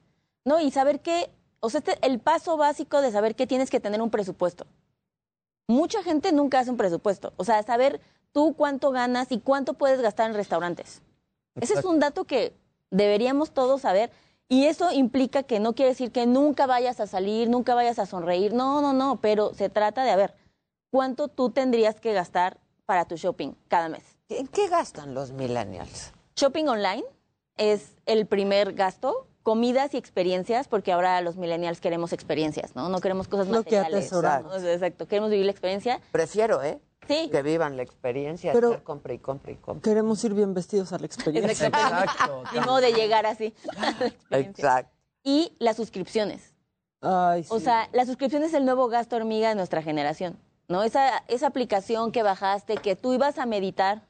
No, 0.45 0.61
y 0.61 0.71
saber 0.71 1.01
que, 1.01 1.29
o 1.59 1.69
sea, 1.69 1.79
este, 1.79 1.97
el 2.01 2.19
paso 2.19 2.55
básico 2.55 3.01
de 3.01 3.11
saber 3.11 3.35
que 3.35 3.45
tienes 3.45 3.69
que 3.69 3.81
tener 3.81 4.01
un 4.01 4.09
presupuesto. 4.09 4.65
Mucha 5.67 6.01
gente 6.01 6.31
nunca 6.31 6.59
hace 6.59 6.71
un 6.71 6.77
presupuesto. 6.77 7.33
O 7.35 7.43
sea, 7.43 7.61
saber 7.63 7.99
tú 8.31 8.55
cuánto 8.55 8.91
ganas 8.91 9.31
y 9.31 9.39
cuánto 9.39 9.73
puedes 9.73 10.01
gastar 10.01 10.29
en 10.29 10.35
restaurantes. 10.35 11.01
Ese 11.59 11.73
es 11.73 11.83
un 11.83 11.99
dato 11.99 12.23
que 12.23 12.53
deberíamos 12.89 13.51
todos 13.51 13.81
saber. 13.81 14.11
Y 14.51 14.65
eso 14.65 14.91
implica 14.91 15.43
que 15.43 15.61
no 15.61 15.71
quiere 15.75 15.91
decir 15.91 16.11
que 16.11 16.25
nunca 16.25 16.65
vayas 16.65 16.99
a 16.99 17.07
salir, 17.07 17.49
nunca 17.49 17.73
vayas 17.73 17.99
a 17.99 18.05
sonreír. 18.05 18.53
No, 18.53 18.81
no, 18.81 18.91
no. 18.91 19.21
Pero 19.21 19.53
se 19.53 19.69
trata 19.69 20.03
de, 20.03 20.11
a 20.11 20.17
ver, 20.17 20.33
¿cuánto 20.91 21.29
tú 21.29 21.51
tendrías 21.51 22.01
que 22.01 22.11
gastar 22.11 22.57
para 22.85 23.05
tu 23.05 23.15
shopping 23.15 23.53
cada 23.69 23.87
mes? 23.87 24.03
¿En 24.27 24.47
qué 24.47 24.67
gastan 24.67 25.13
los 25.13 25.31
millennials? 25.31 26.11
Shopping 26.35 26.67
online 26.67 27.05
es 27.55 27.93
el 28.05 28.25
primer 28.25 28.73
gasto. 28.73 29.25
Comidas 29.41 29.93
y 29.93 29.97
experiencias, 29.97 30.67
porque 30.67 30.91
ahora 30.91 31.21
los 31.21 31.37
millennials 31.37 31.79
queremos 31.79 32.11
experiencias, 32.11 32.75
¿no? 32.75 32.89
No 32.89 32.99
queremos 32.99 33.29
cosas 33.29 33.47
Lo 33.47 33.63
que 33.63 33.77
materiales. 33.77 34.07
atesoramos. 34.07 34.61
¿no? 34.61 34.67
Exacto. 34.67 35.07
Queremos 35.07 35.31
vivir 35.31 35.45
la 35.45 35.51
experiencia. 35.51 36.01
Prefiero, 36.11 36.61
¿eh? 36.61 36.77
Sí. 37.07 37.29
Que 37.31 37.41
vivan 37.41 37.77
la 37.77 37.83
experiencia, 37.83 38.53
Pero- 38.53 38.69
estar 38.69 38.83
compra 38.83 39.13
y 39.13 39.19
compra 39.19 39.51
y 39.51 39.55
compra. 39.55 39.81
Queremos 39.89 40.23
ir 40.23 40.33
bien 40.33 40.53
vestidos 40.53 40.93
a 40.93 40.99
la 40.99 41.05
experiencia. 41.07 41.67
Exacto. 41.67 42.43
Ni 42.53 42.59
modo 42.59 42.77
de 42.81 42.93
llegar 42.93 43.25
así. 43.25 43.53
Exacto. 44.29 44.91
Y 45.23 45.53
las 45.59 45.75
suscripciones. 45.77 46.53
Ay, 47.01 47.45
O 47.49 47.59
sea, 47.59 47.89
la 47.93 48.05
suscripción 48.05 48.43
es 48.43 48.53
el 48.53 48.65
nuevo 48.65 48.87
gasto 48.87 49.15
hormiga 49.15 49.49
de 49.49 49.55
nuestra 49.55 49.81
generación, 49.81 50.37
¿no? 50.67 50.83
Esa, 50.83 51.17
esa 51.27 51.47
aplicación 51.47 52.11
que 52.11 52.21
bajaste, 52.21 52.75
que 52.77 52.95
tú 52.95 53.13
ibas 53.13 53.39
a 53.39 53.47
meditar, 53.47 54.03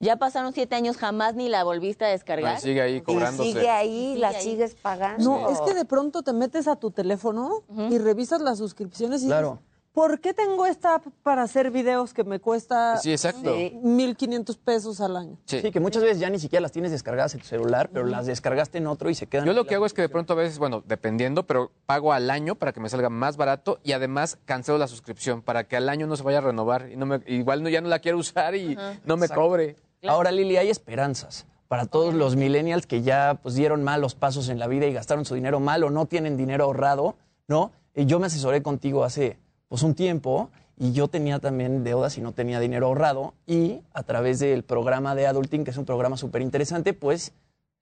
ya 0.00 0.16
pasaron 0.16 0.52
siete 0.52 0.74
años, 0.74 0.98
jamás 0.98 1.34
ni 1.34 1.48
la 1.48 1.64
volviste 1.64 2.04
a 2.04 2.08
descargar. 2.08 2.58
Y 2.58 2.60
sigue 2.60 2.82
ahí 2.82 3.00
cobrándose. 3.00 3.48
sigue 3.52 3.70
ahí, 3.70 4.08
Sigue 4.08 4.18
la 4.18 4.28
ahí. 4.28 4.42
sigues 4.42 4.74
pagando. 4.74 5.24
No, 5.24 5.50
es 5.50 5.60
que 5.62 5.72
de 5.72 5.86
pronto 5.86 6.22
te 6.22 6.34
metes 6.34 6.68
a 6.68 6.76
tu 6.76 6.90
teléfono 6.90 7.62
y 7.90 7.96
revisas 7.96 8.42
las 8.42 8.58
suscripciones 8.58 9.22
y 9.22 9.26
Claro. 9.28 9.52
dices, 9.62 9.73
¿por 9.94 10.20
qué 10.20 10.34
tengo 10.34 10.66
esta 10.66 10.96
app 10.96 11.06
para 11.22 11.42
hacer 11.42 11.70
videos 11.70 12.12
que 12.12 12.24
me 12.24 12.40
cuesta 12.40 12.96
Sí, 12.98 13.12
exacto. 13.12 13.54
Sí. 13.54 13.78
1.500 13.82 14.58
pesos 14.58 15.00
al 15.00 15.16
año? 15.16 15.38
Sí. 15.46 15.62
que 15.70 15.78
muchas 15.80 16.02
veces 16.02 16.18
ya 16.18 16.28
ni 16.28 16.40
siquiera 16.40 16.60
las 16.60 16.72
tienes 16.72 16.90
descargadas 16.90 17.32
en 17.34 17.40
tu 17.40 17.46
celular, 17.46 17.88
pero 17.92 18.04
las 18.04 18.26
descargaste 18.26 18.78
en 18.78 18.88
otro 18.88 19.08
y 19.08 19.14
se 19.14 19.28
quedan. 19.28 19.46
Yo 19.46 19.52
lo 19.52 19.66
que 19.66 19.76
hago 19.76 19.86
es 19.86 19.94
que 19.94 20.02
de 20.02 20.08
pronto 20.08 20.32
a 20.32 20.36
veces, 20.36 20.58
bueno, 20.58 20.82
dependiendo, 20.84 21.46
pero 21.46 21.70
pago 21.86 22.12
al 22.12 22.28
año 22.28 22.56
para 22.56 22.72
que 22.72 22.80
me 22.80 22.88
salga 22.88 23.08
más 23.08 23.36
barato 23.36 23.78
y 23.84 23.92
además 23.92 24.38
cancelo 24.44 24.78
la 24.78 24.88
suscripción 24.88 25.42
para 25.42 25.64
que 25.64 25.76
al 25.76 25.88
año 25.88 26.08
no 26.08 26.16
se 26.16 26.24
vaya 26.24 26.38
a 26.38 26.42
renovar 26.42 26.90
y 26.90 26.96
no 26.96 27.06
me, 27.06 27.20
igual 27.26 27.62
no, 27.62 27.68
ya 27.68 27.80
no 27.80 27.88
la 27.88 28.00
quiero 28.00 28.18
usar 28.24 28.56
y 28.56 28.76
no 29.04 29.16
me 29.16 29.26
Exacto. 29.26 29.42
cobre. 29.42 29.76
Ahora, 30.06 30.32
Lili, 30.32 30.56
hay 30.56 30.70
esperanzas 30.70 31.46
para 31.68 31.86
todos 31.86 32.14
los 32.14 32.34
millennials 32.36 32.86
que 32.86 33.02
ya 33.02 33.38
pues, 33.42 33.54
dieron 33.54 33.84
malos 33.84 34.16
pasos 34.16 34.48
en 34.48 34.58
la 34.58 34.66
vida 34.66 34.86
y 34.86 34.92
gastaron 34.92 35.24
su 35.24 35.36
dinero 35.36 35.60
mal 35.60 35.84
o 35.84 35.90
no 35.90 36.06
tienen 36.06 36.36
dinero 36.36 36.64
ahorrado, 36.64 37.16
¿no? 37.46 37.70
Y 37.94 38.06
yo 38.06 38.18
me 38.18 38.26
asesoré 38.26 38.60
contigo 38.60 39.04
hace 39.04 39.38
pues, 39.74 39.82
un 39.82 39.96
tiempo 39.96 40.50
y 40.78 40.92
yo 40.92 41.08
tenía 41.08 41.40
también 41.40 41.82
deudas 41.82 42.16
y 42.16 42.20
no 42.20 42.30
tenía 42.30 42.60
dinero 42.60 42.86
ahorrado 42.86 43.34
y 43.44 43.80
a 43.92 44.04
través 44.04 44.38
del 44.38 44.62
programa 44.62 45.16
de 45.16 45.26
Adulting, 45.26 45.64
que 45.64 45.72
es 45.72 45.76
un 45.76 45.84
programa 45.84 46.16
súper 46.16 46.42
interesante, 46.42 46.92
pues 46.92 47.32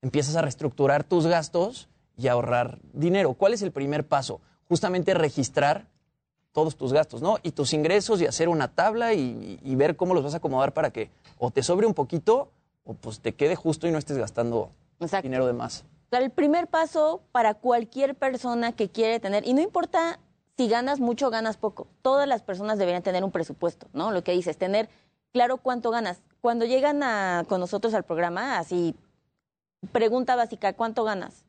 empiezas 0.01 0.35
a 0.35 0.41
reestructurar 0.41 1.03
tus 1.03 1.27
gastos 1.27 1.89
y 2.17 2.29
a 2.29 2.31
ahorrar 2.31 2.79
dinero. 2.93 3.35
¿Cuál 3.35 3.53
es 3.53 3.61
el 3.61 3.71
primer 3.71 4.07
paso? 4.07 4.41
Justamente 4.67 5.13
registrar 5.13 5.85
todos 6.51 6.77
tus 6.77 6.93
gastos, 6.93 7.21
¿no? 7.21 7.37
Y 7.43 7.51
tus 7.51 7.73
ingresos 7.73 8.19
y 8.21 8.25
hacer 8.25 8.49
una 8.49 8.69
tabla 8.69 9.13
y, 9.13 9.59
y 9.61 9.75
ver 9.75 9.95
cómo 9.95 10.15
los 10.15 10.23
vas 10.23 10.33
a 10.33 10.37
acomodar 10.37 10.73
para 10.73 10.89
que 10.89 11.11
o 11.37 11.51
te 11.51 11.61
sobre 11.61 11.85
un 11.85 11.93
poquito 11.93 12.49
o 12.85 12.95
pues 12.95 13.19
te 13.19 13.35
quede 13.35 13.55
justo 13.55 13.87
y 13.87 13.91
no 13.91 13.99
estés 13.99 14.17
gastando 14.17 14.71
dinero 15.21 15.45
de 15.45 15.53
más. 15.53 15.85
El 16.09 16.31
primer 16.31 16.65
paso 16.65 17.21
para 17.31 17.53
cualquier 17.53 18.15
persona 18.15 18.71
que 18.71 18.89
quiere 18.89 19.19
tener, 19.19 19.47
y 19.47 19.53
no 19.53 19.61
importa 19.61 20.19
si 20.57 20.67
ganas 20.67 20.99
mucho 20.99 21.29
ganas 21.29 21.57
poco, 21.57 21.87
todas 22.01 22.27
las 22.27 22.41
personas 22.43 22.77
deberían 22.77 23.03
tener 23.03 23.23
un 23.23 23.31
presupuesto, 23.31 23.87
¿no? 23.93 24.11
Lo 24.11 24.23
que 24.23 24.33
dices, 24.33 24.57
tener 24.57 24.89
claro 25.31 25.57
cuánto 25.57 25.89
ganas. 25.89 26.21
Cuando 26.41 26.65
llegan 26.65 27.01
a- 27.03 27.43
con 27.47 27.59
nosotros 27.59 27.93
al 27.93 28.03
programa, 28.03 28.59
así, 28.59 28.95
pregunta 29.91 30.35
básica, 30.35 30.73
¿cuánto 30.73 31.03
ganas? 31.03 31.45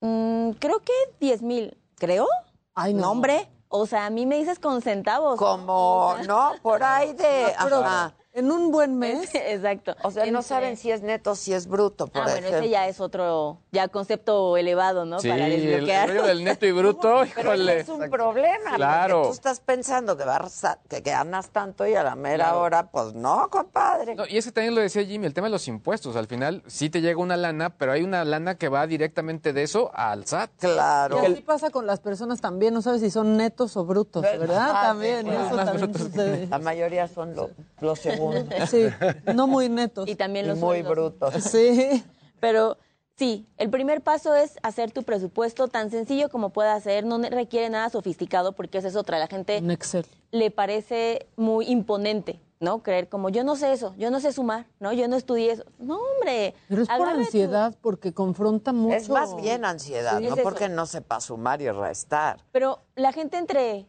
Mm, 0.00 0.50
creo 0.58 0.80
que 0.80 0.92
10 1.20 1.42
mil, 1.42 1.76
¿creo? 1.96 2.26
Ay, 2.74 2.92
no. 2.94 3.10
hombre, 3.10 3.48
o 3.68 3.86
sea, 3.86 4.06
a 4.06 4.10
mí 4.10 4.26
me 4.26 4.36
dices 4.36 4.58
con 4.58 4.82
centavos. 4.82 5.38
Como, 5.38 6.16
no, 6.26 6.52
por 6.62 6.82
ahí 6.82 7.12
de... 7.14 7.54
Pero 7.62 7.76
ajá. 7.78 8.14
En 8.34 8.50
un 8.50 8.70
buen 8.70 8.98
mes. 8.98 9.30
Exacto. 9.34 9.96
O 10.02 10.10
sea, 10.10 10.26
no 10.30 10.42
saben 10.42 10.76
si 10.76 10.90
es 10.90 11.02
neto, 11.02 11.34
si 11.36 11.52
es 11.54 11.66
bruto, 11.66 12.08
por 12.08 12.22
Ah, 12.22 12.24
bueno, 12.24 12.38
ejemplo. 12.38 12.58
ese 12.58 12.68
ya 12.70 12.88
es 12.88 13.00
otro, 13.00 13.58
ya 13.72 13.88
concepto 13.88 14.56
elevado, 14.56 15.04
¿no? 15.04 15.20
Sí, 15.20 15.28
Para 15.28 15.46
el, 15.46 15.52
el 15.54 15.66
desbloquear. 15.66 16.08
rollo 16.08 16.22
del 16.24 16.44
neto 16.44 16.66
y 16.66 16.72
bruto, 16.72 17.22
Pero 17.34 17.54
híjole. 17.54 17.80
es 17.80 17.88
un 17.88 18.10
problema, 18.10 18.74
Claro. 18.76 19.14
porque 19.22 19.28
tú 19.28 19.34
estás 19.34 19.60
pensando 19.60 20.16
que, 20.16 20.24
vas 20.24 20.64
a- 20.64 20.78
que 20.88 21.00
ganas 21.00 21.48
tanto 21.50 21.86
y 21.86 21.94
a 21.94 22.02
la 22.02 22.14
mera 22.16 22.56
hora, 22.56 22.90
pues 22.90 23.14
no, 23.14 23.48
compadre. 23.50 24.14
No, 24.14 24.24
y 24.26 24.36
es 24.36 24.44
que 24.46 24.52
también 24.52 24.74
lo 24.74 24.80
decía 24.80 25.04
Jimmy, 25.04 25.26
el 25.26 25.34
tema 25.34 25.46
de 25.46 25.52
los 25.52 25.68
impuestos. 25.68 26.16
Al 26.16 26.26
final 26.26 26.62
sí 26.66 26.90
te 26.90 27.00
llega 27.00 27.20
una 27.20 27.36
lana, 27.36 27.70
pero 27.70 27.92
hay 27.92 28.02
una 28.02 28.24
lana 28.24 28.56
que 28.56 28.68
va 28.68 28.86
directamente 28.86 29.52
de 29.52 29.62
eso 29.62 29.90
al 29.94 30.26
SAT. 30.26 30.50
Claro. 30.58 31.22
Y 31.22 31.26
así 31.32 31.40
pasa 31.42 31.70
con 31.70 31.86
las 31.86 32.00
personas 32.00 32.40
también, 32.40 32.74
no 32.74 32.82
sabes 32.82 33.00
si 33.00 33.10
son 33.10 33.36
netos 33.36 33.76
o 33.76 33.84
brutos, 33.84 34.22
¿verdad? 34.22 34.70
Ah, 34.74 34.82
también, 34.88 35.26
sí, 35.26 35.32
eso 35.32 35.56
también. 35.56 36.50
La 36.50 36.58
mayoría 36.58 37.06
son 37.08 37.34
lo- 37.36 37.50
los 37.80 37.98
Sí, 38.70 38.86
no 39.34 39.46
muy 39.46 39.68
netos. 39.68 40.08
Y 40.08 40.14
también 40.16 40.46
los 40.48 40.58
muy 40.58 40.82
sueldos. 40.82 40.90
brutos. 41.20 41.34
Sí. 41.44 42.02
Pero 42.40 42.76
sí, 43.16 43.46
el 43.56 43.70
primer 43.70 44.02
paso 44.02 44.34
es 44.34 44.58
hacer 44.62 44.90
tu 44.90 45.02
presupuesto 45.02 45.68
tan 45.68 45.90
sencillo 45.90 46.28
como 46.28 46.50
pueda 46.50 46.78
ser, 46.80 47.04
no 47.04 47.18
requiere 47.18 47.68
nada 47.70 47.88
sofisticado 47.90 48.52
porque 48.52 48.78
esa 48.78 48.88
es 48.88 48.96
otra, 48.96 49.18
la 49.18 49.26
gente 49.28 49.58
Un 49.62 49.70
Excel. 49.70 50.04
le 50.30 50.50
parece 50.50 51.26
muy 51.36 51.66
imponente, 51.68 52.40
¿no? 52.60 52.82
Creer 52.82 53.08
como 53.08 53.28
yo 53.30 53.44
no 53.44 53.56
sé 53.56 53.72
eso, 53.72 53.94
yo 53.96 54.10
no 54.10 54.20
sé 54.20 54.32
sumar, 54.32 54.66
¿no? 54.80 54.92
Yo 54.92 55.08
no 55.08 55.16
estudié 55.16 55.52
eso. 55.52 55.64
No, 55.78 55.98
hombre. 55.98 56.54
Pero 56.68 56.82
es 56.82 56.88
por 56.88 56.98
tu- 56.98 57.04
ansiedad, 57.04 57.74
porque 57.80 58.12
confronta 58.12 58.72
mucho. 58.72 58.96
Es 58.96 59.08
más 59.08 59.34
bien 59.36 59.64
ansiedad, 59.64 60.18
Sí, 60.18 60.26
no 60.28 60.34
es 60.36 60.42
porque 60.42 60.68
no 60.68 60.84
sepa 60.86 61.20
sumar 61.20 61.62
y 61.62 61.70
restar. 61.70 62.40
Pero 62.52 62.80
la 62.96 63.12
gente 63.12 63.38
entre 63.38 63.86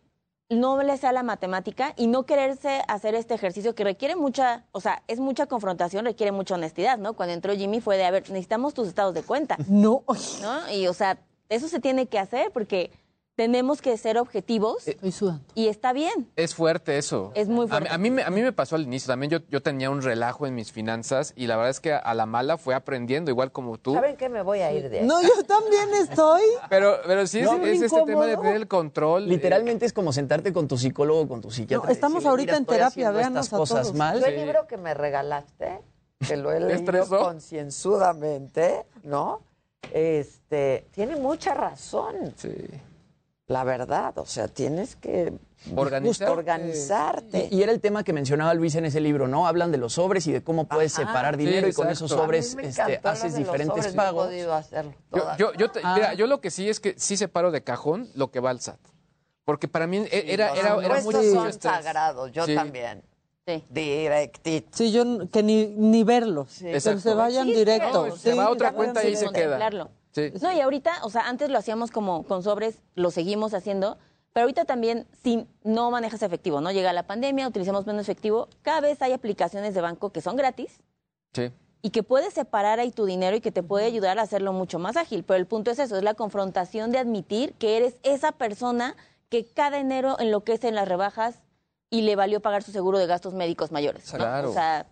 no 0.49 0.81
le 0.83 0.97
sea 0.97 1.11
la 1.11 1.23
matemática 1.23 1.93
y 1.97 2.07
no 2.07 2.25
quererse 2.25 2.81
hacer 2.87 3.15
este 3.15 3.33
ejercicio 3.33 3.73
que 3.73 3.83
requiere 3.83 4.15
mucha, 4.15 4.65
o 4.71 4.79
sea, 4.79 5.01
es 5.07 5.19
mucha 5.19 5.47
confrontación, 5.47 6.05
requiere 6.05 6.31
mucha 6.31 6.55
honestidad, 6.55 6.97
¿no? 6.97 7.13
Cuando 7.13 7.33
entró 7.33 7.53
Jimmy 7.55 7.81
fue 7.81 7.97
de, 7.97 8.05
a 8.05 8.11
ver, 8.11 8.23
necesitamos 8.29 8.73
tus 8.73 8.87
estados 8.87 9.13
de 9.13 9.23
cuenta. 9.23 9.57
No. 9.67 10.03
¿no? 10.41 10.71
Y, 10.71 10.87
o 10.87 10.93
sea, 10.93 11.17
eso 11.49 11.67
se 11.67 11.79
tiene 11.79 12.07
que 12.07 12.19
hacer 12.19 12.51
porque 12.51 12.91
tenemos 13.35 13.81
que 13.81 13.97
ser 13.97 14.17
objetivos 14.17 14.85
y 15.55 15.67
está 15.67 15.91
bien. 15.93 16.29
Es 16.35 16.55
fuerte 16.55 16.97
eso. 16.97 17.31
Es 17.35 17.47
muy 17.49 17.67
fuerte. 17.67 17.89
a 17.89 17.97
mí 17.97 18.09
me, 18.09 18.23
a 18.23 18.29
mí 18.29 18.41
me 18.41 18.53
pasó 18.53 18.75
al 18.77 18.83
inicio. 18.83 19.07
También 19.07 19.29
yo, 19.29 19.39
yo 19.49 19.61
tenía 19.61 19.89
un 19.89 20.01
relajo 20.01 20.47
en 20.47 20.55
mis 20.55 20.71
finanzas 20.71 21.33
y 21.35 21.47
la 21.47 21.57
verdad 21.57 21.71
es 21.71 21.79
que 21.81 21.93
a 21.93 22.13
la 22.13 22.25
mala 22.25 22.57
fue 22.57 22.75
aprendiendo, 22.75 23.31
igual 23.31 23.51
como 23.51 23.77
tú. 23.77 23.93
¿Saben 23.93 24.15
qué? 24.15 24.29
Me 24.29 24.41
voy 24.41 24.59
a 24.59 24.71
ir 24.71 24.89
de 24.89 24.99
ahí. 24.99 25.05
No, 25.05 25.21
yo 25.21 25.43
también 25.45 25.89
estoy. 26.01 26.41
Pero, 26.69 26.97
pero 27.05 27.27
sí 27.27 27.39
es, 27.39 27.45
No, 27.45 27.63
es 27.63 27.81
este 27.81 28.01
tema 28.03 28.25
de 28.25 28.37
tener 28.37 28.55
el 28.55 28.67
control. 28.67 29.27
Literalmente 29.27 29.85
es 29.85 29.93
como 29.93 30.11
sentarte 30.13 30.51
con 30.53 30.67
tu 30.67 30.77
psicólogo, 30.77 31.27
con 31.27 31.41
tu 31.41 31.51
psiquiatra. 31.51 31.85
No, 31.87 31.91
estamos 31.91 32.23
decirle, 32.23 32.29
ahorita 32.29 32.45
"Mira, 32.53 32.57
en 32.57 32.63
estoy 32.63 32.75
terapia, 32.77 33.11
véanos 33.11 33.45
estas 33.45 33.53
a 33.53 33.57
cosas 33.57 33.81
todos". 33.83 33.95
mal. 33.95 34.19
Yo 34.19 34.25
el 34.25 34.35
libro 34.37 34.67
que 34.67 34.77
me 34.77 34.93
regalaste, 34.93 35.81
que 36.27 36.37
lo 36.37 36.51
he 36.51 36.59
¿Te 36.59 36.65
leído 36.91 37.07
concienzudamente, 37.09 38.85
¿no? 39.03 39.41
Este, 39.93 40.87
tiene 40.91 41.15
mucha 41.17 41.53
razón. 41.53 42.33
Sí. 42.37 42.49
La 43.47 43.63
verdad, 43.63 44.17
o 44.17 44.25
sea, 44.25 44.47
tienes 44.47 44.95
que 44.95 45.31
Organizarte. 45.75 46.33
organizarte. 46.33 47.47
Y, 47.51 47.57
y 47.57 47.63
era 47.63 47.71
el 47.71 47.79
tema 47.79 48.03
que 48.03 48.11
mencionaba 48.11 48.53
Luis 48.55 48.73
en 48.73 48.85
ese 48.85 48.99
libro, 48.99 49.27
¿no? 49.27 49.45
Hablan 49.45 49.71
de 49.71 49.77
los 49.77 49.93
sobres 49.93 50.25
y 50.25 50.31
de 50.31 50.43
cómo 50.43 50.67
puedes 50.67 50.97
Ajá. 50.97 51.07
separar 51.07 51.35
Sí, 51.37 51.45
dinero 51.45 51.67
y 51.67 51.73
con 51.73 51.87
esos 51.89 52.09
sobres 52.09 52.57
este, 52.59 52.99
haces 53.03 53.35
diferentes 53.35 53.67
sobres, 53.85 53.95
no 53.95 54.01
he 54.01 54.05
pagos. 54.05 54.29
hacerlo 54.51 54.93
Yo, 55.11 55.37
yo, 55.37 55.53
yo, 55.53 55.69
te- 55.71 55.81
Ah. 55.83 55.93
mira, 55.95 56.13
yo 56.15 56.25
lo 56.25 56.41
que 56.41 56.49
sí 56.49 56.67
es 56.69 56.79
que 56.79 56.95
sí 56.97 57.17
separo 57.17 57.51
de 57.51 57.63
cajón 57.63 58.09
lo 58.15 58.31
que 58.31 58.39
va 58.39 58.49
al 58.49 58.61
SAT. 58.61 58.79
Porque 59.43 59.67
para 59.67 59.85
mí 59.85 60.03
era, 60.11 60.49
Los 60.49 60.57
era, 60.59 60.75
era 60.83 61.01
mucho 61.03 61.21
son 61.21 61.47
estrés. 61.47 61.71
sagrados, 61.71 62.31
yo 62.31 62.47
Sí. 62.47 62.55
también. 62.55 63.03
Sí. 63.47 63.63
Directito. 63.69 64.69
Sí, 64.71 64.91
yo 64.91 65.29
que 65.31 65.43
ni, 65.43 65.67
ni 65.67 66.03
verlos. 66.03 66.57
Que 66.57 66.73
Exacto. 66.73 67.01
se 67.01 67.13
vayan 67.13 67.45
Sí, 67.45 67.53
directo. 67.53 68.07
No, 68.07 68.15
se 68.15 68.33
va 68.33 68.45
a 68.45 68.49
otra 68.49 68.69
Sí, 68.69 68.75
cuenta 68.75 69.03
y 69.03 69.07
ahí 69.09 69.15
se 69.15 69.29
queda. 69.29 69.69
Sí. 70.15 70.31
No, 70.41 70.49
y 70.53 70.61
ahorita, 70.61 71.03
o 71.03 71.09
sea, 71.09 71.27
antes 71.27 71.49
lo 71.49 71.57
hacíamos 71.57 71.91
como 71.91 72.23
con 72.23 72.41
sobres, 72.41 72.79
lo 72.95 73.11
seguimos 73.11 73.53
haciendo, 73.53 73.97
pero 74.31 74.45
ahorita 74.45 74.63
también, 74.63 75.07
si 75.21 75.45
no 75.63 75.91
manejas 75.91 76.23
efectivo, 76.23 76.61
¿no? 76.61 76.71
Llega 76.71 76.93
la 76.93 77.03
pandemia, 77.05 77.45
utilizamos 77.49 77.85
menos 77.85 78.03
efectivo, 78.03 78.47
cada 78.61 78.79
vez 78.79 79.01
hay 79.01 79.11
aplicaciones 79.11 79.73
de 79.73 79.81
banco 79.81 80.11
que 80.13 80.21
son 80.21 80.37
gratis 80.37 80.79
Sí. 81.33 81.51
y 81.81 81.89
que 81.89 82.01
puedes 82.01 82.33
separar 82.33 82.79
ahí 82.79 82.91
tu 82.91 83.03
dinero 83.05 83.35
y 83.35 83.41
que 83.41 83.51
te 83.51 83.61
puede 83.61 83.85
ayudar 83.85 84.17
a 84.17 84.21
hacerlo 84.21 84.53
mucho 84.53 84.79
más 84.79 84.95
ágil. 84.95 85.25
Pero 85.25 85.35
el 85.37 85.47
punto 85.47 85.69
es 85.71 85.79
eso, 85.79 85.97
es 85.97 86.03
la 86.03 86.13
confrontación 86.13 86.91
de 86.93 86.99
admitir 86.99 87.53
que 87.55 87.75
eres 87.75 87.97
esa 88.03 88.31
persona 88.31 88.95
que 89.27 89.45
cada 89.45 89.79
enero 89.79 90.15
enloquece 90.17 90.69
en 90.69 90.75
las 90.75 90.87
rebajas 90.87 91.41
y 91.89 92.03
le 92.03 92.15
valió 92.15 92.39
pagar 92.39 92.63
su 92.63 92.71
seguro 92.71 92.99
de 92.99 93.05
gastos 93.05 93.33
médicos 93.33 93.73
mayores. 93.73 94.13
¿no? 94.13 94.19
Claro. 94.19 94.49
O 94.49 94.53
sea, 94.53 94.85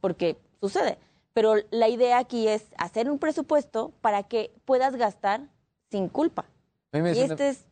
porque 0.00 0.36
sucede. 0.60 0.96
Pero 1.34 1.56
la 1.70 1.88
idea 1.88 2.18
aquí 2.18 2.48
es 2.48 2.64
hacer 2.78 3.10
un 3.10 3.18
presupuesto 3.18 3.92
para 4.00 4.22
que 4.22 4.52
puedas 4.64 4.96
gastar 4.96 5.42
sin 5.90 6.08
culpa. 6.08 6.46
Me 6.92 7.12
Y 7.12 7.20
este 7.20 7.48
es 7.50 7.66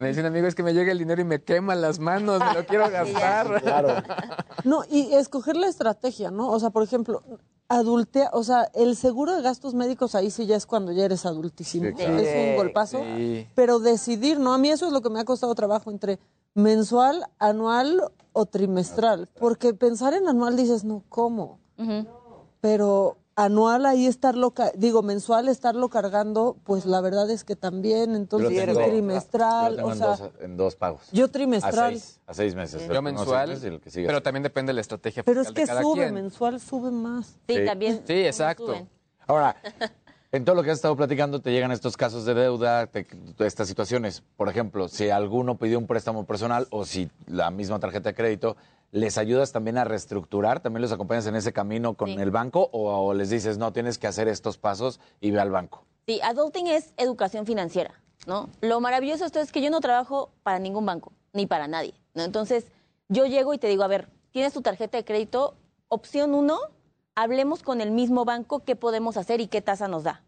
me 0.00 0.08
decían, 0.08 0.26
amigo, 0.26 0.46
es 0.46 0.54
que 0.54 0.62
me 0.62 0.72
llega 0.72 0.92
el 0.92 0.98
dinero 0.98 1.20
y 1.20 1.24
me 1.24 1.42
queman 1.42 1.80
las 1.80 1.98
manos, 1.98 2.38
me 2.38 2.54
lo 2.54 2.64
quiero 2.66 2.88
gastar. 2.90 3.60
Claro. 3.60 3.94
No, 4.62 4.84
y 4.88 5.12
escoger 5.14 5.56
la 5.56 5.66
estrategia, 5.66 6.30
¿no? 6.30 6.50
O 6.50 6.60
sea, 6.60 6.70
por 6.70 6.84
ejemplo, 6.84 7.24
adultea, 7.66 8.30
o 8.32 8.44
sea, 8.44 8.70
el 8.74 8.96
seguro 8.96 9.34
de 9.34 9.42
gastos 9.42 9.74
médicos 9.74 10.14
ahí 10.14 10.30
sí 10.30 10.46
ya 10.46 10.54
es 10.54 10.66
cuando 10.66 10.92
ya 10.92 11.04
eres 11.04 11.26
adultísimo. 11.26 11.86
Sí, 11.88 11.94
claro. 11.94 12.18
Es 12.18 12.50
un 12.50 12.56
golpazo. 12.56 13.00
Sí. 13.00 13.48
Pero 13.56 13.80
decidir, 13.80 14.38
¿no? 14.38 14.54
A 14.54 14.58
mí 14.58 14.70
eso 14.70 14.86
es 14.86 14.92
lo 14.92 15.00
que 15.00 15.10
me 15.10 15.18
ha 15.18 15.24
costado 15.24 15.52
trabajo 15.56 15.90
entre 15.90 16.20
mensual, 16.54 17.26
anual 17.40 18.00
o 18.32 18.46
trimestral. 18.46 19.28
Porque 19.40 19.74
pensar 19.74 20.14
en 20.14 20.28
anual 20.28 20.56
dices, 20.56 20.84
no, 20.84 21.02
¿cómo? 21.08 21.58
Pero 22.60 23.18
anual 23.36 23.86
ahí 23.86 24.06
estarlo, 24.06 24.50
ca- 24.50 24.72
digo, 24.74 25.02
mensual 25.02 25.48
estarlo 25.48 25.88
cargando, 25.88 26.56
pues 26.64 26.86
la 26.86 27.00
verdad 27.00 27.30
es 27.30 27.44
que 27.44 27.54
también, 27.54 28.16
entonces 28.16 28.50
Yo 28.50 28.64
tengo- 28.66 28.84
trimestral, 28.84 29.64
yo 29.64 29.70
lo 29.70 29.76
tengo 29.76 29.88
o 29.88 29.92
en, 29.92 29.98
sea, 29.98 30.06
dos, 30.08 30.30
en 30.40 30.56
dos 30.56 30.74
pagos. 30.76 31.02
yo 31.12 31.26
A 31.26 31.28
trimestral. 31.28 31.92
seis, 31.92 32.20
a 32.26 32.34
seis 32.34 32.54
meses. 32.56 32.88
Yo 32.92 33.00
mensual, 33.00 33.48
meses 33.50 33.64
y 33.64 33.66
el 33.68 33.80
que 33.80 33.90
sigue 33.90 34.06
pero 34.08 34.22
también 34.22 34.42
depende 34.42 34.70
de 34.70 34.74
la 34.74 34.80
estrategia 34.80 35.22
Pero 35.22 35.42
es 35.42 35.48
de 35.48 35.54
que 35.54 35.66
cada 35.66 35.82
sube, 35.82 36.02
quien. 36.02 36.14
mensual 36.14 36.58
sube 36.58 36.90
más. 36.90 37.26
Sí, 37.48 37.54
Sí. 37.58 37.64
también. 37.64 38.02
Sí, 38.06 38.14
exacto. 38.26 38.66
suben. 38.66 38.88
Ahora, 39.28 39.54
en 40.32 40.44
todo 40.44 40.56
lo 40.56 40.64
que 40.64 40.72
has 40.72 40.78
estado 40.78 40.96
platicando, 40.96 41.40
te 41.40 41.52
llegan 41.52 41.70
estos 41.70 41.96
casos 41.96 42.24
de 42.24 42.34
deuda, 42.34 42.88
te- 42.88 43.06
estas 43.38 43.68
situaciones. 43.68 44.24
Por 44.36 44.48
ejemplo, 44.48 44.88
si 44.88 45.10
alguno 45.10 45.58
pidió 45.58 45.78
un 45.78 45.86
préstamo 45.86 46.26
personal 46.26 46.66
o 46.70 46.84
si 46.84 47.08
la 47.26 47.52
misma 47.52 47.78
tarjeta 47.78 48.08
de 48.08 48.14
crédito, 48.16 48.56
¿les 48.90 49.18
ayudas 49.18 49.52
también 49.52 49.78
a 49.78 49.84
reestructurar? 49.84 50.60
¿También 50.60 50.82
los 50.82 50.92
acompañas 50.92 51.26
en 51.26 51.36
ese 51.36 51.52
camino 51.52 51.94
con 51.94 52.08
Sí. 52.08 52.16
el 52.18 52.30
banco 52.30 52.68
o, 52.72 52.90
o 53.06 53.14
les 53.14 53.30
dices, 53.30 53.58
no, 53.58 53.72
tienes 53.72 53.98
que 53.98 54.06
hacer 54.06 54.28
estos 54.28 54.58
pasos 54.58 55.00
y 55.20 55.30
ve 55.30 55.40
al 55.40 55.50
banco? 55.50 55.84
Sí, 56.06 56.20
adulting 56.22 56.68
es 56.68 56.94
educación 56.96 57.44
financiera, 57.46 58.00
¿no? 58.26 58.48
Lo 58.62 58.80
maravilloso 58.80 59.20
de 59.24 59.26
esto 59.26 59.40
es 59.40 59.52
que 59.52 59.60
yo 59.60 59.70
no 59.70 59.80
trabajo 59.80 60.30
para 60.42 60.58
ningún 60.58 60.86
banco, 60.86 61.12
ni 61.32 61.46
para 61.46 61.68
nadie, 61.68 61.94
¿no? 62.14 62.22
Entonces, 62.22 62.66
yo 63.08 63.26
llego 63.26 63.52
y 63.54 63.58
te 63.58 63.68
digo, 63.68 63.82
a 63.82 63.88
ver, 63.88 64.08
tienes 64.30 64.52
tu 64.54 64.62
tarjeta 64.62 64.96
de 64.96 65.04
crédito, 65.04 65.54
opción 65.88 66.34
uno, 66.34 66.58
hablemos 67.14 67.62
con 67.62 67.80
el 67.80 67.90
mismo 67.90 68.24
banco 68.24 68.60
qué 68.60 68.76
podemos 68.76 69.16
hacer 69.16 69.40
y 69.40 69.48
qué 69.48 69.60
tasa 69.60 69.88
nos 69.88 70.04
da. 70.04 70.22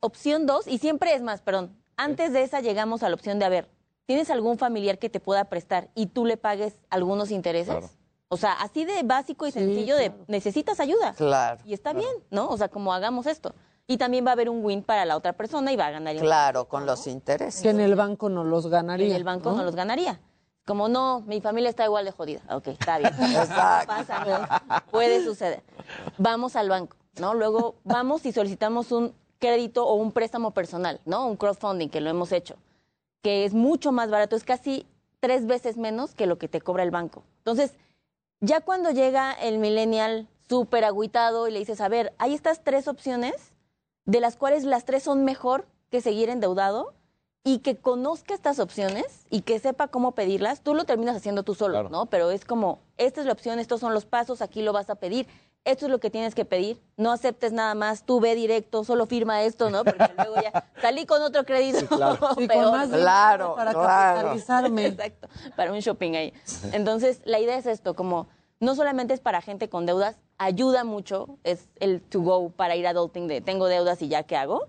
Opción 0.00 0.46
dos, 0.46 0.66
y 0.66 0.78
siempre 0.78 1.14
es 1.14 1.22
más, 1.22 1.40
perdón, 1.42 1.76
antes 1.96 2.32
de 2.32 2.42
esa 2.42 2.60
llegamos 2.60 3.02
a 3.02 3.08
la 3.08 3.14
opción 3.14 3.38
de, 3.38 3.44
a 3.44 3.48
ver, 3.50 3.68
¿tienes 4.10 4.28
algún 4.28 4.58
familiar 4.58 4.98
que 4.98 5.08
te 5.08 5.20
pueda 5.20 5.44
prestar 5.44 5.88
y 5.94 6.06
tú 6.06 6.26
le 6.26 6.36
pagues 6.36 6.74
algunos 6.90 7.30
intereses? 7.30 7.76
Claro. 7.76 7.88
O 8.26 8.36
sea, 8.36 8.54
así 8.54 8.84
de 8.84 9.04
básico 9.04 9.46
y 9.46 9.52
sencillo 9.52 9.94
de, 9.94 10.12
necesitas 10.26 10.80
ayuda. 10.80 11.12
Claro. 11.12 11.60
Y 11.64 11.74
está 11.74 11.92
bien, 11.92 12.10
¿no? 12.28 12.48
O 12.48 12.56
sea, 12.56 12.66
como 12.66 12.92
hagamos 12.92 13.26
esto. 13.26 13.54
Y 13.86 13.98
también 13.98 14.26
va 14.26 14.30
a 14.30 14.32
haber 14.32 14.50
un 14.50 14.64
win 14.64 14.82
para 14.82 15.04
la 15.04 15.16
otra 15.16 15.34
persona 15.34 15.72
y 15.72 15.76
va 15.76 15.86
a 15.86 15.90
ganar. 15.92 16.16
Claro, 16.16 16.66
con 16.66 16.86
los 16.86 17.06
intereses. 17.06 17.62
Que 17.62 17.70
en 17.70 17.78
el 17.78 17.94
banco 17.94 18.28
no 18.28 18.42
los 18.42 18.66
ganaría. 18.66 19.06
En 19.06 19.14
el 19.14 19.22
banco 19.22 19.52
¿no? 19.52 19.62
los 19.62 19.76
ganaría. 19.76 20.20
Como 20.66 20.88
no, 20.88 21.20
mi 21.28 21.40
familia 21.40 21.70
está 21.70 21.84
igual 21.84 22.04
de 22.04 22.10
jodida. 22.10 22.40
Ok, 22.50 22.66
está 22.66 22.98
bien. 22.98 23.14
Exacto. 23.20 23.86
Pasa, 23.86 24.24
¿no? 24.24 24.82
Puede 24.90 25.22
suceder. 25.22 25.62
Vamos 26.18 26.56
al 26.56 26.68
banco, 26.68 26.96
¿no? 27.20 27.34
Luego 27.34 27.76
vamos 27.84 28.26
y 28.26 28.32
solicitamos 28.32 28.90
un 28.90 29.14
crédito 29.38 29.86
o 29.86 29.94
un 29.94 30.10
préstamo 30.10 30.50
personal, 30.50 31.00
¿no? 31.04 31.28
Un 31.28 31.36
crowdfunding, 31.36 31.88
que 31.88 32.00
lo 32.00 32.10
hemos 32.10 32.32
hecho, 32.32 32.56
que 33.22 33.44
es 33.44 33.54
mucho 33.54 33.92
más 33.92 34.10
barato, 34.10 34.36
es 34.36 34.44
casi 34.44 34.86
tres 35.20 35.46
veces 35.46 35.76
menos 35.76 36.14
que 36.14 36.26
lo 36.26 36.38
que 36.38 36.48
te 36.48 36.60
cobra 36.60 36.82
el 36.82 36.90
banco. 36.90 37.24
Entonces, 37.38 37.74
ya 38.40 38.60
cuando 38.60 38.90
llega 38.90 39.32
el 39.32 39.58
millennial 39.58 40.28
súper 40.48 40.84
agüitado 40.84 41.46
y 41.46 41.52
le 41.52 41.58
dices, 41.58 41.80
a 41.80 41.88
ver, 41.88 42.14
hay 42.18 42.34
estas 42.34 42.64
tres 42.64 42.88
opciones, 42.88 43.34
de 44.06 44.20
las 44.20 44.36
cuales 44.36 44.64
las 44.64 44.84
tres 44.84 45.02
son 45.02 45.24
mejor 45.24 45.66
que 45.90 46.00
seguir 46.00 46.30
endeudado, 46.30 46.94
y 47.42 47.60
que 47.60 47.76
conozca 47.76 48.34
estas 48.34 48.58
opciones 48.58 49.24
y 49.30 49.42
que 49.42 49.58
sepa 49.58 49.88
cómo 49.88 50.12
pedirlas, 50.12 50.60
tú 50.60 50.74
lo 50.74 50.84
terminas 50.84 51.16
haciendo 51.16 51.42
tú 51.42 51.54
solo, 51.54 51.74
Claro. 51.74 51.88
¿no? 51.88 52.06
Pero 52.06 52.30
es 52.30 52.44
como, 52.44 52.80
esta 52.98 53.20
es 53.20 53.26
la 53.26 53.32
opción, 53.32 53.58
estos 53.58 53.80
son 53.80 53.94
los 53.94 54.04
pasos, 54.04 54.42
aquí 54.42 54.62
lo 54.62 54.72
vas 54.72 54.90
a 54.90 54.96
pedir, 54.96 55.26
esto 55.64 55.86
es 55.86 55.90
lo 55.90 56.00
que 56.00 56.10
tienes 56.10 56.34
que 56.34 56.44
pedir, 56.44 56.80
no 56.96 57.12
aceptes 57.12 57.52
nada 57.52 57.74
más, 57.74 58.04
tú 58.04 58.18
ve 58.20 58.34
directo, 58.34 58.82
solo 58.84 59.06
firma 59.06 59.42
esto, 59.42 59.70
¿no? 59.70 59.84
Porque 59.84 60.04
luego 60.16 60.36
ya 60.42 60.64
salí 60.80 61.06
con 61.06 61.20
otro 61.22 61.44
crédito 61.44 61.80
Sí, 61.88 61.96
con 62.18 62.46
peor. 62.48 62.72
más 62.72 62.86
dinero 62.88 63.02
Claro, 63.02 63.54
para 63.56 63.72
claro. 63.72 64.16
capitalizarme. 64.16 64.86
Exacto, 64.86 65.28
para 65.56 65.72
un 65.72 65.80
shopping 65.80 66.14
ahí. 66.16 66.32
Entonces, 66.72 67.20
la 67.24 67.38
idea 67.40 67.56
es 67.58 67.66
esto, 67.66 67.94
como 67.94 68.28
no 68.58 68.74
solamente 68.74 69.14
es 69.14 69.20
para 69.20 69.40
gente 69.42 69.68
con 69.68 69.86
deudas, 69.86 70.16
ayuda 70.38 70.84
mucho, 70.84 71.38
es 71.44 71.68
el 71.80 72.00
to 72.00 72.20
go 72.20 72.50
para 72.50 72.76
ir 72.76 72.86
adulting 72.86 73.26
de 73.28 73.40
tengo 73.40 73.66
deudas 73.66 74.00
y 74.02 74.08
ya 74.08 74.22
qué 74.22 74.36
hago, 74.36 74.66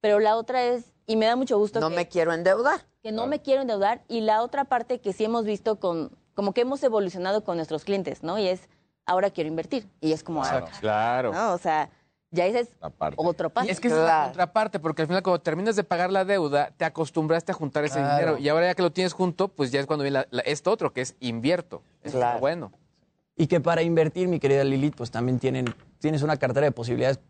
pero 0.00 0.18
la 0.20 0.36
otra 0.36 0.64
es, 0.64 0.92
y 1.06 1.16
me 1.16 1.26
da 1.26 1.36
mucho 1.36 1.58
gusto 1.58 1.80
No 1.80 1.88
que, 1.90 1.96
me 1.96 2.08
quiero 2.08 2.32
endeudar. 2.32 2.80
que 3.02 3.12
no 3.12 3.26
me 3.26 3.40
quiero 3.40 3.62
endeudar, 3.62 4.02
y 4.08 4.20
la 4.22 4.42
otra 4.42 4.64
parte 4.64 5.00
que 5.00 5.12
sí 5.12 5.24
hemos 5.24 5.44
visto 5.44 5.78
con, 5.78 6.10
como 6.34 6.52
que 6.52 6.62
hemos 6.62 6.82
evolucionado 6.82 7.44
con 7.44 7.56
nuestros 7.56 7.84
clientes, 7.84 8.22
¿no? 8.24 8.38
Y 8.38 8.46
es, 8.48 8.68
ahora 9.06 9.30
quiero 9.30 9.48
invertir, 9.48 9.88
y 10.00 10.12
es 10.12 10.22
como, 10.22 10.42
Claro, 10.42 10.66
ah, 10.70 10.78
claro. 10.80 11.32
¿no? 11.32 11.52
O 11.54 11.58
sea, 11.58 11.90
ya 12.30 12.46
ese 12.46 12.60
es 12.60 12.68
otro 13.16 13.50
paso. 13.50 13.68
Y 13.68 13.70
es 13.70 13.78
que 13.80 13.88
esa 13.88 13.98
es 14.00 14.06
la 14.06 14.24
contraparte, 14.24 14.78
porque 14.80 15.02
al 15.02 15.08
final 15.08 15.22
cuando 15.22 15.40
terminas 15.42 15.76
de 15.76 15.84
pagar 15.84 16.10
la 16.10 16.24
deuda, 16.24 16.70
te 16.76 16.84
acostumbraste 16.84 17.52
a 17.52 17.54
juntar 17.54 17.84
ese 17.84 17.98
Claro. 17.98 18.14
dinero. 18.16 18.38
Y 18.38 18.48
ahora 18.48 18.66
ya 18.68 18.74
que 18.74 18.82
lo 18.82 18.90
tienes 18.92 19.12
junto, 19.12 19.48
pues 19.48 19.70
ya 19.70 19.80
es 19.80 19.86
cuando 19.86 20.02
viene 20.04 20.20
la- 20.20 20.26
la- 20.30 20.42
esto 20.42 20.70
otro, 20.70 20.92
que 20.92 21.02
es 21.02 21.14
invierto. 21.20 21.82
Eso 22.02 22.16
Claro. 22.18 22.30
está 22.36 22.40
bueno. 22.40 22.72
Y 23.36 23.46
que 23.48 23.60
para 23.60 23.82
invertir, 23.82 24.28
mi 24.28 24.38
querida 24.40 24.64
Lilith, 24.64 24.94
pues 24.96 25.10
también 25.10 25.38
tienen, 25.38 25.74
tienes 25.98 26.22
una 26.22 26.36
cartera 26.38 26.64
de 26.66 26.72
posibilidades 26.72 27.20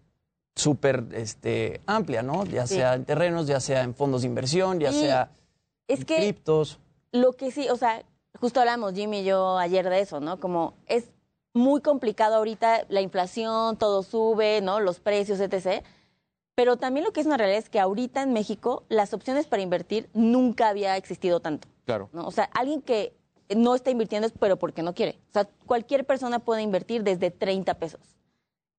súper 0.55 1.05
este, 1.13 1.81
amplia, 1.87 2.23
¿no? 2.23 2.45
Ya 2.45 2.67
Sí. 2.67 2.75
sea 2.77 2.95
en 2.95 3.05
terrenos, 3.05 3.47
ya 3.47 3.59
sea 3.61 3.83
en 3.83 3.95
fondos 3.95 4.23
de 4.23 4.29
inversión, 4.29 4.79
ya 4.81 4.91
Y 4.91 5.01
sea 5.01 5.31
es 5.89 6.01
en 6.01 6.07
que 6.07 6.17
criptos. 6.17 6.79
Lo 7.11 7.33
que 7.33 7.51
sí, 7.51 7.69
o 7.71 7.77
sea, 7.77 8.03
justo 8.39 8.61
hablamos 8.61 8.93
Jimmy 8.95 9.21
y 9.21 9.25
yo 9.25 9.59
ayer 9.59 9.89
de 9.89 10.01
eso, 10.01 10.21
¿no? 10.21 10.39
Como 10.41 10.75
es 10.87 11.11
muy 11.55 11.81
complicado 11.81 12.37
ahorita 12.37 12.87
la 12.89 13.01
inflación, 13.01 13.77
todo 13.77 14.03
sube, 14.03 14.61
¿no? 14.61 14.81
Los 14.81 15.01
precios, 15.01 15.41
etc. 15.41 15.85
Pero 16.55 16.77
también 16.77 17.05
lo 17.05 17.13
que 17.13 17.21
es 17.21 17.27
una 17.27 17.37
realidad 17.37 17.59
es 17.59 17.69
que 17.69 17.81
ahorita 17.81 18.23
en 18.23 18.33
México 18.33 18.85
las 18.89 19.15
opciones 19.15 19.47
para 19.47 19.63
invertir 19.63 20.09
nunca 20.15 20.69
había 20.69 20.97
existido 20.97 21.41
tanto, 21.41 21.69
Claro. 21.85 22.09
¿no? 22.13 22.27
O 22.27 22.31
sea, 22.31 22.45
alguien 22.55 22.83
que 22.83 23.15
no 23.55 23.75
está 23.75 23.91
invirtiendo 23.91 24.27
es 24.27 24.33
pero 24.39 24.57
porque 24.59 24.83
no 24.83 24.95
quiere. 24.95 25.19
O 25.31 25.33
sea, 25.33 25.49
cualquier 25.67 26.07
persona 26.07 26.39
puede 26.39 26.63
invertir 26.63 27.03
desde 27.03 27.31
30 27.31 27.75
pesos. 27.75 28.01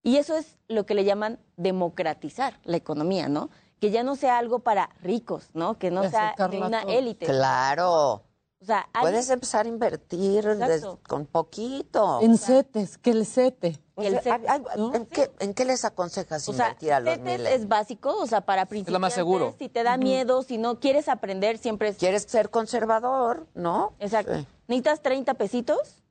Y 0.02 0.18
eso 0.18 0.36
es 0.36 0.58
lo 0.68 0.86
que 0.86 0.96
le 0.96 1.06
llaman 1.06 1.40
democratizar 1.56 2.60
la 2.64 2.78
economía, 2.78 3.30
¿no? 3.30 3.50
que 3.84 3.92
ya 3.92 4.02
no 4.02 4.16
sea 4.16 4.38
algo 4.38 4.60
para 4.60 4.92
ricos, 5.02 5.50
¿no? 5.54 5.78
Que 5.78 5.92
no 5.92 6.10
sea 6.10 6.36
de 6.50 6.62
una 6.62 6.84
élite. 6.84 7.26
Claro. 7.26 8.24
O 8.64 8.66
sea, 8.66 8.88
hay- 8.94 9.02
Puedes 9.02 9.30
empezar 9.30 9.66
a 9.66 9.70
invertir 9.70 10.46
des- 10.56 10.86
con 11.06 11.26
poquito. 11.26 12.22
En 12.22 12.38
CETES, 12.38 12.98
que 12.98 13.12
el 13.12 13.26
CETE. 13.26 13.78
O 13.96 14.02
sea, 14.04 14.36
hay- 14.36 14.46
hay- 14.48 14.62
¿en, 14.94 15.06
qué, 15.06 15.30
en 15.40 15.54
qué 15.54 15.66
les 15.66 15.84
aconsejas 15.84 16.48
O 16.48 16.54
sea, 16.54 16.68
invertir 16.68 16.94
a 16.94 17.02
los 17.02 17.10
CETES 17.14 17.26
millennials? 17.26 17.56
es 17.62 17.68
básico, 17.68 18.16
o 18.18 18.26
sea, 18.26 18.40
para 18.40 18.66
principiantes. 18.66 19.02
más 19.02 19.14
seguro. 19.14 19.54
Si 19.60 19.68
te 19.68 19.84
da 19.84 19.98
miedo, 19.98 20.44
si 20.44 20.58
no 20.58 20.80
quieres 20.80 21.10
aprender, 21.10 21.58
siempre 21.58 21.90
es... 21.90 21.98
Quieres 21.98 22.24
ser 22.24 22.50
conservador, 22.50 23.48
¿no? 23.54 23.92
Exacto. 24.00 24.32
Necesitas 24.70 25.02
30 25.02 25.34
pesitos, 25.34 26.02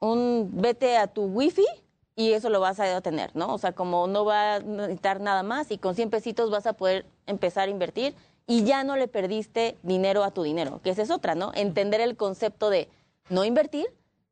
un 0.00 0.50
vete 0.52 0.98
a 0.98 1.06
tu 1.06 1.24
wifi 1.24 1.66
y 2.14 2.32
eso 2.34 2.50
lo 2.50 2.60
vas 2.60 2.78
a 2.78 3.00
tener, 3.00 3.34
¿no? 3.34 3.54
O 3.54 3.58
sea, 3.58 3.72
como 3.72 4.06
no 4.06 4.26
va 4.26 4.56
a 4.56 4.60
necesitar 4.60 5.20
nada 5.20 5.42
más 5.42 5.70
y 5.70 5.78
con 5.78 5.94
100 5.94 6.10
pesitos 6.10 6.50
vas 6.50 6.66
a 6.66 6.74
poder 6.74 7.06
empezar 7.26 7.68
a 7.68 7.70
invertir 7.70 8.14
y 8.46 8.64
ya 8.64 8.84
no 8.84 8.96
le 8.96 9.08
perdiste 9.08 9.76
dinero 9.82 10.24
a 10.24 10.30
tu 10.30 10.42
dinero, 10.42 10.80
que 10.82 10.90
esa 10.90 11.02
es 11.02 11.10
otra, 11.10 11.34
¿no? 11.34 11.52
Entender 11.54 12.00
el 12.00 12.16
concepto 12.16 12.70
de 12.70 12.88
no 13.28 13.44
invertir, 13.44 13.86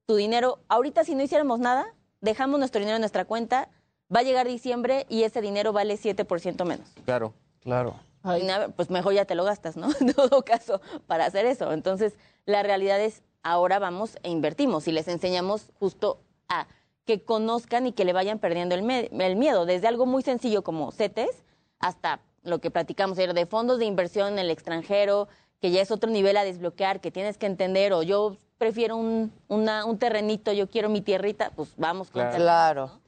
tu 0.06 0.16
dinero, 0.16 0.58
ahorita 0.68 1.04
si 1.04 1.14
no 1.14 1.22
hiciéramos 1.22 1.60
nada, 1.60 1.94
dejamos 2.20 2.58
nuestro 2.58 2.80
dinero 2.80 2.96
en 2.96 3.02
nuestra 3.02 3.24
cuenta, 3.24 3.68
va 4.14 4.20
a 4.20 4.22
llegar 4.22 4.48
diciembre 4.48 5.06
y 5.08 5.22
ese 5.24 5.40
dinero 5.40 5.72
vale 5.72 5.96
7% 5.96 6.64
menos. 6.64 6.88
Claro. 7.04 7.34
Claro. 7.62 7.96
Y 8.40 8.44
nada, 8.44 8.68
Pues 8.68 8.90
mejor 8.90 9.14
ya 9.14 9.24
te 9.24 9.34
lo 9.34 9.44
gastas, 9.44 9.76
¿no? 9.76 9.88
En 10.00 10.12
todo 10.12 10.42
caso, 10.42 10.80
para 11.06 11.26
hacer 11.26 11.46
eso. 11.46 11.72
Entonces, 11.72 12.14
la 12.46 12.62
realidad 12.62 13.00
es, 13.00 13.22
ahora 13.42 13.78
vamos 13.78 14.18
e 14.22 14.30
invertimos 14.30 14.88
y 14.88 14.92
les 14.92 15.08
enseñamos 15.08 15.70
justo 15.78 16.20
a 16.48 16.66
que 17.04 17.22
conozcan 17.22 17.86
y 17.86 17.92
que 17.92 18.04
le 18.04 18.12
vayan 18.12 18.38
perdiendo 18.38 18.74
el, 18.74 18.88
el 18.90 19.36
miedo, 19.36 19.66
desde 19.66 19.88
algo 19.88 20.04
muy 20.04 20.22
sencillo 20.22 20.62
como 20.62 20.92
CETES 20.92 21.30
hasta 21.78 22.20
lo 22.42 22.60
que 22.60 22.70
platicamos 22.70 23.18
ayer 23.18 23.34
de 23.34 23.46
fondos 23.46 23.78
de 23.78 23.84
inversión 23.84 24.34
en 24.34 24.38
el 24.38 24.50
extranjero, 24.50 25.28
que 25.60 25.70
ya 25.70 25.82
es 25.82 25.90
otro 25.90 26.10
nivel 26.10 26.36
a 26.36 26.44
desbloquear, 26.44 27.00
que 27.00 27.10
tienes 27.10 27.36
que 27.36 27.46
entender, 27.46 27.92
o 27.92 28.02
yo 28.02 28.36
prefiero 28.58 28.96
un, 28.96 29.32
una- 29.48 29.84
un 29.84 29.98
terrenito, 29.98 30.52
yo 30.52 30.68
quiero 30.68 30.88
mi 30.88 31.00
tierrita, 31.00 31.50
pues 31.54 31.74
vamos 31.76 32.10
con 32.10 32.20
Claro. 32.22 32.30
terreno, 32.30 32.44
Claro. 32.46 32.86
¿no? 32.86 33.00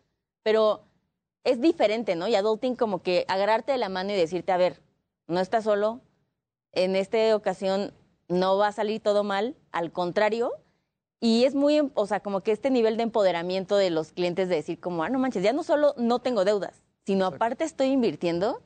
Pero 0.43 0.81
es 1.45 1.61
diferente, 1.61 2.17
¿no? 2.17 2.29
Y 2.29 2.35
adulting 2.35 2.75
como 2.77 3.03
que 3.03 3.25
agarrarte 3.29 3.73
de 3.73 3.79
la 3.79 3.89
mano 3.89 4.13
y 4.13 4.17
decirte, 4.17 4.53
a 4.53 4.57
ver, 4.57 4.81
no 5.27 5.41
estás 5.41 5.65
solo, 5.65 6.01
en 6.73 6.97
esta 6.97 7.35
ocasión 7.37 7.93
no 8.29 8.57
va 8.59 8.69
a 8.69 8.73
salir 8.73 9.01
todo 9.01 9.25
mal, 9.25 9.57
al 9.73 9.91
contrario, 9.93 10.53
y 11.21 11.45
es 11.45 11.55
muy, 11.55 11.77
em- 11.77 11.91
o 11.95 12.07
sea, 12.07 12.21
como 12.21 12.41
que 12.41 12.53
este 12.53 12.71
nivel 12.71 12.97
de 12.97 13.03
empoderamiento 13.05 13.77
de 13.77 13.91
los 13.91 14.13
clientes 14.13 14.49
de 14.49 14.57
decir 14.57 14.81
como, 14.81 15.03
ah, 15.05 15.09
no 15.09 15.19
manches, 15.19 15.43
ya 15.43 15.53
no 15.53 15.63
solo 15.63 15.95
no 15.97 16.19
tengo 16.21 16.45
deudas, 16.45 16.83
sino 17.05 17.27
aparte 17.27 17.65
estoy 17.65 17.89
invirtiendo, 17.89 18.63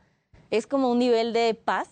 es 0.57 0.67
como 0.67 0.91
un 0.91 0.99
nivel 0.99 1.33
de 1.33 1.55
paz 1.55 1.89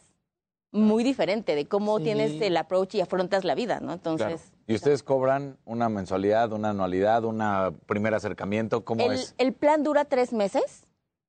muy 0.70 1.04
diferente 1.04 1.54
de 1.54 1.66
cómo 1.66 1.98
Sí. 1.98 2.04
tienes 2.04 2.40
el 2.40 2.56
approach 2.56 2.94
y 2.94 3.00
afrontas 3.00 3.44
la 3.44 3.54
vida, 3.54 3.80
¿no? 3.80 3.92
Entonces, 3.92 4.26
Claro. 4.42 4.62
¿Y 4.66 4.74
ustedes 4.74 5.02
cobran 5.02 5.58
una 5.66 5.88
mensualidad, 5.88 6.52
una 6.52 6.70
anualidad, 6.70 7.24
un 7.24 7.42
primer 7.86 8.14
acercamiento? 8.14 8.84
¿Cómo 8.84 9.04
el, 9.04 9.12
es? 9.12 9.34
el 9.36 9.52
plan 9.52 9.82
dura 9.82 10.04
tres 10.06 10.32
meses 10.32 10.84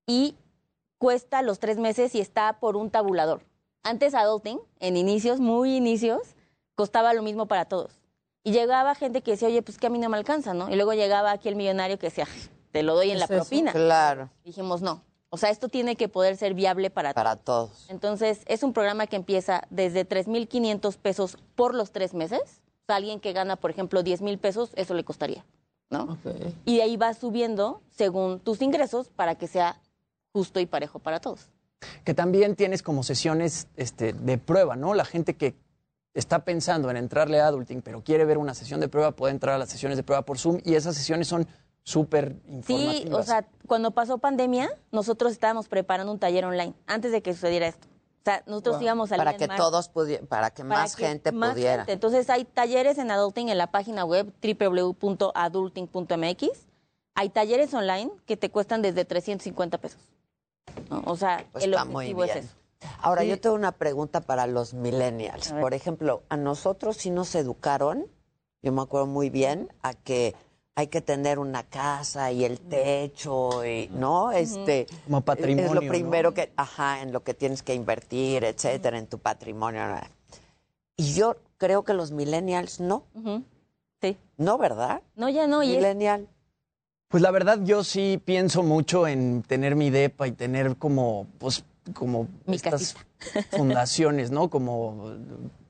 y 0.07 0.35
cuesta 0.97 1.41
los 1.41 1.59
tres 1.59 1.77
meses 1.77 2.15
y 2.15 2.21
está 2.21 2.59
por 2.59 2.77
un 2.77 2.89
tabulador. 2.89 3.41
Antes 3.83 4.13
Adulting, 4.13 4.59
en 4.79 4.95
inicios, 4.95 5.41
muy 5.41 5.75
inicios, 5.75 6.21
costaba 6.75 7.13
lo 7.13 7.21
mismo 7.21 7.47
para 7.47 7.65
todos. 7.65 7.99
Y 8.45 8.51
llegaba 8.53 8.95
gente 8.95 9.21
que 9.21 9.31
decía, 9.31 9.49
oye, 9.49 9.61
pues 9.61 9.77
que 9.77 9.87
a 9.87 9.89
mí 9.89 9.99
no 9.99 10.07
me 10.09 10.15
alcanza, 10.17 10.53
¿no? 10.53 10.69
Y 10.69 10.75
luego 10.75 10.93
llegaba 10.93 11.31
aquí 11.31 11.49
el 11.49 11.55
millonario 11.57 11.97
que 11.99 12.07
decía, 12.07 12.27
te 12.71 12.81
lo 12.83 12.93
doy 12.95 13.09
en 13.09 13.15
¿Es 13.15 13.19
la 13.19 13.25
eso? 13.25 13.33
propina. 13.43 13.71
Claro. 13.73 14.29
Dijimos, 14.45 14.81
no. 14.81 15.01
O 15.33 15.37
sea, 15.37 15.49
esto 15.49 15.67
tiene 15.67 15.95
que 15.95 16.09
poder 16.09 16.37
ser 16.37 16.53
viable 16.53 16.91
para, 16.91 17.11
Para 17.15 17.37
todos. 17.37 17.87
Entonces, 17.89 18.41
es 18.45 18.61
un 18.61 18.71
programa 18.71 19.07
que 19.07 19.15
empieza 19.15 19.63
desde 19.71 20.07
3.500 20.07 20.95
pesos 20.97 21.39
por 21.55 21.73
los 21.73 21.91
tres 21.91 22.13
meses. 22.13 22.61
O 22.83 22.85
sea, 22.85 22.97
alguien 22.97 23.19
que 23.19 23.33
gana, 23.33 23.55
por 23.55 23.71
ejemplo, 23.71 24.03
10 24.03 24.21
mil 24.21 24.37
pesos, 24.37 24.69
eso 24.75 24.93
le 24.93 25.03
costaría, 25.03 25.43
¿no? 25.89 26.19
Y 26.65 26.77
de 26.77 26.83
ahí 26.83 26.97
va 26.97 27.15
subiendo 27.15 27.81
según 27.89 28.41
tus 28.41 28.61
ingresos 28.61 29.09
para 29.09 29.33
que 29.33 29.47
sea 29.47 29.81
justo 30.33 30.59
y 30.59 30.67
parejo 30.67 30.99
para 30.99 31.19
todos. 31.19 31.49
Que 32.05 32.13
también 32.13 32.55
tienes 32.55 32.83
como 32.83 33.01
sesiones 33.01 33.65
este, 33.75 34.13
de 34.13 34.37
prueba, 34.37 34.75
¿no? 34.75 34.93
La 34.93 35.03
gente 35.03 35.35
que 35.35 35.55
está 36.13 36.45
pensando 36.45 36.91
en 36.91 36.97
entrarle 36.97 37.41
a 37.41 37.47
Adulting, 37.47 37.81
pero 37.81 38.03
quiere 38.03 38.25
ver 38.25 38.37
una 38.37 38.53
sesión 38.53 38.79
de 38.79 38.87
prueba, 38.87 39.13
puede 39.13 39.33
entrar 39.33 39.55
a 39.55 39.57
las 39.57 39.69
sesiones 39.69 39.97
de 39.97 40.03
prueba 40.03 40.21
por 40.21 40.37
Zoom 40.37 40.59
y 40.63 40.75
esas 40.75 40.95
sesiones 40.95 41.27
son 41.27 41.47
súper 41.83 42.37
informativas. 42.47 42.95
Sí, 42.97 43.07
o 43.11 43.23
sea, 43.23 43.45
cuando 43.67 43.91
pasó 43.91 44.17
pandemia, 44.17 44.69
nosotros 44.91 45.31
estábamos 45.31 45.67
preparando 45.67 46.11
un 46.11 46.19
taller 46.19 46.45
online 46.45 46.73
antes 46.87 47.11
de 47.11 47.21
que 47.21 47.33
sucediera 47.33 47.67
esto. 47.67 47.87
O 47.87 48.23
sea, 48.23 48.41
nosotros 48.47 48.75
Wow. 48.77 48.83
íbamos 48.83 49.11
a 49.11 49.17
Para 49.17 49.35
que 49.35 49.47
todos 49.49 49.89
pudieran, 49.89 50.25
para 50.27 50.49
que 50.51 50.63
para 50.63 50.81
más 50.83 50.95
que 50.95 51.05
gente 51.07 51.31
más 51.33 51.51
pudiera. 51.53 51.77
gente. 51.83 51.91
Entonces 51.91 52.29
hay 52.29 52.45
talleres 52.45 52.97
en 52.97 53.11
Adulting 53.11 53.49
en 53.49 53.57
la 53.57 53.67
página 53.67 54.05
web 54.05 54.31
www.adulting.mx. 54.41 56.49
Hay 57.15 57.29
talleres 57.29 57.73
online 57.73 58.11
que 58.25 58.37
te 58.37 58.49
cuestan 58.49 58.81
desde 58.81 59.03
350 59.05 59.77
pesos. 59.77 59.99
¿no? 60.89 61.03
O 61.05 61.15
sea, 61.17 61.45
Pues 61.51 61.65
el 61.65 61.73
está 61.73 61.85
muy 61.85 62.05
objetivo 62.05 62.23
es 62.23 62.33
bien. 62.33 62.45
eso. 62.45 62.55
Ahora, 62.99 63.21
Sí. 63.21 63.27
yo 63.29 63.39
tengo 63.39 63.55
una 63.55 63.71
pregunta 63.73 64.21
para 64.21 64.47
los 64.47 64.73
millennials. 64.73 65.51
Por 65.53 65.73
ejemplo, 65.73 66.23
a 66.29 66.37
nosotros 66.37 66.97
sí 66.97 67.09
nos 67.11 67.33
educaron, 67.35 68.07
yo 68.61 68.71
me 68.71 68.81
acuerdo 68.81 69.07
muy 69.07 69.29
bien, 69.29 69.71
a 69.81 69.93
que 69.93 70.35
hay 70.75 70.87
que 70.87 71.01
tener 71.01 71.37
una 71.39 71.63
casa 71.63 72.31
y 72.31 72.45
el 72.45 72.59
techo, 72.59 73.63
y, 73.65 73.89
¿no? 73.93 74.31
Este, 74.31 74.87
Como 75.05 75.21
patrimonio, 75.21 75.65
Es 75.65 75.73
lo 75.75 75.81
¿no? 75.81 75.87
primero 75.87 76.33
que, 76.33 76.51
ajá, 76.55 77.01
en 77.01 77.11
lo 77.13 77.23
que 77.23 77.33
tienes 77.33 77.61
que 77.61 77.73
invertir, 77.75 78.43
etcétera, 78.43 78.97
en 78.97 79.07
tu 79.07 79.19
patrimonio. 79.19 79.83
Y 80.95 81.13
yo 81.13 81.35
creo 81.57 81.83
que 81.83 81.93
los 81.93 82.11
millennials 82.11 82.79
no. 82.79 83.03
Sí. 84.01 84.17
No, 84.37 84.57
¿verdad? 84.57 85.01
No, 85.15 85.29
ya 85.29 85.47
no. 85.47 85.61
Y 85.63 85.71
es- 85.71 85.77
Millennial. 85.77 86.27
Pues 87.07 87.21
la 87.21 87.29
verdad 87.29 87.59
yo 87.63 87.83
sí 87.83 88.19
pienso 88.25 88.63
mucho 88.63 89.07
en 89.07 89.43
tener 89.43 89.75
mi 89.75 89.91
depa 89.91 90.27
y 90.27 90.31
tener 90.31 90.75
como, 90.77 91.27
pues, 91.37 91.63
como 91.93 92.27
Mi 92.47 92.55
estas 92.55 92.95
fundaciones, 93.51 94.31
¿no? 94.31 94.49
Como 94.49 95.13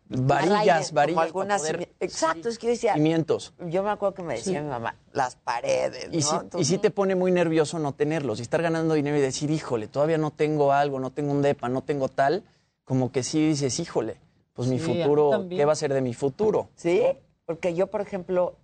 varillas, 0.09 0.91
varillas 0.93 1.23
algunas 1.23 1.61
poder- 1.61 1.89
Exacto, 1.99 2.49
es 2.49 2.57
que 2.59 2.67
yo 2.67 2.71
decía, 2.71 2.93
cimientos. 2.93 3.53
yo 3.67 3.83
me 3.83 3.89
acuerdo 3.89 4.15
que 4.15 4.23
me 4.23 4.33
decía 4.35 4.59
Sí. 4.59 4.63
mi 4.63 4.69
mamá, 4.69 4.95
las 5.13 5.35
paredes, 5.35 6.09
Y, 6.11 6.17
¿no? 6.17 6.21
sí, 6.21 6.37
y 6.59 6.65
sí 6.65 6.77
te 6.77 6.91
pone 6.91 7.15
muy 7.15 7.31
nervioso 7.31 7.79
no 7.79 7.93
tenerlos 7.93 8.39
y 8.39 8.41
estar 8.43 8.61
ganando 8.61 8.93
dinero 8.93 9.17
y 9.17 9.21
decir, 9.21 9.49
híjole, 9.49 9.87
todavía 9.87 10.17
no 10.17 10.31
tengo 10.31 10.71
algo, 10.73 10.99
no 10.99 11.11
tengo 11.11 11.31
un 11.31 11.41
depa, 11.41 11.69
no 11.69 11.81
tengo 11.81 12.09
tal, 12.09 12.43
como 12.83 13.11
que 13.11 13.23
sí 13.23 13.47
dices, 13.49 13.79
híjole, 13.79 14.17
pues 14.53 14.67
mi 14.67 14.79
Sí, 14.79 14.85
futuro. 14.85 15.47
¿qué 15.49 15.65
va 15.65 15.73
a 15.73 15.75
ser 15.75 15.93
de 15.93 16.01
mi 16.01 16.13
futuro? 16.13 16.69
Sí, 16.75 17.01
porque 17.45 17.73
yo, 17.73 17.87
por 17.87 18.01
ejemplo, 18.01 18.55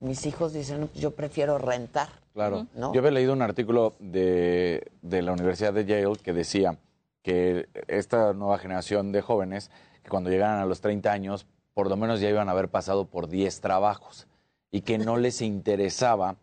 mis 0.00 0.26
hijos 0.26 0.52
dicen, 0.52 0.80
"No, 0.80 0.86
pues 0.88 1.00
yo 1.00 1.12
prefiero 1.12 1.58
rentar. 1.58 2.08
Claro. 2.34 2.66
¿no? 2.74 2.92
Yo 2.92 3.00
había 3.00 3.12
leído 3.12 3.32
un 3.32 3.40
artículo 3.40 3.94
de, 3.98 4.90
de 5.00 5.22
la 5.22 5.32
Universidad 5.32 5.72
de 5.72 5.86
Yale 5.86 6.16
que 6.22 6.34
decía 6.34 6.76
que 7.22 7.66
esta 7.88 8.34
nueva 8.34 8.58
generación 8.58 9.10
de 9.10 9.22
jóvenes, 9.22 9.70
que 10.06 10.10
cuando 10.10 10.30
llegaran 10.30 10.60
a 10.60 10.66
los 10.66 10.80
30 10.80 11.10
años, 11.10 11.46
por 11.74 11.88
lo 11.88 11.96
menos 11.96 12.20
ya 12.20 12.30
iban 12.30 12.48
a 12.48 12.52
haber 12.52 12.68
pasado 12.68 13.06
por 13.06 13.26
10 13.26 13.60
trabajos 13.60 14.28
y 14.70 14.82
que 14.82 14.98
no 14.98 15.16
les 15.16 15.42
interesaba 15.42 16.36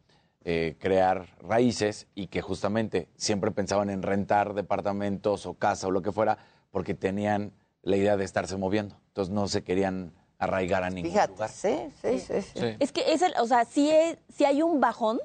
eh, 0.44 0.76
crear 0.80 1.28
raíces 1.40 2.08
y 2.14 2.28
que 2.28 2.42
justamente 2.42 3.08
siempre 3.16 3.52
pensaban 3.52 3.90
en 3.90 4.02
rentar 4.04 4.54
departamentos 4.54 5.46
o 5.46 5.54
casa 5.54 5.88
o 5.88 5.92
lo 5.92 6.02
que 6.02 6.12
fuera 6.12 6.38
porque 6.72 6.94
tenían 6.94 7.54
la 7.84 7.96
idea 7.96 8.18
de 8.18 8.26
estarse 8.26 8.58
moviendo. 8.58 8.98
Entonces 9.08 9.34
no 9.34 9.48
se 9.48 9.64
querían 9.64 10.12
arraigar 10.40 10.84
a 10.84 10.90
ningún 10.90 11.12
Fíjate, 11.12 11.32
lugar. 11.32 11.50
sí, 11.50 11.88
sí, 12.02 12.20
sí. 12.20 12.42
sí. 12.42 12.76
Es 12.80 12.92
que 12.92 13.14
es 13.14 13.22
el, 13.22 13.34
o 13.40 13.48
sea, 13.48 13.64
sí, 13.64 13.90
es- 13.90 14.18
sí 14.28 14.44
hay 14.44 14.62
un 14.62 14.82
bajón, 14.82 15.22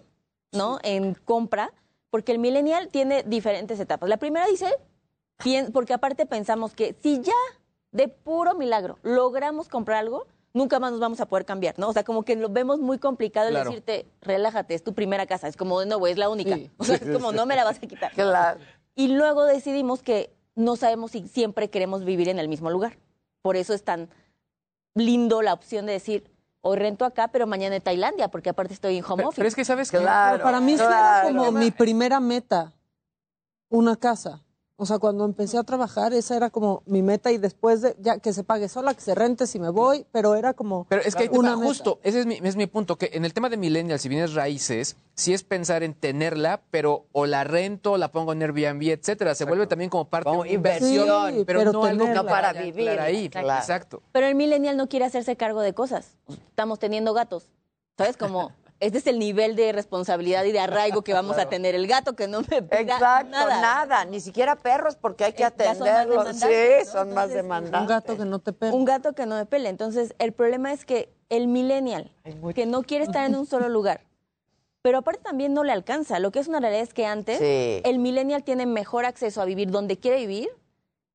¿no? 0.53 0.79
En 0.85 1.15
compra, 1.15 1.73
porque 2.11 2.31
el 2.31 2.39
millennial 2.39 2.87
tiene 2.89 3.25
diferentes 3.25 3.81
etapas. 3.81 4.09
La 4.09 4.19
primera 4.19 4.47
dice, 4.47 4.73
porque 5.73 5.93
aparte 5.93 6.25
pensamos 6.25 6.73
que 6.75 6.95
si 7.03 7.21
ya 7.21 7.33
de 7.93 8.09
puro 8.09 8.55
milagro 8.55 8.99
logramos 9.03 9.69
comprar 9.69 9.99
algo, 9.99 10.27
nunca 10.53 10.79
más 10.81 10.91
nos 10.93 11.01
vamos 11.01 11.21
a 11.21 11.27
poder 11.27 11.45
cambiar, 11.45 11.79
¿no? 11.79 11.89
O 11.89 11.93
sea, 11.93 12.05
como 12.05 12.25
que 12.25 12.37
lo 12.37 12.49
vemos 12.49 12.81
muy 12.81 12.99
complicado 12.99 13.49
el 13.49 13.55
Claro. 13.55 13.71
decirte, 13.71 14.07
relájate, 14.21 14.75
es 14.75 14.83
tu 14.83 14.95
primera 14.95 15.27
casa. 15.27 15.49
Es 15.49 15.57
como, 15.57 15.85
no, 15.85 15.99
güey, 15.99 16.13
es 16.13 16.19
la 16.19 16.29
única. 16.29 16.57
O 16.79 16.85
sea, 16.85 16.97
es 16.97 17.03
como, 17.11 17.33
no 17.33 17.47
me 17.47 17.57
la 17.57 17.65
vas 17.65 17.77
a 17.77 17.81
quitar. 17.81 18.13
Claro. 18.13 18.61
Y 18.95 19.09
luego 19.09 19.45
decidimos 19.45 20.03
que 20.03 20.31
no 20.55 20.77
sabemos 20.77 21.13
si 21.13 21.29
siempre 21.29 21.71
queremos 21.71 22.05
vivir 22.05 22.29
en 22.29 22.39
el 22.39 22.49
mismo 22.49 22.71
lugar. 22.71 22.99
Por 23.43 23.57
eso 23.57 23.73
es 23.73 23.85
tan 23.85 24.09
lindo 24.95 25.43
la 25.43 25.53
opción 25.53 25.87
de 25.87 25.93
decir, 25.93 26.31
hoy 26.61 26.77
rento 26.77 27.05
acá, 27.05 27.29
pero 27.29 27.47
mañana 27.47 27.77
en 27.77 27.83
Tailandia, 27.83 28.29
porque 28.29 28.51
aparte 28.51 28.75
estoy 28.75 28.97
en 28.99 29.05
home 29.05 29.25
office. 29.25 29.37
Pero 29.37 29.49
es 29.49 29.55
que 29.55 29.65
sabes 29.65 29.91
que... 29.91 29.99
Pero 29.99 30.43
para 30.43 30.61
mí 30.61 30.77
sí 30.77 30.83
era 30.83 31.21
claro. 31.23 31.29
como 31.29 31.53
mi 31.53 31.71
primera 31.71 32.19
meta, 32.19 32.73
una 33.69 33.95
casa. 33.95 34.43
O 34.81 34.87
sea, 34.87 35.01
cuando 35.01 35.25
empecé 35.25 35.59
a 35.59 35.65
trabajar, 35.65 36.13
esa 36.13 36.37
era 36.37 36.51
como 36.51 36.85
mi 36.87 37.03
meta 37.03 37.33
y 37.33 37.39
después 37.39 37.83
de 37.83 37.97
ya 37.99 38.21
que 38.21 38.33
se 38.33 38.45
pague 38.45 38.69
sola, 38.69 38.95
que 38.95 39.01
se 39.01 39.13
rente 39.13 39.49
si 39.49 39.59
me 39.59 39.71
voy, 39.71 40.07
pero 40.13 40.37
era 40.37 40.55
como 40.55 40.87
Pero 40.89 41.03
es 41.03 41.17
que 41.17 41.29
te 41.29 41.37
una 41.37 41.57
justo, 41.57 41.99
ese 42.05 42.21
es 42.21 42.27
mi, 42.27 42.39
es 42.41 42.55
mi 42.55 42.69
punto, 42.69 42.95
que 42.95 43.11
en 43.13 43.25
el 43.25 43.35
tema 43.35 43.49
de 43.49 43.57
millennials, 43.57 44.01
si 44.01 44.09
vienes 44.09 44.35
raíces, 44.35 44.95
sí 45.17 45.35
es 45.35 45.43
pensar 45.43 45.83
en 45.83 45.95
tenerla, 45.95 46.61
pero 46.71 47.07
o 47.11 47.27
la 47.27 47.43
rento, 47.43 47.93
o 47.93 47.99
la 47.99 48.13
pongo 48.13 48.33
en 48.33 48.41
Airbnb, 48.41 48.83
etcétera. 48.85 49.35
Se 49.35 49.47
vuelve 49.47 49.67
también 49.67 49.91
como 49.91 50.05
parte 50.09 50.31
de 50.31 50.37
una 50.37 50.49
inversión, 50.49 51.35
Sí, 51.35 51.43
pero, 51.45 51.59
pero 51.59 51.73
no 51.73 51.85
algo 51.85 52.05
tenerla. 52.05 52.23
No 52.23 52.29
para 52.29 52.53
vivir, 52.53 52.89
ahí. 53.01 53.25
Exacto. 53.25 54.01
Pero 54.13 54.29
el 54.29 54.37
millennial 54.37 54.77
no 54.77 54.89
quiere 54.89 55.07
hacerse 55.07 55.35
cargo 55.35 55.61
de 55.61 55.75
cosas. 55.75 56.13
Estamos 56.29 56.79
teniendo 56.79 57.15
gatos. 57.15 57.49
¿Sabes? 57.97 58.17
Como 58.17 58.53
este 58.81 58.99
es 58.99 59.07
el 59.07 59.19
nivel 59.19 59.57
de 59.57 59.73
responsabilidad 59.73 60.45
y 60.45 60.53
de 60.53 60.61
arraigo 60.61 61.03
que 61.03 61.13
vamos 61.13 61.37
a 61.39 61.49
tener. 61.51 61.75
El 61.75 61.87
gato 61.87 62.15
que 62.15 62.29
no 62.29 62.41
me 62.43 62.63
pida 62.63 62.81
Exacto, 62.81 63.31
nada. 63.31 63.61
nada. 63.61 64.05
ni 64.05 64.21
siquiera 64.21 64.57
perros 64.57 64.97
porque 64.97 65.25
hay 65.25 65.33
que 65.33 65.43
Eh, 65.43 65.53
ya 65.59 65.75
son 65.75 65.79
más 65.81 65.89
atenderlos. 65.91 66.25
demandantes, 66.41 66.79
Sí, 66.81 66.85
¿no? 66.87 66.93
son 66.93 67.15
más 67.15 67.29
demandantes. 67.31 67.81
Un 67.81 67.87
gato 67.87 68.17
que 68.17 68.25
no 68.25 68.39
te 68.39 68.53
pele. 68.53 68.73
Un 68.73 68.85
gato 68.85 69.13
que 69.15 69.27
no 69.27 69.35
me 69.37 69.47
pele. 69.47 69.69
Entonces, 69.69 70.15
el 70.19 70.33
problema 70.33 70.73
es 70.73 70.85
que 70.85 71.13
el 71.29 71.49
millennial, 71.49 72.11
que 72.55 72.67
no 72.67 72.83
quiere 72.83 73.05
estar 73.05 73.27
en 73.27 73.35
un 73.37 73.47
solo 73.47 73.69
lugar, 73.69 74.01
pero 74.81 74.99
aparte 74.99 75.21
también 75.23 75.53
no 75.53 75.65
le 75.65 75.73
alcanza. 75.73 76.19
Lo 76.21 76.31
que 76.31 76.39
es 76.39 76.49
una 76.49 76.61
realidad 76.61 76.83
es 76.83 76.95
que 76.95 77.05
antes 77.05 77.39
Sí. 77.39 77.83
el 77.85 77.99
millennial 77.99 78.45
tiene 78.45 78.65
mejor 78.65 79.05
acceso 79.05 79.43
a 79.43 79.45
vivir 79.45 79.71
donde 79.71 79.99
quiere 79.99 80.19
vivir 80.19 80.49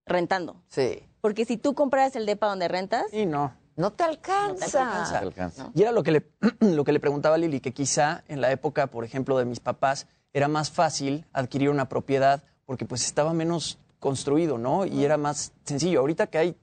rentando. 0.05 0.57
Sí. 0.67 1.01
Porque 1.21 1.45
si 1.45 1.55
tú 1.57 1.73
compras 1.73 2.15
el 2.17 2.25
depa 2.25 2.47
donde 2.47 2.67
rentas, 2.67 3.05
Y 3.13 3.25
no. 3.25 3.53
No 3.75 3.91
te 3.91 4.03
alcanza. 4.03 5.05
Se 5.05 5.17
alcanza. 5.17 5.71
Y 5.73 5.81
era 5.81 5.91
lo 5.91 6.03
que, 6.03 6.11
le, 6.11 6.23
lo 6.59 6.83
que 6.83 6.91
le 6.91 6.99
preguntaba 6.99 7.35
a 7.35 7.37
Lili, 7.37 7.59
que 7.59 7.73
quizá 7.73 8.23
en 8.27 8.41
la 8.41 8.51
época, 8.51 8.87
por 8.87 9.03
ejemplo, 9.03 9.37
de 9.37 9.45
mis 9.45 9.59
papás, 9.59 10.07
era 10.33 10.47
más 10.47 10.71
fácil 10.71 11.25
adquirir 11.33 11.69
una 11.69 11.89
propiedad 11.89 12.43
porque 12.65 12.85
pues 12.85 13.05
estaba 13.05 13.33
menos 13.33 13.77
construido, 13.99 14.57
¿no? 14.57 14.85
Y 14.85 15.03
era 15.05 15.17
más 15.17 15.53
sencillo. 15.63 15.99
Ahorita 15.99 16.27
que 16.27 16.37
hay 16.37 16.55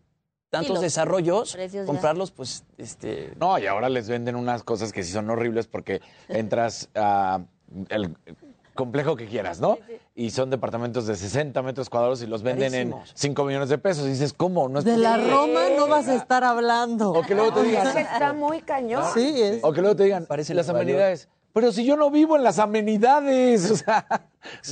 tantos 0.50 0.74
los 0.74 0.80
desarrollos, 0.80 1.52
precios 1.52 1.84
ya. 1.84 1.86
comprarlos, 1.86 2.30
pues, 2.32 2.64
este... 2.76 3.32
No, 3.38 3.58
y 3.58 3.66
ahora 3.66 3.88
les 3.88 4.08
venden 4.08 4.34
unas 4.34 4.62
cosas 4.64 4.92
que 4.92 5.04
sí 5.04 5.12
son 5.12 5.30
horribles 5.30 5.66
porque 5.66 6.00
entras 6.28 6.88
a 6.94 7.40
el 7.88 8.16
complejo 8.80 9.14
que 9.14 9.26
quieras, 9.26 9.60
¿no? 9.60 9.76
Y 10.14 10.30
son 10.30 10.48
departamentos 10.48 11.06
de 11.06 11.14
60 11.14 11.60
metros 11.62 11.90
cuadrados 11.90 12.22
y 12.22 12.26
los 12.26 12.42
venden 12.42 12.72
Carísimos. 12.72 13.10
en 13.10 13.16
5 13.16 13.44
millones 13.44 13.68
de 13.68 13.76
pesos. 13.76 14.06
Y 14.06 14.10
dices, 14.10 14.32
¿cómo? 14.32 14.70
No 14.70 14.78
es 14.78 14.86
De 14.86 14.96
la. 14.96 15.18
Roma 15.18 15.60
no 15.76 15.86
vas 15.86 16.08
a 16.08 16.14
estar 16.14 16.42
hablando. 16.44 17.12
O 17.12 17.22
que 17.22 17.34
luego 17.34 17.52
te 17.52 17.62
digan... 17.64 17.96
Está 17.96 18.32
muy 18.32 18.62
cañón. 18.62 19.04
Sí, 19.12 19.42
es. 19.42 19.62
O 19.62 19.72
que 19.72 19.82
luego 19.82 19.96
te 19.96 20.04
digan, 20.04 20.26
las 20.28 20.68
amenidades. 20.70 21.28
Pero 21.52 21.72
si 21.72 21.84
yo 21.84 21.96
no 21.96 22.10
vivo 22.10 22.36
en 22.36 22.42
las 22.44 22.58
amenidades, 22.58 23.70
o 23.70 23.76
sea, 23.76 24.06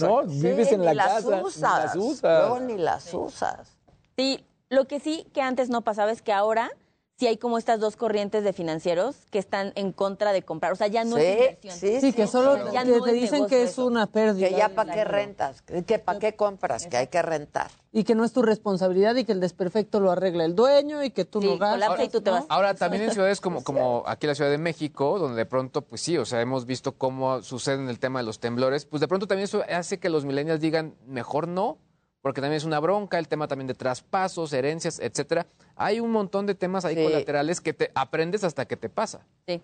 ¿no? 0.00 0.22
Vives 0.24 0.72
en 0.72 0.80
ni 0.80 0.86
la 0.86 0.94
las 0.94 1.08
casa. 1.24 1.36
ni 1.36 1.42
Usas. 1.42 1.84
las 1.84 1.96
usas. 1.96 2.40
Luego 2.48 2.60
ni 2.60 2.78
las 2.78 3.12
usas. 3.14 3.76
Sí, 4.16 4.46
lo 4.70 4.86
que 4.86 5.00
sí 5.00 5.26
que 5.34 5.42
antes 5.42 5.68
no 5.68 5.82
pasaba 5.82 6.12
es 6.12 6.22
que 6.22 6.32
ahora 6.32 6.70
sí 7.18 7.26
hay 7.26 7.36
como 7.36 7.58
estas 7.58 7.80
dos 7.80 7.96
corrientes 7.96 8.44
de 8.44 8.52
financieros 8.52 9.16
que 9.30 9.38
están 9.40 9.72
en 9.74 9.92
contra 9.92 10.32
de 10.32 10.42
comprar. 10.42 10.72
O 10.72 10.76
sea, 10.76 10.86
ya 10.86 11.04
no 11.04 11.16
Sí, 11.16 11.22
es 11.22 11.40
inversión. 11.40 11.74
sí, 11.74 12.00
Sí, 12.00 12.12
que 12.12 12.26
solo 12.28 12.72
Ya 12.72 12.84
te, 12.84 12.90
no 12.90 13.02
te 13.02 13.12
dicen 13.12 13.46
que 13.46 13.64
es 13.64 13.70
eso. 13.72 13.86
una 13.86 14.06
pérdida. 14.06 14.48
Que 14.48 14.54
ya 14.54 14.68
para 14.68 14.94
qué 14.94 15.04
rentas, 15.04 15.62
que 15.62 15.98
para 15.98 16.18
qué 16.20 16.36
compras, 16.36 16.86
que 16.86 16.96
hay 16.96 17.08
que 17.08 17.20
rentar. 17.22 17.70
Y 17.90 18.04
que 18.04 18.14
no 18.14 18.24
es 18.24 18.32
tu 18.32 18.42
responsabilidad 18.42 19.16
y 19.16 19.24
que 19.24 19.32
el 19.32 19.40
desperfecto 19.40 19.98
lo 19.98 20.12
arregla 20.12 20.44
el 20.44 20.54
dueño 20.54 21.02
y 21.02 21.10
que 21.10 21.24
tú 21.24 21.40
no 21.40 21.58
gastas. 21.58 22.12
¿no? 22.24 22.46
Ahora, 22.48 22.74
también 22.74 23.02
en 23.02 23.12
ciudades 23.12 23.40
como, 23.40 23.64
como 23.64 24.04
aquí 24.06 24.26
en 24.26 24.28
la 24.28 24.34
Ciudad 24.36 24.50
de 24.50 24.58
México, 24.58 25.18
donde 25.18 25.36
de 25.38 25.46
pronto, 25.46 25.82
pues 25.82 26.00
sí, 26.02 26.16
o 26.18 26.24
sea, 26.24 26.40
hemos 26.40 26.66
visto 26.66 26.92
cómo 26.92 27.42
sucede 27.42 27.76
en 27.82 27.88
el 27.88 27.98
tema 27.98 28.20
de 28.20 28.26
los 28.26 28.38
temblores, 28.38 28.84
pues 28.84 29.00
de 29.00 29.08
pronto 29.08 29.26
también 29.26 29.44
eso 29.44 29.64
hace 29.68 29.98
que 29.98 30.08
los 30.10 30.24
millennials 30.24 30.60
digan, 30.60 30.94
mejor 31.06 31.48
no, 31.48 31.78
porque 32.22 32.40
también 32.40 32.56
es 32.56 32.64
una 32.64 32.80
bronca, 32.80 33.18
el 33.18 33.28
tema 33.28 33.48
también 33.48 33.66
de 33.68 33.74
traspasos, 33.74 34.52
herencias, 34.52 34.98
etcétera. 35.00 35.46
Hay 35.76 36.00
un 36.00 36.10
montón 36.10 36.46
de 36.46 36.54
temas 36.54 36.84
ahí 36.84 36.94
Sí. 36.96 37.02
colaterales 37.04 37.60
que 37.60 37.72
te 37.72 37.90
aprendes 37.94 38.44
hasta 38.44 38.66
que 38.66 38.76
te 38.76 38.88
pasa. 38.88 39.26
Sí. 39.46 39.62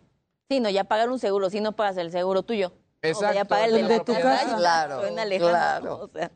Sí, 0.48 0.60
no, 0.60 0.68
ya 0.70 0.84
pagar 0.84 1.08
un 1.10 1.18
seguro, 1.18 1.48
si 1.50 1.60
no 1.60 1.72
pagas 1.72 1.96
el 1.96 2.10
seguro 2.12 2.42
tuyo. 2.42 2.72
Exacto. 3.02 3.18
O 3.18 3.20
sea, 3.32 3.32
ya 3.34 3.44
pagar 3.46 3.68
el, 3.70 3.76
El 3.76 3.88
de 3.88 4.00
tu 4.00 4.12
casa. 4.14 4.56
Claro, 4.56 5.00
suena 5.00 5.24
lejano, 5.24 5.50
claro. 5.50 5.96
O 6.04 6.08
sea, 6.08 6.30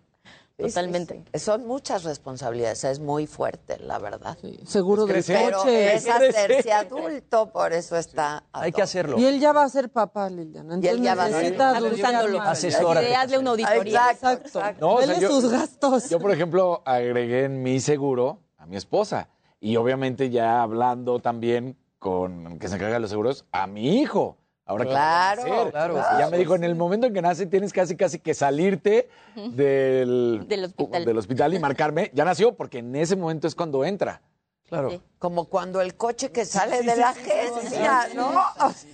Sí, 0.58 0.64
sí, 0.64 0.70
totalmente. 0.70 1.22
sí. 1.32 1.38
Son 1.38 1.64
muchas 1.68 2.02
responsabilidades, 2.02 2.82
es 2.82 2.98
muy 2.98 3.28
fuerte, 3.28 3.78
la 3.78 4.00
verdad. 4.00 4.36
Seguro 4.66 5.06
Pero 5.06 5.58
coche. 5.58 5.94
es 5.94 6.08
hacerse 6.08 6.72
adulto, 6.72 7.50
por 7.52 7.72
eso 7.72 7.96
está. 7.96 8.42
Hay 8.52 8.72
que 8.72 8.82
hacerlo. 8.82 9.18
Y 9.20 9.24
él 9.24 9.38
ya 9.38 9.52
va 9.52 9.62
a 9.62 9.68
ser 9.68 9.88
papá, 9.88 10.28
Liliana. 10.28 10.76
Y 10.82 10.86
él 10.88 11.00
ya 11.00 11.14
va 11.14 11.26
a 11.26 11.30
ser 11.30 11.56
papá. 11.56 12.50
Asesórate. 12.50 13.06
De, 13.06 13.14
hazle 13.14 13.38
una 13.38 13.50
auditoría. 13.50 14.10
Exacto, 14.10 14.60
No, 14.80 14.94
o 14.94 15.02
sea, 15.02 15.16
yo- 15.20 15.28
sus 15.28 15.48
gastos. 15.48 16.10
Yo, 16.10 16.18
por 16.18 16.32
ejemplo, 16.32 16.82
agregué 16.84 17.44
en 17.44 17.62
mi 17.62 17.78
seguro 17.78 18.40
a 18.56 18.66
mi 18.66 18.76
esposa. 18.76 19.28
Y 19.60 19.76
obviamente 19.76 20.28
ya 20.28 20.60
hablando 20.60 21.20
también 21.20 21.76
con 22.00 22.58
que 22.58 22.66
se 22.66 22.74
encarga 22.74 22.94
de 22.94 23.00
los 23.00 23.10
seguros 23.10 23.44
a 23.52 23.68
mi 23.68 24.00
hijo. 24.00 24.38
Ahora 24.68 24.84
¿qué 24.84 24.90
Claro, 24.90 25.42
hacer? 25.42 25.70
claro. 25.72 25.94
Pues 25.94 26.06
ya 26.18 26.28
me 26.30 26.36
dijo, 26.38 26.54
en 26.54 26.62
el 26.62 26.74
momento 26.76 27.06
en 27.06 27.14
que 27.14 27.22
nace 27.22 27.46
tienes 27.46 27.72
casi 27.72 27.96
casi 27.96 28.18
que 28.18 28.34
salirte 28.34 29.08
del, 29.34 30.44
Del 30.46 30.64
hospital. 30.66 31.04
del 31.04 31.18
hospital 31.18 31.54
y 31.54 31.58
marcarme. 31.58 32.10
Ya 32.14 32.24
nació 32.24 32.54
porque 32.54 32.78
en 32.78 32.94
ese 32.94 33.16
momento 33.16 33.48
es 33.48 33.54
cuando 33.54 33.84
entra. 33.84 34.20
Claro. 34.68 35.02
Como 35.18 35.46
cuando 35.46 35.80
el 35.80 35.96
coche 35.96 36.30
que 36.30 36.44
sale 36.44 36.82
de 36.82 36.94
la 36.96 37.08
agencia, 37.08 38.08
¿no? 38.14 38.30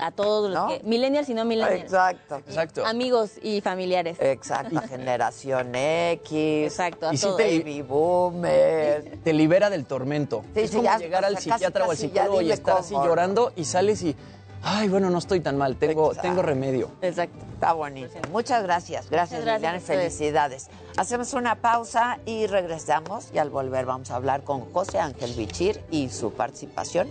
A 0.00 0.10
todos 0.10 0.50
los 0.50 0.58
¿No? 0.60 0.68
que... 0.68 0.80
Millennials 0.84 1.28
y 1.28 1.34
no 1.34 1.44
millennials. 1.44 1.82
Exacto. 1.82 2.36
Exacto. 2.46 2.86
Amigos 2.86 3.32
y 3.42 3.60
familiares. 3.60 4.16
Exacto. 4.20 4.80
Generación 4.88 5.74
X. 5.74 6.32
Exacto, 6.72 7.08
a 7.08 7.14
Y 7.14 7.18
todos. 7.18 7.36
te- 7.36 7.58
Baby 7.58 7.82
Boomer. 7.82 9.18
Te 9.22 9.32
libera 9.32 9.70
del 9.70 9.84
tormento. 9.86 10.42
Sí, 10.54 10.60
es 10.60 10.70
sí, 10.70 10.76
como 10.76 10.88
ya, 10.88 10.98
llegar 10.98 11.24
al 11.24 11.34
casi, 11.34 11.50
psiquiatra 11.50 11.86
o 11.86 11.90
al 11.90 11.96
psicólogo 11.96 12.40
y 12.42 12.52
estar 12.52 12.78
así 12.78 12.94
llorando 12.94 13.52
y 13.56 13.64
sales 13.64 14.02
y, 14.02 14.14
ay, 14.62 14.88
bueno, 14.88 15.10
no 15.10 15.18
estoy 15.18 15.40
tan 15.40 15.56
mal, 15.56 15.76
tengo, 15.76 16.08
Exacto. 16.08 16.28
tengo 16.28 16.42
remedio. 16.42 16.90
Exacto. 17.02 17.36
Está 17.54 17.72
bonito. 17.72 18.12
Muchas 18.30 18.62
gracias. 18.62 19.10
Gracias, 19.10 19.40
Muchas 19.40 19.60
gracias. 19.60 19.82
Felicidades. 19.84 20.68
Hacemos 20.96 21.32
una 21.34 21.56
pausa 21.56 22.18
y 22.24 22.46
regresamos. 22.46 23.30
Y 23.34 23.38
al 23.38 23.50
volver 23.50 23.84
vamos 23.84 24.10
a 24.12 24.16
hablar 24.16 24.42
con 24.44 24.72
José 24.72 25.00
Ángel 25.00 25.32
Bichir 25.34 25.80
y 25.90 26.08
su 26.08 26.32
participación 26.32 27.08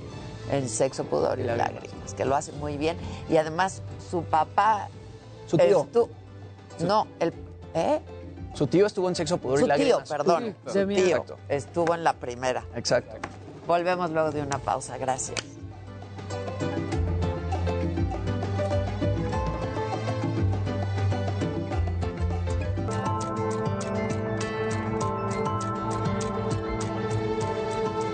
en 0.52 0.68
Sexo, 0.70 1.04
Pudor 1.06 1.40
y 1.40 1.44
Lágrimas, 1.44 2.14
que 2.16 2.26
lo 2.26 2.36
hace 2.36 2.52
muy 2.54 2.78
bien. 2.78 2.98
Y 3.30 3.38
además, 3.38 3.82
su 4.10 4.24
papá... 4.24 4.90
Su 5.48 5.58
tío. 5.58 5.86
estu- 5.92 6.10
No, 6.86 7.08
el... 7.20 7.34
¿Eh? 7.74 8.00
Su 8.54 8.66
tío 8.68 8.86
estuvo 8.88 9.08
en 9.08 9.16
sexo, 9.16 9.38
pudor 9.38 9.60
Su 9.60 9.66
y 9.66 9.68
tío, 9.70 10.00
lágrimas. 10.00 10.10
perdón. 10.10 10.56
Sí, 10.66 10.72
Su 10.74 10.88
tío 10.88 11.26
estuvo 11.48 11.94
en 11.94 12.04
la 12.04 12.14
primera. 12.14 12.66
Exacto. 12.76 13.16
Volvemos 13.68 14.10
luego 14.12 14.32
de 14.32 14.42
una 14.42 14.58
pausa. 14.58 14.98
Gracias. 14.98 15.40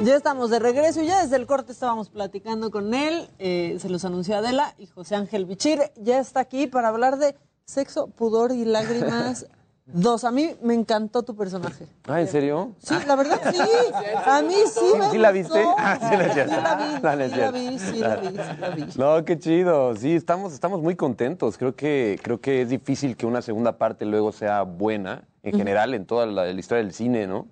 Ya 0.04 0.18
estamos 0.18 0.50
de 0.50 0.60
regreso 0.60 1.02
y 1.02 1.08
ya 1.08 1.22
desde 1.22 1.38
el 1.38 1.46
corte 1.46 1.72
estábamos 1.72 2.10
platicando 2.10 2.72
con 2.72 2.94
él. 2.94 3.30
eh, 3.40 3.78
se 3.80 3.88
los 3.88 4.04
anunció 4.04 4.36
Adela 4.36 4.74
y 4.78 4.86
José 4.86 5.16
Ángel 5.16 5.46
Bichir. 5.46 5.80
Ya 5.96 6.20
está 6.20 6.42
aquí 6.42 6.68
para 6.68 6.90
hablar 6.90 7.18
de 7.18 7.36
sexo, 7.64 8.08
pudor 8.08 8.52
y 8.52 8.66
lágrimas. 8.66 9.48
Dos, 9.86 10.24
a 10.24 10.32
mí 10.32 10.56
me 10.62 10.74
encantó 10.74 11.24
tu 11.24 11.36
personaje. 11.36 11.88
Ah, 12.08 12.20
¿en 12.22 12.28
serio? 12.28 12.72
Sí, 12.80 12.96
la 13.06 13.16
verdad 13.18 13.40
sí. 13.52 13.60
A 14.26 14.42
mí 14.42 14.56
sí. 14.66 14.80
¿Sí, 14.80 14.98
me 14.98 15.10
sí 15.12 15.18
la 15.18 15.32
viste? 15.32 15.62
Ah, 15.78 15.98
sí 16.00 16.18
la 16.18 16.34
Sí 16.34 16.50
la 16.52 16.76
vi, 16.76 17.30
sí 17.30 17.38
la 17.38 17.52
vi, 17.52 17.80
sí 17.80 18.00
la 18.00 18.16
vi, 18.16 18.28
sí 18.30 18.60
la 18.60 18.70
vi. 18.70 18.86
No, 18.96 19.26
qué 19.26 19.38
chido. 19.40 19.94
Sí, 19.98 20.16
estamos, 20.16 20.54
estamos 20.54 20.82
muy 20.82 20.96
contentos. 20.96 21.58
Creo 21.58 21.76
que, 21.76 22.18
creo 22.24 22.40
que 22.40 22.62
es 22.62 22.70
difícil 22.70 23.18
que 23.18 23.26
una 23.26 23.42
segunda 23.42 23.78
parte 23.78 24.06
luego 24.06 24.32
sea 24.32 24.64
buena, 24.64 25.24
en 25.44 25.58
general, 25.58 25.94
en 25.94 26.06
toda 26.06 26.26
la, 26.28 26.46
la 26.46 26.60
historia 26.60 26.82
del 26.84 26.94
cine, 26.94 27.28
¿no? 27.28 27.48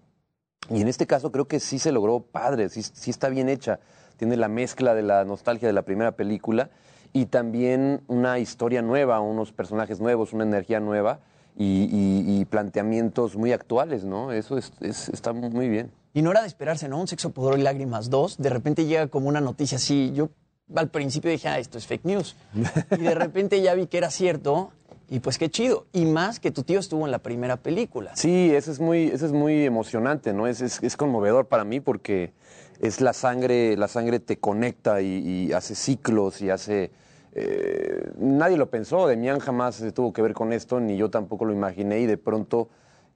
Y 0.73 0.81
en 0.81 0.87
este 0.87 1.05
caso 1.07 1.31
creo 1.31 1.47
que 1.47 1.59
sí 1.59 1.79
se 1.79 1.91
logró 1.91 2.21
padre, 2.21 2.69
sí, 2.69 2.81
sí 2.83 3.11
está 3.11 3.29
bien 3.29 3.49
hecha. 3.49 3.79
Tiene 4.17 4.37
la 4.37 4.47
mezcla 4.47 4.93
de 4.95 5.01
la 5.01 5.25
nostalgia 5.25 5.67
de 5.67 5.73
la 5.73 5.81
primera 5.81 6.11
película 6.13 6.69
y 7.13 7.25
también 7.25 8.01
una 8.07 8.39
historia 8.39 8.81
nueva, 8.81 9.19
unos 9.19 9.51
personajes 9.51 9.99
nuevos, 9.99 10.31
una 10.33 10.43
energía 10.45 10.79
nueva 10.79 11.19
y, 11.57 11.83
y- 11.91 12.39
y 12.41 12.45
planteamientos 12.45 13.35
muy 13.35 13.51
actuales, 13.51 14.05
¿no? 14.05 14.31
Eso 14.31 14.57
es- 14.57 14.71
es- 14.79 15.09
está 15.09 15.33
muy 15.33 15.67
bien. 15.67 15.91
Y 16.13 16.21
no 16.21 16.31
era 16.31 16.41
de 16.41 16.47
esperarse, 16.47 16.87
¿no? 16.87 16.99
Un 16.99 17.07
sexo, 17.07 17.31
pudor 17.31 17.57
y 17.59 17.63
lágrimas 17.63 18.09
2. 18.09 18.37
De 18.37 18.49
repente 18.49 18.85
llega 18.85 19.07
como 19.07 19.27
una 19.27 19.41
noticia 19.41 19.77
así. 19.77 20.11
Yo 20.13 20.29
al 20.75 20.89
principio 20.89 21.29
dije, 21.31 21.47
ah, 21.49 21.59
esto 21.59 21.77
es 21.77 21.87
fake 21.87 22.05
news. 22.05 22.35
Y 22.97 23.01
de 23.01 23.15
repente 23.15 23.61
ya 23.61 23.73
vi 23.73 23.87
que 23.87 23.97
era 23.97 24.09
cierto. 24.11 24.71
Y 25.11 25.19
pues 25.19 25.37
qué 25.37 25.49
chido. 25.49 25.85
Y 25.91 26.05
más 26.05 26.39
que 26.39 26.51
tu 26.51 26.63
tío 26.63 26.79
estuvo 26.79 27.05
en 27.05 27.11
la 27.11 27.19
primera 27.19 27.57
película. 27.57 28.15
Sí, 28.15 28.49
eso 28.55 28.71
es 28.71 28.79
muy, 28.79 29.07
eso 29.09 29.25
es 29.25 29.33
muy 29.33 29.65
emocionante, 29.65 30.31
¿no? 30.33 30.47
Es, 30.47 30.61
es, 30.61 30.81
es 30.81 30.95
conmovedor 30.95 31.47
para 31.47 31.65
mí 31.65 31.81
porque 31.81 32.31
es 32.79 33.01
la 33.01 33.11
sangre, 33.13 33.75
la 33.75 33.89
sangre 33.89 34.19
te 34.21 34.37
conecta 34.39 35.01
y, 35.01 35.07
y 35.49 35.53
hace 35.53 35.75
ciclos 35.75 36.41
y 36.41 36.49
hace. 36.49 36.91
eh, 37.33 38.09
nadie 38.17 38.55
lo 38.57 38.69
pensó, 38.69 39.05
Demián 39.05 39.39
jamás 39.39 39.75
se 39.75 39.91
tuvo 39.91 40.13
que 40.13 40.21
ver 40.21 40.33
con 40.33 40.53
esto, 40.53 40.79
ni 40.79 40.95
yo 40.97 41.09
tampoco 41.09 41.43
lo 41.45 41.53
imaginé, 41.53 41.99
y 41.99 42.05
de 42.05 42.17
pronto 42.17 42.69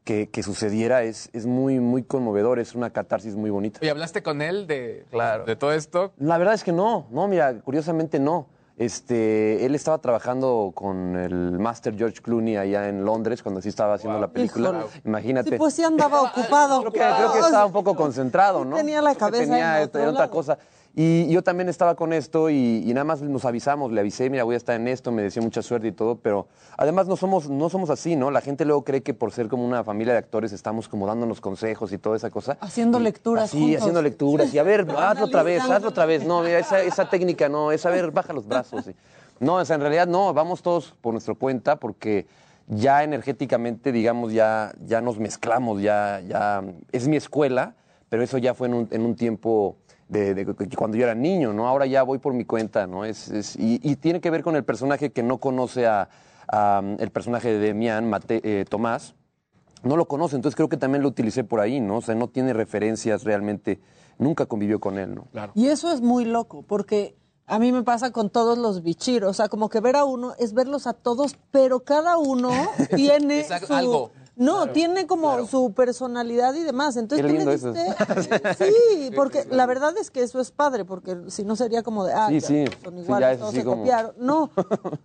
que, 0.04 0.30
que 0.30 0.44
sucediera 0.44 1.04
es, 1.04 1.30
es 1.34 1.46
muy, 1.46 1.80
muy 1.80 2.04
conmovedor, 2.04 2.60
es 2.60 2.76
una 2.76 2.92
catarsis 2.92 3.36
muy 3.36 3.50
bonita. 3.50 3.80
¿Y 3.82 3.88
hablaste 3.90 4.22
con 4.22 4.42
él 4.42 4.68
de, 4.68 5.06
Claro. 5.10 5.46
de 5.46 5.56
todo 5.56 5.72
esto? 5.74 6.14
La 6.18 6.38
verdad 6.38 6.54
es 6.54 6.64
que 6.64 6.72
no, 6.72 7.08
no, 7.10 7.28
mira, 7.28 7.60
curiosamente 7.62 8.20
no. 8.20 8.48
Este, 8.78 9.66
él 9.66 9.74
estaba 9.74 10.00
trabajando 10.00 10.74
con 10.76 11.16
el 11.16 11.58
Master 11.60 11.96
George 11.96 12.22
Clooney 12.22 12.58
allá 12.58 12.90
en 12.90 13.06
Londres 13.06 13.42
cuando 13.42 13.62
sí 13.62 13.70
estaba 13.70 13.94
haciendo 13.94 14.20
la 14.20 14.28
película. 14.28 14.70
Híjole. 14.70 14.86
Imagínate. 15.06 15.52
Sí, 15.52 15.58
pues 15.58 15.74
sí 15.76 15.84
andaba 15.84 16.22
ocupado. 16.34 16.82
Creo 16.82 16.92
que, 16.92 17.00
creo 17.00 17.32
que 17.32 17.40
estaba 17.40 17.66
un 17.66 17.72
poco 17.72 17.96
concentrado, 17.96 18.66
¿no? 18.66 18.76
tenía 18.76 19.02
la 19.02 19.16
cabeza 19.16 19.44
tenía 19.46 19.82
en 19.82 20.08
otra 20.10 20.30
cosa. 20.30 20.58
Y 20.98 21.28
yo 21.30 21.42
también 21.44 21.68
estaba 21.68 21.96
con 21.96 22.14
esto 22.14 22.50
y, 22.50 22.82
y 22.90 22.94
nada 22.94 23.04
más 23.04 23.22
nos 23.22 23.44
avisamos, 23.44 23.92
le 23.92 24.00
avisé, 24.00 24.30
mira, 24.30 24.46
voy 24.46 24.54
a 24.54 24.58
estar 24.58 24.80
en 24.80 24.88
esto, 24.88 25.12
me 25.12 25.22
decía 25.24 25.42
mucha 25.42 25.62
suerte 25.62 25.88
y 25.90 25.92
todo, 25.92 26.16
pero 26.16 26.48
además 26.78 27.06
no 27.08 27.18
somos, 27.18 27.50
no 27.50 27.70
somos 27.70 27.90
así, 27.90 28.16
¿no? 28.16 28.32
La 28.32 28.40
gente 28.40 28.64
luego 28.64 28.86
cree 28.86 29.04
que 29.04 29.14
por 29.14 29.34
ser 29.34 29.50
como 29.50 29.66
una 29.66 29.84
familia 29.84 30.14
de 30.14 30.20
actores 30.20 30.54
estamos 30.54 30.88
como 30.88 31.06
dándonos 31.06 31.42
consejos 31.42 31.92
y 31.92 31.98
toda 31.98 32.16
esa 32.16 32.30
cosa. 32.30 32.58
Haciendo 32.62 32.98
lecturas 33.00 33.50
Sí, 33.50 33.76
haciendo 33.76 34.02
lecturas. 34.02 34.54
Y 34.54 34.58
a 34.58 34.64
ver, 34.64 34.88
hazlo 34.98 35.26
otra 35.26 35.44
vez, 35.44 35.62
hazlo 35.64 35.90
otra 35.90 36.06
vez. 36.06 36.26
No, 36.26 36.42
mira, 36.42 36.60
esa, 36.60 36.82
esa 36.82 37.10
técnica 37.10 37.50
no, 37.50 37.74
es 37.74 37.86
a 37.86 37.90
ver, 37.90 38.12
baja 38.12 38.32
los 38.32 38.48
brazos. 38.48 38.88
y- 38.88 38.96
No, 39.42 39.56
o 39.56 39.66
sea, 39.66 39.76
en 39.76 39.82
realidad 39.82 40.08
no, 40.08 40.34
vamos 40.34 40.62
todos 40.62 40.96
por 41.02 41.12
nuestra 41.14 41.34
cuenta 41.36 41.76
porque 41.76 42.26
ya 42.68 43.04
energéticamente, 43.04 43.92
digamos, 43.92 44.32
ya, 44.32 44.74
ya 44.86 45.02
nos 45.02 45.20
mezclamos, 45.20 45.82
ya, 45.82 46.22
ya 46.26 46.64
es 46.94 47.06
mi 47.10 47.18
escuela, 47.18 47.76
pero 48.08 48.24
eso 48.24 48.38
ya 48.38 48.54
fue 48.54 48.68
en 48.70 48.74
un, 48.76 48.88
en 48.92 49.02
un 49.02 49.16
tiempo 49.16 49.76
de, 50.08 50.34
de- 50.36 50.46
de 50.46 50.76
cuando 50.76 50.98
yo 50.98 51.04
era 51.04 51.16
niño, 51.16 51.54
¿no? 51.54 51.68
Ahora 51.68 51.86
ya 51.86 52.04
voy 52.04 52.20
por 52.20 52.34
mi 52.34 52.46
cuenta, 52.46 52.88
¿no? 52.88 53.06
Es, 53.06 53.30
es- 53.30 53.56
y, 53.56 53.80
y 53.84 53.96
tiene 53.96 54.22
que 54.22 54.30
ver 54.30 54.44
con 54.44 54.56
el 54.56 54.64
personaje 54.64 55.12
que 55.12 55.24
no 55.24 55.40
conoce 55.40 55.88
a, 55.88 56.10
a, 56.48 56.82
um, 56.84 56.98
el 57.00 57.10
personaje 57.12 57.50
de 57.52 57.60
Demian, 57.60 58.10
Mate- 58.10 58.42
eh, 58.44 58.66
Tomás, 58.70 59.16
no 59.84 59.98
lo 59.98 60.08
conoce, 60.08 60.36
entonces 60.36 60.56
creo 60.56 60.70
que 60.70 60.78
también 60.78 61.02
lo 61.04 61.10
utilicé 61.10 61.44
por 61.44 61.60
ahí, 61.60 61.80
¿no? 61.80 61.98
O 61.98 62.02
sea, 62.02 62.16
no 62.16 62.28
tiene 62.28 62.54
referencias 62.54 63.24
realmente, 63.24 63.80
nunca 64.18 64.46
convivió 64.46 64.80
con 64.80 64.98
él, 64.98 65.14
¿no? 65.16 65.26
Claro. 65.32 65.52
Y 65.56 65.68
eso 65.68 65.92
es 65.92 66.02
muy 66.02 66.26
loco, 66.26 66.64
porque 66.68 67.16
a 67.48 67.60
mí 67.60 67.72
me 67.72 67.84
pasa 67.84 68.12
con 68.12 68.32
todos 68.32 68.58
los 68.58 68.82
bichiros. 68.82 69.30
O 69.30 69.34
sea, 69.34 69.48
como 69.50 69.70
que 69.70 69.80
ver 69.80 69.96
a 69.96 70.06
uno 70.06 70.34
es 70.40 70.54
verlos 70.54 70.88
a 70.88 70.94
todos, 70.94 71.38
pero 71.52 71.82
cada 71.82 72.18
uno 72.18 72.50
tiene 72.96 73.42
Exacto, 73.42 73.68
su... 73.68 73.74
algo. 73.74 74.12
No, 74.38 74.68
tiene 74.72 75.08
como 75.08 75.48
su 75.48 75.74
personalidad 75.74 76.54
y 76.56 76.64
demás. 76.64 76.98
Entonces 76.98 77.26
Qué 77.26 77.32
tú 77.32 77.34
le 77.34 77.40
lindo 77.40 77.52
eso. 77.52 77.72
diste... 78.18 78.54
Sí, 78.66 79.12
porque 79.16 79.46
la 79.50 79.66
verdad 79.66 79.96
es 79.98 80.12
que 80.12 80.22
eso 80.24 80.40
es 80.40 80.52
padre, 80.52 80.84
porque 80.86 81.18
si 81.30 81.44
no 81.46 81.56
sería 81.56 81.84
como 81.84 82.04
de, 82.06 82.14
ah, 82.14 82.28
Sí, 82.30 82.40
ya, 82.42 82.48
sí. 82.48 82.66
son 82.84 82.98
iguales, 82.98 83.40
todos 83.40 83.54
se 83.54 83.64
como- 83.64 83.78
copiaron. 83.78 84.14
No, 84.20 84.50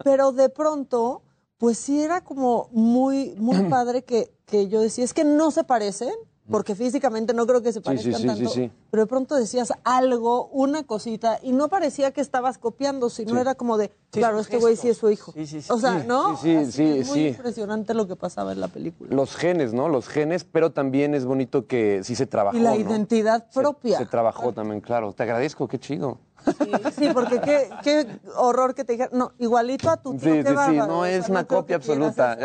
pero 0.05 0.33
de 0.33 0.49
pronto, 0.49 1.23
pues 1.59 1.79
sí 1.79 2.03
era 2.03 2.23
como 2.25 2.69
muy, 2.73 3.35
muy 3.39 3.63
padre 3.71 4.03
que, 4.05 4.33
que 4.47 4.69
yo 4.69 4.81
decía, 4.81 5.05
es 5.05 5.15
que 5.15 5.25
no 5.25 5.51
se 5.51 5.63
parecen, 5.65 6.15
porque 6.51 6.75
físicamente 6.75 7.33
no 7.35 7.47
creo 7.47 7.63
que 7.63 7.73
se 7.73 7.81
parezcan 7.81 8.15
sí, 8.15 8.21
sí, 8.21 8.27
tanto, 8.27 8.49
sí, 8.51 8.55
sí. 8.67 8.71
pero 8.91 9.03
de 9.05 9.07
pronto 9.07 9.35
decías 9.37 9.73
algo, 9.85 10.47
una 10.49 10.83
cosita, 10.85 11.39
y 11.43 11.53
no 11.53 11.69
parecía 11.69 12.11
que 12.11 12.21
estabas 12.21 12.59
copiando, 12.59 13.11
sino 13.11 13.35
Sí. 13.35 13.39
era 13.41 13.55
como 13.55 13.79
de, 13.79 13.93
Sí, 14.13 14.19
claro, 14.19 14.41
este 14.41 14.57
güey 14.59 14.75
sí 14.77 14.89
es 14.89 14.97
su 14.97 15.09
hijo. 15.09 15.31
Sí, 15.33 15.47
sí, 15.47 15.63
sí. 15.63 15.73
O 15.73 15.79
sea, 15.79 16.03
¿no? 16.05 16.37
sí, 16.37 16.49
sí, 16.51 16.57
Así 16.57 16.73
sí, 16.73 16.99
es 16.99 17.07
muy 17.09 17.19
sí. 17.19 17.27
impresionante 17.29 17.95
lo 17.95 18.09
que 18.09 18.17
pasaba 18.17 18.51
en 18.53 18.61
la 18.61 18.67
película. 18.67 19.15
Los 19.15 19.37
genes, 19.37 19.73
¿no? 19.73 19.89
Los 19.89 20.09
genes, 20.09 20.43
pero 20.43 20.73
también 20.73 21.15
es 21.15 21.25
bonito 21.25 21.67
que 21.69 22.01
sí 22.03 22.17
se 22.17 22.27
trabajó, 22.27 22.57
Y 22.57 22.61
la 22.61 22.71
¿no? 22.71 22.77
identidad 22.81 23.47
propia. 23.55 23.99
Se 23.99 24.07
trabajó 24.07 24.53
también, 24.53 24.81
claro. 24.81 25.13
Te 25.13 25.23
agradezco, 25.23 25.69
qué 25.69 25.79
chido. 25.79 26.19
Sí, 26.99 27.09
porque 27.13 27.41
qué, 27.41 27.69
qué 27.83 28.07
horror 28.37 28.75
que 28.75 28.85
te 28.85 28.93
dijeran, 28.93 29.17
no, 29.19 29.33
igualito 29.39 29.89
a 29.91 29.97
tu 29.97 30.13
tío, 30.13 30.21
Sí, 30.21 30.31
qué 30.31 30.43
sí, 30.43 30.49
sí, 30.49 30.55
bárbaro, 30.55 30.87
no 30.87 31.01
o 31.01 31.05
sea, 31.05 31.17
es 31.17 31.29
una 31.29 31.45
copia 31.45 31.77
absoluta. 31.77 32.37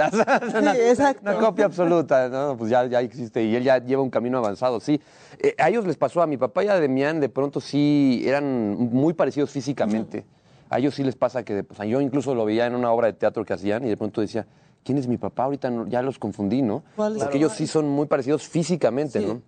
una, 0.58 0.74
Sí, 0.74 0.80
exacto. 0.82 1.22
una 1.24 1.36
copia 1.40 1.66
absoluta, 1.66 2.30
¿no? 2.30 2.58
Pues 2.58 2.70
ya, 2.72 2.86
ya 2.86 3.02
existe 3.02 3.44
y 3.44 3.56
él 3.56 3.64
ya 3.64 3.78
lleva 3.80 4.02
un 4.02 4.10
camino 4.10 4.38
avanzado, 4.38 4.80
sí. 4.80 5.00
Eh, 5.40 5.56
a 5.58 5.70
ellos 5.70 5.86
les 5.86 5.98
pasó, 5.98 6.22
a 6.22 6.28
mi 6.28 6.38
papá 6.38 6.64
y 6.64 6.68
a 6.68 6.80
Demián, 6.80 7.20
de 7.20 7.30
pronto 7.30 7.60
sí 7.62 8.24
eran 8.26 8.76
muy 8.92 9.14
parecidos 9.14 9.50
físicamente. 9.52 10.26
A 10.70 10.80
ellos 10.80 10.96
sí 10.96 11.04
les 11.04 11.16
pasa 11.16 11.44
que, 11.44 11.64
pues, 11.64 11.80
yo 11.88 12.02
incluso 12.02 12.34
lo 12.34 12.44
veía 12.46 12.66
en 12.66 12.76
una 12.76 12.92
obra 12.92 13.08
de 13.08 13.14
teatro 13.14 13.46
que 13.46 13.54
hacían 13.54 13.86
y 13.86 13.90
de 13.90 13.98
pronto 13.98 14.22
decía, 14.22 14.46
¿quién 14.84 14.98
es 14.98 15.08
mi 15.08 15.18
papá? 15.18 15.44
Ahorita 15.44 15.70
no- 15.70 15.88
ya 15.88 16.02
los 16.02 16.18
confundí, 16.20 16.62
¿no? 16.62 16.84
Porque 16.96 17.38
ellos 17.38 17.54
sí 17.54 17.68
son 17.68 17.88
muy 17.88 18.08
parecidos 18.08 18.48
físicamente, 18.48 19.20
Sí. 19.20 19.26
¿no? 19.26 19.42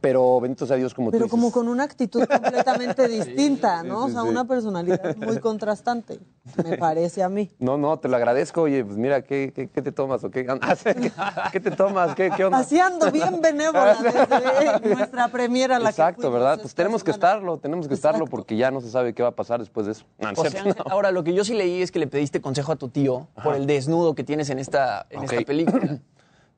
Pero 0.00 0.40
bendito 0.40 0.66
sea 0.66 0.76
Dios, 0.76 0.94
como 0.94 1.10
Pero 1.10 1.24
tú 1.24 1.30
como 1.30 1.44
dices. 1.44 1.54
con 1.54 1.68
una 1.68 1.82
actitud 1.82 2.24
completamente 2.24 3.08
distinta, 3.08 3.82
¿no? 3.82 4.06
sí, 4.06 4.10
o 4.10 4.14
sea, 4.14 4.22
sí. 4.22 4.28
una 4.28 4.44
personalidad 4.44 5.16
muy 5.16 5.38
contrastante, 5.40 6.20
me 6.64 6.78
parece 6.78 7.22
a 7.22 7.28
mí. 7.28 7.50
No, 7.58 7.76
no, 7.76 7.98
te 7.98 8.08
lo 8.08 8.16
agradezco. 8.16 8.62
Oye, 8.62 8.84
pues 8.84 8.96
mira, 8.96 9.22
¿qué, 9.22 9.52
qué, 9.54 9.68
qué 9.68 9.82
te 9.82 9.90
tomas 9.90 10.22
o 10.22 10.30
qué? 10.30 10.46
¿Qué, 10.84 11.12
qué 11.52 11.60
te 11.60 11.70
tomas? 11.72 12.14
¿Qué, 12.14 12.30
qué 12.36 12.44
onda? 12.44 12.58
Así 12.58 12.78
ando 12.78 13.10
bien 13.10 13.40
benévola 13.40 13.98
desde 14.00 14.94
nuestra 14.94 15.28
premiera 15.28 15.78
la 15.78 15.90
Exacto, 15.90 16.30
¿verdad? 16.30 16.60
Pues 16.60 16.74
tenemos 16.74 17.02
que 17.02 17.10
estarlo, 17.10 17.58
tenemos 17.58 17.88
que 17.88 17.94
estarlo 17.94 18.26
porque 18.26 18.56
ya 18.56 18.70
no 18.70 18.80
se 18.80 18.90
sabe 18.90 19.12
qué 19.12 19.22
va 19.22 19.30
a 19.30 19.36
pasar 19.36 19.58
después 19.58 19.86
de 19.86 19.92
eso. 19.92 20.04
No, 20.18 20.34
cierto, 20.34 20.58
Ángel, 20.58 20.74
ahora 20.86 21.10
lo 21.10 21.24
que 21.24 21.34
yo 21.34 21.44
sí 21.44 21.54
leí 21.54 21.82
es 21.82 21.90
que 21.90 21.98
le 21.98 22.06
pediste 22.06 22.40
consejo 22.40 22.72
a 22.72 22.76
tu 22.76 22.88
tío 22.88 23.26
por 23.42 23.56
el 23.56 23.66
desnudo 23.66 24.14
que 24.14 24.22
tienes 24.22 24.50
en 24.50 24.60
esta, 24.60 25.06
en 25.10 25.24
esta 25.24 25.40
película. 25.42 25.98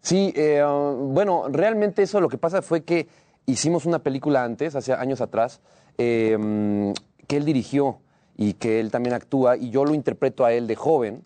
Sí, 0.03 0.33
eh, 0.35 0.65
uh, 0.65 0.95
bueno, 1.13 1.45
realmente 1.49 2.03
eso 2.03 2.21
lo 2.21 2.29
que 2.29 2.37
pasa 2.37 2.61
fue 2.61 2.83
que 2.83 3.07
hicimos 3.47 3.86
una 3.86 4.01
película 4.01 4.44
antes, 4.44 4.74
hace 4.77 4.93
años 4.93 5.20
atrás, 5.20 5.60
eh, 5.98 6.36
mm, 6.39 6.93
que 7.27 7.36
él 7.36 7.44
dirigió 7.44 8.01
y 8.36 8.55
que 8.55 8.81
él 8.81 8.90
también 8.90 9.14
actúa 9.14 9.56
y 9.56 9.70
yo 9.70 9.85
lo 9.85 9.94
interpreto 9.94 10.44
a 10.44 10.52
él 10.52 10.66
de 10.66 10.77
joven 10.77 11.24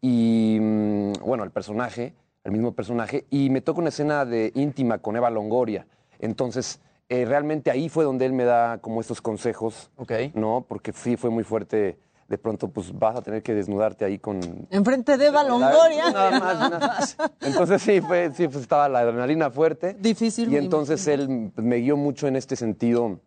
y, 0.00 0.58
mm, 0.60 1.12
bueno, 1.24 1.44
el 1.44 1.50
personaje, 1.50 2.14
el 2.44 2.52
mismo 2.52 2.72
personaje, 2.72 3.24
y 3.30 3.50
me 3.50 3.60
toca 3.60 3.80
una 3.80 3.88
escena 3.88 4.24
de 4.24 4.52
íntima 4.54 4.98
con 4.98 5.16
Eva 5.16 5.30
Longoria. 5.30 5.86
Entonces, 6.18 6.80
eh, 7.08 7.24
realmente 7.24 7.70
ahí 7.70 7.88
fue 7.88 8.04
donde 8.04 8.26
él 8.26 8.32
me 8.32 8.44
da 8.44 8.78
como 8.78 9.00
estos 9.00 9.20
consejos, 9.20 9.90
¿no? 10.34 10.64
Porque 10.68 10.92
sí 10.92 11.16
fue 11.16 11.30
muy 11.30 11.44
fuerte. 11.44 11.98
De 12.28 12.38
pronto, 12.38 12.68
pues 12.68 12.96
vas 12.98 13.16
a 13.16 13.22
tener 13.22 13.42
que 13.42 13.54
desnudarte 13.54 14.04
ahí 14.04 14.18
con, 14.18 14.66
Enfrente 14.70 15.18
de 15.18 15.26
Eva 15.26 15.44
Longoria. 15.44 16.10
Nada 16.10 16.40
más, 16.40 16.58
nada 16.58 16.78
más. 16.78 17.16
Entonces 17.40 17.82
sí, 17.82 18.00
fue, 18.00 18.30
sí 18.34 18.48
pues 18.48 18.62
estaba 18.62 18.88
la 18.88 19.00
adrenalina 19.00 19.50
fuerte. 19.50 19.94
Difícil. 19.98 20.52
Y 20.52 20.56
entonces 20.56 21.06
él 21.06 21.52
me 21.56 21.76
guió 21.76 21.96
mucho 21.96 22.26
en 22.26 22.36
este 22.36 22.56
sentido 22.56 23.20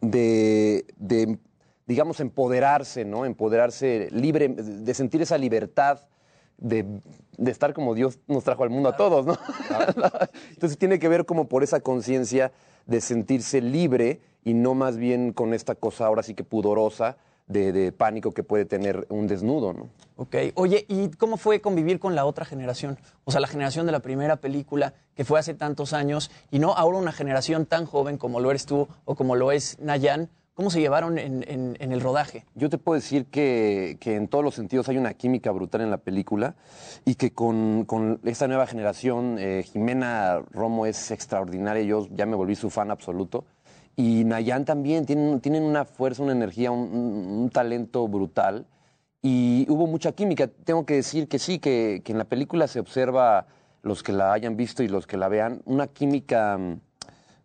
de, 0.00 0.86
de, 0.96 1.38
digamos, 1.86 2.20
empoderarse, 2.20 3.04
¿no? 3.04 3.26
Empoderarse 3.26 4.08
libre, 4.10 4.48
de 4.48 4.94
sentir 4.94 5.20
esa 5.20 5.36
libertad 5.36 6.00
de, 6.56 6.86
de 7.36 7.50
estar 7.50 7.74
como 7.74 7.94
Dios 7.94 8.20
nos 8.26 8.44
trajo 8.44 8.62
al 8.62 8.70
mundo 8.70 8.88
a 8.88 8.96
todos, 8.96 9.26
¿no? 9.26 9.36
Entonces 10.50 10.78
tiene 10.78 10.98
que 10.98 11.08
ver 11.08 11.26
como 11.26 11.48
por 11.48 11.62
esa 11.62 11.80
conciencia 11.80 12.52
de 12.86 13.00
sentirse 13.00 13.60
libre 13.60 14.20
y 14.44 14.54
no 14.54 14.74
más 14.74 14.96
bien 14.96 15.32
con 15.32 15.54
esta 15.54 15.74
cosa 15.74 16.06
ahora 16.06 16.22
sí 16.22 16.34
que 16.34 16.44
pudorosa 16.44 17.16
de, 17.46 17.72
de 17.72 17.92
pánico 17.92 18.32
que 18.32 18.42
puede 18.42 18.64
tener 18.64 19.06
un 19.10 19.26
desnudo, 19.26 19.72
¿no? 19.72 19.88
Ok. 20.16 20.36
Oye, 20.54 20.86
¿y 20.88 21.10
cómo 21.10 21.36
fue 21.36 21.60
convivir 21.60 21.98
con 21.98 22.14
la 22.14 22.24
otra 22.24 22.44
generación? 22.44 22.98
O 23.24 23.30
sea, 23.32 23.40
la 23.40 23.48
generación 23.48 23.84
de 23.86 23.92
la 23.92 24.00
primera 24.00 24.36
película, 24.36 24.94
que 25.14 25.24
fue 25.24 25.38
hace 25.38 25.54
tantos 25.54 25.92
años, 25.92 26.30
y 26.50 26.58
no 26.58 26.72
ahora 26.72 26.98
una 26.98 27.12
generación 27.12 27.66
tan 27.66 27.84
joven 27.86 28.16
como 28.16 28.40
lo 28.40 28.50
eres 28.50 28.64
tú 28.66 28.88
o 29.04 29.14
como 29.14 29.36
lo 29.36 29.52
es 29.52 29.78
Nayan. 29.80 30.30
¿Cómo 30.54 30.70
se 30.70 30.78
llevaron 30.80 31.18
en, 31.18 31.42
en- 31.48 31.76
en 31.80 31.90
el 31.92 32.00
rodaje? 32.00 32.44
Yo 32.54 32.70
te 32.70 32.78
puedo 32.78 32.94
decir 32.94 33.26
que, 33.26 33.96
que 33.98 34.14
en 34.14 34.28
todos 34.28 34.44
los 34.44 34.54
sentidos 34.54 34.88
hay 34.88 34.96
una 34.98 35.12
química 35.14 35.50
brutal 35.50 35.80
en 35.80 35.90
la 35.90 35.96
película 35.98 36.54
y 37.04 37.16
que 37.16 37.32
con, 37.32 37.84
con 37.86 38.20
esta 38.22 38.46
nueva 38.46 38.68
generación, 38.68 39.36
eh, 39.40 39.64
Jimena 39.64 40.42
Romo 40.52 40.86
es 40.86 41.10
extraordinaria, 41.10 41.82
yo 41.82 42.06
ya 42.12 42.24
me 42.24 42.36
volví 42.36 42.54
su 42.54 42.70
fan 42.70 42.92
absoluto. 42.92 43.44
Y 43.96 44.24
Nayan 44.24 44.64
también, 44.64 45.06
tienen, 45.06 45.62
una 45.62 45.84
fuerza, 45.84 46.22
una 46.22 46.32
energía, 46.32 46.70
un, 46.70 47.50
talento 47.52 48.06
brutal. 48.08 48.66
Y 49.22 49.66
hubo 49.68 49.86
mucha 49.86 50.12
química. 50.12 50.48
Tengo 50.48 50.84
que 50.84 50.94
decir 50.94 51.28
que 51.28 51.38
sí, 51.38 51.58
que, 51.58 52.02
en 52.04 52.18
la 52.18 52.24
película 52.24 52.66
se 52.66 52.80
observa, 52.80 53.46
los 53.82 54.02
que 54.02 54.12
la 54.12 54.32
hayan 54.32 54.56
visto 54.56 54.82
y 54.82 54.88
los 54.88 55.06
que 55.06 55.16
la 55.16 55.28
vean, 55.28 55.60
una 55.66 55.86
química 55.86 56.56
mm, 56.58 56.80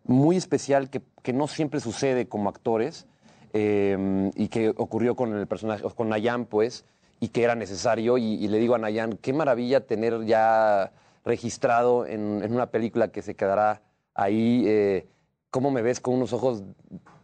muy 0.04 0.36
especial 0.36 0.88
que, 0.90 1.02
no 1.32 1.46
siempre 1.46 1.80
sucede 1.80 2.26
como 2.26 2.48
actores. 2.48 3.06
eh, 3.52 4.30
y 4.36 4.48
que 4.48 4.70
ocurrió 4.70 5.16
con 5.16 5.34
el 5.34 5.46
personaje, 5.46 5.82
con 5.94 6.08
Nayan, 6.08 6.46
pues, 6.46 6.84
y 7.20 7.28
que 7.28 7.42
era 7.44 7.54
necesario. 7.54 8.18
Y, 8.18 8.48
le 8.48 8.58
digo 8.58 8.74
a 8.74 8.78
Nayan, 8.78 9.18
qué 9.18 9.32
maravilla 9.32 9.86
tener 9.86 10.24
ya 10.24 10.92
registrado 11.24 12.06
en, 12.06 12.42
en 12.42 12.54
una 12.54 12.66
película 12.66 13.08
que 13.08 13.22
se 13.22 13.34
quedará 13.34 13.82
ahí, 14.14 14.64
eh, 14.66 15.06
cómo 15.50 15.70
me 15.70 15.82
ves 15.82 16.00
con 16.00 16.14
unos 16.14 16.32
ojos 16.32 16.62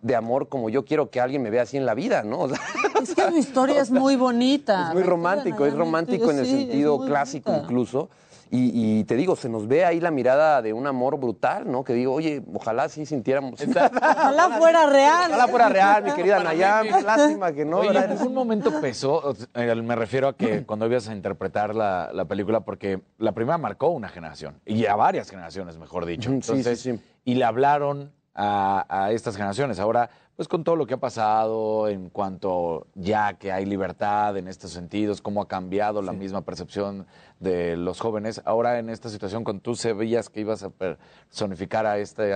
de 0.03 0.15
amor 0.15 0.49
como 0.49 0.69
yo 0.69 0.85
quiero 0.85 1.11
que 1.11 1.21
alguien 1.21 1.43
me 1.43 1.51
vea 1.51 1.63
así 1.63 1.77
en 1.77 1.87
la 1.87 1.95
vida, 1.95 2.23
¿no? 2.23 2.41
O 2.47 2.49
sea, 2.49 2.61
Es 3.03 3.15
que 3.15 3.23
tu 3.23 3.37
historia 3.37 3.81
es 3.81 3.91
muy 3.91 4.17
bonita. 4.17 4.89
es 4.89 4.95
muy 4.95 5.03
romántico, 5.03 5.67
es 5.67 5.75
romántico 5.75 6.31
en 6.31 6.39
el 6.39 6.47
sentido 6.47 6.99
clásico 7.05 7.51
bonita. 7.51 7.65
incluso. 7.65 8.09
Y, 8.51 8.99
y 9.01 9.05
te 9.05 9.17
digo, 9.17 9.35
se 9.35 9.49
nos 9.49 9.67
ve 9.67 9.85
ahí 9.85 10.01
la 10.01 10.11
mirada 10.11 10.63
de 10.63 10.73
un 10.73 10.87
amor 10.87 11.19
brutal, 11.19 11.71
¿no? 11.71 11.83
Que 11.83 11.95
digo, 11.95 12.15
oye, 12.15 12.43
ojalá 12.55 12.89
sí 12.89 13.05
sintiéramos. 13.05 13.61
Ojalá 13.67 14.51
fuera 14.59 14.87
real. 14.87 15.31
Ojalá 15.31 15.49
fuera 15.49 15.69
real, 15.69 16.05
mi 16.05 16.13
querida 16.13 16.43
Nayam. 16.43 16.87
Lástima 17.05 17.53
que 17.53 17.65
no. 17.65 17.79
Oye, 17.79 17.91
en 17.91 17.97
algún 17.97 18.35
momento 18.35 18.81
pesó, 18.81 19.35
me 19.55 19.97
refiero 19.97 20.29
a 20.29 20.37
que 20.37 20.65
cuando 20.65 20.87
ibas 20.87 21.09
a 21.09 21.13
interpretar 21.15 21.75
la, 21.75 22.11
la 22.13 22.25
película, 22.27 22.61
porque 22.61 23.01
la 23.19 23.33
primera 23.33 23.59
marcó 23.59 23.89
una 23.89 24.09
generación, 24.09 24.61
y 24.65 24.87
a 24.87 24.95
varias 24.95 25.29
generaciones, 25.31 25.79
mejor 25.79 26.07
dicho. 26.07 26.31
Ujú, 26.31 26.41
sí, 26.43 26.51
Entonces, 26.53 26.81
sí, 26.81 26.93
sí. 26.93 27.01
Y 27.25 27.35
le 27.35 27.45
hablaron 27.45 28.13
a, 28.35 28.87
a 28.89 29.13
estas 29.13 29.37
generaciones. 29.37 29.81
Ahora, 29.81 30.11
pues 30.37 30.49
con 30.49 30.65
todo 30.65 30.77
lo 30.77 30.87
que 30.87 30.95
ha 30.95 30.99
pasado 30.99 31.89
en 31.89 32.11
cuanto 32.11 32.87
ya 32.95 33.35
que 33.35 33.53
hay 33.53 33.65
libertad 33.65 34.37
en 34.37 34.49
estos 34.49 34.71
sentidos, 34.71 35.23
cómo 35.23 35.41
ha 35.41 35.49
cambiado 35.49 36.03
la 36.03 36.13
misma 36.13 36.43
percepción 36.43 37.07
de 37.41 37.77
los 37.77 38.01
jóvenes, 38.01 38.43
ahora 38.45 38.79
en 38.79 38.91
esta 38.91 39.09
situación, 39.09 39.45
cuando 39.45 39.63
tú 39.63 39.75
sabías 39.75 40.29
que 40.29 40.41
ibas 40.41 40.63
a 40.63 40.69
personificar 40.69 41.87
a 41.87 41.99
este, 41.99 42.33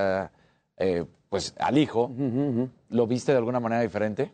eh, 0.78 1.05
pues 1.28 1.55
al 1.59 1.77
hijo, 1.77 2.10
¿lo 2.89 3.06
viste 3.06 3.32
de 3.32 3.39
alguna 3.39 3.60
manera 3.60 3.82
diferente? 3.82 4.32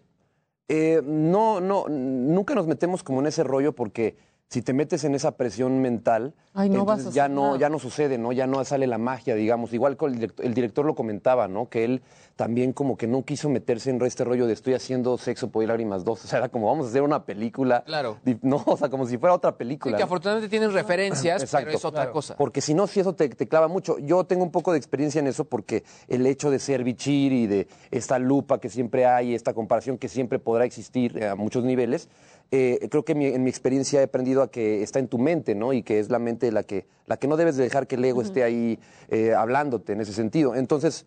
Eh, 0.69 1.01
no, 1.05 1.61
no, 1.61 1.89
nunca 1.89 2.55
nos 2.55 2.69
metemos 2.69 3.03
como 3.03 3.21
en 3.21 3.27
ese 3.27 3.43
rollo 3.45 3.73
porque 3.73 4.17
si 4.49 4.63
te 4.63 4.73
metes 4.73 5.05
en 5.05 5.15
esa 5.15 5.37
presión 5.37 5.81
mental, 5.81 6.35
Ay, 6.55 6.71
no 6.71 6.85
vas 6.85 7.01
entonces 7.01 7.15
ya 7.15 7.29
no, 7.29 7.57
ya 7.57 7.69
no 7.69 7.79
sucede, 7.79 8.17
¿no? 8.17 8.33
Ya 8.33 8.47
no 8.47 8.65
sale 8.65 8.87
la 8.87 8.99
magia, 8.99 9.35
digamos. 9.35 9.73
Igual 9.73 9.97
con 9.97 10.13
el 10.13 10.21
director, 10.21 10.47
el 10.47 10.55
director 10.55 10.87
lo 10.87 10.95
comentaba, 10.95 11.49
¿no? 11.49 11.69
Que 11.69 11.85
él 11.85 12.03
también 12.37 12.73
como 12.73 12.97
que 12.97 13.07
no 13.07 13.25
quiso 13.25 13.49
meterse 13.49 13.91
en 13.91 14.01
este 14.03 14.23
rollo 14.23 14.47
de 14.47 14.53
estoy 14.53 14.75
haciendo 14.75 15.19
sexo 15.19 15.51
por 15.51 15.67
lágrimas 15.67 16.05
2. 16.05 16.25
O 16.25 16.29
sea, 16.29 16.39
era 16.39 16.49
como 16.49 16.69
vamos 16.69 16.87
a 16.87 16.89
hacer 16.91 17.03
una 17.03 17.25
película. 17.25 17.83
Claro. 17.85 18.19
No, 18.43 18.63
o 18.67 18.77
sea, 18.77 18.89
como 18.89 19.07
si 19.07 19.19
fuera 19.19 19.35
otra 19.35 19.57
película. 19.57 19.97
Sí, 19.97 19.97
que 19.97 20.03
¿no? 20.03 20.07
afortunadamente 20.07 20.49
tienen 20.49 20.73
referencias, 20.73 21.51
pero 21.51 21.71
es 21.71 21.85
otra 21.85 22.13
cosa. 22.13 22.37
Porque 22.37 22.61
si 22.61 22.75
no, 22.75 22.87
si 22.87 23.01
eso 23.01 23.15
te, 23.15 23.29
te 23.31 23.49
clava 23.49 23.69
mucho. 23.69 23.99
Yo 23.99 24.25
tengo 24.25 24.45
un 24.45 24.53
poco 24.53 24.73
de 24.73 24.79
experiencia 24.79 25.19
en 25.19 25.27
eso 25.27 25.45
porque 25.45 25.83
el 26.09 26.27
hecho 26.27 26.51
de 26.51 26.59
ser 26.59 26.85
bichir 26.85 27.33
y 27.33 27.47
de 27.47 27.69
esta 27.91 28.19
lupa 28.19 28.61
que 28.61 28.69
siempre 28.69 29.07
hay, 29.07 29.35
esta 29.35 29.55
comparación 29.55 29.99
que 29.99 30.09
siempre 30.09 30.39
podrá 30.39 30.65
existir 30.65 31.17
eh, 31.19 31.29
a 31.29 31.35
muchos 31.35 31.65
niveles, 31.65 32.09
eh, 32.51 32.87
creo 32.91 33.05
que 33.05 33.15
mi- 33.15 33.27
en 33.27 33.43
mi 33.43 33.51
experiencia 33.51 34.01
he 34.01 34.05
aprendido 34.05 34.43
a 34.43 34.51
que 34.51 34.83
está 34.83 34.99
en 34.99 35.09
tu 35.09 35.19
mente, 35.19 35.55
¿no? 35.55 35.73
Y 35.73 35.83
que 35.83 35.99
es 35.99 36.11
la 36.11 36.19
mente 36.19 36.53
la 36.53 36.63
que, 36.63 36.87
la 37.07 37.17
que 37.17 37.27
no 37.29 37.37
debes 37.37 37.57
de 37.57 37.65
dejar 37.65 37.87
que 37.87 37.97
el 37.97 38.05
ego 38.05 38.23
esté 38.23 38.43
ahí 38.45 38.79
eh, 39.09 39.35
hablándote 39.35 39.93
en 39.95 40.01
ese 40.01 40.13
sentido. 40.13 40.55
Entonces, 40.55 41.07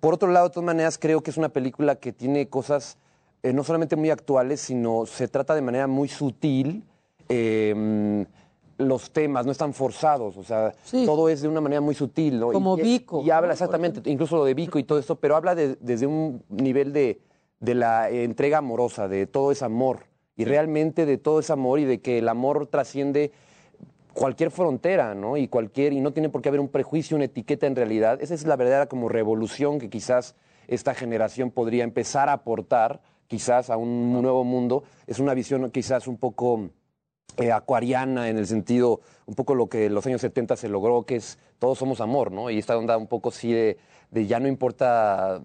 por 0.00 0.14
otro 0.14 0.30
lado, 0.30 0.48
de 0.48 0.54
todas 0.54 0.66
maneras, 0.66 0.96
creo 0.98 1.20
que 1.22 1.30
es 1.30 1.36
una 1.36 1.48
película 1.50 1.96
que 1.96 2.12
tiene 2.12 2.48
cosas 2.48 2.96
eh, 3.42 3.52
no 3.52 3.62
solamente 3.64 3.96
muy 3.96 4.10
actuales, 4.10 4.60
sino 4.60 5.06
se 5.06 5.28
trata 5.28 5.54
de 5.54 5.62
manera 5.62 5.86
muy 5.86 6.08
sutil. 6.08 6.84
eh, 7.28 8.24
los 8.78 9.10
temas 9.10 9.44
no 9.44 9.50
están 9.50 9.74
forzados, 9.74 10.36
o 10.36 10.44
sea, 10.44 10.72
todo 11.04 11.28
es 11.28 11.42
de 11.42 11.48
una 11.48 11.60
manera 11.60 11.80
muy 11.80 11.96
sutil, 11.96 12.38
¿no? 12.38 12.52
Como 12.52 12.78
y, 12.78 12.82
Vico, 12.82 13.22
Y 13.24 13.30
habla 13.30 13.52
exactamente, 13.52 14.08
incluso 14.08 14.36
lo 14.36 14.44
de 14.44 14.54
Vico 14.54 14.78
y 14.78 14.84
todo 14.84 15.00
esto, 15.00 15.16
pero 15.16 15.34
habla 15.34 15.56
de- 15.56 15.76
desde 15.80 16.06
un 16.06 16.44
nivel 16.48 16.92
de, 16.92 17.20
de 17.58 17.74
la 17.74 18.08
entrega 18.08 18.58
amorosa, 18.58 19.08
de 19.08 19.26
todo 19.26 19.50
ese 19.50 19.64
amor, 19.64 20.04
y 20.38 20.44
realmente 20.44 21.04
de 21.04 21.18
todo 21.18 21.40
ese 21.40 21.52
amor 21.52 21.80
y 21.80 21.84
de 21.84 22.00
que 22.00 22.18
el 22.18 22.28
amor 22.28 22.68
trasciende 22.68 23.32
cualquier 24.14 24.52
frontera, 24.52 25.14
¿no? 25.14 25.36
Y 25.36 25.48
cualquier, 25.48 25.92
y 25.92 26.00
no 26.00 26.12
tiene 26.12 26.28
por 26.28 26.40
qué 26.40 26.48
haber 26.48 26.60
un 26.60 26.68
prejuicio, 26.68 27.16
una 27.16 27.26
etiqueta 27.26 27.66
en 27.66 27.76
realidad. 27.76 28.22
Esa 28.22 28.34
es 28.34 28.46
la 28.46 28.56
verdadera 28.56 28.86
como 28.86 29.08
revolución 29.08 29.80
que 29.80 29.90
quizás 29.90 30.36
esta 30.68 30.94
generación 30.94 31.50
podría 31.50 31.82
empezar 31.82 32.28
a 32.28 32.34
aportar, 32.34 33.00
quizás 33.26 33.68
a 33.68 33.76
un 33.76 34.12
nuevo 34.12 34.44
mundo. 34.44 34.84
Es 35.08 35.18
una 35.18 35.34
visión 35.34 35.70
quizás 35.72 36.06
un 36.06 36.18
poco 36.18 36.70
eh, 37.36 37.50
acuariana 37.50 38.28
en 38.28 38.38
el 38.38 38.46
sentido, 38.46 39.00
un 39.26 39.34
poco 39.34 39.56
lo 39.56 39.68
que 39.68 39.86
en 39.86 39.94
los 39.94 40.06
años 40.06 40.20
70 40.20 40.54
se 40.56 40.68
logró, 40.68 41.04
que 41.04 41.16
es 41.16 41.38
todos 41.58 41.78
somos 41.78 42.00
amor, 42.00 42.30
¿no? 42.30 42.48
Y 42.48 42.58
esta 42.58 42.78
onda 42.78 42.96
un 42.96 43.08
poco 43.08 43.30
así 43.30 43.52
de, 43.52 43.76
de 44.10 44.26
ya 44.26 44.40
no 44.40 44.48
importa, 44.48 45.40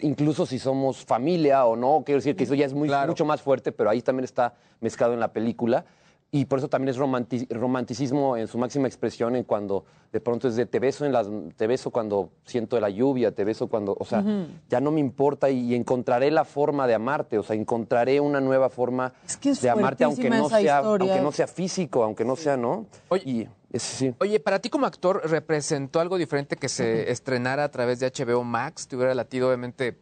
incluso 0.00 0.46
si 0.46 0.58
somos 0.58 1.04
familia 1.04 1.64
o 1.66 1.76
no, 1.76 2.02
quiero 2.04 2.18
decir 2.18 2.36
que 2.36 2.44
eso 2.44 2.54
ya 2.54 2.66
es 2.66 2.74
muy, 2.74 2.88
mucho 3.06 3.24
más 3.24 3.42
fuerte, 3.42 3.72
pero 3.72 3.90
ahí 3.90 4.02
también 4.02 4.24
está 4.24 4.54
mezclado 4.80 5.14
en 5.14 5.20
la 5.20 5.32
película. 5.32 5.84
Y 6.30 6.46
por 6.46 6.58
eso 6.58 6.68
también 6.68 6.88
es 6.88 6.98
romanti- 6.98 7.46
romanticismo 7.48 8.36
en 8.36 8.48
su 8.48 8.58
máxima 8.58 8.88
expresión, 8.88 9.36
en 9.36 9.44
cuando 9.44 9.84
de 10.12 10.20
pronto 10.20 10.48
es 10.48 10.56
de 10.56 10.66
te 10.66 10.80
beso, 10.80 11.04
en 11.04 11.12
las, 11.12 11.28
te 11.56 11.68
beso 11.68 11.90
cuando 11.90 12.30
siento 12.44 12.78
la 12.80 12.90
lluvia, 12.90 13.32
te 13.32 13.44
beso 13.44 13.68
cuando, 13.68 13.96
o 13.98 14.04
sea, 14.04 14.24
ya 14.68 14.80
no 14.80 14.90
me 14.90 14.98
importa 14.98 15.48
y, 15.50 15.60
y 15.72 15.74
encontraré 15.76 16.32
la 16.32 16.44
forma 16.44 16.88
de 16.88 16.94
amarte, 16.94 17.38
o 17.38 17.44
sea, 17.44 17.54
encontraré 17.54 18.18
una 18.20 18.40
nueva 18.40 18.68
forma 18.68 19.12
que 19.40 19.50
es 19.50 19.60
de 19.62 19.70
amarte, 19.70 20.02
aunque 20.02 20.28
no, 20.28 20.48
sea, 20.48 20.60
historia. 20.60 20.78
aunque 21.12 21.20
no 21.22 21.30
sea 21.30 21.46
físico, 21.46 22.02
aunque 22.02 22.24
no 22.24 22.34
sea, 22.34 22.56
¿no? 22.56 22.86
y 23.24 23.46
es, 23.72 23.82
sí. 23.82 24.12
Oye, 24.18 24.40
para 24.40 24.58
ti 24.58 24.70
como 24.70 24.86
actor, 24.86 25.20
¿representó 25.24 26.00
algo 26.00 26.16
diferente 26.18 26.56
que 26.56 26.68
se 26.68 27.12
estrenara 27.12 27.62
a 27.62 27.70
través 27.70 28.00
de 28.00 28.08
HBO 28.10 28.42
Max? 28.42 28.88
¿Te 28.88 28.96
hubiera 28.96 29.14
latido, 29.14 29.48
obviamente, 29.48 29.98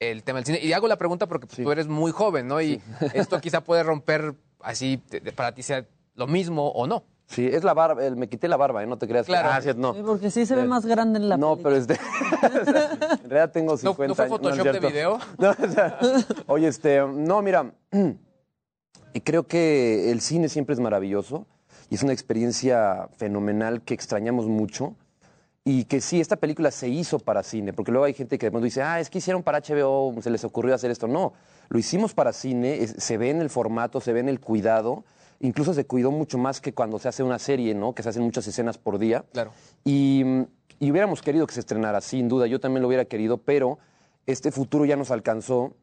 el 0.00 0.22
tema 0.22 0.38
del 0.38 0.46
cine? 0.46 0.60
Y 0.62 0.72
hago 0.72 0.86
la 0.88 0.98
pregunta 0.98 1.26
porque 1.26 1.46
pues, 1.46 1.62
tú 1.62 1.70
eres 1.72 1.88
muy 1.88 2.12
joven, 2.12 2.46
¿no? 2.46 2.60
Y 2.60 2.80
esto 3.14 3.40
quizá 3.40 3.62
puede 3.62 3.82
romper 3.84 4.34
así, 4.60 5.02
de- 5.10 5.20
de- 5.20 5.32
para 5.32 5.52
ti 5.54 5.62
sea 5.62 5.86
lo 6.14 6.26
mismo 6.26 6.68
o 6.68 6.86
no. 6.86 7.04
Sí, 7.26 7.46
es 7.46 7.62
la 7.62 7.74
barba, 7.74 8.04
el- 8.06 8.16
me 8.16 8.26
quité 8.28 8.48
la 8.48 8.56
barba, 8.56 8.82
¿eh? 8.82 8.86
no 8.86 8.96
te 8.96 9.06
creas. 9.06 9.26
que- 9.26 9.32
Claro. 9.32 9.50
Ah, 9.52 9.60
sí, 9.60 9.68
no. 9.76 9.92
Sí, 9.94 10.00
porque 10.04 10.30
sí 10.30 10.46
se 10.46 10.54
ve 10.56 10.62
Eh, 10.62 10.66
más 10.66 10.86
grande 10.86 11.18
en 11.18 11.28
la 11.28 11.36
No, 11.36 11.56
pero 11.56 11.76
este. 11.76 11.94
en 12.42 13.30
realidad 13.30 13.50
tengo 13.52 13.76
50 13.76 14.06
¿No 14.08 14.14
fue 14.14 14.24
años, 14.24 14.38
Photoshop 14.38 14.66
de 14.66 14.80
video? 14.80 15.18
No, 15.38 15.50
o 15.50 15.68
sea, 15.70 15.98
oye, 16.46 16.68
este. 16.68 17.00
No, 17.06 17.42
mira. 17.42 17.70
y 19.12 19.20
Creo 19.20 19.46
que 19.46 20.10
el 20.10 20.20
cine 20.20 20.48
siempre 20.48 20.74
es 20.74 20.80
maravilloso 20.80 21.46
y 21.90 21.94
es 21.96 22.02
una 22.02 22.12
experiencia 22.12 23.08
fenomenal 23.16 23.82
que 23.82 23.94
extrañamos 23.94 24.46
mucho. 24.46 24.94
Y 25.64 25.84
que 25.84 26.00
sí, 26.00 26.18
esta 26.18 26.36
película 26.36 26.70
se 26.70 26.88
hizo 26.88 27.18
para 27.18 27.42
cine, 27.42 27.74
porque 27.74 27.90
luego 27.92 28.06
hay 28.06 28.14
gente 28.14 28.38
que 28.38 28.46
de 28.46 28.50
pronto 28.50 28.64
dice, 28.64 28.80
ah, 28.82 29.00
es 29.00 29.10
que 29.10 29.18
hicieron 29.18 29.42
para 29.42 29.60
HBO, 29.60 30.14
se 30.22 30.30
les 30.30 30.42
ocurrió 30.44 30.74
hacer 30.74 30.90
esto. 30.90 31.06
No, 31.08 31.34
lo 31.68 31.78
hicimos 31.78 32.14
para 32.14 32.32
cine, 32.32 32.82
es- 32.82 32.94
se 32.98 33.16
ve 33.18 33.30
en 33.30 33.40
el 33.40 33.50
formato, 33.50 34.00
se 34.00 34.12
ve 34.12 34.20
en 34.20 34.28
el 34.28 34.40
cuidado, 34.40 35.04
incluso 35.40 35.74
se 35.74 35.86
cuidó 35.86 36.10
mucho 36.10 36.38
más 36.38 36.60
que 36.60 36.72
cuando 36.74 36.98
se 36.98 37.08
hace 37.08 37.22
una 37.22 37.38
serie, 37.38 37.74
¿no? 37.74 37.94
Que 37.94 38.02
se 38.02 38.08
hacen 38.08 38.22
muchas 38.22 38.46
escenas 38.46 38.78
por 38.78 38.98
día. 38.98 39.24
Claro. 39.32 39.52
Y, 39.84 40.22
mm, 40.24 40.42
y 40.80 40.90
hubiéramos 40.90 41.22
querido 41.22 41.46
que 41.46 41.54
se 41.54 41.60
estrenara, 41.60 42.00
sin 42.00 42.28
duda, 42.28 42.46
yo 42.46 42.60
también 42.60 42.82
lo 42.82 42.88
hubiera 42.88 43.04
querido, 43.04 43.38
pero 43.38 43.78
este 44.26 44.50
futuro 44.52 44.84
ya 44.84 44.96
nos 44.96 45.10
alcanzó 45.10 45.74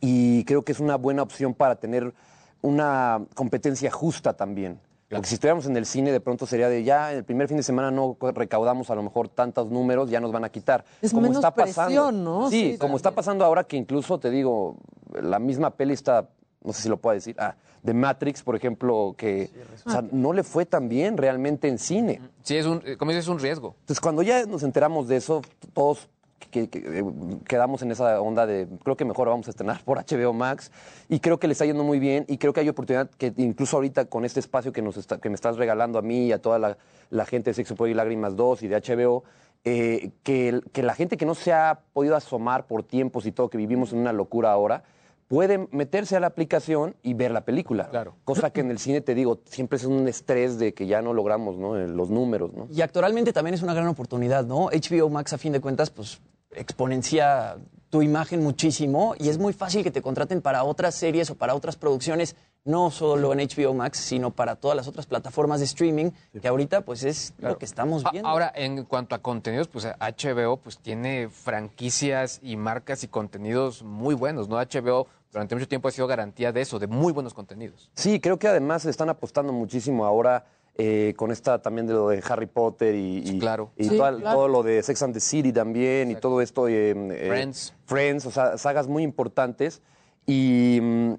y 0.00 0.44
creo 0.44 0.62
que 0.62 0.72
es 0.72 0.80
una 0.80 0.96
buena 0.96 1.22
opción 1.22 1.54
para 1.54 1.76
tener 1.76 2.14
una 2.62 3.24
competencia 3.34 3.90
justa 3.90 4.34
también. 4.34 4.78
Porque 5.10 5.26
si 5.26 5.34
estuviéramos 5.34 5.66
en 5.66 5.76
el 5.76 5.86
cine, 5.86 6.12
de 6.12 6.20
pronto 6.20 6.46
sería 6.46 6.68
de 6.68 6.84
ya, 6.84 7.12
el 7.12 7.24
primer 7.24 7.48
fin 7.48 7.56
de 7.56 7.64
semana 7.64 7.90
no 7.90 8.16
recaudamos 8.20 8.90
a 8.90 8.94
lo 8.94 9.02
mejor 9.02 9.28
tantos 9.28 9.68
números, 9.68 10.08
ya 10.08 10.20
nos 10.20 10.30
van 10.30 10.44
a 10.44 10.50
quitar. 10.50 10.84
Es 11.02 11.12
menos 11.12 11.44
presión, 11.54 12.22
¿no? 12.22 12.48
Sí, 12.48 12.72
Sí, 12.72 12.78
como 12.78 12.96
está 12.96 13.10
pasando 13.10 13.44
ahora 13.44 13.64
que 13.64 13.76
incluso, 13.76 14.20
te 14.20 14.30
digo, 14.30 14.76
la 15.20 15.40
misma 15.40 15.70
peli 15.70 15.94
está, 15.94 16.28
no 16.62 16.72
sé 16.72 16.82
si 16.82 16.88
lo 16.88 16.98
puedo 16.98 17.14
decir, 17.14 17.34
ah, 17.40 17.56
de 17.82 17.94
Matrix, 17.94 18.42
por 18.42 18.54
ejemplo, 18.54 19.14
que 19.16 19.50
o 19.84 19.90
sea, 19.90 20.04
no 20.12 20.32
le 20.32 20.44
fue 20.44 20.64
tan 20.66 20.88
bien 20.88 21.16
realmente 21.16 21.66
en 21.66 21.78
cine. 21.78 22.20
Sí, 22.42 22.56
es 22.56 22.66
un, 22.66 22.80
como 22.98 23.10
dices, 23.10 23.24
es 23.24 23.28
un 23.28 23.40
riesgo. 23.40 23.74
Entonces, 23.80 24.00
cuando 24.00 24.22
ya 24.22 24.44
nos 24.46 24.62
enteramos 24.62 25.08
de 25.08 25.16
eso, 25.16 25.42
todos 25.72 26.08
que- 26.50 26.68
eh, 26.72 27.04
quedamos 27.46 27.82
en 27.82 27.90
esa 27.90 28.20
onda 28.20 28.46
de, 28.46 28.66
creo 28.82 28.96
que 28.96 29.04
mejor 29.04 29.28
vamos 29.28 29.46
a 29.46 29.50
estrenar 29.50 29.82
por 29.84 29.98
HBO 29.98 30.32
Max, 30.32 30.72
y 31.08 31.20
creo 31.20 31.38
que 31.38 31.46
le 31.46 31.52
está 31.52 31.66
yendo 31.66 31.84
muy 31.84 31.98
bien, 31.98 32.24
y 32.28 32.38
creo 32.38 32.52
que 32.52 32.60
hay 32.60 32.68
oportunidad 32.68 33.10
que 33.10 33.32
incluso 33.36 33.76
ahorita 33.76 34.06
con 34.06 34.24
este 34.24 34.40
espacio 34.40 34.72
que, 34.72 34.82
nos 34.82 34.96
está- 34.96 35.18
que 35.18 35.28
me 35.28 35.34
estás 35.34 35.56
regalando 35.56 35.98
a 35.98 36.02
mí 36.02 36.26
y 36.26 36.32
a 36.32 36.40
toda 36.40 36.58
la, 37.10 37.24
gente 37.26 37.50
de 37.50 37.54
Sexo, 37.54 37.76
Poder 37.76 37.92
y 37.92 37.94
Lágrimas 37.94 38.36
2 38.36 38.62
y 38.62 38.68
de 38.68 38.76
HBO, 38.76 39.24
eh, 39.64 40.10
que, 40.22 40.60
que 40.72 40.82
la 40.82 40.94
gente 40.94 41.16
que 41.16 41.26
no 41.26 41.34
se 41.34 41.52
ha 41.52 41.80
podido 41.92 42.16
asomar 42.16 42.66
por 42.66 42.82
tiempos 42.82 43.26
y 43.26 43.32
todo, 43.32 43.50
que 43.50 43.58
vivimos 43.58 43.92
en 43.92 43.98
una 43.98 44.12
locura 44.12 44.50
ahora, 44.52 44.84
puede 45.30 45.68
meterse 45.70 46.16
a 46.16 46.20
la 46.20 46.26
aplicación 46.26 46.96
y 47.04 47.14
ver 47.14 47.30
la 47.30 47.42
película. 47.42 47.88
Claro. 47.88 48.16
Cosa 48.24 48.50
que 48.50 48.62
en 48.62 48.70
el 48.72 48.80
cine, 48.80 49.00
te 49.00 49.14
digo, 49.14 49.38
siempre 49.44 49.76
es 49.76 49.84
un 49.84 50.08
estrés 50.08 50.58
de 50.58 50.74
que 50.74 50.88
ya 50.88 51.02
no 51.02 51.14
logramos 51.14 51.56
¿no? 51.56 51.76
Eh, 51.76 51.86
los 51.86 52.10
números. 52.10 52.52
¿no? 52.52 52.66
Y 52.68 52.80
actualmente 52.80 53.32
también 53.32 53.54
es 53.54 53.62
una 53.62 53.72
gran 53.72 53.86
oportunidad, 53.86 54.44
¿no? 54.44 54.70
HBO 54.70 55.08
Max, 55.08 55.32
a 55.32 55.38
fin 55.38 55.52
de 55.52 55.60
cuentas, 55.60 55.88
pues 55.90 56.20
exponencia 56.50 57.58
tu 57.90 58.02
imagen 58.02 58.42
muchísimo 58.42 59.14
y 59.18 59.28
es 59.28 59.38
muy 59.38 59.52
fácil 59.52 59.84
que 59.84 59.92
te 59.92 60.02
contraten 60.02 60.42
para 60.42 60.64
otras 60.64 60.96
series 60.96 61.30
o 61.30 61.36
para 61.36 61.54
otras 61.54 61.76
producciones, 61.76 62.34
no 62.64 62.90
solo 62.90 63.32
en 63.32 63.38
HBO 63.38 63.72
Max, 63.72 63.98
sino 63.98 64.32
para 64.32 64.56
todas 64.56 64.76
las 64.76 64.88
otras 64.88 65.06
plataformas 65.06 65.60
de 65.60 65.66
streaming, 65.66 66.10
que 66.40 66.48
ahorita 66.48 66.82
pues 66.82 67.04
es 67.04 67.34
lo 67.38 67.56
que 67.56 67.64
estamos 67.64 68.04
viendo. 68.10 68.28
Ahora, 68.28 68.52
en 68.54 68.84
cuanto 68.84 69.14
a 69.14 69.18
contenidos, 69.18 69.68
pues 69.68 69.86
HBO 69.86 70.56
pues 70.56 70.78
tiene 70.78 71.28
franquicias 71.28 72.40
y 72.42 72.56
marcas 72.56 73.04
y 73.04 73.08
contenidos 73.08 73.84
muy 73.84 74.14
buenos, 74.14 74.48
¿no? 74.48 74.56
HBO 74.56 75.06
durante 75.32 75.54
mucho 75.54 75.68
tiempo 75.68 75.88
ha 75.88 75.90
sido 75.90 76.06
garantía 76.06 76.52
de 76.52 76.60
eso, 76.60 76.78
de 76.78 76.86
muy 76.86 77.12
buenos 77.12 77.34
contenidos. 77.34 77.90
Sí, 77.94 78.20
creo 78.20 78.38
que 78.38 78.48
además 78.48 78.84
están 78.86 79.08
apostando 79.08 79.52
muchísimo 79.52 80.04
ahora 80.04 80.44
eh, 80.76 81.12
con 81.16 81.30
esta 81.30 81.60
también 81.60 81.86
de 81.86 81.92
lo 81.92 82.08
de 82.08 82.22
Harry 82.28 82.46
Potter 82.46 82.94
y, 82.94 83.18
y- 83.18 83.38
Claro. 83.38 83.70
y 83.76 83.84
Sí, 83.84 83.96
toda- 83.98 84.16
claro. 84.16 84.36
todo 84.38 84.48
lo 84.48 84.62
de 84.62 84.82
Sex 84.82 85.02
and 85.02 85.12
the 85.14 85.20
City 85.20 85.52
también 85.52 86.10
y 86.10 86.14
todo 86.16 86.40
esto. 86.40 86.68
eh, 86.68 86.90
eh, 86.92 87.26
Friends. 87.28 87.74
Friends, 87.84 88.26
o 88.26 88.30
sea, 88.30 88.56
sagas 88.56 88.86
muy 88.88 89.02
importantes. 89.02 89.82
Y, 90.26 90.78
mm, 90.80 91.14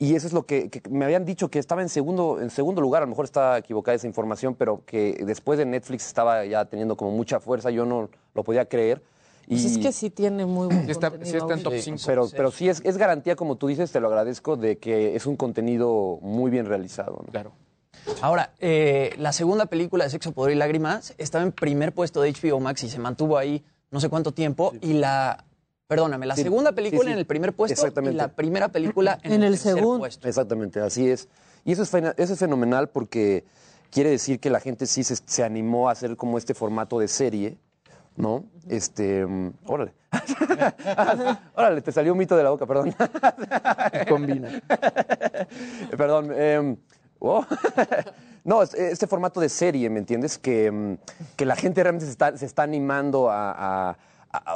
y 0.00 0.14
eso 0.14 0.26
es 0.26 0.32
lo 0.32 0.46
que, 0.46 0.68
que 0.70 0.80
me 0.90 1.04
habían 1.04 1.24
dicho 1.24 1.48
que 1.48 1.58
estaba 1.58 1.82
en 1.82 1.88
segundo, 1.88 2.40
en 2.40 2.50
segundo 2.50 2.80
lugar, 2.80 3.02
a 3.02 3.06
lo 3.06 3.10
mejor 3.10 3.24
está 3.24 3.58
equivocada 3.58 3.94
esa 3.94 4.06
información, 4.06 4.54
pero 4.54 4.82
que 4.84 5.22
después 5.24 5.58
de 5.58 5.66
Netflix 5.66 6.06
estaba 6.06 6.44
ya 6.44 6.64
teniendo 6.64 6.96
como 6.96 7.10
mucha 7.12 7.40
fuerza, 7.40 7.70
yo 7.70 7.84
no 7.84 8.08
lo 8.34 8.42
podía 8.44 8.64
creer. 8.66 9.02
Pues 9.48 9.64
es 9.64 9.76
Y- 9.78 9.80
que 9.80 9.92
sí 9.92 10.10
tiene 10.10 10.44
muy 10.46 10.66
buen 10.66 10.90
está- 10.90 11.10
contenido 11.10 11.30
sí 11.32 11.36
está 11.42 11.54
en 11.54 11.62
top 11.62 11.72
ahorita. 11.72 11.84
cinco. 11.84 12.02
pero, 12.06 12.28
pero 12.30 12.50
sí 12.50 12.68
es, 12.68 12.80
es 12.84 12.96
garantía, 12.98 13.34
como 13.36 13.56
tú 13.56 13.66
dices, 13.68 13.90
te 13.90 14.00
lo 14.00 14.08
agradezco, 14.08 14.56
de 14.56 14.78
que 14.78 15.16
es 15.16 15.26
un 15.26 15.36
contenido 15.36 16.18
muy 16.20 16.50
bien 16.50 16.66
realizado. 16.66 17.22
¿no? 17.26 17.32
Claro. 17.32 17.52
Ahora, 18.20 18.52
eh, 18.60 19.14
la 19.18 19.32
segunda 19.32 19.66
película 19.66 20.04
de 20.04 20.10
Sexo, 20.10 20.32
Poder 20.32 20.54
y 20.54 20.58
Lágrimas 20.58 21.14
estaba 21.18 21.44
en 21.44 21.52
primer 21.52 21.92
puesto 21.92 22.20
de 22.22 22.30
HBO 22.32 22.60
Max 22.60 22.82
y 22.84 22.88
se 22.88 22.98
mantuvo 22.98 23.36
ahí 23.38 23.64
no 23.90 24.00
sé 24.00 24.08
cuánto 24.08 24.32
tiempo. 24.32 24.72
Y 24.80 24.92
la, 24.94 25.44
perdóname, 25.86 26.26
la 26.26 26.36
Sí, 26.36 26.42
segunda 26.42 26.72
película 26.72 27.02
sí, 27.02 27.06
sí. 27.08 27.12
en 27.12 27.18
el 27.18 27.26
primer 27.26 27.54
puesto 27.54 27.72
Exactamente. 27.72 28.14
y 28.14 28.16
la 28.18 28.28
primera 28.28 28.68
película 28.68 29.18
en, 29.22 29.32
En 29.32 29.42
el 29.42 29.52
tercer 29.54 29.74
segundo. 29.76 30.00
puesto. 30.00 30.28
Exactamente, 30.28 30.80
así 30.80 31.08
es. 31.08 31.28
Y 31.64 31.72
eso 31.72 31.82
es, 31.82 31.92
eso 31.94 32.32
es 32.34 32.38
fenomenal 32.38 32.88
porque 32.88 33.44
quiere 33.90 34.10
decir 34.10 34.40
que 34.40 34.50
la 34.50 34.60
gente 34.60 34.86
sí 34.86 35.04
se, 35.04 35.16
se 35.16 35.42
animó 35.44 35.88
a 35.88 35.92
hacer 35.92 36.16
como 36.16 36.36
este 36.38 36.54
formato 36.54 36.98
de 36.98 37.08
serie, 37.08 37.56
¿no? 38.18 38.44
Este, 38.68 39.24
mm, 39.24 39.52
órale. 39.66 39.94
órale, 41.54 41.80
te 41.80 41.92
salió 41.92 42.12
un 42.12 42.18
mito 42.18 42.36
de 42.36 42.42
la 42.42 42.50
boca, 42.50 42.66
perdón. 42.66 42.94
Combina. 44.08 44.48
perdón. 45.96 46.32
em, 46.36 46.76
oh. 47.20 47.44
no, 48.44 48.62
es- 48.62 48.74
este 48.74 49.06
formato 49.06 49.40
de 49.40 49.48
serie, 49.48 49.88
¿me 49.90 49.98
entiendes? 50.00 50.38
Que, 50.38 50.70
mm, 50.70 50.96
que 51.36 51.46
la 51.46 51.56
gente 51.56 51.82
realmente 51.82 52.06
se 52.06 52.12
está, 52.12 52.36
se 52.36 52.46
está 52.46 52.62
animando 52.64 53.28
a... 53.30 53.96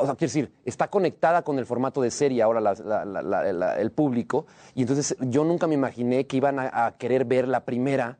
o 0.00 0.04
sea, 0.06 0.14
quiero 0.16 0.28
decir, 0.30 0.52
está 0.64 0.88
conectada 0.88 1.42
con 1.42 1.58
el 1.58 1.66
formato 1.66 2.02
de 2.02 2.10
serie 2.10 2.42
ahora 2.42 2.60
la- 2.60 2.74
la- 2.74 3.04
la- 3.04 3.22
la- 3.22 3.52
la- 3.52 3.78
el 3.80 3.90
público. 3.92 4.46
Y 4.74 4.82
entonces 4.82 5.16
yo 5.20 5.44
nunca 5.44 5.66
me 5.66 5.74
imaginé 5.74 6.26
que 6.26 6.36
iban 6.36 6.58
a, 6.58 6.86
a 6.86 6.96
querer 6.96 7.24
ver 7.24 7.48
la 7.48 7.64
primera, 7.64 8.18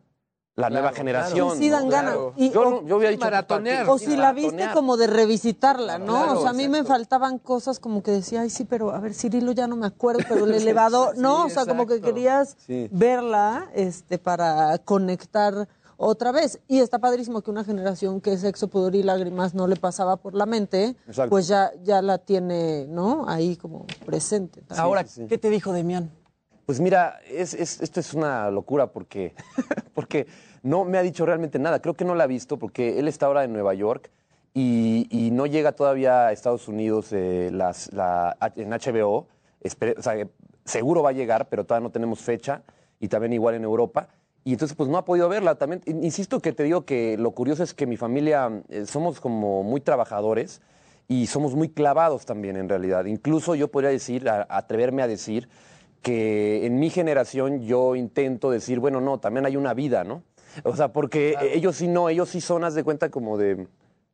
la 0.55 0.69
nueva 0.69 0.93
generación. 0.93 1.53
Sí, 1.53 1.65
sí 1.65 1.71
dan 1.71 1.85
¿no? 1.85 1.91
ganas. 1.91 2.17
Y- 2.37 2.51
yo, 2.51 2.61
o- 2.63 2.85
yo 2.85 2.97
hubiera 2.97 3.11
dicho... 3.11 3.25
Maratonear. 3.25 3.89
O 3.89 3.99
si 3.99 4.17
la 4.17 4.33
viste 4.33 4.69
como 4.75 4.97
de 4.97 5.07
revisitarla, 5.07 5.99
¿no? 5.99 6.13
Claro, 6.25 6.39
o 6.39 6.43
sea, 6.43 6.51
a 6.51 6.53
mí 6.53 6.69
me 6.69 6.85
faltaban 6.85 7.39
cosas 7.39 7.79
como 7.81 8.03
que 8.03 8.11
decía, 8.11 8.43
ay, 8.43 8.51
sí, 8.51 8.65
pero 8.65 8.91
a 8.93 8.99
ver, 9.01 9.15
Cirilo 9.15 9.53
ya 9.53 9.67
no 9.67 9.77
me 9.77 9.87
acuerdo, 9.87 10.21
pero 10.29 10.45
el 10.45 10.53
elevador, 10.55 11.17
no, 11.17 11.47
o 11.47 11.49
sea, 11.49 11.65
como 11.65 11.87
que 11.87 12.01
querías 12.01 12.57
Sí. 12.67 12.89
verla 12.93 13.71
este, 13.75 14.19
para 14.19 14.77
conectar 14.79 15.69
otra 15.97 16.33
vez. 16.33 16.59
Y 16.69 16.81
está 16.81 16.99
padrísimo 16.99 17.41
que 17.43 17.51
una 17.51 17.65
generación 17.65 18.21
que 18.21 18.37
sexo, 18.37 18.69
pudor 18.69 18.95
y 18.95 19.03
lágrimas 19.03 19.55
no 19.55 19.67
le 19.67 19.77
pasaba 19.77 20.17
por 20.17 20.35
la 20.35 20.45
mente, 20.47 20.97
Exacto. 21.07 21.31
pues 21.31 21.47
ya, 21.49 21.71
ya 21.83 22.03
la 22.03 22.19
tiene, 22.19 22.87
¿no? 22.89 23.25
Ahí 23.27 23.57
como 23.57 23.87
presente. 24.05 24.61
también. 24.63 24.85
Ahora, 24.85 25.05
sí, 25.05 25.23
sí. 25.23 25.27
¿qué 25.29 25.39
te 25.39 25.49
dijo 25.49 25.73
Demián? 25.73 26.11
Pues 26.67 26.81
mira, 26.81 27.19
es, 27.29 27.55
es- 27.55 27.81
esto 27.81 28.01
es 28.01 28.15
una 28.15 28.51
locura 28.51 28.89
porque, 28.93 29.35
porque 29.95 30.27
no 30.63 30.85
me 30.85 30.99
ha 30.99 31.03
dicho 31.03 31.27
realmente 31.27 31.59
nada. 31.59 31.81
Creo 31.81 31.95
que 31.95 32.05
no 32.05 32.15
la 32.15 32.25
ha 32.25 32.29
visto 32.29 32.59
porque 32.59 32.99
él 32.99 33.09
está 33.09 33.27
ahora 33.27 33.45
en 33.45 33.53
Nueva 33.53 33.75
York 33.75 34.11
y, 34.55 35.31
no 35.33 35.47
llega 35.47 35.73
todavía 35.73 36.27
a 36.27 36.33
Estados 36.33 36.69
Unidos 36.69 37.09
eh, 37.13 37.51
las- 37.53 37.93
la- 37.93 38.37
en 38.57 38.71
HBO. 38.73 39.27
O 39.99 40.03
sea, 40.03 40.15
seguro 40.65 41.03
va 41.03 41.11
a 41.11 41.15
llegar, 41.15 41.49
pero 41.49 41.65
todavía 41.65 41.87
no 41.89 41.93
tenemos 41.93 42.21
fecha 42.21 42.63
y 43.01 43.09
también 43.09 43.33
igual 43.33 43.55
en 43.55 43.65
Europa. 43.65 44.09
Y 44.45 44.53
entonces, 44.53 44.77
pues 44.77 44.89
no 44.89 44.99
ha 44.99 45.05
podido 45.05 45.29
verla. 45.29 45.55
También, 45.57 45.83
in- 45.87 46.05
insisto 46.05 46.41
que 46.41 46.53
te 46.53 46.63
digo 46.65 46.85
que 46.85 47.17
lo 47.17 47.31
curioso 47.33 47.63
es 47.63 47.75
que 47.75 47.87
mi 47.87 47.97
familia 47.97 48.63
eh, 48.69 48.87
somos 48.87 49.21
como 49.21 49.63
muy 49.63 49.81
trabajadores 49.81 50.61
y 51.09 51.27
somos 51.27 51.55
muy 51.55 51.69
clavados 51.69 52.27
también 52.27 52.57
en 52.57 52.69
realidad. 52.69 53.05
Incluso 53.07 53.55
yo 53.55 53.69
podría 53.69 53.91
decir, 53.91 54.29
atreverme 54.29 55.03
a 55.03 55.07
decir, 55.09 55.49
que 56.03 56.67
en 56.67 56.79
mi 56.79 56.91
generación 56.91 57.63
yo 57.63 57.97
intento 57.97 58.51
decir, 58.51 58.81
bueno, 58.81 59.01
no, 59.01 59.19
también 59.19 59.47
hay 59.47 59.57
una 59.57 59.73
vida, 59.73 60.05
¿no? 60.05 60.23
O 60.65 60.77
sea, 60.77 60.93
porque 60.93 61.37
ellos 61.55 61.77
sí 61.77 61.89
no, 61.89 62.09
ellos 62.09 62.29
sí 62.29 62.41
son, 62.41 62.65
haz 62.65 62.75
de 62.75 62.85
cuenta 62.85 63.11
como 63.11 63.39
de, 63.39 63.67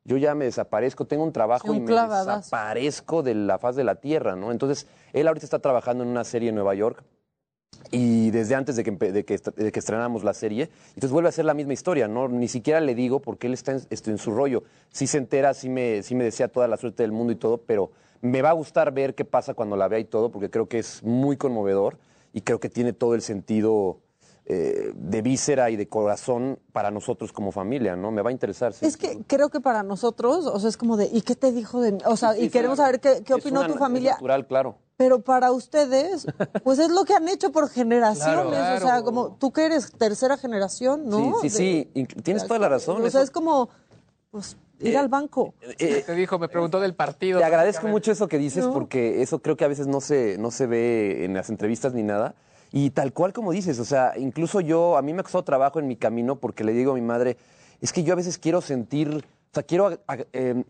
yo 0.05 0.17
ya 0.17 0.35
me 0.35 0.45
desaparezco, 0.45 1.07
tengo 1.07 1.25
un 1.25 1.33
trabajo 1.33 1.67
Sí, 1.67 1.71
un 1.71 1.77
y 1.77 1.81
me 1.81 1.93
desaparezco 1.93 3.23
de 3.23 3.35
la 3.35 3.59
faz 3.59 3.75
de 3.75 3.85
la 3.85 3.97
tierra, 3.97 4.37
¿no? 4.37 4.53
Entonces, 4.53 4.87
él 5.13 5.27
ahorita 5.27 5.45
está 5.45 5.59
trabajando 5.59 6.05
en 6.05 6.11
una 6.11 6.25
serie 6.25 6.51
en 6.51 6.55
Nueva 6.55 6.75
York 6.75 7.03
y 7.91 8.31
desde 8.31 8.55
antes 8.55 8.77
de 8.77 8.85
que, 8.85 8.91
de 8.91 9.25
que, 9.25 9.39
de 9.39 9.73
que 9.73 9.79
estrenáramos 9.79 10.23
la 10.23 10.35
serie, 10.35 10.71
entonces 10.89 11.11
vuelve 11.11 11.31
a 11.31 11.33
ser 11.33 11.45
la 11.45 11.55
misma 11.55 11.73
historia, 11.73 12.07
¿no? 12.07 12.29
Ni 12.29 12.49
siquiera 12.49 12.81
le 12.81 12.95
digo 12.95 13.21
porque 13.21 13.47
él 13.47 13.55
está 13.55 13.73
en, 13.73 13.83
en 13.91 14.19
su 14.19 14.31
rollo. 14.31 14.63
Sí 14.91 15.07
se 15.07 15.19
entera, 15.19 15.55
sí 15.55 15.69
me, 15.69 16.03
sí 16.03 16.15
me 16.15 16.25
desea 16.25 16.49
toda 16.49 16.69
la 16.69 16.77
suerte 16.77 17.03
del 17.03 17.13
mundo 17.13 17.33
y 17.33 17.37
todo, 17.37 17.59
pero 17.59 17.91
me 18.21 18.43
va 18.43 18.51
a 18.51 18.53
gustar 18.55 18.93
ver 18.93 19.15
qué 19.15 19.25
pasa 19.25 19.55
cuando 19.55 19.77
la 19.77 19.89
vea 19.89 19.99
y 19.99 20.05
todo, 20.05 20.31
porque 20.31 20.51
creo 20.51 20.69
que 20.69 20.79
es 20.79 21.03
muy 21.03 21.37
conmovedor 21.37 21.99
y 22.33 22.41
creo 22.43 22.61
que 22.61 22.69
tiene 22.69 22.93
todo 22.93 23.15
el 23.15 23.23
sentido 23.23 23.99
eh, 24.51 24.93
de 24.95 25.21
víscera 25.23 25.69
y 25.71 25.77
de 25.77 25.89
corazón 25.89 26.59
para 26.73 26.91
nosotros 26.91 27.33
como 27.33 27.53
familia, 27.53 27.97
¿no? 27.97 28.11
Me 28.11 28.23
va 28.23 28.31
a 28.31 28.33
interesar. 28.33 28.73
sí. 28.73 28.87
Es 28.87 28.97
que 28.97 29.23
creo 29.27 29.51
que 29.51 29.61
para 29.61 29.83
nosotros, 29.83 30.47
o 30.47 30.59
sea, 30.59 30.71
es 30.71 30.77
como 30.79 30.97
de, 30.97 31.07
¿y 31.13 31.21
qué 31.21 31.35
te 31.37 31.53
dijo 31.53 31.81
de 31.83 31.93
mí? 31.93 31.99
O 32.07 32.17
sea, 32.17 32.33
Sí, 32.33 32.45
y 32.45 32.49
queremos 32.51 32.79
saber 32.79 32.99
qué, 32.99 33.23
qué 33.25 33.35
Es 33.35 33.41
opinó 33.41 33.61
una- 33.61 33.69
tu 33.69 33.75
es 33.75 33.79
familia. 33.79 34.13
natural, 34.13 34.47
claro. 34.47 34.77
Pero 34.97 35.21
para 35.21 35.53
ustedes, 35.53 36.27
pues 36.65 36.79
es 36.81 36.89
lo 36.91 37.05
que 37.05 37.15
han 37.15 37.29
hecho 37.29 37.53
por 37.53 37.69
generaciones. 37.69 38.49
Claro. 38.49 38.85
O 38.85 38.89
sea, 38.89 39.03
como 39.03 39.33
tú 39.37 39.53
que 39.53 39.67
eres 39.67 39.93
tercera 39.93 40.37
generación, 40.39 41.09
¿no? 41.09 41.41
Sí, 41.41 41.51
sí, 41.51 41.89
sí, 41.95 42.05
tienes 42.23 42.47
toda 42.47 42.59
la 42.59 42.69
razón. 42.71 42.97
O 42.97 43.07
eso- 43.07 43.11
sea, 43.11 43.23
es 43.23 43.31
como, 43.31 43.69
pues, 44.31 44.57
ir 44.81 44.97
al 44.99 45.09
banco. 45.09 45.55
eh, 45.79 46.03
Te 46.07 46.15
dijo, 46.15 46.39
me 46.39 46.49
preguntó 46.49 46.81
del 46.81 46.95
partido. 46.95 47.39
Te 47.39 47.45
agradezco 47.45 47.89
mucho 47.89 48.13
eso 48.13 48.29
que 48.29 48.39
dices 48.39 48.67
No. 48.67 48.73
porque 48.73 49.23
eso 49.23 49.41
creo 49.41 49.57
que 49.57 49.65
a 49.65 49.69
veces 49.69 49.87
no 49.87 50.01
se, 50.01 50.37
no 50.39 50.51
se 50.51 50.67
ve 50.67 51.25
en 51.25 51.35
las 51.35 51.51
entrevistas 51.51 51.95
ni 51.95 52.03
nada. 52.03 52.35
Y 52.71 52.91
tal 52.91 53.13
cual 53.13 53.33
como 53.33 53.53
dices, 53.53 53.79
o 53.79 53.85
sea, 53.85 54.13
incluso 54.19 54.61
yo, 54.61 54.97
a 54.99 55.03
mí 55.03 55.13
me 55.15 55.21
ha 55.21 55.23
costado 55.23 55.45
trabajo 55.45 55.79
en 55.79 55.89
mi 55.89 55.97
camino 55.97 56.37
porque 56.37 56.65
le 56.65 56.73
digo 56.73 56.93
a 56.93 56.95
mi 56.95 57.01
madre, 57.01 57.37
es 57.81 57.93
que 57.93 58.03
yo 58.03 58.13
a 58.13 58.17
veces 58.17 58.37
quiero 58.39 58.61
sentir, 58.61 59.09
o 59.09 59.55
sea, 59.55 59.63
quiero 59.63 59.99
eh, 60.33 60.65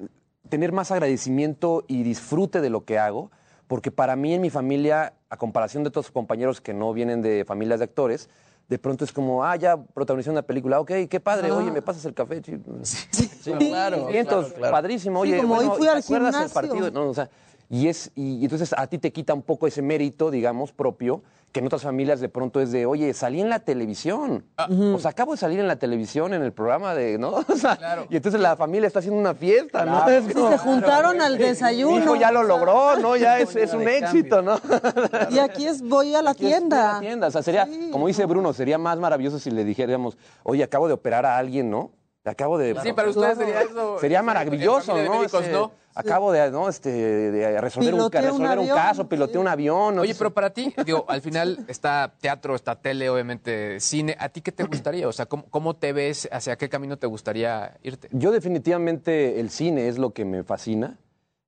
tener 0.48 0.72
más 0.72 0.90
agradecimiento 0.92 1.84
y 1.88 2.04
disfrute 2.04 2.60
de 2.60 2.70
lo 2.70 2.84
que 2.84 2.98
hago, 2.98 3.30
porque 3.66 3.90
para 3.90 4.14
mí 4.16 4.32
en 4.32 4.40
mi 4.40 4.48
familia, 4.50 5.14
a 5.28 5.36
comparación 5.36 5.82
de 5.82 5.88
otros 5.88 6.10
compañeros 6.10 6.60
que 6.60 6.72
no 6.72 6.92
vienen 6.92 7.20
de 7.20 7.44
familias 7.44 7.80
de 7.80 7.84
actores, 7.84 8.30
de 8.68 8.78
pronto 8.78 9.04
es 9.04 9.12
como, 9.12 9.42
ah, 9.44 9.56
ya 9.56 9.76
protagonicé 9.78 10.30
una 10.30 10.42
película, 10.42 10.78
ok, 10.80 10.90
qué 11.08 11.20
padre, 11.20 11.48
Ah. 11.50 11.56
oye, 11.56 11.70
¿me 11.72 11.80
pasas 11.82 12.04
el 12.04 12.14
café? 12.14 12.42
Sí, 12.82 13.30
Sí, 13.40 13.52
claro, 13.52 14.06
Vientos, 14.08 14.46
claro, 14.46 14.54
claro. 14.58 14.72
padrísimo, 14.72 15.24
Sí, 15.24 15.30
oye, 15.32 15.40
como 15.40 15.54
hoy 15.54 15.64
bueno, 15.66 15.74
fui 15.76 15.86
¿te 15.86 15.90
al 15.92 15.98
acuerdas 15.98 16.34
el 16.44 16.50
partido? 16.50 16.90
No, 16.90 17.08
o 17.08 17.14
sea, 17.14 17.30
y, 17.70 17.88
es, 17.88 18.10
y, 18.14 18.42
entonces 18.42 18.74
a 18.76 18.86
ti 18.86 18.98
te 18.98 19.12
quita 19.12 19.34
un 19.34 19.42
poco 19.42 19.66
ese 19.66 19.82
mérito, 19.82 20.30
digamos, 20.30 20.72
propio, 20.72 21.22
que 21.52 21.60
en 21.60 21.66
otras 21.66 21.82
familias 21.82 22.18
de 22.20 22.28
pronto 22.28 22.60
es 22.60 22.72
de, 22.72 22.86
oye, 22.86 23.12
salí 23.12 23.40
en 23.40 23.50
la 23.50 23.60
televisión. 23.60 24.44
O 24.56 24.98
sea, 24.98 25.10
acabo 25.10 25.32
de 25.32 25.38
salir 25.38 25.60
en 25.60 25.66
la 25.66 25.76
televisión, 25.76 26.32
en 26.32 26.42
el 26.42 26.52
programa 26.52 26.94
de, 26.94 27.18
¿no? 27.18 27.44
O 27.48 27.56
sea, 27.56 28.06
Y 28.10 28.16
entonces 28.16 28.40
la 28.40 28.56
familia 28.56 28.86
está 28.86 29.00
haciendo 29.00 29.20
una 29.20 29.34
fiesta, 29.34 29.84
¿no? 29.84 30.08
Es 30.08 30.32
como, 30.32 30.50
se 30.50 30.58
juntaron 30.58 31.20
al 31.20 31.36
desayuno. 31.36 31.98
hijo 31.98 32.16
ya 32.16 32.32
lo 32.32 32.42
logró, 32.42 32.96
¿no? 32.96 33.16
Ya 33.16 33.38
es, 33.38 33.54
es 33.54 33.74
un 33.74 33.86
éxito, 33.86 34.40
¿no? 34.42 34.58
Y 35.30 35.38
aquí 35.38 35.66
es, 35.66 35.82
voy 35.82 36.14
a 36.14 36.22
la 36.22 36.30
Aquí 36.30 36.46
es 36.46 36.60
una 36.60 36.68
tienda. 36.68 37.00
tienda. 37.00 37.26
O 37.28 37.30
sea, 37.30 37.42
sería, 37.42 37.68
como 37.90 38.06
dice 38.06 38.24
Bruno, 38.26 38.52
sería 38.52 38.78
más 38.78 38.98
maravilloso 38.98 39.38
si 39.38 39.50
le 39.50 39.64
dijéramos, 39.64 40.16
oye, 40.42 40.62
acabo 40.62 40.86
de 40.88 40.94
operar 40.94 41.26
a 41.26 41.36
alguien, 41.36 41.70
¿no? 41.70 41.90
Acabo 42.24 42.58
de. 42.58 42.76
Sí, 42.82 42.92
para 42.92 43.08
ustedes 43.08 43.38
sería 43.38 43.62
eso. 43.62 43.98
Sería 44.00 44.22
maravilloso, 44.22 44.96
¿no? 45.02 45.18
médicos, 45.18 45.48
¿no? 45.48 45.72
Acabo 45.98 46.30
de, 46.30 46.48
¿no? 46.52 46.68
este, 46.68 46.90
de 46.90 47.60
resolver, 47.60 47.92
un, 47.92 48.02
un 48.02 48.12
resolver 48.12 48.40
un, 48.40 48.46
avión, 48.46 48.76
caso, 48.76 49.08
piloteé 49.08 49.40
un 49.40 49.48
avión. 49.48 49.96
¿no? 49.96 50.02
Oye, 50.02 50.14
pero 50.14 50.32
para 50.32 50.50
ti, 50.50 50.72
digo, 50.86 51.04
al 51.08 51.20
final 51.20 51.64
está 51.66 52.14
teatro, 52.20 52.54
está 52.54 52.76
tele, 52.76 53.10
obviamente 53.10 53.80
cine. 53.80 54.16
¿A 54.20 54.28
ti 54.28 54.40
qué 54.40 54.52
te 54.52 54.62
gustaría? 54.62 55.08
O 55.08 55.12
sea, 55.12 55.26
¿cómo, 55.26 55.46
cómo 55.50 55.74
te 55.74 55.92
ves? 55.92 56.28
¿Hacia 56.30 56.56
qué 56.56 56.68
camino 56.68 56.98
te 56.98 57.08
gustaría 57.08 57.76
irte? 57.82 58.08
Yo 58.12 58.30
definitivamente 58.30 59.40
el 59.40 59.50
cine 59.50 59.88
es 59.88 59.98
lo 59.98 60.12
que 60.12 60.24
me 60.24 60.44
fascina. 60.44 60.98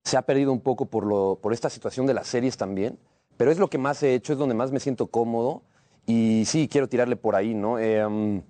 Se 0.02 0.16
ha 0.16 0.22
perdido 0.22 0.50
un 0.50 0.60
poco 0.60 0.86
por, 0.86 1.06
lo, 1.06 1.38
por 1.40 1.52
esta 1.52 1.70
situación 1.70 2.06
de 2.06 2.14
las 2.14 2.26
series 2.26 2.56
también, 2.56 2.98
pero 3.36 3.52
es 3.52 3.58
lo 3.58 3.68
que 3.68 3.78
más 3.78 4.02
he 4.02 4.14
hecho, 4.14 4.32
es 4.32 4.38
donde 4.38 4.56
más 4.56 4.72
me 4.72 4.80
siento 4.80 5.06
cómodo 5.06 5.62
y 6.06 6.44
sí, 6.46 6.66
quiero 6.66 6.88
tirarle 6.88 7.14
por 7.14 7.36
ahí, 7.36 7.54
¿no? 7.54 7.78
Eh, 7.78 8.04
um, 8.04 8.42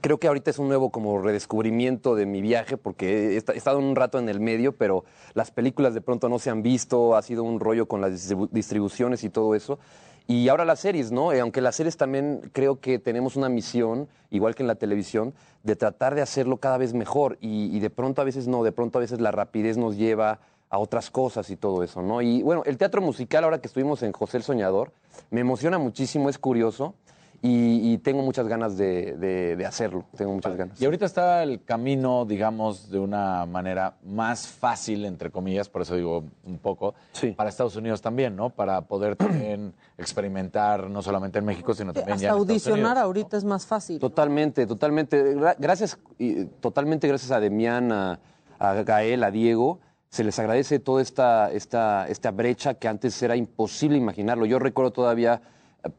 creo 0.00 0.18
que 0.18 0.28
ahorita 0.28 0.50
es 0.50 0.58
un 0.58 0.68
nuevo 0.68 0.90
como 0.90 1.18
redescubrimiento 1.20 2.14
de 2.14 2.26
mi 2.26 2.40
viaje 2.42 2.76
porque 2.76 3.34
he, 3.34 3.36
esta- 3.36 3.52
he 3.54 3.56
estado 3.56 3.78
un 3.78 3.96
rato 3.96 4.18
en 4.18 4.28
el 4.28 4.40
medio, 4.40 4.76
pero 4.76 5.04
las 5.34 5.50
películas 5.50 5.94
de 5.94 6.00
pronto 6.00 6.28
no 6.28 6.38
se 6.38 6.50
han 6.50 6.62
visto, 6.62 7.16
ha 7.16 7.22
sido 7.22 7.42
un 7.42 7.60
rollo 7.60 7.86
con 7.86 8.00
las 8.00 8.12
distribu- 8.12 8.48
distribuciones 8.50 9.24
y 9.24 9.30
todo 9.30 9.54
eso. 9.54 9.78
Y 10.26 10.48
ahora 10.50 10.66
las 10.66 10.80
series, 10.80 11.10
¿no? 11.10 11.32
Eh, 11.32 11.40
aunque 11.40 11.62
las 11.62 11.74
series 11.76 11.96
también 11.96 12.50
creo 12.52 12.80
que 12.80 12.98
tenemos 12.98 13.36
una 13.36 13.48
misión, 13.48 14.08
igual 14.30 14.54
que 14.54 14.62
en 14.62 14.66
la 14.66 14.74
televisión, 14.74 15.32
de 15.62 15.74
tratar 15.74 16.14
de 16.14 16.20
hacerlo 16.20 16.58
cada 16.58 16.76
vez 16.76 16.92
mejor. 16.92 17.38
Y, 17.40 17.74
y 17.74 17.80
de 17.80 17.88
pronto 17.88 18.20
a 18.20 18.24
veces 18.24 18.46
no, 18.46 18.62
de 18.62 18.72
pronto 18.72 18.98
a 18.98 19.00
veces 19.00 19.20
la 19.22 19.30
rapidez 19.30 19.78
nos 19.78 19.96
lleva 19.96 20.40
a 20.68 20.76
otras 20.78 21.10
cosas 21.10 21.48
y 21.48 21.56
todo 21.56 21.82
eso, 21.82 22.02
¿no? 22.02 22.20
Y 22.20 22.42
bueno, 22.42 22.62
el 22.66 22.76
teatro 22.76 23.00
musical, 23.00 23.42
ahora 23.44 23.58
que 23.62 23.68
estuvimos 23.68 24.02
en 24.02 24.12
José 24.12 24.36
el 24.36 24.42
Soñador, 24.42 24.92
me 25.30 25.40
emociona 25.40 25.78
muchísimo, 25.78 26.28
es 26.28 26.38
curioso. 26.38 26.94
Y, 27.40 27.92
y 27.92 27.98
tengo 27.98 28.22
muchas 28.22 28.48
ganas 28.48 28.76
de, 28.76 29.16
de- 29.16 29.54
de 29.54 29.64
hacerlo, 29.64 30.04
tengo 30.16 30.32
muchas 30.32 30.56
ganas. 30.56 30.80
Y 30.82 30.84
ahorita 30.84 31.06
está 31.06 31.44
el 31.44 31.62
camino, 31.62 32.24
digamos, 32.24 32.90
de 32.90 32.98
una 32.98 33.46
manera 33.46 33.94
más 34.04 34.48
fácil, 34.48 35.04
entre 35.04 35.30
comillas, 35.30 35.68
por 35.68 35.82
eso 35.82 35.94
digo 35.94 36.24
un 36.44 36.58
poco, 36.58 36.94
para 37.36 37.48
Estados 37.48 37.76
Unidos 37.76 38.02
también, 38.02 38.34
¿no? 38.34 38.50
Para 38.50 38.80
poder 38.80 39.14
también 39.16 39.72
experimentar, 39.96 40.90
no 40.90 41.00
solamente 41.00 41.38
en 41.38 41.44
México, 41.44 41.74
sino 41.74 41.92
también 41.92 42.18
ya 42.18 42.30
Hasta 42.32 42.36
en 42.36 42.40
Estados 42.42 42.48
audicionar 42.50 42.80
Unidos. 42.92 43.04
ahorita 43.04 43.36
es 43.36 43.44
más 43.44 43.66
fácil. 43.66 43.98
Totalmente, 44.00 44.66
totalmente. 44.66 45.36
Gra- 45.36 45.54
Gracias, 45.58 45.96
y 46.18 46.44
totalmente 46.46 47.06
gracias 47.06 47.30
a 47.30 47.38
Demián, 47.38 47.92
a, 47.92 48.18
a 48.58 48.74
Gael, 48.82 49.22
a 49.22 49.30
Diego. 49.30 49.78
Se 50.10 50.24
les 50.24 50.38
agradece 50.40 50.80
toda 50.80 51.02
esta, 51.02 51.52
esta, 51.52 52.08
esta 52.08 52.30
brecha 52.32 52.74
que 52.74 52.88
antes 52.88 53.22
era 53.22 53.36
imposible 53.36 53.96
imaginarlo. 53.96 54.44
Yo 54.46 54.58
recuerdo 54.58 54.90
todavía 54.90 55.40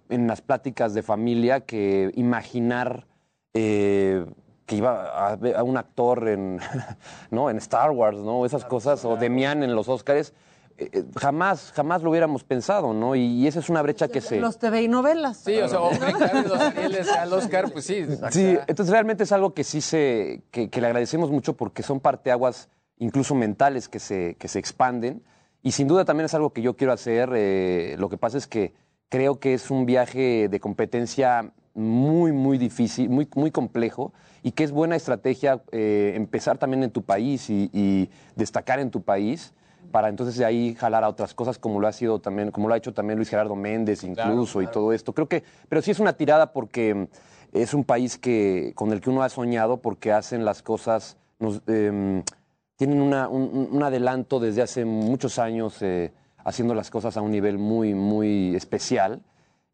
en 0.10 0.28
las 0.28 0.42
pláticas 0.42 0.94
de 0.94 1.04
familia 1.04 1.62
que 1.62 2.12
imaginar 2.16 3.08
eh, 3.54 4.26
que 4.66 4.76
iba 4.76 5.28
a, 5.28 5.36
ver 5.36 5.56
a 5.56 5.64
un 5.64 5.78
actor 5.78 6.28
en, 6.28 6.60
¿no? 7.32 7.50
en 7.50 7.58
Star 7.58 7.92
Wars, 7.92 8.20
¿no? 8.20 8.46
Esas 8.46 8.66
cosas, 8.66 9.04
o 9.04 9.16
Demián 9.16 9.64
en 9.64 9.74
los 9.74 9.90
Oscars, 9.90 10.34
eh, 10.78 10.90
eh, 10.94 11.04
jamás, 11.18 11.72
jamás 11.74 12.04
lo 12.04 12.12
hubiéramos 12.12 12.44
pensado, 12.44 12.94
¿no? 12.94 13.16
Y, 13.16 13.22
y 13.22 13.48
esa 13.48 13.60
es 13.60 13.70
una 13.70 13.82
brecha 13.82 14.08
que 14.08 14.22
se... 14.22 14.40
Los 14.40 14.60
TV 14.60 14.84
y 14.84 14.88
novelas. 14.88 15.38
Sí, 15.38 15.58
o 15.58 15.68
sea, 15.68 15.82
o 15.82 15.92
los 15.92 17.10
al 17.10 17.34
Oscar, 17.34 17.72
pues 17.72 17.86
sí. 17.86 18.06
Sí, 18.30 18.58
entonces 18.68 18.92
realmente 18.92 19.24
es 19.24 19.32
algo 19.32 19.56
que 19.56 19.64
sí 19.64 19.82
se, 19.82 20.44
que, 20.52 20.70
que 20.70 20.82
le 20.82 20.88
agradecemos 20.88 21.32
mucho 21.32 21.58
porque 21.58 21.82
son 21.82 22.00
parteaguas 22.00 22.70
incluso 22.98 23.34
mentales 23.34 23.90
que 23.90 24.00
se, 24.00 24.36
que 24.36 24.48
se 24.48 24.60
expanden 24.60 25.24
y 25.64 25.72
sin 25.72 25.88
duda 25.88 26.06
también 26.06 26.26
es 26.26 26.34
algo 26.34 26.54
que 26.54 26.62
yo 26.62 26.76
quiero 26.78 26.94
hacer. 26.94 27.32
eh, 27.34 27.96
lo 27.98 28.08
que 28.08 28.18
pasa 28.18 28.38
es 28.38 28.46
que 28.46 28.74
creo 29.10 29.40
que 29.40 29.54
es 29.54 29.72
un 29.72 29.86
viaje 29.86 30.48
de 30.50 30.60
competencia 30.60 31.52
muy, 31.74 32.32
muy 32.32 32.58
difícil, 32.58 33.10
muy, 33.10 33.28
muy 33.36 33.52
complejo 33.52 34.14
y 34.44 34.52
que 34.52 34.64
es 34.64 34.72
buena 34.72 34.96
estrategia 34.96 35.62
eh, 35.72 36.14
empezar 36.16 36.58
también 36.58 36.84
en 36.84 36.92
tu 36.92 37.04
país 37.04 37.50
y, 37.50 37.70
y 37.74 38.10
destacar 38.36 38.80
en 38.80 38.92
tu 38.92 39.02
país 39.02 39.54
para 39.92 40.10
entonces 40.10 40.38
de 40.38 40.46
ahí 40.46 40.76
jalar 40.76 41.04
a 41.04 41.10
otras 41.10 41.34
cosas 41.34 41.58
como 41.58 41.80
lo 41.80 41.88
ha 41.88 41.92
sido 41.92 42.20
también, 42.20 42.52
como 42.52 42.68
lo 42.68 42.74
ha 42.74 42.78
hecho 42.78 42.94
también 42.94 43.18
Luis 43.18 43.30
Gerardo 43.30 43.56
Méndez 43.56 44.04
incluso 44.04 44.62
y 44.62 44.68
todo 44.68 44.94
esto. 44.94 45.14
Creo 45.14 45.28
que, 45.28 45.44
pero 45.68 45.82
sí 45.82 45.90
es 45.92 46.00
una 46.00 46.14
tirada 46.14 46.54
porque 46.54 47.08
es 47.54 47.74
un 47.74 47.84
país 47.84 48.18
que, 48.18 48.74
con 48.76 48.92
el 48.92 49.02
que 49.02 49.10
uno 49.10 49.24
ha 49.24 49.30
soñado 49.30 49.78
porque 49.78 50.12
hacen 50.12 50.46
las 50.46 50.62
cosas, 50.62 51.18
nos, 51.40 51.62
em, 51.68 52.22
tienen 52.76 53.02
una- 53.02 53.28
un, 53.28 53.42
un- 53.44 53.70
un 53.72 53.84
adelanto 53.84 54.40
desde 54.40 54.62
hace 54.62 54.86
muchos 54.86 55.40
años 55.40 55.82
eh, 55.82 56.12
haciendo 56.44 56.74
las 56.76 56.90
cosas 56.90 57.18
a 57.18 57.22
un 57.22 57.32
nivel 57.32 57.58
muy, 57.58 57.94
muy 57.94 58.56
especial. 58.56 59.22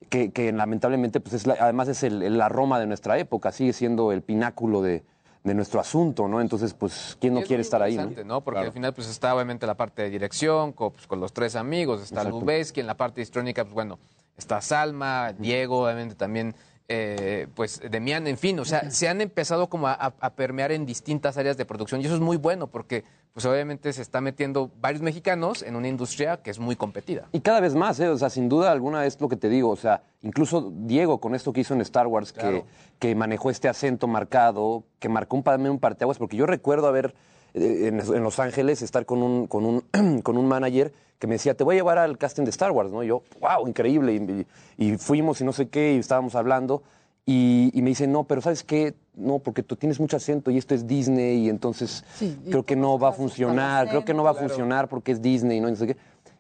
Que, 0.10 0.32
que 0.32 0.52
lamentablemente, 0.52 1.20
pues 1.20 1.34
es 1.34 1.48
la- 1.48 1.56
además 1.60 1.88
es 1.88 2.04
el, 2.04 2.22
el- 2.22 2.38
la 2.38 2.50
Roma 2.50 2.80
de 2.80 2.86
nuestra 2.86 3.18
época, 3.18 3.52
sigue 3.52 3.74
siendo 3.74 4.12
el 4.12 4.22
pináculo 4.22 4.82
de, 4.82 5.04
de 5.44 5.54
nuestro 5.54 5.80
asunto, 5.80 6.28
¿no? 6.28 6.42
Entonces, 6.42 6.74
pues, 6.74 7.18
¿quién 7.20 7.34
no 7.34 7.42
quiere 7.42 7.62
estar 7.62 7.82
ahí? 7.82 7.96
¿no? 7.98 8.24
¿no? 8.26 8.42
Porque 8.42 8.60
al 8.60 8.72
final 8.72 8.94
pues 8.94 9.08
está 9.08 9.34
obviamente 9.34 9.66
la 9.66 9.76
parte 9.76 10.02
de 10.04 10.10
dirección, 10.10 10.74
con, 10.74 10.92
pues, 10.92 11.08
con 11.08 11.20
los 11.22 11.34
tres 11.34 11.56
amigos, 11.56 12.04
está. 12.04 12.24
Lubeski, 12.24 12.82
en 12.82 12.88
la 12.88 12.98
parte 12.98 13.22
histrónica, 13.22 13.64
pues 13.64 13.74
bueno, 13.74 13.98
está 14.38 14.62
Salma, 14.62 15.34
Diego, 15.34 15.86
obviamente 15.86 16.14
también, 16.16 16.56
eh, 16.88 17.48
pues 17.56 17.82
Demián, 17.90 18.28
en 18.28 18.38
fin, 18.38 18.60
o 18.60 18.66
sea, 18.66 18.92
se 18.92 19.08
han 19.08 19.20
empezado 19.20 19.70
como 19.70 19.88
a, 19.88 20.14
permear 20.36 20.72
en 20.72 20.86
distintas 20.86 21.38
áreas 21.38 21.58
de 21.58 21.66
producción 21.66 22.02
y 22.02 22.06
eso 22.06 22.14
es 22.14 22.22
muy 22.22 22.38
bueno 22.38 22.68
porque 22.68 23.04
pues 23.34 23.46
obviamente 23.46 23.92
se 23.92 24.02
está 24.02 24.22
metiendo 24.22 24.72
varios 24.80 25.02
mexicanos 25.02 25.64
en 25.64 25.76
una 25.76 25.88
industria 25.88 26.38
que 26.38 26.52
es 26.52 26.60
muy 26.60 26.76
competida. 26.76 27.28
Y 27.32 27.42
cada 27.42 27.60
vez 27.60 27.76
más, 27.76 28.00
¿eh? 28.00 28.08
O 28.08 28.18
sea, 28.18 28.30
sin 28.30 28.48
duda 28.50 28.72
alguna 28.72 29.06
es 29.06 29.20
lo 29.20 29.28
que 29.28 29.36
te 29.36 29.50
digo. 29.50 29.72
O 29.72 29.76
sea, 29.76 30.04
incluso 30.22 30.72
Diego, 30.74 31.20
con 31.20 31.36
esto 31.36 31.52
que 31.52 31.62
hizo 31.62 31.74
en 31.74 31.82
Star 31.82 32.08
Wars, 32.08 32.32
que, 32.32 32.64
que 33.00 33.14
manejó 33.16 33.50
este 33.50 33.68
acento 33.68 34.08
marcado, 34.08 34.86
que 35.00 35.10
marcó 35.10 35.36
un, 35.36 35.44
también 35.44 35.72
un 35.72 35.80
parteaguas, 35.80 36.18
porque 36.18 36.38
yo 36.38 36.46
recuerdo 36.46 36.88
haber 36.88 37.14
en, 37.56 38.00
en 38.00 38.24
Los 38.24 38.40
Ángeles 38.40 38.82
estar 38.82 39.06
con 39.06 39.24
un, 39.24 39.48
con, 39.48 39.66
un, 39.66 40.20
con 40.24 40.38
un 40.38 40.48
manager 40.48 40.94
que 41.20 41.28
me 41.28 41.36
decía, 41.36 41.56
te 41.56 41.64
voy 41.64 41.76
a 41.76 41.80
llevar 41.80 41.98
al 41.98 42.18
casting 42.18 42.44
de 42.44 42.50
Star 42.50 42.72
Wars, 42.72 42.92
¿no? 42.92 43.02
Y 43.04 43.08
yo, 43.08 43.24
wow, 43.40 43.68
increíble. 43.68 44.14
Y, 44.14 44.18
y- 44.18 44.94
y 44.94 44.98
fuimos 44.98 45.40
y 45.42 45.46
no 45.46 45.54
sé 45.54 45.70
qué, 45.70 45.94
y 45.94 45.98
estábamos 46.00 46.36
hablando. 46.36 46.84
Y, 47.26 47.72
y 47.74 47.82
me 47.82 47.90
dice, 47.90 48.06
no, 48.06 48.26
pero 48.26 48.42
¿sabes 48.42 48.64
qué? 48.64 48.94
No, 49.16 49.40
porque 49.40 49.64
tú 49.64 49.76
tienes 49.78 50.00
mucho 50.00 50.18
acento 50.18 50.52
y 50.52 50.58
esto 50.58 50.76
es 50.76 50.86
Disney 50.86 51.46
y 51.46 51.50
entonces 51.50 52.04
Sí, 52.16 52.38
y 52.46 52.50
creo 52.52 52.64
que 52.64 52.76
no 52.76 53.00
va 53.00 53.10
a 53.10 53.12
funcionar, 53.14 53.88
creo 53.90 54.06
que 54.06 54.14
no 54.14 54.24
va 54.24 54.32
a 54.32 54.34
funcionar 54.36 54.88
porque 54.90 55.14
es 55.14 55.22
Disney, 55.22 55.60
¿no? 55.62 55.68
Y 55.70 55.72
no 55.72 55.78
sé 55.78 55.88
qué. 55.88 55.98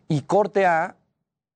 Y 0.10 0.22
corte 0.22 0.66
A, 0.68 0.96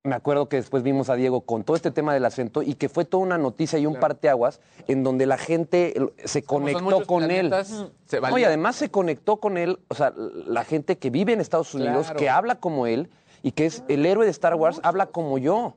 me 0.03 0.15
acuerdo 0.15 0.47
que 0.47 0.55
después 0.57 0.81
vimos 0.81 1.09
a 1.09 1.15
Diego 1.15 1.41
con 1.41 1.63
todo 1.63 1.75
este 1.75 1.91
tema 1.91 2.13
del 2.13 2.23
acento 2.25 2.61
y 2.61 2.75
que 2.75 2.87
fue 2.87 3.03
toda 3.03 3.21
una 3.23 3.37
noticia 3.37 3.77
y 3.79 3.85
un 3.85 3.95
parteaguas 3.95 4.61
en 4.87 5.03
donde 5.03 5.25
la 5.25 5.37
gente 5.37 5.93
se 6.23 6.41
Como 6.41 6.61
conectó 6.61 7.05
con 7.05 7.25
planetas, 7.25 7.71
él. 7.71 7.91
se 8.05 8.21
No, 8.21 8.37
y 8.37 8.43
además 8.45 8.77
se 8.77 8.89
conectó 8.89 9.37
con 9.37 9.57
él, 9.57 9.79
o 9.89 9.95
sea, 9.95 10.13
la 10.15 10.63
gente 10.63 10.97
que 10.97 11.09
vive 11.09 11.33
en 11.33 11.41
Estados 11.41 11.73
Unidos, 11.73 12.05
Claro. 12.07 12.19
que 12.19 12.29
habla 12.29 12.55
como 12.55 12.87
él 12.87 13.09
y 13.43 13.51
que 13.51 13.65
es 13.65 13.83
el 13.89 14.05
héroe 14.05 14.23
de 14.25 14.31
Star 14.31 14.55
Wars, 14.55 14.79
habla 14.83 15.07
como 15.07 15.37
yo. 15.37 15.75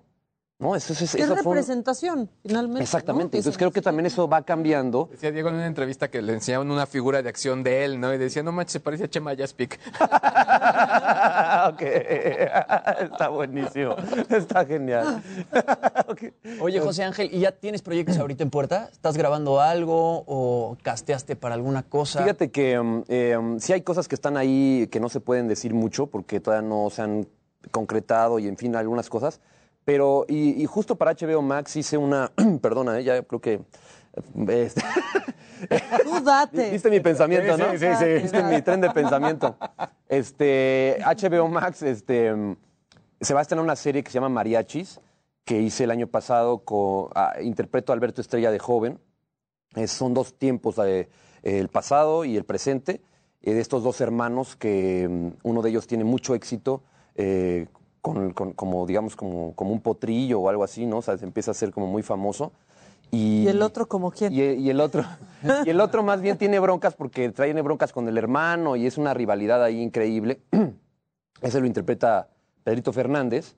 ¿No? 0.62 0.76
Eso, 0.76 0.92
eso- 0.92 1.04
Es 1.04 1.14
eso 1.16 1.26
fue 1.26 1.34
un- 1.34 1.56
representación, 1.56 2.30
finalmente. 2.46 2.82
Exactamente. 2.84 3.36
¿no? 3.36 3.40
Entonces 3.40 3.58
creo 3.58 3.72
que 3.72 3.82
también 3.82 4.06
eso 4.06 4.28
va 4.28 4.42
cambiando. 4.42 5.08
Decía 5.10 5.32
Diego 5.32 5.48
en 5.48 5.56
una 5.56 5.66
entrevista 5.66 6.08
que 6.08 6.22
le 6.22 6.32
enseñaban 6.34 6.70
una 6.70 6.86
figura 6.86 7.20
de 7.20 7.28
acción 7.28 7.62
de 7.64 7.84
él, 7.84 7.98
¿no? 8.00 8.14
Y 8.14 8.18
decía, 8.18 8.42
no 8.42 8.52
manches, 8.52 8.74
se 8.74 8.80
parece 8.80 9.04
a 9.04 9.08
Chema 9.10 9.34
Yaspic. 9.34 9.78
Ok. 11.68 11.82
Está 13.02 13.28
buenísimo. 13.28 13.94
Está 14.28 14.64
genial. 14.64 15.22
Oye, 16.60 16.80
José 16.80 17.04
Ángel, 17.04 17.28
¿y 17.32 17.40
ya 17.40 17.52
tienes 17.52 17.82
proyectos 17.82 18.18
ahorita 18.18 18.42
en 18.42 18.50
puerta? 18.50 18.88
¿Estás 18.92 19.16
grabando 19.16 19.60
algo 19.60 20.24
o 20.26 20.76
casteaste 20.82 21.36
para 21.36 21.54
alguna 21.54 21.82
cosa? 21.82 22.20
Fíjate 22.22 22.50
que 22.50 22.78
um, 22.78 23.04
eh, 23.08 23.36
um, 23.36 23.58
sí 23.58 23.72
hay 23.72 23.82
cosas 23.82 24.08
que 24.08 24.14
están 24.14 24.36
ahí 24.36 24.88
que 24.90 25.00
no 25.00 25.08
se 25.08 25.20
pueden 25.20 25.48
decir 25.48 25.74
mucho 25.74 26.06
porque 26.06 26.40
todavía 26.40 26.68
no 26.68 26.88
se 26.90 27.02
han 27.02 27.28
concretado 27.70 28.38
y 28.38 28.48
en 28.48 28.56
fin, 28.56 28.74
algunas 28.76 29.08
cosas. 29.08 29.40
Pero, 29.84 30.24
y, 30.28 30.62
y 30.62 30.66
justo 30.66 30.96
para 30.96 31.12
HBO 31.14 31.42
Max 31.42 31.74
hice 31.76 31.96
una, 31.96 32.30
perdona, 32.62 32.98
eh, 33.00 33.04
ya 33.04 33.22
creo 33.22 33.40
que... 33.40 33.54
eh, 33.54 34.62
este, 34.64 34.82
Tú 36.04 36.20
date. 36.24 36.70
Viste 36.70 36.90
mi 36.90 37.00
pensamiento, 37.00 37.56
Sí, 37.56 37.62
¿no? 37.62 37.70
sí, 37.72 37.78
sí, 37.78 37.86
sí. 37.98 38.22
Viste 38.22 38.42
mi 38.42 38.62
tren 38.62 38.80
de 38.80 38.90
pensamiento. 38.90 39.56
Este, 40.08 40.98
HBO 41.04 41.48
Max, 41.48 41.82
este, 41.82 42.32
se 43.20 43.34
va 43.34 43.40
a 43.40 43.42
estrenar 43.42 43.64
una 43.64 43.76
serie 43.76 44.02
que 44.02 44.10
se 44.10 44.14
llama 44.14 44.28
Mariachis, 44.28 45.00
que 45.44 45.60
hice 45.60 45.84
el 45.84 45.90
año 45.90 46.06
pasado, 46.06 46.64
con, 46.64 47.08
ah, 47.14 47.34
interpreto 47.42 47.92
a 47.92 47.94
Alberto 47.94 48.20
Estrella 48.20 48.50
de 48.50 48.58
joven. 48.58 48.98
Eh, 49.74 49.86
son 49.86 50.14
dos 50.14 50.38
tiempos, 50.38 50.76
eh, 50.84 51.08
el 51.42 51.68
pasado 51.68 52.24
y 52.24 52.36
el 52.36 52.44
presente, 52.44 53.00
eh, 53.40 53.54
de 53.54 53.60
estos 53.60 53.82
dos 53.82 54.00
hermanos 54.00 54.54
que 54.56 55.08
mm, 55.08 55.28
uno 55.44 55.62
de 55.62 55.70
ellos 55.70 55.86
tiene 55.86 56.04
mucho 56.04 56.34
éxito, 56.34 56.82
eh, 57.14 57.66
con, 58.02 58.32
con- 58.32 58.52
como, 58.52 58.84
digamos, 58.86 59.16
como, 59.16 59.54
como 59.54 59.72
un 59.72 59.80
potrillo 59.80 60.40
o 60.40 60.48
algo 60.48 60.64
así, 60.64 60.84
¿no? 60.84 60.98
O 60.98 61.02
sea, 61.02 61.16
se 61.16 61.24
empieza 61.24 61.52
a 61.52 61.54
ser 61.54 61.70
como 61.70 61.86
muy 61.86 62.02
famoso. 62.02 62.52
Y, 63.10 63.44
¿Y 63.44 63.48
el 63.48 63.62
otro 63.62 63.86
como 63.88 64.10
quién? 64.10 64.32
y, 64.32 64.40
y 64.40 64.70
el 64.70 64.80
otro, 64.80 65.04
y 65.64 65.70
el 65.70 65.80
otro 65.80 66.02
más 66.02 66.20
bien 66.20 66.36
tiene 66.38 66.58
broncas 66.58 66.94
porque 66.94 67.30
trae 67.30 67.52
broncas 67.62 67.92
con 67.92 68.08
el 68.08 68.18
hermano 68.18 68.74
y 68.76 68.86
es 68.86 68.98
una 68.98 69.14
rivalidad 69.14 69.62
ahí 69.62 69.80
increíble. 69.80 70.40
Ese 71.42 71.60
lo 71.60 71.66
interpreta 71.66 72.28
Pedrito 72.64 72.92
Fernández. 72.92 73.56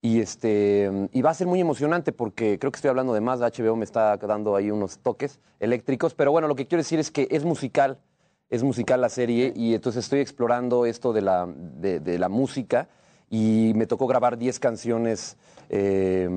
Y, 0.00 0.20
este, 0.20 1.08
y 1.12 1.22
va 1.22 1.30
a 1.30 1.34
ser 1.34 1.48
muy 1.48 1.60
emocionante 1.60 2.12
porque 2.12 2.58
creo 2.60 2.70
que 2.70 2.76
estoy 2.76 2.88
hablando 2.88 3.14
de 3.14 3.20
más. 3.20 3.40
HBO 3.40 3.74
me 3.74 3.84
está 3.84 4.16
dando 4.16 4.54
ahí 4.54 4.70
unos 4.70 4.98
toques 5.00 5.40
eléctricos. 5.58 6.14
Pero 6.14 6.30
bueno, 6.30 6.46
lo 6.46 6.54
que 6.54 6.66
quiero 6.68 6.80
decir 6.82 7.00
es 7.00 7.10
que 7.10 7.26
es 7.32 7.44
musical. 7.44 7.98
Es 8.48 8.62
musical 8.62 9.00
la 9.00 9.08
serie 9.08 9.52
y 9.56 9.74
entonces 9.74 10.04
estoy 10.04 10.20
explorando 10.20 10.86
esto 10.86 11.12
de 11.12 11.20
la, 11.22 11.46
de, 11.48 11.98
de 12.00 12.18
la 12.18 12.28
música 12.28 12.88
y 13.30 13.72
me 13.74 13.86
tocó 13.86 14.06
grabar 14.06 14.38
10 14.38 14.58
canciones 14.58 15.36
eh, 15.68 16.28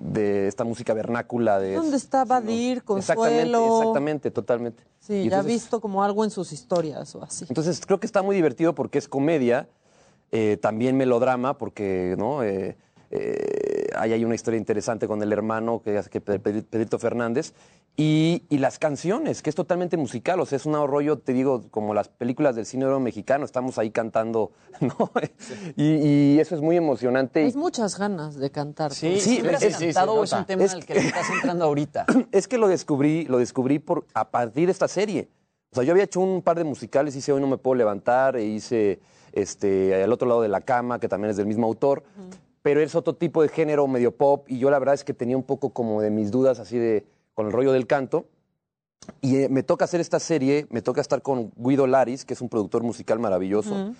de 0.00 0.46
esta 0.48 0.64
música 0.64 0.92
vernácula. 0.94 1.58
De, 1.58 1.74
¿Dónde 1.74 1.96
está 1.96 2.24
Badir, 2.24 2.78
Exactamente, 2.78 3.04
Consuelo? 3.50 3.78
exactamente, 3.78 4.30
totalmente. 4.30 4.82
Sí, 5.00 5.14
Y 5.14 5.16
ya 5.30 5.36
entonces- 5.38 5.46
visto 5.52 5.80
como 5.80 6.02
algo 6.04 6.24
en 6.24 6.30
sus 6.30 6.52
historias 6.52 7.14
o 7.14 7.22
así. 7.22 7.46
entonces 7.48 7.80
creo 7.84 7.98
que 7.98 8.06
está 8.06 8.22
muy 8.22 8.36
divertido 8.36 8.74
porque 8.74 8.98
es 8.98 9.08
comedia, 9.08 9.68
eh, 10.30 10.58
también 10.60 10.96
melodrama, 10.98 11.56
porque 11.56 12.14
¿no? 12.18 12.42
Eh, 12.42 12.76
eh, 13.10 13.88
hay 13.96 14.12
ahí 14.12 14.24
una 14.24 14.34
historia 14.34 14.58
interesante 14.58 15.06
con 15.08 15.22
el 15.22 15.32
hermano, 15.32 15.80
que 15.82 15.96
es 15.96 16.08
que 16.08 16.20
Pe- 16.20 16.38
Pe- 16.38 16.62
Pedrito 16.62 16.98
Fernández, 16.98 17.54
y, 17.96 18.44
y 18.48 18.58
las 18.58 18.78
canciones, 18.78 19.42
que 19.42 19.50
es 19.50 19.56
totalmente 19.56 19.96
musical, 19.96 20.38
o 20.40 20.46
sea, 20.46 20.56
es 20.56 20.66
un 20.66 20.74
rollo, 20.74 21.18
te 21.18 21.32
digo, 21.32 21.62
como 21.70 21.94
las 21.94 22.08
películas 22.08 22.54
del 22.54 22.64
cine 22.64 22.84
oro 22.84 23.00
mexicano, 23.00 23.44
estamos 23.44 23.76
ahí 23.78 23.90
cantando, 23.90 24.52
¿no? 24.80 25.10
Y, 25.76 26.34
y 26.36 26.38
eso 26.40 26.54
es 26.54 26.60
muy 26.60 26.76
emocionante. 26.76 27.40
Tienes 27.40 27.56
muchas 27.56 27.98
ganas 27.98 28.36
de 28.36 28.50
cantar. 28.50 28.92
Sí, 28.94 29.18
¿Siempre 29.20 29.56
has 29.56 29.62
es- 29.62 29.76
cantado 29.78 30.12
o 30.14 30.24
es 30.24 30.32
un 30.32 30.44
tema 30.44 30.62
Es 30.64 30.74
al 30.74 30.84
que 30.86 30.94
le 30.94 31.00
estás 31.00 31.28
entrando 31.30 31.64
ahorita? 31.64 32.06
Es 32.30 32.46
que 32.46 32.58
lo 32.58 32.68
descubrí, 32.68 33.24
lo 33.24 33.38
descubrí 33.38 33.78
por, 33.80 34.04
a 34.14 34.30
partir 34.30 34.66
de 34.66 34.72
esta 34.72 34.86
serie. 34.86 35.28
O 35.72 35.74
sea, 35.74 35.82
yo 35.84 35.92
había 35.92 36.04
hecho 36.04 36.20
un 36.20 36.40
par 36.42 36.56
de 36.56 36.64
musicales, 36.64 37.16
hice 37.16 37.32
Hoy 37.32 37.40
no 37.40 37.46
me 37.48 37.58
puedo 37.58 37.74
levantar, 37.74 38.36
e 38.36 38.44
hice 38.44 39.00
este, 39.32 40.02
Al 40.02 40.12
otro 40.12 40.28
lado 40.28 40.40
de 40.40 40.48
la 40.48 40.60
cama, 40.60 40.98
que 41.00 41.08
también 41.08 41.30
es 41.30 41.36
del 41.36 41.46
mismo 41.46 41.66
autor, 41.66 42.04
pero 42.68 42.82
es 42.82 42.94
otro 42.94 43.14
tipo 43.14 43.40
de 43.40 43.48
género 43.48 43.88
medio 43.88 44.14
pop, 44.14 44.44
y 44.46 44.58
yo 44.58 44.68
la 44.68 44.78
verdad 44.78 44.94
es 44.94 45.02
que 45.02 45.14
tenía 45.14 45.38
un 45.38 45.42
poco 45.42 45.70
como 45.70 46.02
de 46.02 46.10
mis 46.10 46.30
dudas 46.30 46.58
así 46.58 46.76
de, 46.76 47.06
con 47.32 47.46
el 47.46 47.52
rollo 47.52 47.72
del 47.72 47.86
canto. 47.86 48.26
Y 49.22 49.36
eh, 49.36 49.48
me 49.48 49.62
toca 49.62 49.86
hacer 49.86 50.02
esta 50.02 50.20
serie, 50.20 50.66
me 50.68 50.82
toca 50.82 51.00
estar 51.00 51.22
con 51.22 51.50
Guido 51.56 51.86
Laris, 51.86 52.26
que 52.26 52.34
es 52.34 52.42
un 52.42 52.50
productor 52.50 52.82
musical 52.82 53.20
maravilloso, 53.20 53.94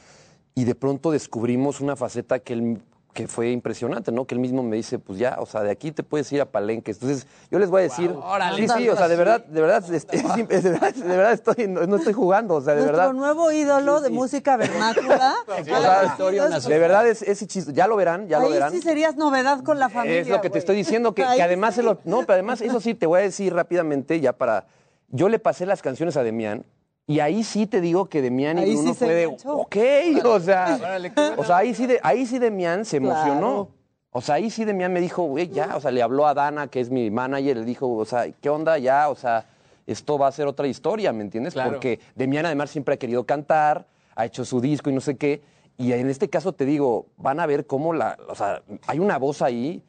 y 0.55 0.65
de 0.65 0.75
pronto 0.75 1.13
descubrimos 1.13 1.81
una 1.81 1.97
faceta 1.97 2.41
que 2.41 2.53
él 2.53 2.83
que 3.19 3.27
fue 3.27 3.51
impresionante, 3.51 4.13
¿no? 4.13 4.27
Que 4.27 4.37
él 4.37 4.41
mismo 4.41 4.63
me 4.63 4.77
dice, 4.77 5.01
pues 5.01 5.19
ya, 5.19 5.39
o 5.41 5.47
sea, 5.47 5.65
de 5.65 5.73
aquí 5.73 5.91
te 5.91 6.05
puedes 6.05 6.31
ir 6.31 6.41
a 6.41 6.45
Palenques. 6.45 6.99
Entonces, 7.03 7.27
yo 7.51 7.59
les 7.59 7.69
voy 7.69 7.81
a 7.81 7.83
decir, 7.83 8.13
órale. 8.15 8.57
sí, 8.57 8.73
sí, 8.77 8.89
o 8.89 8.95
sea, 8.97 9.09
de 9.09 9.17
verdad, 9.17 9.45
de 9.45 9.61
verdad, 9.61 9.83
es- 9.93 10.07
es- 10.09 10.25
es- 10.49 10.63
de 10.63 10.71
verdad, 10.71 10.95
de 10.95 11.17
verdad 11.17 11.33
estoy, 11.33 11.67
no, 11.67 11.85
no 11.85 11.97
estoy 11.97 12.13
jugando, 12.13 12.55
o 12.55 12.61
sea, 12.61 12.75
de 12.75 12.83
Nuestro 12.83 12.97
verdad. 12.97 13.13
nuevo 13.15 13.51
ídolo 13.51 14.01
de 14.01 14.11
música 14.11 14.57
vernácula. 14.57 15.35
O 15.49 15.65
sea, 15.65 16.61
de 16.69 16.79
verdad 16.79 17.09
es 17.09 17.23
ese 17.23 17.49
chiste, 17.49 17.73
ya 17.73 17.89
lo 17.89 17.97
verán, 17.97 18.29
ya 18.29 18.39
lo 18.39 18.47
Ahí 18.47 18.53
verán. 18.53 18.71
sí 18.71 18.81
serías 18.83 19.17
novedad 19.17 19.65
con 19.65 19.81
la 19.81 19.89
familia. 19.89 20.21
Es 20.21 20.29
lo 20.29 20.41
que 20.41 20.51
te 20.51 20.59
estoy 20.61 20.77
diciendo, 20.77 21.13
que, 21.13 21.23
que 21.37 21.43
además, 21.43 21.75
sí. 21.75 21.81
se 21.81 21.83
lo- 21.87 21.99
no, 22.05 22.21
pero 22.21 22.35
además, 22.35 22.61
eso 22.61 22.81
sí, 22.81 22.95
te 22.95 23.07
voy 23.07 23.19
a 23.19 23.23
decir 23.25 23.53
rápidamente, 23.53 24.21
ya 24.21 24.33
para, 24.33 24.67
yo 25.09 25.29
le 25.29 25.41
pasé 25.41 25.67
las 25.67 25.83
canciones 25.83 26.17
a 26.17 26.23
Demián, 26.23 26.65
y 27.09 27.21
ahí 27.21 27.43
sí 27.43 27.67
te 27.67 27.81
digo 27.81 28.05
que 28.05 28.21
Demián 28.21 28.59
y 28.59 28.61
Ahí 28.61 28.75
Bruno 28.75 28.93
sí 28.93 28.99
se 28.99 29.07
fue 29.07 29.15
de, 29.15 29.23
enganchó. 29.25 29.57
ok, 29.57 29.77
o 30.27 30.41
sea, 30.41 31.01
qué 31.01 31.35
o 31.39 31.43
sea, 31.43 31.57
ahí 31.57 31.75
sí, 31.75 31.87
de, 31.87 31.99
ahí 32.03 32.27
sí 32.27 32.39
Demián 32.39 32.85
se 32.85 32.99
emocionó. 32.99 33.65
Claro. 33.65 33.69
O 34.11 34.21
sea, 34.21 34.35
ahí 34.35 34.51
sí 34.51 34.67
Demián 34.67 34.93
me 34.93 35.01
dijo, 35.01 35.23
güey, 35.23 35.49
ya, 35.49 35.75
o 35.75 35.81
sea, 35.81 35.91
le 35.91 36.03
habló 36.03 36.27
a 36.27 36.35
Dana, 36.35 36.69
que 36.69 36.81
es 36.81 36.91
mi 36.91 37.11
manager, 37.11 37.57
le 37.57 37.65
dijo, 37.65 37.91
o 37.91 38.05
sea, 38.05 38.31
¿qué 38.31 38.51
onda 38.51 38.77
ya? 38.77 39.09
O 39.09 39.15
sea, 39.15 39.47
esto 39.87 40.19
va 40.19 40.27
a 40.27 40.33
ser 40.33 40.47
otra 40.47 40.67
historia, 40.67 41.15
¿me 41.15 41.23
entiendes? 41.23 41.55
Claro. 41.55 41.71
Porque 41.71 41.99
Demián 42.15 42.45
además 42.45 42.69
siempre 42.69 42.95
ha 42.95 42.99
querido 42.99 43.25
cantar, 43.25 43.87
ha 44.15 44.27
hecho 44.27 44.45
su 44.45 44.61
disco 44.61 44.91
y 44.91 44.93
no 44.93 45.01
sé 45.01 45.17
qué. 45.17 45.41
Y 45.79 45.93
en 45.93 46.11
este 46.11 46.29
caso 46.29 46.53
te 46.53 46.67
digo, 46.67 47.07
van 47.17 47.41
a 47.41 47.47
ver 47.47 47.67
cómo 47.67 47.95
la, 47.95 48.19
o 48.29 48.35
sea, 48.35 48.63
hay 48.87 48.99
una 48.99 49.17
voz 49.17 49.41
ahí 49.41 49.83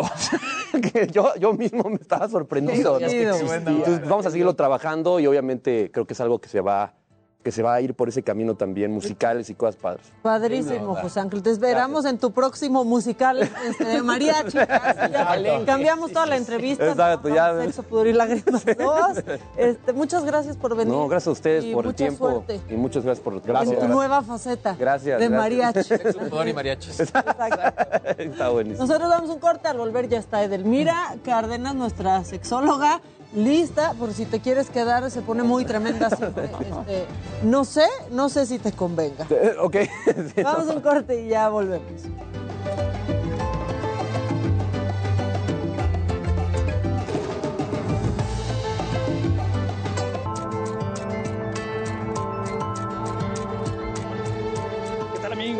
o 0.00 0.16
sea, 0.16 0.40
que 0.92 1.06
yo, 1.06 1.34
yo 1.36 1.52
mismo 1.52 1.84
me 1.84 1.96
estaba 1.96 2.28
sorprendido. 2.28 2.98
Qué 2.98 3.04
¿no? 3.04 3.10
chido. 3.10 3.54
Entonces, 3.54 4.08
vamos 4.08 4.26
a 4.26 4.30
seguirlo 4.30 4.54
trabajando 4.54 5.20
y 5.20 5.26
obviamente 5.26 5.90
creo 5.92 6.06
que 6.06 6.14
es 6.14 6.20
algo 6.20 6.40
que 6.40 6.48
se 6.48 6.60
va, 6.60 6.94
que 7.42 7.52
se 7.52 7.62
va 7.62 7.74
a 7.74 7.80
ir 7.80 7.94
por 7.94 8.08
ese 8.08 8.22
camino 8.22 8.54
también, 8.54 8.92
musicales 8.92 9.48
y 9.48 9.54
cosas 9.54 9.76
padres. 9.76 10.06
Padrísimo, 10.22 10.94
José 10.94 11.20
Ángel. 11.20 11.42
Te 11.42 11.50
esperamos 11.50 12.04
en 12.04 12.18
tu 12.18 12.32
próximo 12.32 12.84
musical 12.84 13.40
este, 13.40 13.84
de 13.84 14.02
mariachi. 14.02 14.58
Cambiamos 15.66 16.12
toda 16.12 16.26
la 16.26 16.36
entrevista. 16.36 16.90
Exacto, 16.90 17.28
ya. 17.28 17.56
Sexo, 17.60 17.82
pudor 17.82 18.08
y 18.08 18.12
lágrimas 18.12 18.64
dos. 18.78 19.24
Este, 19.56 19.92
muchas 19.92 20.24
gracias 20.24 20.56
por 20.56 20.76
venir. 20.76 20.92
No, 20.92 21.08
gracias 21.08 21.28
a 21.28 21.30
ustedes 21.30 21.64
Y 21.64 21.72
por 21.72 21.84
el 21.84 21.88
mucha 21.92 21.96
tiempo 21.96 22.30
suerte 22.30 22.60
y 22.68 22.74
muchas 22.76 23.04
gracias 23.04 23.24
por 23.24 23.34
en 23.34 23.78
tu 23.78 23.88
nueva 23.88 24.22
faceta 24.22 24.76
Gracias, 24.78 25.18
de 25.18 25.28
gracias. 25.28 25.30
mariachi. 25.30 26.12
Sudor 26.28 26.48
y 26.48 26.52
mariachis. 26.52 27.00
Está 27.00 28.48
buenísimo. 28.50 28.86
Nosotros 28.86 29.08
damos 29.08 29.30
un 29.30 29.38
corte, 29.38 29.68
al 29.68 29.78
volver 29.78 30.08
ya 30.08 30.18
está 30.18 30.42
Edelmira 30.42 31.16
Cárdenas, 31.24 31.74
nuestra 31.74 32.22
sexóloga, 32.24 33.00
lista, 33.34 33.94
por 33.98 34.12
si 34.12 34.24
te 34.26 34.40
quieres 34.40 34.70
quedar, 34.70 35.10
se 35.10 35.22
pone 35.22 35.42
muy 35.42 35.64
tremenda 35.64 36.10
siempre. 36.10 36.50
Este, 36.60 37.06
no 37.44 37.64
sé, 37.64 37.86
no 38.10 38.28
sé 38.28 38.46
si 38.46 38.58
te 38.58 38.72
convenga. 38.72 39.26
Eh, 39.30 39.54
Ok. 39.60 39.76
Sí, 40.34 40.42
Vamos 40.42 40.68
a 40.68 40.72
un 40.74 40.80
corte 40.80 41.22
y 41.24 41.28
ya 41.28 41.48
volvemos. 41.48 42.02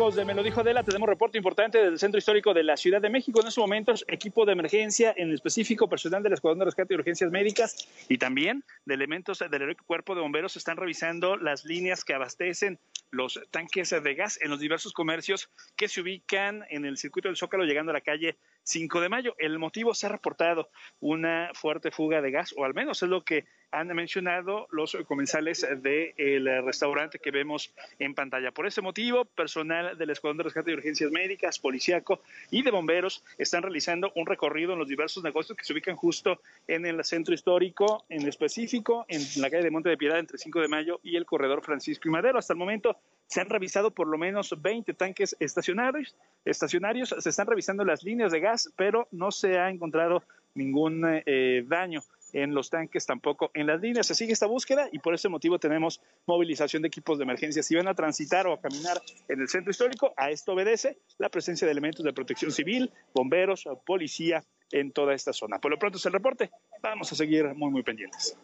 De 0.09 0.25
Me 0.25 0.33
lo 0.33 0.41
dijo 0.41 0.61
Adela? 0.61 0.83
Tenemos 0.83 1.07
reporte 1.07 1.37
importante 1.37 1.77
del 1.77 1.99
Centro 1.99 2.17
Histórico 2.17 2.55
de 2.55 2.63
la 2.63 2.75
Ciudad 2.75 2.99
de 2.99 3.11
México. 3.11 3.39
En 3.39 3.47
estos 3.47 3.61
momentos, 3.61 4.03
equipo 4.07 4.47
de 4.47 4.53
emergencia, 4.53 5.13
en 5.15 5.31
específico 5.31 5.87
personal 5.87 6.23
del 6.23 6.33
Escuadrón 6.33 6.57
de 6.57 6.65
Rescate 6.65 6.95
y 6.95 6.97
Urgencias 6.97 7.29
Médicas 7.29 7.87
y 8.09 8.17
también 8.17 8.63
de 8.85 8.95
elementos 8.95 9.37
del 9.37 9.77
Cuerpo 9.77 10.15
de 10.15 10.21
Bomberos 10.21 10.57
están 10.57 10.77
revisando 10.77 11.37
las 11.37 11.65
líneas 11.65 12.03
que 12.03 12.15
abastecen 12.15 12.79
los 13.11 13.39
tanques 13.51 13.91
de 13.91 14.15
gas 14.15 14.39
en 14.41 14.49
los 14.49 14.59
diversos 14.59 14.91
comercios 14.91 15.51
que 15.75 15.87
se 15.87 16.01
ubican 16.01 16.65
en 16.71 16.85
el 16.85 16.97
circuito 16.97 17.27
del 17.27 17.37
Zócalo 17.37 17.65
llegando 17.65 17.91
a 17.91 17.93
la 17.93 18.01
calle 18.01 18.39
5 18.63 19.01
de 19.01 19.09
mayo. 19.09 19.35
El 19.37 19.59
motivo 19.59 19.93
se 19.93 20.05
ha 20.05 20.09
reportado 20.09 20.69
una 20.99 21.51
fuerte 21.53 21.91
fuga 21.91 22.21
de 22.21 22.31
gas, 22.31 22.53
o 22.57 22.65
al 22.65 22.73
menos 22.73 23.01
es 23.03 23.09
lo 23.09 23.23
que 23.23 23.45
han 23.71 23.87
mencionado 23.87 24.67
los 24.71 24.97
comensales 25.07 25.65
del 25.81 26.65
restaurante 26.65 27.19
que 27.19 27.31
vemos 27.31 27.73
en 27.99 28.13
pantalla. 28.13 28.51
Por 28.51 28.67
ese 28.67 28.81
motivo, 28.81 29.23
personal 29.23 29.97
del 29.97 30.09
Escuadrón 30.09 30.39
de 30.39 30.43
Rescate 30.43 30.71
y 30.71 30.73
Urgencias 30.73 31.09
Médicas, 31.09 31.57
Policiaco 31.57 32.21
y 32.49 32.63
de 32.63 32.71
Bomberos 32.71 33.23
están 33.37 33.63
realizando 33.63 34.11
un 34.15 34.25
recorrido 34.25 34.73
en 34.73 34.79
los 34.79 34.89
diversos 34.89 35.23
negocios 35.23 35.57
que 35.57 35.63
se 35.63 35.71
ubican 35.71 35.95
justo 35.95 36.41
en 36.67 36.85
el 36.85 37.01
centro 37.05 37.33
histórico, 37.33 38.03
en 38.09 38.27
específico 38.27 39.05
en 39.07 39.21
la 39.41 39.49
calle 39.49 39.63
de 39.63 39.71
Monte 39.71 39.89
de 39.89 39.97
Piedad 39.97 40.19
entre 40.19 40.37
5 40.37 40.59
de 40.59 40.67
mayo 40.67 40.99
y 41.01 41.15
el 41.15 41.25
corredor 41.25 41.63
Francisco 41.63 42.09
y 42.09 42.11
Madero. 42.11 42.39
Hasta 42.39 42.53
el 42.53 42.59
momento 42.59 42.97
se 43.31 43.39
han 43.39 43.49
revisado 43.49 43.91
por 43.91 44.07
lo 44.07 44.17
menos 44.17 44.53
20 44.61 44.93
tanques 44.93 45.37
estacionarios, 45.39 46.17
estacionarios, 46.43 47.15
se 47.17 47.29
están 47.29 47.47
revisando 47.47 47.85
las 47.85 48.03
líneas 48.03 48.33
de 48.33 48.41
gas, 48.41 48.69
pero 48.75 49.07
no 49.11 49.31
se 49.31 49.57
ha 49.57 49.69
encontrado 49.69 50.23
ningún 50.53 51.03
eh, 51.05 51.63
daño 51.65 52.01
en 52.33 52.53
los 52.53 52.69
tanques, 52.69 53.05
tampoco 53.05 53.49
en 53.53 53.67
las 53.67 53.79
líneas. 53.79 54.05
Se 54.05 54.15
sigue 54.15 54.33
esta 54.33 54.47
búsqueda 54.47 54.89
y 54.91 54.99
por 54.99 55.13
ese 55.13 55.29
motivo 55.29 55.59
tenemos 55.59 56.01
movilización 56.25 56.81
de 56.81 56.89
equipos 56.89 57.19
de 57.19 57.23
emergencia. 57.23 57.63
Si 57.63 57.73
van 57.73 57.87
a 57.87 57.93
transitar 57.93 58.47
o 58.47 58.53
a 58.53 58.59
caminar 58.59 59.01
en 59.29 59.39
el 59.39 59.47
centro 59.47 59.71
histórico, 59.71 60.13
a 60.17 60.29
esto 60.29 60.51
obedece 60.51 60.97
la 61.17 61.29
presencia 61.29 61.65
de 61.65 61.71
elementos 61.71 62.03
de 62.03 62.11
protección 62.11 62.51
civil, 62.51 62.91
bomberos, 63.13 63.63
policía 63.85 64.43
en 64.73 64.91
toda 64.91 65.13
esta 65.13 65.31
zona. 65.31 65.59
Por 65.59 65.71
lo 65.71 65.79
pronto 65.79 65.97
es 65.97 66.05
el 66.05 66.11
reporte. 66.11 66.51
Vamos 66.81 67.09
a 67.13 67.15
seguir 67.15 67.45
muy, 67.55 67.71
muy 67.71 67.83
pendientes. 67.83 68.37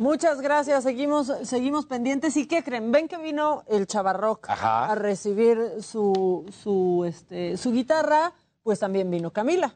Muchas 0.00 0.40
gracias, 0.40 0.82
seguimos, 0.82 1.30
seguimos 1.42 1.84
pendientes. 1.84 2.34
¿Y 2.38 2.46
qué 2.46 2.64
creen? 2.64 2.90
Ven 2.90 3.06
que 3.06 3.18
vino 3.18 3.64
el 3.66 3.86
Chavarroc 3.86 4.48
a 4.48 4.94
recibir 4.94 5.82
su, 5.82 6.50
su, 6.62 7.04
este, 7.06 7.58
su 7.58 7.70
guitarra, 7.70 8.32
pues 8.62 8.78
también 8.78 9.10
vino 9.10 9.30
Camila. 9.30 9.74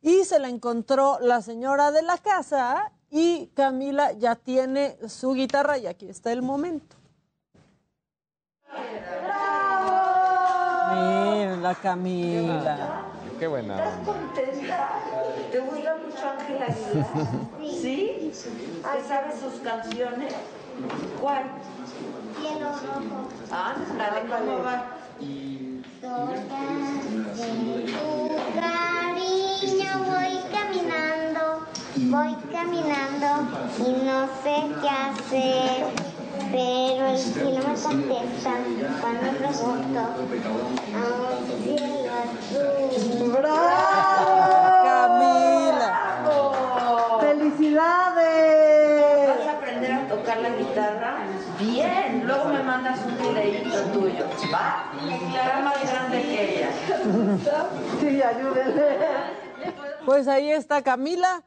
Y 0.00 0.24
se 0.24 0.40
la 0.40 0.48
encontró 0.48 1.18
la 1.20 1.42
señora 1.42 1.92
de 1.92 2.02
la 2.02 2.18
casa 2.18 2.90
y 3.08 3.52
Camila 3.54 4.10
ya 4.10 4.34
tiene 4.34 4.98
su 5.06 5.32
guitarra 5.32 5.78
y 5.78 5.86
aquí 5.86 6.08
está 6.08 6.32
el 6.32 6.42
momento. 6.42 6.96
Mira, 10.92 11.56
la 11.62 11.76
Camila. 11.80 13.11
Qué 13.42 13.48
buena. 13.48 13.74
contenta? 14.06 15.00
¿Te 15.50 15.58
gusta 15.58 15.96
mucho 15.96 16.30
Ángela 16.30 16.66
Aguilar? 16.66 17.06
¿Sí? 17.82 18.30
¿Te 18.30 19.08
sabes 19.08 19.40
sus 19.40 19.54
canciones? 19.64 20.32
¿Cuál? 21.20 21.42
Cielo 22.38 22.68
rojo. 22.68 23.28
Ándale, 23.50 24.20
¿cómo 24.28 24.62
va? 24.62 24.84
Tu 25.18 26.14
cariño 28.60 29.90
voy 30.06 30.38
caminando, 30.52 31.66
voy 31.96 32.36
caminando 32.52 33.28
y 33.80 33.90
no 34.04 34.18
sé 34.44 34.54
qué 34.80 34.88
hacer. 34.88 36.11
Pero 36.52 37.06
el 37.08 37.18
cielo 37.18 37.60
me 37.66 37.74
contesta 37.74 38.50
cuando 39.00 39.30
pregunto 39.38 39.98
a 39.98 40.00
un 41.38 41.46
cielo 41.64 42.12
azul. 42.12 43.32
¡Bravo! 43.32 44.84
Camila. 44.84 45.90
¡Felicidades! 47.20 49.28
¿Vas 49.28 49.46
a 49.46 49.48
aprender 49.52 49.92
a 49.92 50.08
tocar 50.08 50.38
la 50.38 50.50
guitarra? 50.50 51.10
Bien, 51.58 52.26
luego 52.26 52.44
me 52.50 52.62
mandas 52.62 53.00
un 53.06 53.16
videíto 53.16 53.80
tuyo, 53.92 54.26
¿va? 54.52 54.84
Está 55.10 55.60
más 55.60 55.82
grande 55.90 56.22
que 56.22 56.58
ella. 56.58 56.68
Sí, 58.00 58.22
ayúdenle. 58.22 58.88
Pues 60.04 60.26
ahí 60.26 60.50
está 60.50 60.82
Camila, 60.82 61.44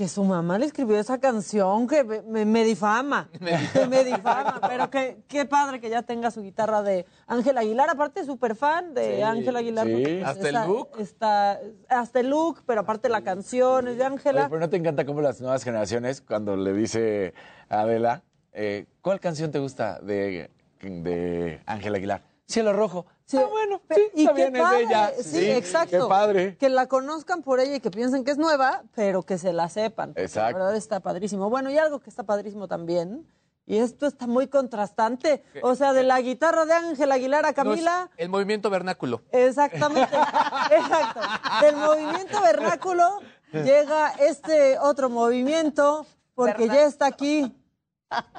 que 0.00 0.08
su 0.08 0.24
mamá 0.24 0.58
le 0.58 0.64
escribió 0.64 0.98
esa 0.98 1.18
canción 1.20 1.86
que 1.86 2.02
me, 2.26 2.64
difama, 2.64 3.28
que 3.74 3.86
me 3.86 4.02
difama, 4.02 4.58
pero 4.66 4.88
que 4.88 5.18
qué 5.28 5.44
padre 5.44 5.78
que 5.78 5.90
ya 5.90 6.00
tenga 6.00 6.30
su 6.30 6.40
guitarra 6.40 6.82
de 6.82 7.04
Ángel 7.26 7.58
Aguilar, 7.58 7.90
aparte 7.90 8.24
súper 8.24 8.56
fan 8.56 8.94
de 8.94 9.16
Sí, 9.16 9.22
Ángel 9.22 9.56
Aguilar. 9.56 9.86
sí. 9.86 10.22
Hasta 10.24 10.48
el 10.48 10.54
está- 10.56 10.66
look. 10.66 10.88
Está, 10.98 11.60
hasta 11.90 12.20
el 12.20 12.30
look, 12.30 12.62
pero 12.64 12.80
aparte 12.80 13.10
la 13.10 13.20
canción 13.20 13.88
es 13.88 13.98
de 13.98 14.04
Ángela. 14.06 14.48
pero 14.48 14.58
¿no 14.58 14.70
te 14.70 14.78
encanta 14.78 15.04
cómo 15.04 15.20
las 15.20 15.38
nuevas 15.42 15.62
generaciones, 15.64 16.22
cuando 16.22 16.56
le 16.56 16.72
dice 16.72 17.34
a 17.68 17.80
Adela, 17.82 18.22
eh, 18.54 18.86
¿cuál 19.02 19.20
canción 19.20 19.50
te 19.50 19.58
gusta 19.58 20.00
de, 20.00 20.48
de 20.80 21.60
Ángel 21.66 21.94
Aguilar? 21.94 22.22
Cielo 22.50 22.72
Rojo. 22.72 23.06
Sí, 23.24 23.36
Ah, 23.38 23.46
bueno, 23.48 23.80
sí, 23.94 24.02
y 24.14 24.20
está 24.22 24.34
qué 24.34 24.42
bien, 24.42 24.56
es 24.56 24.62
padre, 24.62 24.78
de 24.78 24.82
ella. 24.84 25.10
Sí, 25.16 25.22
Sí, 25.22 25.50
exacto. 25.50 26.02
qué 26.02 26.08
padre. 26.08 26.56
Que 26.58 26.68
la 26.68 26.86
conozcan 26.88 27.42
por 27.42 27.60
ella 27.60 27.76
y 27.76 27.80
que 27.80 27.90
piensen 27.90 28.24
que 28.24 28.32
es 28.32 28.38
nueva, 28.38 28.82
pero 28.94 29.22
que 29.22 29.38
se 29.38 29.52
la 29.52 29.68
sepan. 29.68 30.12
Exacto. 30.16 30.58
La 30.58 30.64
verdad 30.64 30.76
está 30.76 30.98
padrísimo. 31.00 31.48
Bueno, 31.48 31.70
y 31.70 31.78
algo 31.78 32.00
que 32.00 32.10
está 32.10 32.24
padrísimo 32.24 32.66
también, 32.66 33.24
y 33.66 33.76
esto 33.78 34.06
está 34.08 34.26
muy 34.26 34.48
contrastante, 34.48 35.44
o 35.62 35.76
sea, 35.76 35.92
de 35.92 36.02
la 36.02 36.20
guitarra 36.20 36.64
de 36.64 36.72
Ángel 36.72 37.12
Aguilar 37.12 37.44
a 37.46 37.48
No, 37.48 37.48
es 37.50 37.54
Camila. 37.54 38.10
el 38.16 38.28
movimiento 38.28 38.68
vernáculo. 38.68 39.22
Exactamente, 39.30 40.10
exacto. 40.72 41.20
Del 41.62 41.76
movimiento 41.76 42.40
vernáculo 42.42 43.20
llega 43.52 44.10
este 44.18 44.76
otro 44.80 45.08
movimiento, 45.08 46.04
porque 46.34 46.66
ya 46.66 46.84
está 46.84 47.06
aquí. 47.06 47.54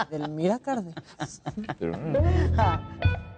Del 0.09 0.27
Mira 0.29 0.59
Cárdenas. 0.59 1.41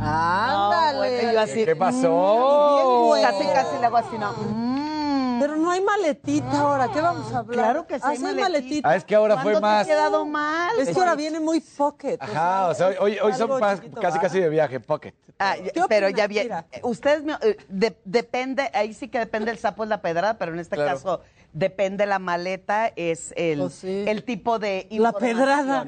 Ándale. 0.00 0.98
bueno, 0.98 1.32
yo 1.32 1.40
así, 1.40 1.64
¿Qué 1.64 1.76
pasó? 1.76 3.12
Mm, 3.12 3.14
bien, 3.14 3.26
Casi, 3.30 3.44
casi 3.52 3.78
le 3.78 3.86
hago 3.86 3.96
así, 3.96 4.18
no. 4.18 4.32
Mm. 4.32 5.40
Pero 5.40 5.56
no 5.56 5.70
hay 5.70 5.80
maletita 5.80 6.60
ahora, 6.60 6.88
¿qué 6.92 7.00
vamos 7.00 7.32
a 7.32 7.38
hablar? 7.38 7.54
Claro 7.64 7.86
que 7.86 7.94
sí 7.94 8.02
hay 8.04 8.18
Ah, 8.22 8.28
hay 8.28 8.34
maletita. 8.34 8.88
Ah, 8.90 8.96
es 8.96 9.04
que 9.04 9.14
ahora 9.14 9.36
fue 9.38 9.52
¿Cuándo 9.52 9.60
te 9.60 9.72
más. 9.72 9.82
ha 9.86 9.88
quedado 9.88 10.26
mal? 10.26 10.70
Es 10.78 10.90
que 10.90 11.00
ahora 11.00 11.14
viene 11.14 11.40
muy 11.40 11.60
pocket. 11.60 12.18
o 12.20 12.24
Ajá, 12.24 12.68
o 12.68 12.74
sea, 12.74 12.88
hoy, 13.00 13.18
hoy- 13.22 13.32
son 13.32 13.50
chiquito, 13.76 14.00
casi 14.00 14.18
casi 14.18 14.38
de 14.40 14.48
viaje, 14.50 14.80
pocket. 14.80 15.14
Ah, 15.38 15.54
¿Qué 15.56 15.72
pero 15.88 16.08
opinas? 16.08 16.18
ya 16.18 16.26
bien. 16.26 16.44
Mira. 16.44 16.66
Ustedes, 16.82 17.22
me- 17.24 17.38
eh, 17.40 17.56
de- 17.68 17.96
depende, 18.04 18.70
ahí 18.74 18.92
sí 18.92 19.08
que 19.08 19.18
depende 19.18 19.50
el 19.50 19.58
sapo 19.58 19.82
es 19.84 19.88
la 19.88 20.02
pedrada, 20.02 20.34
pero 20.36 20.52
en 20.52 20.58
este 20.58 20.76
Claro. 20.76 20.92
caso 20.92 21.20
depende 21.52 22.06
la 22.06 22.18
maleta, 22.18 22.86
es 22.96 23.32
el, 23.36 23.58
Pues 23.60 23.74
sí. 23.74 24.04
el 24.06 24.24
tipo 24.24 24.58
de 24.58 24.86
La 24.90 24.96
información. 24.96 25.20
pedrada. 25.38 25.86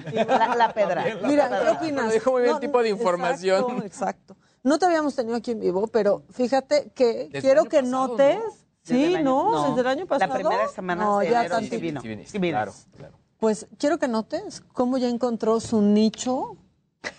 La, 0.49 0.55
la 0.57 0.75
pedrada. 0.75 1.05
Mira, 1.27 1.49
La 1.49 1.59
¿qué 1.59 1.65
pedrada. 1.65 1.73
opinas? 1.79 2.05
Lo 2.07 2.13
dijo 2.13 2.31
muy 2.33 2.43
bien, 2.43 2.55
No, 2.55 2.61
tipo 2.61 2.83
de 2.83 2.89
información. 2.91 3.59
Exacto, 3.61 3.87
exacto. 3.87 4.37
No 4.65 4.79
te 4.79 4.87
habíamos 4.87 5.15
tenido 5.17 5.37
aquí 5.37 5.51
en 5.53 5.61
vivo, 5.61 5.87
pero 5.89 6.23
fíjate 6.31 6.91
que 6.95 7.29
Desde 7.33 7.41
quiero 7.41 7.63
el 7.63 7.69
que 7.69 7.79
pasado, 7.83 8.09
notes. 8.09 8.39
Sí, 8.85 9.05
el 9.05 9.17
año- 9.17 9.25
no, 9.25 9.69
desde 9.69 9.81
el 9.81 9.87
año 9.87 10.07
pasado. 10.07 10.33
La 10.33 10.39
primera 10.39 10.69
semana 10.69 11.05
no, 11.05 11.19
de 11.21 11.31
ya 11.31 11.41
enero 11.47 11.61
sí 11.61 11.77
vino. 11.77 12.01
Sí 12.01 12.39
vino. 12.39 12.53
claro, 12.57 12.73
claro. 12.97 13.19
Pues 13.39 13.67
quiero 13.79 13.99
que 13.99 14.09
notes 14.09 14.61
cómo 14.73 14.99
ya 14.99 15.09
encontró 15.09 15.59
su 15.61 15.81
nicho 15.83 16.57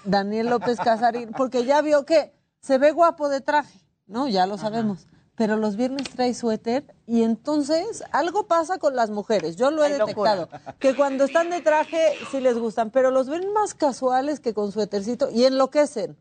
Daniel 0.05 0.49
López 0.49 0.77
Casarín, 0.77 1.31
porque 1.35 1.65
ya 1.65 1.81
vio 1.81 2.05
que 2.05 2.33
se 2.61 2.77
ve 2.77 2.91
guapo 2.91 3.27
de 3.29 3.41
traje, 3.41 3.79
¿no? 4.07 4.27
Ya 4.27 4.45
lo 4.45 4.57
sabemos. 4.57 5.07
Pero 5.35 5.57
los 5.57 5.75
viernes 5.75 6.09
trae 6.09 6.33
suéter 6.33 6.85
y 7.07 7.23
entonces 7.23 8.03
algo 8.11 8.45
pasa 8.47 8.77
con 8.77 8.95
las 8.95 9.09
mujeres. 9.09 9.55
Yo 9.55 9.71
lo 9.71 9.83
he 9.83 9.89
detectado. 9.89 10.41
locura. 10.41 10.75
Que 10.79 10.95
cuando 10.95 11.23
están 11.23 11.49
de 11.49 11.61
traje 11.61 12.13
sí 12.31 12.39
les 12.39 12.57
gustan, 12.57 12.91
pero 12.91 13.09
los 13.09 13.29
ven 13.29 13.51
más 13.51 13.73
casuales 13.73 14.39
que 14.39 14.53
con 14.53 14.71
suétercito 14.71 15.29
y 15.31 15.45
enloquecen. 15.45 16.17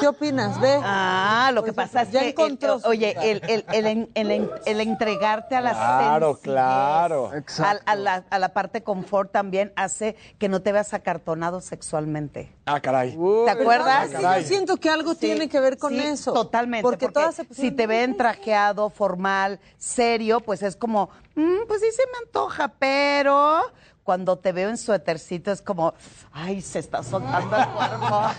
¿Qué 0.00 0.08
opinas? 0.08 0.60
Ve. 0.60 0.80
Ah, 0.82 1.50
lo 1.54 1.62
que 1.62 1.72
Pues, 1.72 1.88
pasa 1.88 2.02
es 2.02 2.10
ya 2.10 2.20
que, 2.20 2.26
el- 2.26 2.32
encontró 2.32 2.80
oye, 2.84 3.14
el, 3.30 3.40
el, 3.48 3.64
el, 3.72 3.86
en- 3.86 4.10
el 4.14 4.30
en- 4.30 4.50
el 4.66 4.80
entregarte 4.80 5.54
a 5.56 5.60
la 5.60 5.70
Claro, 5.72 6.38
claro. 6.42 7.30
A, 7.58 7.70
a 7.92 7.94
la, 7.96 8.24
a 8.28 8.38
la 8.38 8.48
parte 8.52 8.82
confort 8.82 9.30
también 9.30 9.72
hace 9.76 10.16
que 10.38 10.48
no 10.48 10.60
te 10.62 10.72
veas 10.72 10.94
acartonado 10.94 11.60
sexualmente. 11.60 12.52
Ah, 12.66 12.80
caray. 12.80 13.16
¿Te 13.44 13.50
acuerdas? 13.50 14.08
Que 14.10 14.22
yo 14.22 14.42
siento 14.48 14.76
que 14.78 14.90
algo 14.90 15.14
tiene 15.14 15.48
que 15.48 15.60
ver 15.60 15.78
con 15.78 15.92
sí, 15.92 16.00
eso. 16.00 16.32
Totalmente. 16.32 16.82
Porque, 16.82 17.06
Porque, 17.06 17.20
todas 17.20 17.34
se 17.36 17.46
si 17.54 17.70
te 17.70 17.86
ven 17.86 18.16
trajeado, 18.16 18.90
formal, 18.90 19.60
serio, 19.78 20.40
pues 20.40 20.62
es 20.62 20.74
como, 20.76 21.10
"Mm, 21.34 21.66
pues 21.68 21.80
sí 21.80 21.86
se 21.92 22.02
me 22.06 22.26
antoja, 22.26 22.68
pero 22.78 23.60
cuando 24.04 24.38
te 24.38 24.52
veo 24.52 24.68
en 24.68 24.76
suétercito 24.76 25.50
es 25.50 25.62
como, 25.62 25.94
ay, 26.30 26.60
se 26.60 26.78
está 26.78 27.02
soltando 27.02 27.56
el 27.56 27.68
cuerpo. 27.68 28.20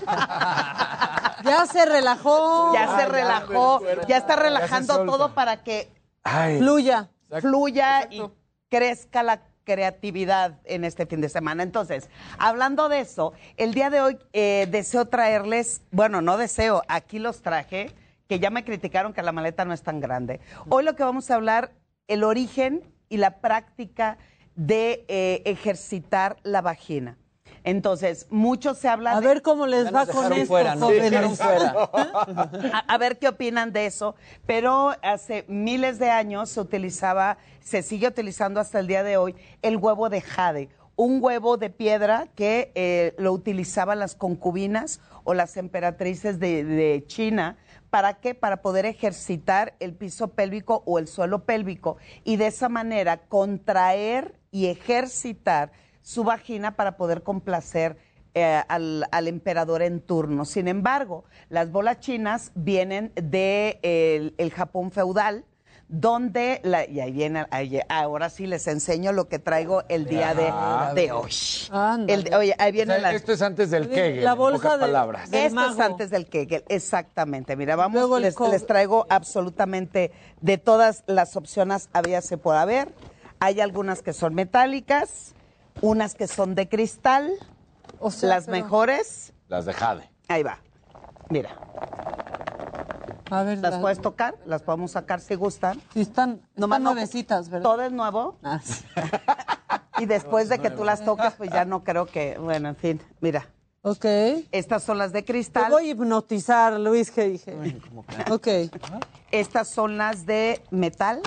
Ya 1.43 1.65
se 1.67 1.85
relajó. 1.85 2.73
ya 2.73 2.97
se 2.97 3.05
relajó, 3.05 3.81
ya 4.07 4.17
está 4.17 4.35
relajando 4.35 5.05
todo 5.05 5.35
para 5.35 5.61
que 5.63 5.91
Ay. 6.23 6.57
Fluya. 6.57 7.09
fluya 7.39 8.07
y 8.09 8.23
crezca 8.67 9.21
la 9.21 9.41
creatividad 9.63 10.59
en 10.63 10.85
este 10.85 11.05
fin 11.05 11.21
de 11.21 11.29
semana. 11.29 11.61
Entonces, 11.61 12.09
hablando 12.39 12.89
de 12.89 13.01
eso, 13.01 13.33
el 13.57 13.73
día 13.75 13.89
de 13.91 14.01
hoy 14.01 14.17
eh, 14.33 14.67
deseo 14.71 15.05
traerles, 15.05 15.81
bueno, 15.91 16.21
no 16.21 16.37
deseo, 16.37 16.81
aquí 16.87 17.19
los 17.19 17.41
traje, 17.41 17.91
que 18.27 18.39
ya 18.39 18.49
me 18.49 18.63
criticaron 18.63 19.13
que 19.13 19.21
la 19.21 19.31
maleta 19.31 19.65
no 19.65 19.73
es 19.73 19.83
tan 19.83 19.99
grande. 19.99 20.39
Hoy 20.69 20.83
lo 20.83 20.95
que 20.95 21.03
vamos 21.03 21.29
a 21.29 21.35
hablar, 21.35 21.73
el 22.07 22.23
origen 22.23 22.81
y 23.09 23.17
la 23.17 23.39
práctica 23.39 24.17
de 24.55 25.05
eh, 25.07 25.41
ejercitar 25.45 26.37
la 26.43 26.61
vagina. 26.61 27.17
Entonces, 27.65 28.27
mucho 28.29 28.75
se 28.75 28.87
habla 28.87 29.17
A 29.17 29.21
de... 29.21 29.27
ver 29.27 29.41
cómo 29.41 29.65
les 29.65 29.93
va 29.93 30.05
con 30.05 30.31
esto, 30.33 30.53
jóvenes. 30.79 31.41
a, 31.41 32.83
a 32.87 32.97
ver 32.99 33.17
qué 33.17 33.27
opinan 33.27 33.73
de 33.73 33.87
eso. 33.87 34.15
Pero 34.45 34.93
hace 35.01 35.45
miles 35.47 35.97
de 35.97 36.11
años 36.11 36.49
se 36.49 36.61
utilizaba, 36.61 37.37
se 37.61 37.81
sigue 37.81 38.07
utilizando 38.07 38.59
hasta 38.59 38.79
el 38.79 38.85
día 38.85 39.01
de 39.03 39.17
hoy, 39.17 39.35
el 39.63 39.77
huevo 39.77 40.09
de 40.09 40.21
jade. 40.21 40.69
Un 40.95 41.17
huevo 41.21 41.57
de 41.57 41.71
piedra 41.71 42.27
que 42.35 42.71
eh, 42.75 43.15
lo 43.17 43.33
utilizaban 43.33 43.97
las 43.97 44.13
concubinas 44.15 45.01
o 45.23 45.33
las 45.33 45.57
emperatrices 45.57 46.39
de, 46.39 46.63
de 46.63 47.03
China. 47.07 47.57
¿Para 47.95 48.15
qué? 48.15 48.35
Para 48.35 48.61
poder 48.61 48.85
ejercitar 48.85 49.73
el 49.79 49.93
piso 49.93 50.27
pélvico 50.27 50.83
o 50.85 50.99
el 50.99 51.07
suelo 51.07 51.45
pélvico 51.45 51.95
y 52.25 52.35
de 52.35 52.47
esa 52.47 52.67
manera 52.67 53.21
contraer 53.29 54.37
y 54.51 54.65
ejercitar 54.65 55.71
su 56.01 56.25
vagina 56.25 56.75
para 56.75 56.97
poder 56.97 57.23
complacer 57.23 57.95
eh, 58.33 58.61
al, 58.67 59.05
al 59.13 59.29
emperador 59.29 59.81
en 59.81 60.01
turno. 60.01 60.43
Sin 60.43 60.67
embargo, 60.67 61.23
las 61.47 61.71
bolas 61.71 62.01
chinas 62.01 62.51
vienen 62.53 63.13
de 63.15 63.79
el, 63.81 64.35
el 64.39 64.51
Japón 64.51 64.91
feudal, 64.91 65.45
donde, 65.87 66.61
la, 66.63 66.85
y 66.89 66.99
ahí 66.99 67.11
viene, 67.11 67.45
ahí- 67.51 67.79
ahora 67.89 68.29
sí 68.29 68.47
les 68.47 68.65
enseño 68.67 69.11
lo 69.11 69.27
que 69.29 69.37
traigo 69.39 69.83
el 69.87 70.05
día 70.05 70.33
de, 70.33 70.51
de 70.99 71.11
hoy. 71.11 71.31
El 72.07 72.33
oye, 72.33 72.55
ahí 72.57 72.71
O 72.71 72.73
vienen 72.73 72.95
sea, 72.99 73.11
las... 73.11 73.15
esto 73.15 73.33
es 73.33 73.41
antes 73.43 73.69
del 73.69 73.87
Kegel, 73.89 74.23
La 74.23 74.33
bolsa 74.33 74.73
de- 74.73 74.79
palabras. 74.79 75.29
del 75.29 75.45
Esto 75.45 75.61
es 75.61 75.75
mago. 75.77 75.83
antes 75.83 76.09
del 76.09 76.25
Kegel, 76.27 76.63
exactamente. 76.69 77.55
Mira, 77.55 77.75
vamos, 77.75 78.19
les, 78.19 78.35
les 78.39 78.65
traigo 78.65 79.05
absolutamente 79.09 80.11
de 80.41 80.57
todas 80.57 81.03
las 81.05 81.35
opciones 81.35 81.89
había 81.93 82.21
se 82.21 82.37
puede 82.37 82.57
haber. 82.59 82.89
Hay 83.39 83.61
algunas 83.61 84.01
que 84.01 84.13
son 84.13 84.33
metálicas, 84.33 85.35
unas 85.81 86.15
que 86.15 86.27
son 86.27 86.55
de 86.55 86.67
cristal, 86.67 87.31
O 87.99 88.09
sea, 88.09 88.29
las 88.29 88.45
pero- 88.45 88.57
mejores. 88.57 89.33
Las 89.49 89.65
de 89.65 89.73
Jade. 89.73 90.09
Ahí 90.29 90.41
va. 90.41 90.57
Mira, 91.29 91.49
A 93.31 93.43
ver, 93.43 93.57
las 93.59 93.73
la- 93.75 93.81
puedes 93.81 93.99
tocar, 94.01 94.35
las 94.45 94.61
podemos 94.61 94.91
sacar 94.91 95.19
si 95.21 95.35
gustan. 95.35 95.81
Sí, 95.93 96.01
están, 96.01 96.41
Nomás 96.55 96.79
están 96.79 96.83
nuevecitas, 96.93 97.49
¿verdad? 97.49 97.63
Todo 97.63 97.81
es 97.83 97.91
nuevo. 97.91 98.37
Ah, 98.43 98.59
sí. 98.63 98.83
Y 99.97 100.05
después 100.07 100.49
de 100.49 100.59
que 100.59 100.69
tú 100.69 100.83
las 100.83 101.05
toques, 101.05 101.33
pues 101.37 101.49
ya 101.51 101.63
no 101.63 101.83
creo 101.85 102.05
que, 102.05 102.37
bueno, 102.37 102.67
en 102.67 102.75
fin, 102.75 103.01
mira. 103.21 103.47
Ok. 103.81 104.03
Estas 104.51 104.83
son 104.83 104.97
las 104.97 105.13
de 105.13 105.21
Te 105.21 105.31
cristal. 105.31 105.71
voy 105.71 105.87
a 105.87 105.91
hipnotizar, 105.91 106.77
Luis, 106.77 107.11
que 107.11 107.29
dije. 107.29 107.55
Ok. 108.29 108.47
Estas 109.31 109.69
son 109.69 109.97
las 109.97 110.25
de 110.25 110.61
metal. 110.69 111.21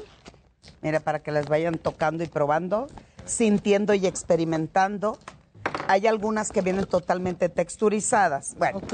Mira, 0.83 1.01
para 1.01 1.21
que 1.23 1.33
las 1.33 1.47
vayan 1.49 1.79
tocando 1.79 2.23
y 2.25 2.27
probando, 2.27 2.89
sintiendo 3.25 3.95
y 3.95 4.07
experimentando. 4.07 5.17
Hay 5.87 6.07
algunas 6.07 6.53
que 6.53 6.61
vienen 6.61 6.85
totalmente 6.85 7.49
texturizadas. 7.49 8.55
Bueno, 8.59 8.79
Ok. 8.79 8.93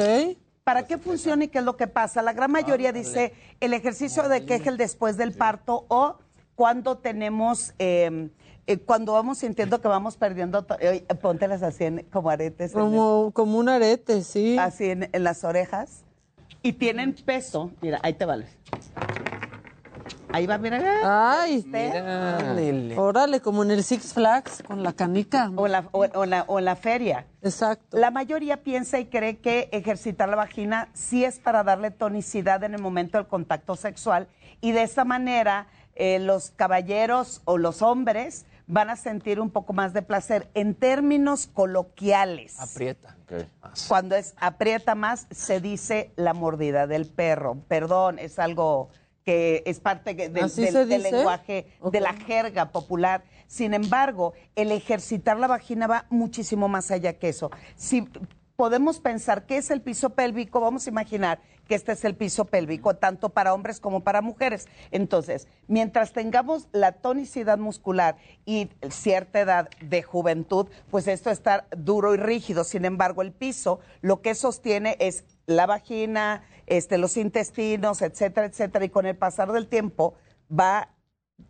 ¿Para 0.64 0.86
qué 0.86 0.96
funciona 0.98 1.44
y 1.44 1.48
qué 1.48 1.58
es 1.58 1.64
lo 1.64 1.76
que 1.76 1.86
pasa? 1.86 2.22
La 2.22 2.32
gran 2.32 2.50
mayoría 2.50 2.92
dice 2.92 3.34
el 3.60 3.74
ejercicio 3.74 4.28
de 4.28 4.44
Kegel 4.46 4.76
después 4.76 5.16
del 5.16 5.32
parto 5.34 5.84
o 5.88 6.16
cuando 6.56 6.96
tenemos, 6.98 7.74
eh, 7.78 8.30
eh, 8.66 8.78
cuando 8.78 9.12
vamos 9.12 9.38
sintiendo 9.38 9.80
que 9.80 9.88
vamos 9.88 10.16
perdiendo, 10.16 10.66
eh, 10.80 11.04
póntelas 11.20 11.62
así 11.62 11.84
en- 11.84 12.04
como 12.10 12.30
aretes. 12.30 12.72
en 12.72 12.78
el- 12.78 12.84
Como, 12.84 13.30
como 13.32 13.58
un 13.58 13.68
arete, 13.68 14.22
sí. 14.22 14.56
así 14.58 14.86
en, 14.90 15.10
en 15.12 15.22
las 15.24 15.44
orejas 15.44 16.02
y 16.62 16.72
tienen 16.72 17.12
peso. 17.14 17.70
Mira, 17.82 18.00
ahí 18.02 18.14
te 18.14 18.24
vale. 18.24 18.46
Ahí 20.34 20.46
va, 20.46 20.58
mira. 20.58 20.80
Ay, 21.42 21.64
Este. 21.64 22.98
órale, 22.98 23.40
como 23.40 23.62
en 23.62 23.70
el 23.70 23.84
Six 23.84 24.14
Flags 24.14 24.62
con 24.66 24.82
la 24.82 24.92
canica. 24.92 25.50
O 25.54 25.66
en 25.66 25.72
la, 25.72 25.88
o- 25.92 26.26
la- 26.26 26.44
o 26.48 26.60
la 26.60 26.74
feria. 26.76 27.26
Exacto. 27.42 27.96
La 27.96 28.10
mayoría 28.10 28.62
piensa 28.62 28.98
y 28.98 29.06
cree 29.06 29.38
que 29.38 29.68
ejercitar 29.72 30.28
la 30.28 30.36
vagina 30.36 30.88
sí 30.92 31.24
es 31.24 31.38
para 31.38 31.62
darle 31.62 31.90
tonicidad 31.92 32.64
en 32.64 32.74
el 32.74 32.80
momento 32.82 33.18
del 33.18 33.26
contacto 33.28 33.76
sexual 33.76 34.26
y 34.60 34.72
de 34.72 34.82
esa 34.82 35.04
manera 35.04 35.68
eh, 35.94 36.18
los 36.18 36.50
caballeros 36.50 37.40
o 37.44 37.56
los 37.56 37.80
hombres 37.80 38.44
van 38.66 38.90
a 38.90 38.96
sentir 38.96 39.38
un 39.40 39.50
poco 39.50 39.72
más 39.72 39.92
de 39.92 40.02
placer. 40.02 40.48
En 40.54 40.74
términos 40.74 41.46
coloquiales, 41.46 42.58
Aprieta. 42.58 43.14
cuando 43.88 44.16
es 44.16 44.34
aprieta 44.38 44.94
más, 44.96 45.26
se 45.30 45.60
dice 45.60 46.12
la 46.16 46.34
mordida 46.34 46.86
del 46.88 47.06
perro. 47.06 47.58
Perdón, 47.68 48.18
es 48.18 48.38
algo 48.38 48.88
que 49.24 49.62
es 49.66 49.80
parte 49.80 50.14
que- 50.14 50.28
del, 50.28 51.02
lenguaje, 51.02 51.66
de 51.90 52.00
la 52.00 52.12
jerga 52.12 52.70
popular. 52.70 53.24
Sin 53.46 53.74
embargo, 53.74 54.34
el 54.54 54.70
ejercitar 54.70 55.38
la 55.38 55.46
vagina 55.46 55.86
va 55.86 56.06
muchísimo 56.10 56.68
más 56.68 56.90
allá 56.90 57.14
que 57.14 57.30
eso. 57.30 57.50
Si 57.74 58.06
podemos 58.56 59.00
pensar 59.00 59.46
qué 59.46 59.56
es 59.56 59.70
el 59.70 59.80
piso 59.80 60.10
pélvico, 60.10 60.60
vamos 60.60 60.86
a 60.86 60.90
imaginar 60.90 61.40
que 61.66 61.74
este 61.74 61.92
es 61.92 62.04
el 62.04 62.14
piso 62.14 62.44
pélvico, 62.44 62.94
tanto 62.96 63.30
para 63.30 63.54
hombres 63.54 63.80
como 63.80 64.00
para 64.00 64.22
mujeres. 64.22 64.66
Entonces, 64.90 65.48
mientras 65.66 66.12
tengamos 66.12 66.68
la 66.72 66.92
tonicidad 66.92 67.58
muscular 67.58 68.16
y 68.44 68.70
cierta 68.90 69.40
edad 69.40 69.68
de 69.80 70.02
juventud, 70.02 70.68
pues 70.90 71.08
esto 71.08 71.30
está 71.30 71.66
duro 71.76 72.14
y 72.14 72.18
rígido. 72.18 72.64
Sin 72.64 72.84
embargo, 72.84 73.22
el 73.22 73.32
piso 73.32 73.80
lo 74.00 74.20
que 74.20 74.34
sostiene 74.34 74.96
es 75.00 75.24
la 75.46 75.66
vagina, 75.66 76.42
este, 76.66 76.98
los 76.98 77.16
intestinos, 77.16 78.02
etcétera, 78.02 78.46
etcétera. 78.46 78.84
Y 78.84 78.90
con 78.90 79.06
el 79.06 79.16
pasar 79.16 79.52
del 79.52 79.66
tiempo 79.66 80.14
va 80.50 80.90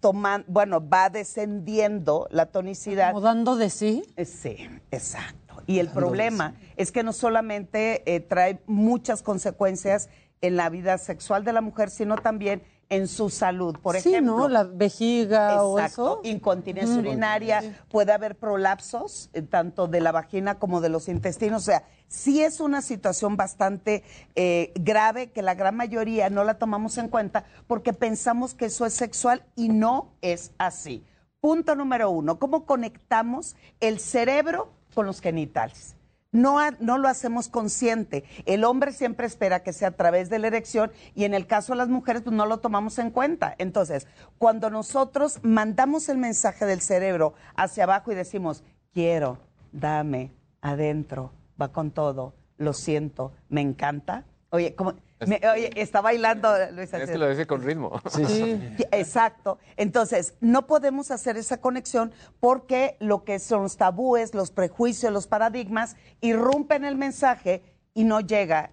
tomando, 0.01 0.47
bueno, 0.51 0.87
va 0.87 1.11
descendiendo 1.11 2.27
la 2.31 2.47
tonicidad. 2.47 3.13
Como 3.13 3.21
dando 3.21 3.57
de 3.57 3.71
sí. 3.71 4.03
Eh, 4.17 4.25
Sí, 4.25 4.69
exacto. 4.91 5.44
Y 5.67 5.79
el 5.79 5.89
problema 5.89 6.55
es 6.77 6.93
que 6.93 7.03
no 7.03 7.13
solamente 7.13 8.03
eh, 8.13 8.21
trae 8.21 8.61
muchas 8.67 9.23
consecuencias 9.23 10.09
en 10.41 10.57
la 10.57 10.69
vida 10.69 10.99
sexual 10.99 11.45
de 11.45 11.53
la 11.53 11.61
mujer, 11.61 11.91
sino 11.91 12.17
también 12.17 12.63
en 12.91 13.09
su 13.09 13.31
salud. 13.31 13.77
Por 13.81 13.97
sí, 13.99 14.11
ejemplo, 14.11 14.37
¿no? 14.37 14.49
La 14.49 14.65
vejiga 14.65 15.65
o 15.65 15.79
eso. 15.79 16.21
incontinencia 16.23 16.97
Mm. 16.97 16.99
urinaria, 16.99 17.85
puede 17.89 18.13
haber 18.13 18.37
prolapsos 18.37 19.31
eh, 19.33 19.43
tanto 19.43 19.89
de 19.89 20.01
la 20.01 20.13
vagina 20.13 20.59
como 20.59 20.81
de 20.81 20.91
los 20.91 21.09
intestinos, 21.09 21.63
o 21.63 21.65
sea, 21.65 21.85
sí 22.09 22.43
es 22.43 22.61
una 22.61 22.83
situación 22.83 23.37
bastante 23.37 24.05
eh, 24.35 24.73
grave 24.77 25.31
que 25.31 25.43
la 25.43 25.55
gran 25.55 25.77
mayoría 25.77 26.29
no 26.31 26.45
la 26.45 26.59
tomamos 26.59 26.99
en 26.99 27.09
cuenta 27.09 27.45
porque 27.67 27.93
pensamos 27.95 28.55
que 28.55 28.67
eso 28.67 28.85
es 28.87 28.93
sexual 28.95 29.45
y 29.57 29.71
no 29.71 30.13
es 30.21 30.53
así. 30.59 31.05
Punto 31.41 31.75
número 31.75 32.11
uno, 32.11 32.39
¿cómo 32.39 32.65
conectamos 32.67 33.57
el 33.81 33.99
cerebro 33.99 34.73
con 34.95 35.07
los 35.07 35.21
genitales? 35.21 35.97
No, 36.35 36.59
no 36.81 36.99
lo 36.99 37.07
hacemos 37.07 37.49
consciente. 37.49 38.25
El 38.45 38.65
hombre 38.65 38.93
siempre 38.93 39.27
espera 39.27 39.63
que 39.63 39.73
sea 39.73 39.89
a 39.89 39.97
través 39.97 40.31
de 40.31 40.41
la 40.41 40.49
erección 40.49 40.91
y 41.15 41.25
en 41.25 41.33
el 41.33 41.47
caso 41.47 41.73
de 41.73 41.79
las 41.79 41.89
mujeres 41.89 42.23
pues 42.23 42.35
no 42.35 42.45
lo 42.47 42.59
tomamos 42.59 42.99
en 42.99 43.11
cuenta. 43.11 43.55
Entonces, 43.59 44.09
cuando 44.37 44.69
nosotros 44.69 45.39
mandamos 45.43 46.09
el 46.09 46.19
mensaje 46.19 46.67
del 46.67 46.81
cerebro 46.81 47.35
hacia 47.55 47.85
abajo 47.85 48.11
y 48.11 48.17
decimos, 48.17 48.65
quiero, 48.93 49.39
dame, 49.71 50.33
adentro, 50.61 51.31
va 51.61 51.69
con 51.69 51.93
todo, 51.93 52.35
lo 52.57 52.73
siento, 52.73 53.33
me 53.49 53.61
encanta. 53.61 54.25
Oye, 54.51 54.75
¿cómo? 54.75 54.95
Me- 55.27 55.41
oye, 55.49 55.71
está 55.77 56.01
bailando 56.01 56.49
Luis 56.73 56.93
Es 56.93 57.11
que 57.11 57.19
lo 57.19 57.29
dice 57.29 57.47
con 57.47 57.63
ritmo. 57.63 58.01
Sí, 58.11 58.61
Exacto. 58.93 59.59
Entonces, 59.77 60.35
no 60.41 60.67
podemos 60.67 61.11
hacer 61.11 61.37
esa 61.37 61.61
conexión 61.61 62.13
porque 62.41 62.97
lo 63.01 63.25
que 63.25 63.39
son 63.39 63.63
los 63.65 63.77
tabúes, 63.77 64.35
los 64.35 64.51
prejuicios, 64.51 65.13
los 65.13 65.27
paradigmas, 65.27 65.97
irrumpen 66.21 66.85
el 66.85 66.97
mensaje 66.97 67.63
y 67.95 68.05
no 68.05 68.21
llega 68.21 68.73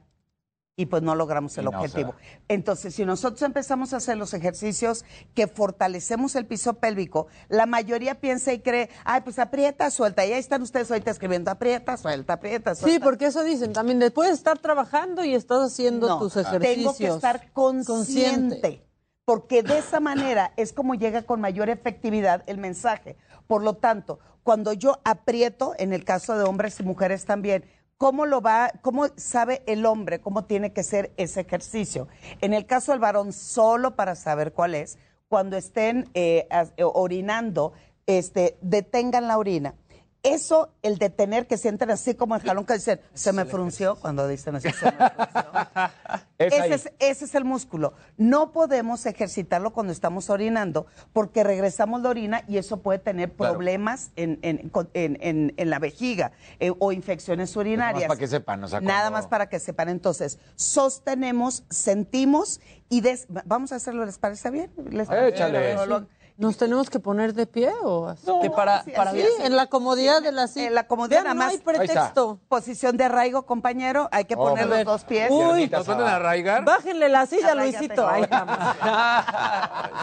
y 0.81 0.87
pues 0.87 1.03
no 1.03 1.13
logramos 1.13 1.55
el 1.59 1.65
no 1.65 1.69
objetivo. 1.71 2.15
Entonces, 2.47 2.95
si 2.95 3.05
nosotros 3.05 3.41
empezamos 3.43 3.93
a 3.93 3.97
hacer 3.97 4.17
los 4.17 4.33
ejercicios 4.33 5.05
que 5.35 5.45
fortalecemos 5.45 6.35
el 6.35 6.47
piso 6.47 6.73
pélvico, 6.73 7.27
la 7.49 7.67
mayoría 7.67 8.19
piensa 8.19 8.51
y 8.51 8.61
cree, 8.61 8.89
ay, 9.05 9.21
pues 9.21 9.37
aprieta, 9.37 9.91
suelta. 9.91 10.25
Y 10.25 10.33
ahí 10.33 10.39
están 10.39 10.63
ustedes 10.63 10.89
ahorita 10.89 11.11
escribiendo, 11.11 11.51
aprieta, 11.51 11.97
suelta, 11.97 12.33
aprieta, 12.33 12.73
suelta. 12.73 12.97
Sí, 12.97 12.99
porque 13.03 13.27
eso 13.27 13.43
dicen 13.43 13.73
también. 13.73 13.99
Después 13.99 14.29
de 14.29 14.35
estar 14.35 14.57
trabajando 14.57 15.23
y 15.23 15.35
estás 15.35 15.71
haciendo 15.71 16.07
No, 16.07 16.19
tus 16.19 16.35
ejercicios. 16.35 16.75
Tengo 16.75 16.97
que 16.97 17.07
estar 17.07 17.51
consciente, 17.53 18.83
Porque 19.23 19.61
de 19.61 19.77
esa 19.77 19.99
manera 19.99 20.51
es 20.57 20.73
como 20.73 20.95
llega 20.95 21.21
con 21.21 21.41
mayor 21.41 21.69
efectividad 21.69 22.43
el 22.47 22.57
mensaje. 22.57 23.17
Por 23.45 23.61
lo 23.61 23.75
tanto, 23.75 24.19
cuando 24.41 24.73
yo 24.73 24.99
aprieto, 25.03 25.75
en 25.77 25.93
el 25.93 26.03
caso 26.03 26.35
de 26.35 26.43
hombres 26.43 26.79
y 26.79 26.83
mujeres 26.83 27.25
también, 27.25 27.65
¿cómo 28.01 28.25
lo 28.25 28.41
va, 28.41 28.71
cómo 28.81 29.09
sabe 29.15 29.61
el 29.67 29.85
hombre 29.85 30.21
cómo 30.21 30.45
tiene 30.45 30.73
que 30.73 30.81
ser 30.81 31.11
ese 31.17 31.41
ejercicio? 31.41 32.07
En 32.41 32.55
el 32.55 32.65
caso 32.65 32.93
del 32.93 32.99
varón, 32.99 33.31
solo 33.31 33.95
para 33.95 34.15
saber 34.15 34.53
cuál 34.53 34.73
es, 34.73 34.97
cuando 35.29 35.55
estén 35.55 36.09
eh, 36.15 36.47
eh, 36.49 36.83
orinando, 36.83 37.73
este, 38.07 38.57
detengan 38.61 39.27
la 39.27 39.37
orina. 39.37 39.75
Eso, 40.23 40.69
el 40.83 40.99
detener, 40.99 41.47
que 41.47 41.57
sienten 41.57 41.89
así 41.89 42.13
como 42.13 42.35
el 42.35 42.41
jalón 42.43 42.63
que 42.65 42.73
dicen, 42.75 43.01
se 43.15 43.33
me 43.33 43.43
frunció, 43.45 43.95
cuando 43.95 44.27
dicen 44.27 44.55
así, 44.55 44.69
se 44.71 44.85
me 44.85 44.91
Es 46.37 46.53
ahí. 46.53 46.71
ese 46.71 46.89
es, 46.89 46.93
ese 46.99 47.25
es 47.25 47.35
el 47.35 47.43
músculo. 47.43 47.93
No 48.17 48.51
podemos 48.51 49.05
ejercitarlo 49.07 49.73
cuando 49.73 49.91
estamos 49.93 50.29
orinando 50.29 50.85
porque 51.13 51.43
regresamos 51.43 52.01
la 52.01 52.09
orina 52.09 52.43
y 52.47 52.57
eso 52.57 52.77
puede 52.81 52.99
tener 52.99 53.31
Claro. 53.31 53.53
problemas 53.53 54.11
en, 54.15 54.37
en- 54.43 54.71
en- 54.93 55.17
en- 55.21 55.53
en 55.57 55.69
la 55.71 55.79
vejiga 55.79 56.31
eh, 56.59 56.71
o 56.77 56.91
infecciones 56.91 57.55
urinarias. 57.55 58.07
para 58.07 58.19
que 58.19 58.27
sepan, 58.27 58.63
o 58.63 58.67
sea, 58.67 58.79
Nada 58.81 59.09
más 59.09 59.25
para 59.27 59.49
que 59.49 59.59
sepan. 59.59 59.89
Entonces, 59.89 60.37
sostenemos, 60.55 61.63
sentimos 61.69 62.59
y 62.89 63.01
des- 63.01 63.25
vamos 63.45 63.71
a 63.71 63.75
hacerlo. 63.77 64.05
¿Les 64.05 64.17
parece 64.19 64.51
bien? 64.51 64.71
¿Les 64.89 65.07
Échale. 65.09 65.85
Lo- 65.87 66.05
¿Nos 66.41 66.57
tenemos 66.57 66.89
que 66.89 66.99
poner 66.99 67.35
de 67.35 67.45
pie 67.45 67.71
o 67.83 68.07
así? 68.07 68.25
Que 68.41 68.49
para- 68.49 68.83
sí, 68.83 68.91
para- 68.95 69.11
sí, 69.11 69.23
en 69.43 69.55
la 69.55 69.67
comodidad 69.67 70.23
de 70.23 70.31
la 70.31 70.47
silla. 70.47 70.67
En 70.67 70.73
la 70.75 70.87
comodidad 70.87 71.23
Vean, 71.23 71.37
nada 71.37 71.45
más. 71.51 71.53
no 71.63 71.71
hay 71.71 71.77
pretexto. 71.77 72.39
Posición 72.49 72.97
de 72.97 73.03
arraigo, 73.03 73.45
compañero. 73.45 74.09
Hay 74.11 74.25
que 74.25 74.33
Oh, 74.33 74.49
poner 74.49 74.67
los 74.67 74.83
dos 74.83 75.03
pies. 75.03 75.29
Uy, 75.29 75.69
¿Nos 75.69 75.87
a 75.87 76.15
arraigar? 76.15 76.65
Bájenle 76.65 77.09
la 77.09 77.27
silla, 77.27 77.51
Arráigate. 77.51 77.77
Luisito. 77.87 78.07
Ahí 78.07 78.23
estamos. 78.23 78.57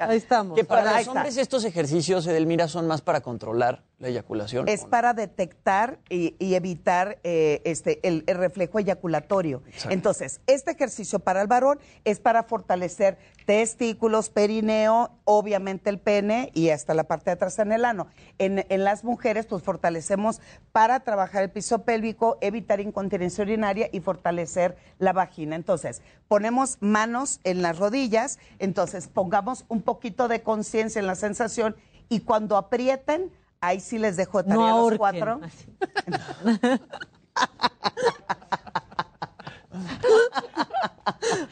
Ahí 0.00 0.16
estamos. 0.16 0.56
Que 0.56 0.64
para 0.64 0.92
los 0.92 1.00
está. 1.00 1.12
hombres 1.12 1.36
estos 1.36 1.64
ejercicios, 1.64 2.26
Edelmira, 2.26 2.68
son 2.68 2.86
más 2.86 3.00
para 3.00 3.20
controlar 3.20 3.82
la 3.98 4.08
eyaculación. 4.08 4.68
Es 4.68 4.84
para 4.84 5.12
detectar 5.14 5.98
y, 6.08 6.34
y 6.38 6.54
evitar 6.54 7.18
eh, 7.22 7.60
este, 7.64 8.00
el, 8.06 8.24
el 8.26 8.36
reflejo 8.36 8.78
eyaculatorio. 8.78 9.62
Exacto. 9.66 9.90
Entonces, 9.90 10.40
este 10.46 10.72
ejercicio 10.72 11.18
para 11.18 11.42
el 11.42 11.48
varón 11.48 11.80
es 12.04 12.20
para 12.20 12.44
fortalecer 12.44 13.18
testículos, 13.50 14.30
perineo, 14.30 15.10
obviamente 15.24 15.90
el 15.90 15.98
pene 15.98 16.52
y 16.54 16.68
hasta 16.68 16.94
la 16.94 17.02
parte 17.02 17.30
de 17.30 17.32
atrás 17.32 17.58
en 17.58 17.72
el 17.72 17.84
ano. 17.84 18.06
En, 18.38 18.64
en 18.68 18.84
las 18.84 19.02
mujeres, 19.02 19.46
pues 19.46 19.64
fortalecemos 19.64 20.40
para 20.70 21.00
trabajar 21.00 21.42
el 21.42 21.50
piso 21.50 21.82
pélvico, 21.82 22.38
evitar 22.42 22.78
incontinencia 22.78 23.42
urinaria 23.42 23.88
y 23.90 23.98
fortalecer 23.98 24.76
la 25.00 25.12
vagina. 25.12 25.56
Entonces, 25.56 26.00
ponemos 26.28 26.76
manos 26.78 27.40
en 27.42 27.60
las 27.60 27.80
rodillas, 27.80 28.38
entonces 28.60 29.08
pongamos 29.08 29.64
un 29.66 29.82
poquito 29.82 30.28
de 30.28 30.44
conciencia 30.44 31.00
en 31.00 31.08
la 31.08 31.16
sensación 31.16 31.74
y 32.08 32.20
cuando 32.20 32.56
aprieten, 32.56 33.32
ahí 33.60 33.80
sí 33.80 33.98
les 33.98 34.16
dejo 34.16 34.44
de 34.44 34.50
No 34.50 34.60
tarea 34.60 34.74
a 34.74 34.76
los 34.76 34.80
ahorquen. 34.80 34.98
cuatro. 34.98 35.40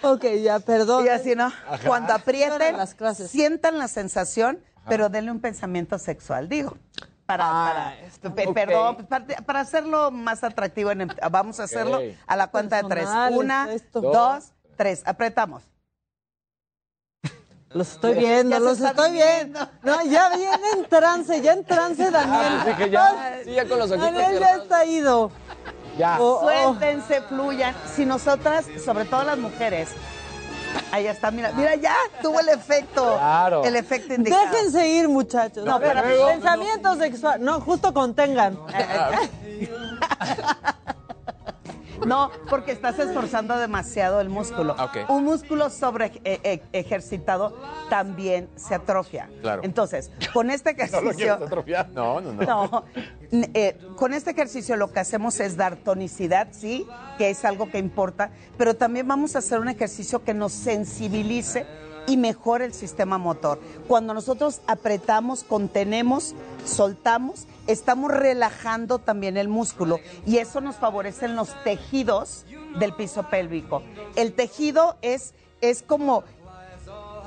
ok, 0.02 0.24
ya, 0.42 0.58
perdón. 0.60 1.04
Y 1.06 1.08
así, 1.08 1.34
¿no? 1.34 1.52
Cuando 1.86 2.14
aprieten, 2.14 2.76
Las 2.76 2.94
clases. 2.94 3.30
sientan 3.30 3.78
la 3.78 3.88
sensación, 3.88 4.58
pero 4.88 5.08
denle 5.08 5.30
un 5.30 5.40
pensamiento 5.40 5.98
sexual, 5.98 6.48
digo. 6.48 6.76
Para, 7.26 7.44
para- 8.22 8.34
pe- 8.34 8.46
ok. 8.46 8.54
perdón, 8.54 8.94
pues, 8.96 9.06
para, 9.06 9.26
para 9.44 9.60
hacerlo 9.60 10.10
más 10.10 10.42
atractivo, 10.44 10.90
en 10.90 11.02
el- 11.02 11.16
vamos 11.30 11.60
a 11.60 11.64
hacerlo 11.64 12.00
a 12.26 12.36
la 12.36 12.46
cuenta 12.46 12.82
de 12.82 12.88
tres. 12.88 13.08
Una, 13.32 13.70
esto. 13.72 14.00
dos, 14.00 14.52
tres. 14.76 15.02
Apretamos. 15.04 15.62
Los 17.70 17.92
estoy 17.92 18.14
viendo, 18.14 18.56
Ya 18.56 18.60
los 18.60 18.80
estoy 18.80 19.12
viendo. 19.12 19.60
No, 19.82 20.02
ya 20.06 20.34
viene 20.34 20.56
en 20.74 20.88
trance, 20.88 21.42
ya 21.42 21.52
en 21.52 21.64
trance, 21.66 22.10
Daniel. 22.10 22.64
dije 22.64 22.88
ya. 22.88 23.40
Sí, 23.44 23.52
ya 23.52 23.68
con 23.68 23.78
los 23.78 23.90
ojitos 23.90 24.10
Daniel 24.10 24.40
ya 24.40 24.54
está 24.56 24.84
ido. 24.86 25.30
Ya. 25.98 26.16
Oh, 26.20 26.40
oh. 26.42 26.48
Suéltense, 26.74 27.20
fluyan. 27.22 27.74
Si 27.94 28.06
nosotras, 28.06 28.66
sobre 28.84 29.04
todo 29.04 29.24
las 29.24 29.36
mujeres, 29.36 29.88
ahí 30.92 31.06
está, 31.06 31.30
mira, 31.30 31.52
mira, 31.52 31.74
ya 31.74 31.94
tuvo 32.22 32.38
el 32.40 32.48
efecto. 32.50 33.16
Claro. 33.18 33.64
El 33.64 33.74
efecto 33.76 34.14
indicado. 34.14 34.44
Déjense 34.52 34.88
ir, 34.88 35.08
muchachos. 35.08 35.64
No, 35.64 35.80
pero- 35.80 36.02
Pensamiento 36.28 36.96
sexual. 36.96 37.42
No, 37.44 37.60
justo 37.60 37.92
contengan. 37.92 38.58
No, 42.06 42.30
porque 42.48 42.72
estás 42.72 42.98
esforzando 42.98 43.56
demasiado 43.56 44.20
el 44.20 44.28
músculo. 44.28 44.74
Ok. 44.74 45.08
Un 45.08 45.24
músculo 45.24 45.70
sobre 45.70 46.06
eh, 46.24 46.40
eh, 46.42 46.62
ejercitado 46.72 47.56
también 47.90 48.48
se 48.56 48.74
atrofia. 48.74 49.28
Claro. 49.40 49.62
Entonces, 49.64 50.10
con 50.32 50.50
este 50.50 50.70
ejercicio. 50.78 51.38
No, 51.92 52.20
no, 52.20 52.32
no. 52.32 52.42
No, 52.42 52.84
eh, 53.54 53.78
con 53.96 54.14
este 54.14 54.30
ejercicio 54.30 54.76
lo 54.76 54.92
que 54.92 55.00
hacemos 55.00 55.40
es 55.40 55.56
dar 55.56 55.76
tonicidad, 55.76 56.48
sí, 56.52 56.86
que 57.18 57.30
es 57.30 57.44
algo 57.44 57.70
que 57.70 57.78
importa, 57.78 58.30
pero 58.56 58.74
también 58.74 59.06
vamos 59.06 59.36
a 59.36 59.40
hacer 59.40 59.58
un 59.58 59.68
ejercicio 59.68 60.22
que 60.24 60.34
nos 60.34 60.52
sensibilice 60.52 61.66
y 62.08 62.16
mejore 62.16 62.64
el 62.64 62.72
sistema 62.72 63.18
motor. 63.18 63.60
Cuando 63.86 64.14
nosotros 64.14 64.62
apretamos, 64.66 65.44
contenemos, 65.44 66.34
soltamos, 66.64 67.46
estamos 67.66 68.10
relajando 68.10 68.98
también 68.98 69.36
el 69.36 69.48
músculo 69.48 70.00
y 70.26 70.38
eso 70.38 70.60
nos 70.60 70.76
favorece 70.76 71.26
en 71.26 71.36
los 71.36 71.50
tejidos 71.62 72.46
del 72.80 72.94
piso 72.94 73.28
pélvico. 73.28 73.82
El 74.16 74.32
tejido 74.32 74.96
es, 75.02 75.34
es 75.60 75.82
como 75.82 76.24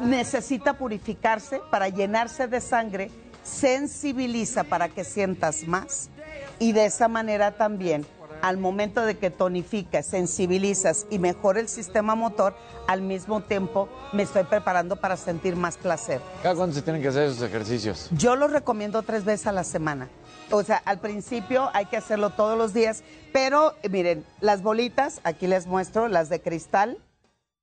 necesita 0.02 0.78
purificarse 0.78 1.62
para 1.70 1.88
llenarse 1.90 2.48
de 2.48 2.60
sangre, 2.60 3.12
sensibiliza 3.44 4.64
para 4.64 4.90
que 4.90 5.04
sientas 5.04 5.68
más 5.68 6.10
y 6.58 6.72
de 6.72 6.86
esa 6.86 7.08
manera 7.08 7.52
también 7.52 8.06
al 8.42 8.58
momento 8.58 9.06
de 9.06 9.18
que 9.18 9.30
tonificas, 9.30 10.06
sensibilizas 10.06 11.06
y 11.10 11.20
mejora 11.20 11.60
el 11.60 11.68
sistema 11.68 12.16
motor, 12.16 12.56
al 12.88 13.02
mismo 13.02 13.42
tiempo 13.42 13.88
me 14.14 14.24
estoy 14.24 14.44
preparando 14.44 14.96
para 14.96 15.18
sentir 15.18 15.56
más 15.56 15.78
placer. 15.78 16.22
¿Cada 16.44 16.56
cuándo 16.56 16.76
se 16.76 16.82
tienen 16.82 17.02
que 17.02 17.10
hacer 17.10 17.24
esos 17.24 17.42
ejercicios? 17.42 18.10
Yo 18.12 18.36
los 18.36 18.52
recomiendo 18.52 19.04
tres 19.04 19.24
veces 19.24 19.48
a 19.48 19.52
la 19.52 19.64
semana. 19.64 20.10
O 20.50 20.64
sea, 20.64 20.78
al 20.78 21.00
principio 21.00 21.70
hay 21.74 21.86
que 21.86 21.98
hacerlo 21.98 22.32
todos 22.32 22.58
los 22.58 22.74
días, 22.74 23.04
pero 23.32 23.74
eh, 23.84 23.90
miren, 23.90 24.26
las 24.42 24.62
bolitas, 24.62 25.22
aquí 25.24 25.48
les 25.48 25.66
muestro, 25.68 26.08
las 26.08 26.30
de 26.30 26.42
cristal, 26.42 26.98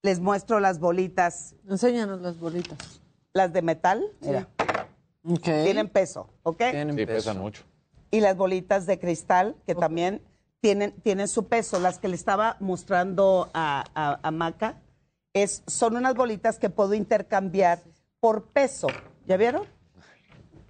les 0.03 0.21
muestro 0.21 0.61
las 0.61 0.79
bolitas. 0.79 1.55
Enséñanos 1.69 2.21
las 2.21 2.39
bolitas. 2.39 3.03
Las 3.35 3.53
de 3.53 3.63
metal, 3.63 4.03
mira. 4.21 4.49
Tienen 5.43 5.89
peso, 5.89 6.31
¿ok? 6.43 6.63
sí, 6.95 7.07
pesan 7.07 7.39
mucho. 7.39 7.63
Y 8.11 8.21
las 8.21 8.37
bolitas 8.37 8.87
de 8.87 8.99
cristal, 8.99 9.55
que 9.67 9.75
también 9.75 10.23
tienen, 10.61 10.93
tienen 11.03 11.29
su 11.29 11.47
peso. 11.49 11.79
Las 11.79 11.99
que 11.99 12.09
le 12.09 12.17
estaba 12.17 12.57
mostrando 12.61 13.51
a, 13.55 13.85
a, 13.95 14.19
a 14.23 14.31
Maca, 14.31 14.81
es, 15.33 15.63
son 15.67 15.97
unas 15.97 16.15
bolitas 16.15 16.59
que 16.59 16.71
puedo 16.71 16.95
intercambiar 16.95 17.81
por 18.21 18.47
peso. 18.47 18.89
¿Ya 19.27 19.37
vieron? 19.37 19.63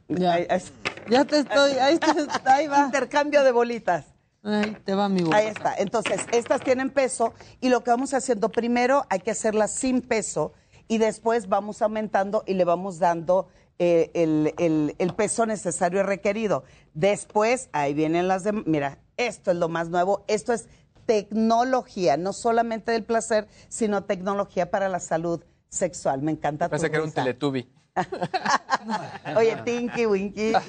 Ya. 0.08 0.32
Ahí- 0.34 0.46
ahí- 0.50 0.62
Ya 1.10 1.24
te 1.24 1.38
estoy, 1.38 1.72
ahí, 1.72 1.98
te- 1.98 2.08
ahí 2.50 2.66
va. 2.66 2.80
Intercambio 2.80 3.42
de 3.44 3.52
bolitas. 3.52 4.06
Ahí 4.42 4.76
te 4.84 4.94
va 4.94 5.08
mi 5.08 5.22
Ahí 5.32 5.46
está. 5.48 5.74
Entonces, 5.76 6.20
estas 6.32 6.60
tienen 6.62 6.90
peso 6.90 7.34
y 7.60 7.68
lo 7.70 7.82
que 7.82 7.90
vamos 7.90 8.14
haciendo 8.14 8.50
primero 8.50 9.04
hay 9.10 9.20
que 9.20 9.30
hacerlas 9.32 9.72
sin 9.74 10.00
peso 10.00 10.52
y 10.86 10.98
después 10.98 11.48
vamos 11.48 11.82
aumentando 11.82 12.44
y 12.46 12.54
le 12.54 12.64
vamos 12.64 12.98
dando 12.98 13.48
eh, 13.78 14.10
el, 14.14 14.54
el- 14.58 14.94
el 14.98 15.14
peso 15.14 15.44
necesario 15.46 16.00
y 16.00 16.02
requerido. 16.02 16.64
Después, 16.94 17.68
ahí 17.72 17.94
vienen 17.94 18.26
las 18.28 18.42
de... 18.44 18.52
Mira, 18.52 18.98
esto 19.18 19.50
es 19.50 19.58
lo 19.58 19.68
más 19.68 19.90
nuevo. 19.90 20.24
Esto 20.26 20.54
es 20.54 20.66
tecnología, 21.04 22.16
no 22.16 22.32
solamente 22.32 22.92
del 22.92 23.04
placer, 23.04 23.48
sino 23.68 24.04
tecnología 24.04 24.70
para 24.70 24.88
la 24.88 25.00
salud 25.00 25.44
sexual. 25.68 26.22
Me 26.22 26.32
encanta 26.32 26.66
tu 26.66 26.70
Parece 26.70 26.90
que 26.90 26.96
era 26.96 27.04
un 27.04 27.12
teletubi. 27.12 27.68
Oye, 29.36 29.56
Tinky 29.64 30.06
Winky. 30.06 30.52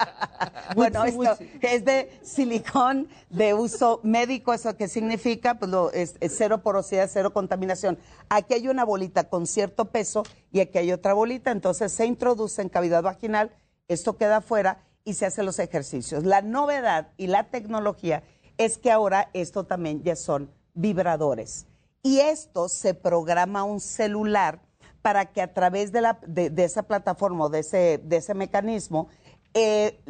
bueno, 0.74 1.04
esto 1.04 1.38
es 1.60 1.84
de 1.84 2.18
silicón 2.22 3.08
de 3.30 3.54
uso 3.54 4.00
médico, 4.02 4.52
¿eso 4.52 4.76
qué 4.76 4.88
significa? 4.88 5.58
Pues 5.58 5.70
lo, 5.70 5.92
es, 5.92 6.16
es 6.20 6.34
cero 6.36 6.62
porosidad, 6.62 7.08
cero 7.12 7.32
contaminación. 7.32 7.98
Aquí 8.28 8.54
hay 8.54 8.68
una 8.68 8.84
bolita 8.84 9.24
con 9.24 9.46
cierto 9.46 9.86
peso 9.86 10.24
y 10.52 10.60
aquí 10.60 10.78
hay 10.78 10.92
otra 10.92 11.14
bolita, 11.14 11.50
entonces 11.50 11.92
se 11.92 12.06
introduce 12.06 12.60
en 12.62 12.68
cavidad 12.68 13.02
vaginal, 13.02 13.52
esto 13.88 14.16
queda 14.16 14.38
afuera 14.38 14.82
y 15.06 15.14
se 15.14 15.24
hacen 15.24 15.46
los 15.46 15.58
ejercicios. 15.60 16.24
La 16.24 16.42
novedad 16.42 17.12
y 17.16 17.28
la 17.28 17.44
tecnología 17.44 18.24
es 18.58 18.76
que 18.76 18.90
ahora 18.90 19.30
esto 19.32 19.64
también 19.64 20.02
ya 20.02 20.16
son 20.16 20.50
vibradores. 20.74 21.66
Y 22.02 22.18
esto 22.18 22.68
se 22.68 22.92
programa 22.92 23.62
un 23.62 23.80
celular 23.80 24.60
para 25.02 25.26
que 25.26 25.40
a 25.40 25.54
través 25.54 25.92
de, 25.92 26.00
la, 26.00 26.18
de, 26.26 26.50
de 26.50 26.64
esa 26.64 26.82
plataforma 26.82 27.44
o 27.44 27.48
de 27.48 27.60
ese, 27.60 28.00
de 28.02 28.16
ese 28.16 28.34
mecanismo 28.34 29.08
eh, 29.54 30.00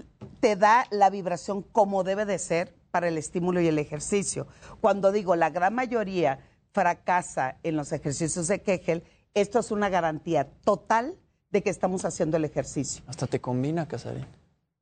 te 0.41 0.57
da 0.57 0.87
la 0.91 1.11
vibración 1.11 1.63
como 1.63 2.03
debe 2.03 2.25
de 2.25 2.39
ser 2.39 2.75
para 2.91 3.09
el 3.09 3.19
estímulo 3.19 3.61
y 3.61 3.69
el 3.69 3.79
ejercicio. 3.79 4.47
Cuando 4.81 5.13
digo 5.13 5.37
la 5.37 5.51
gran 5.51 5.75
mayoría 5.75 6.41
fracasa 6.73 7.59
en 7.63 7.77
los 7.77 7.93
ejercicios 7.93 8.49
de 8.49 8.63
Kegel, 8.63 9.05
esto 9.35 9.59
es 9.59 9.71
una 9.71 9.91
garantía 9.91 10.49
total 10.65 11.19
de 11.51 11.63
que 11.63 11.69
estamos 11.69 12.07
haciendo 12.07 12.39
el 12.39 12.47
ejercicio. 12.47 13.05
Hasta 13.07 13.27
te 13.27 13.41
combina, 13.41 13.87
Casarín. 13.87 14.27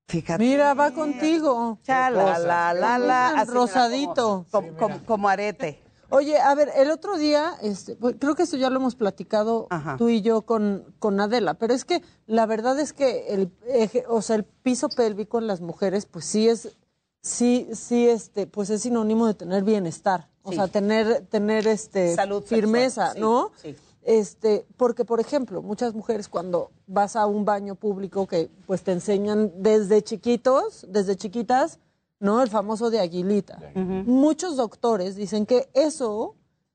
Fíjate. 0.08 0.42
Mira, 0.44 0.74
va 0.74 0.90
contigo. 0.92 1.78
Cha, 1.82 2.10
la, 2.10 2.38
la, 2.38 2.98
la, 2.98 3.44
Rosadito. 3.46 4.46
Como, 4.50 4.68
como- 4.68 4.78
como- 4.78 5.06
como 5.06 5.28
arete. 5.28 5.80
Oye, 6.10 6.38
a 6.38 6.54
ver, 6.54 6.70
el 6.76 6.90
otro 6.90 7.16
día, 7.16 7.54
este, 7.62 7.96
pues, 7.96 8.14
creo 8.20 8.34
que 8.36 8.44
esto 8.44 8.56
ya 8.56 8.70
lo 8.70 8.76
hemos 8.76 8.94
platicado 8.94 9.66
tú 9.98 10.10
y 10.10 10.20
yo 10.20 10.42
con, 10.42 10.94
con 11.00 11.18
Adela, 11.18 11.54
pero 11.54 11.74
es 11.74 11.84
que 11.84 12.02
la 12.26 12.46
verdad 12.46 12.78
es 12.78 12.92
que 12.92 13.28
el 13.28 13.50
eje- 13.66 14.04
o 14.08 14.22
sea, 14.22 14.36
el 14.36 14.44
piso 14.44 14.88
pélvico 14.90 15.38
en 15.38 15.46
las 15.48 15.60
mujeres, 15.60 16.06
pues 16.06 16.26
sí 16.26 16.48
es, 16.48 16.76
sí, 17.22 17.68
sí, 17.72 18.06
este, 18.08 18.46
pues 18.46 18.70
es 18.70 18.82
sinónimo 18.82 19.26
de 19.26 19.34
tener 19.34 19.64
bienestar, 19.64 20.28
o 20.42 20.50
Sí. 20.50 20.56
sea, 20.56 20.68
tener, 20.68 21.22
tener 21.26 21.66
este 21.66 22.14
Salud 22.14 22.42
sexual, 22.42 22.60
firmeza, 22.60 23.12
sí, 23.14 23.20
¿no? 23.20 23.50
sí. 23.60 23.74
Este, 24.04 24.66
porque 24.76 25.06
por 25.06 25.18
ejemplo, 25.18 25.62
muchas 25.62 25.94
mujeres 25.94 26.28
cuando 26.28 26.70
vas 26.86 27.16
a 27.16 27.26
un 27.26 27.46
baño 27.46 27.74
público 27.74 28.26
que 28.26 28.50
pues 28.66 28.82
te 28.82 28.92
enseñan 28.92 29.50
desde 29.56 30.02
chiquitos, 30.02 30.86
desde 30.90 31.16
chiquitas, 31.16 31.80
¿no? 32.20 32.42
El 32.42 32.50
famoso 32.50 32.90
de 32.90 33.00
aguilita. 33.00 33.58
Muchos 33.74 34.56
doctores 34.56 35.16
dicen 35.16 35.46
que 35.46 35.70
eso 35.72 36.34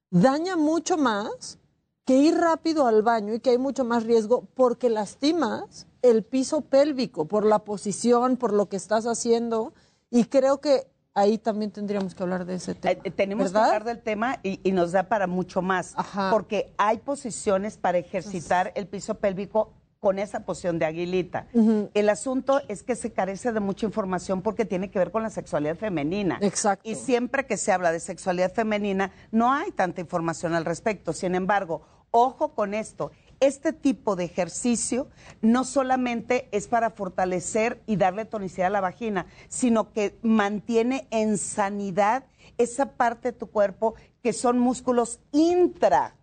daña 0.10 0.58
mucho 0.58 0.98
más 0.98 1.60
que 2.04 2.18
ir 2.18 2.36
rápido 2.36 2.88
al 2.88 3.04
baño 3.04 3.36
y 3.36 3.40
que 3.40 3.52
hay 3.52 3.60
mucho 3.60 3.86
más 3.86 4.04
riesgo 4.06 4.48
porque 4.56 4.90
lastimas 4.90 5.86
el 6.02 6.24
piso 6.24 6.62
pélvico 6.62 7.26
por 7.26 7.46
la 7.46 7.60
posición, 7.60 8.38
por 8.38 8.54
lo 8.54 8.70
que 8.70 8.78
estás 8.78 9.06
haciendo 9.06 9.74
y 10.10 10.26
creo 10.26 10.60
que 10.60 10.88
ahí 11.14 11.38
también 11.38 11.72
tendríamos 11.72 12.16
que 12.16 12.24
hablar 12.24 12.46
de 12.46 12.56
ese 12.56 12.76
tema. 12.76 13.02
Eh, 13.04 13.12
tenemos 13.12 13.52
¿verdad? 13.52 13.62
que 13.62 13.68
hablar 13.68 13.84
del 13.84 14.02
tema 14.02 14.40
y, 14.44 14.60
y 14.64 14.72
nos 14.72 14.92
da 14.92 15.04
para 15.04 15.28
mucho 15.28 15.62
más, 15.62 15.96
porque 16.32 16.74
hay 16.78 17.00
posiciones 17.00 17.78
para 17.78 17.98
ejercitar 17.98 18.72
el 18.76 18.88
piso 18.88 19.16
pélvico 19.16 19.74
con 20.00 20.18
esa 20.18 20.46
posición 20.46 20.80
de 20.80 20.86
aguilita. 20.86 21.48
El 21.94 22.10
asunto 22.10 22.62
es 22.68 22.84
que 22.84 22.96
se 22.96 23.12
carece 23.12 23.52
de 23.52 23.60
mucha 23.60 23.86
información 23.86 24.42
porque 24.42 24.64
tiene 24.66 24.90
que 24.90 24.98
ver 24.98 25.12
con 25.12 25.24
la 25.24 25.30
sexualidad 25.30 25.76
femenina. 25.76 26.40
Exacto. 26.42 26.90
Y 26.90 26.96
siempre 26.96 27.46
que 27.46 27.58
se 27.58 27.72
habla 27.72 27.92
de 27.92 28.00
sexualidad 28.00 28.54
femenina, 28.54 29.12
no 29.32 29.52
hay 29.52 29.72
tanta 29.72 30.00
información 30.00 30.54
al 30.56 30.64
respecto. 30.64 31.12
Sin 31.12 31.36
embargo, 31.36 31.82
ojo 32.12 32.54
con 32.56 32.74
esto. 32.74 33.12
Este 33.40 33.72
tipo 33.72 34.16
de 34.16 34.26
ejercicio 34.26 35.08
no 35.42 35.64
solamente 35.64 36.50
es 36.52 36.68
para 36.68 36.90
fortalecer 36.90 37.82
y 37.86 37.96
darle 37.96 38.26
tonicidad 38.26 38.68
a 38.68 38.72
la 38.72 38.82
vagina, 38.82 39.28
sino 39.48 39.94
que 39.94 40.18
mantiene 40.22 41.08
en 41.10 41.38
sanidad 41.38 42.26
esa 42.58 42.98
parte 42.98 43.32
de 43.32 43.38
tu 43.38 43.48
cuerpo 43.48 43.96
que 44.22 44.34
son 44.34 44.60
músculos 44.60 45.22
intra, 45.32 46.16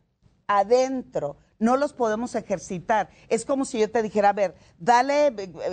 adentro. 0.46 1.38
No 1.58 1.78
los 1.78 1.94
podemos 1.94 2.34
ejercitar. 2.34 3.08
Es 3.28 3.46
como 3.46 3.64
si 3.64 3.78
yo 3.78 3.90
te 3.90 4.02
dijera, 4.02 4.28
a 4.28 4.34
ver, 4.34 4.54
dale, 4.78 5.28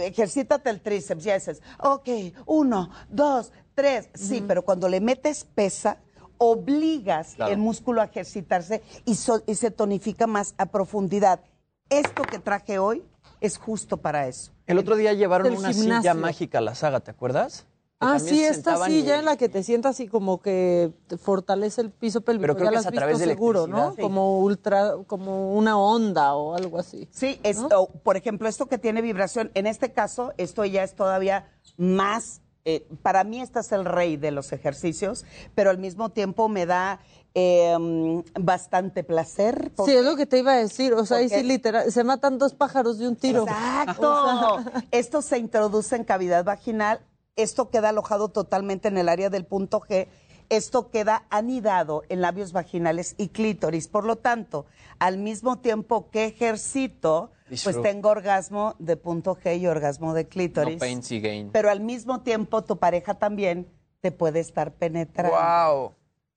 ejercítate 0.06 0.70
el 0.70 0.80
tríceps. 0.80 1.26
Y 1.26 1.32
dices, 1.32 1.62
ok, 1.80 2.10
uno, 2.46 2.90
dos, 3.10 3.52
tres. 3.76 4.08
Sí, 4.14 4.42
pero 4.48 4.64
cuando 4.64 4.88
le 4.88 5.02
metes 5.02 5.44
pesa, 5.44 5.98
obligas 6.38 7.36
Claro. 7.36 7.52
el 7.54 7.58
músculo 7.60 8.02
a 8.02 8.06
ejercitarse 8.06 8.82
y, 9.06 9.16
so- 9.16 9.44
y 9.46 9.56
se 9.56 9.72
tonifica 9.72 10.28
más 10.28 10.54
a 10.58 10.66
profundidad. 10.68 11.42
Esto 11.90 12.24
que 12.24 12.40
traje 12.40 12.80
hoy 12.80 13.04
es 13.42 13.58
justo 13.58 13.98
para 13.98 14.28
eso. 14.28 14.52
El 14.68 14.78
otro 14.78 14.96
día 14.96 15.14
llevaron 15.14 15.50
Del 15.50 15.58
una 15.60 15.74
gimnasio. 15.74 16.02
silla 16.02 16.14
mágica 16.14 16.58
a 16.60 16.62
la 16.62 16.76
saga, 16.76 17.00
¿te 17.02 17.12
acuerdas? 17.12 17.66
Que 18.00 18.08
Ah, 18.10 18.20
sí, 18.20 18.40
se 18.40 18.48
esta 18.50 18.78
y- 18.90 18.92
silla 18.92 19.20
en 19.20 19.26
la 19.26 19.38
que 19.38 19.48
te 19.48 19.64
sientas 19.64 19.92
así 19.92 20.08
como 20.10 20.42
que 20.42 20.92
te 21.08 21.18
fortalece 21.18 21.80
el 21.82 21.90
piso 21.90 22.20
pélvico. 22.22 22.42
Pero 22.42 22.56
creo 22.56 22.66
ya 22.66 22.70
que 22.72 22.76
la 22.76 22.80
es 22.82 22.86
has 22.88 22.92
a 22.92 22.96
través 22.96 23.16
visto 23.18 23.30
de 23.30 23.34
seguro, 23.36 23.68
¿no? 23.68 23.94
Sí. 23.96 24.02
Como 24.02 24.40
ultra, 24.40 24.94
como 25.08 25.54
una 25.54 25.78
onda 25.78 26.34
o 26.36 26.54
algo 26.56 26.80
así. 26.80 27.08
Sí, 27.12 27.40
es, 27.44 27.60
o, 27.60 27.88
por 28.04 28.18
ejemplo, 28.18 28.50
esto 28.50 28.66
que 28.66 28.78
tiene 28.78 29.02
vibración, 29.02 29.52
en 29.54 29.68
este 29.68 29.94
caso, 29.94 30.34
esto 30.38 30.66
ya 30.66 30.84
es 30.84 30.96
todavía 30.96 31.50
más, 31.78 32.42
eh, 32.66 32.88
para 33.02 33.24
mí 33.24 33.42
este 33.42 33.60
es 33.60 33.72
el 33.74 33.84
rey 33.84 34.16
de 34.16 34.32
los 34.32 34.54
ejercicios, 34.54 35.26
pero 35.54 35.70
al 35.70 35.78
mismo 35.78 36.10
tiempo 36.10 36.48
me 36.48 36.66
da 36.66 37.02
eh, 37.36 37.76
bastante 38.40 39.04
placer. 39.04 39.72
Sí, 39.84 39.92
es 39.92 40.06
lo 40.06 40.16
que 40.16 40.26
te 40.26 40.40
iba 40.40 40.54
a 40.54 40.58
decir. 40.58 40.94
O 40.94 41.06
sea, 41.06 41.18
ahí 41.18 41.30
sí, 41.30 41.44
literal, 41.44 41.92
se 41.92 42.04
matan 42.04 42.38
dos 42.38 42.54
pájaros 42.54 43.00
de 43.00 43.08
un 43.08 43.16
tiro. 43.16 43.44
Exacto. 43.44 44.64
Esto 44.92 45.22
se 45.22 45.40
introduce 45.40 45.96
en 45.96 46.04
cavidad 46.04 46.46
vaginal, 46.46 47.02
esto 47.36 47.70
queda 47.70 47.90
alojado 47.90 48.30
totalmente 48.30 48.88
en 48.90 48.98
el 48.98 49.10
área 49.10 49.32
del 49.32 49.46
punto 49.46 49.80
G. 49.80 50.08
esto 50.50 50.92
queda 50.92 51.26
anidado 51.32 52.04
en 52.10 52.22
labios 52.22 52.54
vaginales 52.54 53.16
y 53.18 53.30
clítoris. 53.30 53.88
Por 53.88 54.06
lo 54.06 54.18
tanto, 54.18 54.68
al 55.00 55.18
mismo 55.18 55.58
tiempo 55.58 56.12
que 56.12 56.26
ejercito, 56.26 57.32
pues 57.64 57.82
tengo 57.82 58.10
orgasmo 58.10 58.76
de 58.80 58.98
punto 58.98 59.36
G 59.36 59.60
y 59.60 59.68
orgasmo 59.68 60.14
de 60.14 60.24
No 60.24 60.30
clítoris. 60.30 60.80
pain, 60.80 61.04
sí 61.04 61.20
gain. 61.20 61.52
Pero 61.52 61.70
al 61.70 61.80
mismo 61.82 62.22
tiempo 62.22 62.64
tu 62.64 62.78
pareja 62.78 63.16
también 63.16 63.68
te 64.02 64.12
puede 64.12 64.40
estar 64.40 64.74
penetrando. 64.74 65.38
Wow. 65.38 65.94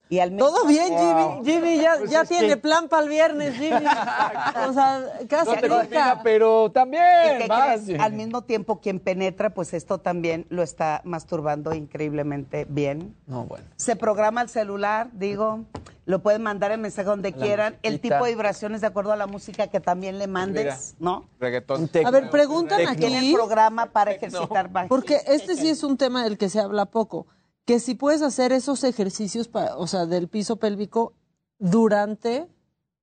Y 0.09 0.21
al 0.21 0.31
mismo 0.31 0.47
Todo 0.49 0.67
bien, 0.67 0.89
Wow. 0.93 1.43
Jimmy. 1.45 1.53
Jimmy 1.53 1.83
ya, 1.83 1.95
Pues 1.99 2.11
ya 2.11 2.25
tiene 2.25 2.47
que- 2.49 2.57
plan 2.57 2.89
para 2.89 3.03
el 3.03 3.09
viernes, 3.09 3.55
Jimmy. 3.55 3.71
o 4.69 4.73
sea, 4.73 5.03
casi 5.29 5.47
No 5.51 5.55
te 5.57 5.61
brinca. 5.63 5.79
combina, 5.81 6.21
pero 6.23 6.67
¿Y 6.67 6.71
también. 6.71 7.49
vas. 7.49 7.81
Al 7.99 8.13
mismo 8.13 8.43
tiempo, 8.43 8.81
quien 8.81 9.01
penetra, 9.01 9.51
pues 9.51 9.75
esto 9.75 9.99
también 9.99 10.47
lo 10.49 10.63
está 10.63 11.01
masturbando 11.05 11.75
increíblemente 11.75 12.67
bien. 12.69 13.17
No, 13.27 13.45
bueno. 13.47 13.65
Se 13.77 13.97
programa 13.97 14.43
el 14.43 14.49
celular, 14.49 15.09
digo, 15.13 15.65
lo 16.05 16.21
pueden 16.23 16.41
mandar 16.43 16.71
el 16.71 16.79
mensaje 16.79 17.09
donde 17.09 17.33
La 17.33 17.37
quieran. 17.37 17.77
El 17.83 17.99
tipo 18.01 18.25
de 18.25 18.31
vibraciones 18.31 18.81
de 18.83 18.87
acuerdo 18.87 19.11
a 19.13 19.17
la 19.17 19.27
música 19.27 19.67
que 19.67 19.81
también 19.81 20.19
le 20.21 20.29
mandes, 20.29 20.95
¿no? 21.01 21.25
Reggaetón. 21.41 21.91
A 22.05 22.11
ver, 22.13 22.31
preguntan 22.31 22.79
Tiene 22.79 22.93
aquí, 23.19 23.29
el 23.31 23.35
programa 23.35 23.87
para 23.87 24.13
ejercitar 24.13 24.71
vagina. 24.71 24.89
porque 24.89 25.19
este 25.27 25.57
sí 25.57 25.69
es 25.69 25.83
un 25.83 25.97
tema 25.97 26.23
del 26.23 26.39
que 26.39 26.49
se 26.49 26.61
habla 26.61 26.85
poco, 26.87 27.27
que 27.67 27.79
si 27.81 27.95
puedes 27.95 28.23
hacer 28.23 28.53
esos 28.53 28.83
ejercicios, 28.85 29.49
pa- 29.49 29.77
o 29.77 29.87
sea, 29.87 30.07
del 30.07 30.29
piso 30.29 30.57
pélvico 30.57 31.13
durante 31.59 32.47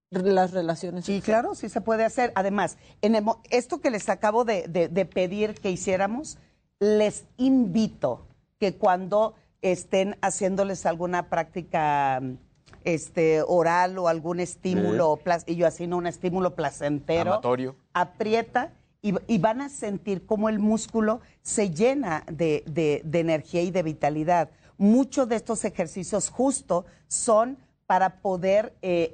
las 0.10 0.52
relaciones. 0.52 1.06
Sí, 1.06 1.22
claro, 1.22 1.54
sí 1.56 1.70
se 1.70 1.82
puede 1.82 2.04
hacer. 2.06 2.32
Además, 2.36 2.78
en 3.02 3.16
el 3.16 3.24
mo- 3.24 3.42
esto 3.50 3.82
que 3.82 3.90
les 3.92 4.10
acabo 4.10 4.46
de, 4.46 4.68
de- 4.68 4.88
de 4.88 5.06
pedir 5.06 5.56
que 5.56 5.70
hiciéramos, 5.72 6.38
les 6.80 7.26
invito 7.38 8.26
que 8.60 8.76
cuando 8.78 9.36
estén 9.62 10.18
haciéndoles 10.22 10.86
alguna 10.86 11.30
práctica 11.30 12.22
este, 12.84 13.42
oral 13.48 13.98
o 13.98 14.08
algún 14.08 14.40
estímulo, 14.40 15.20
y 15.48 15.56
yo 15.56 15.66
así 15.68 15.88
no 15.88 15.98
un 15.98 16.08
estímulo 16.08 16.54
placentero, 16.56 17.34
Amatorio. 17.34 17.76
aprieta 17.94 18.72
y, 19.04 19.38
van 19.38 19.60
a 19.62 19.68
sentir 19.70 20.26
cómo 20.26 20.48
el 20.48 20.60
músculo 20.60 21.20
se 21.42 21.70
llena 21.70 22.24
de, 22.32 22.64
de- 22.66 23.02
de 23.04 23.20
energía 23.20 23.62
y 23.62 23.70
de 23.70 23.84
vitalidad. 23.84 24.50
Muchos 24.78 25.28
de 25.28 25.36
estos 25.36 25.66
ejercicios 25.66 26.30
justo 26.30 26.86
son 27.10 27.58
para 27.86 28.22
poder 28.22 28.74
eh, 28.82 29.12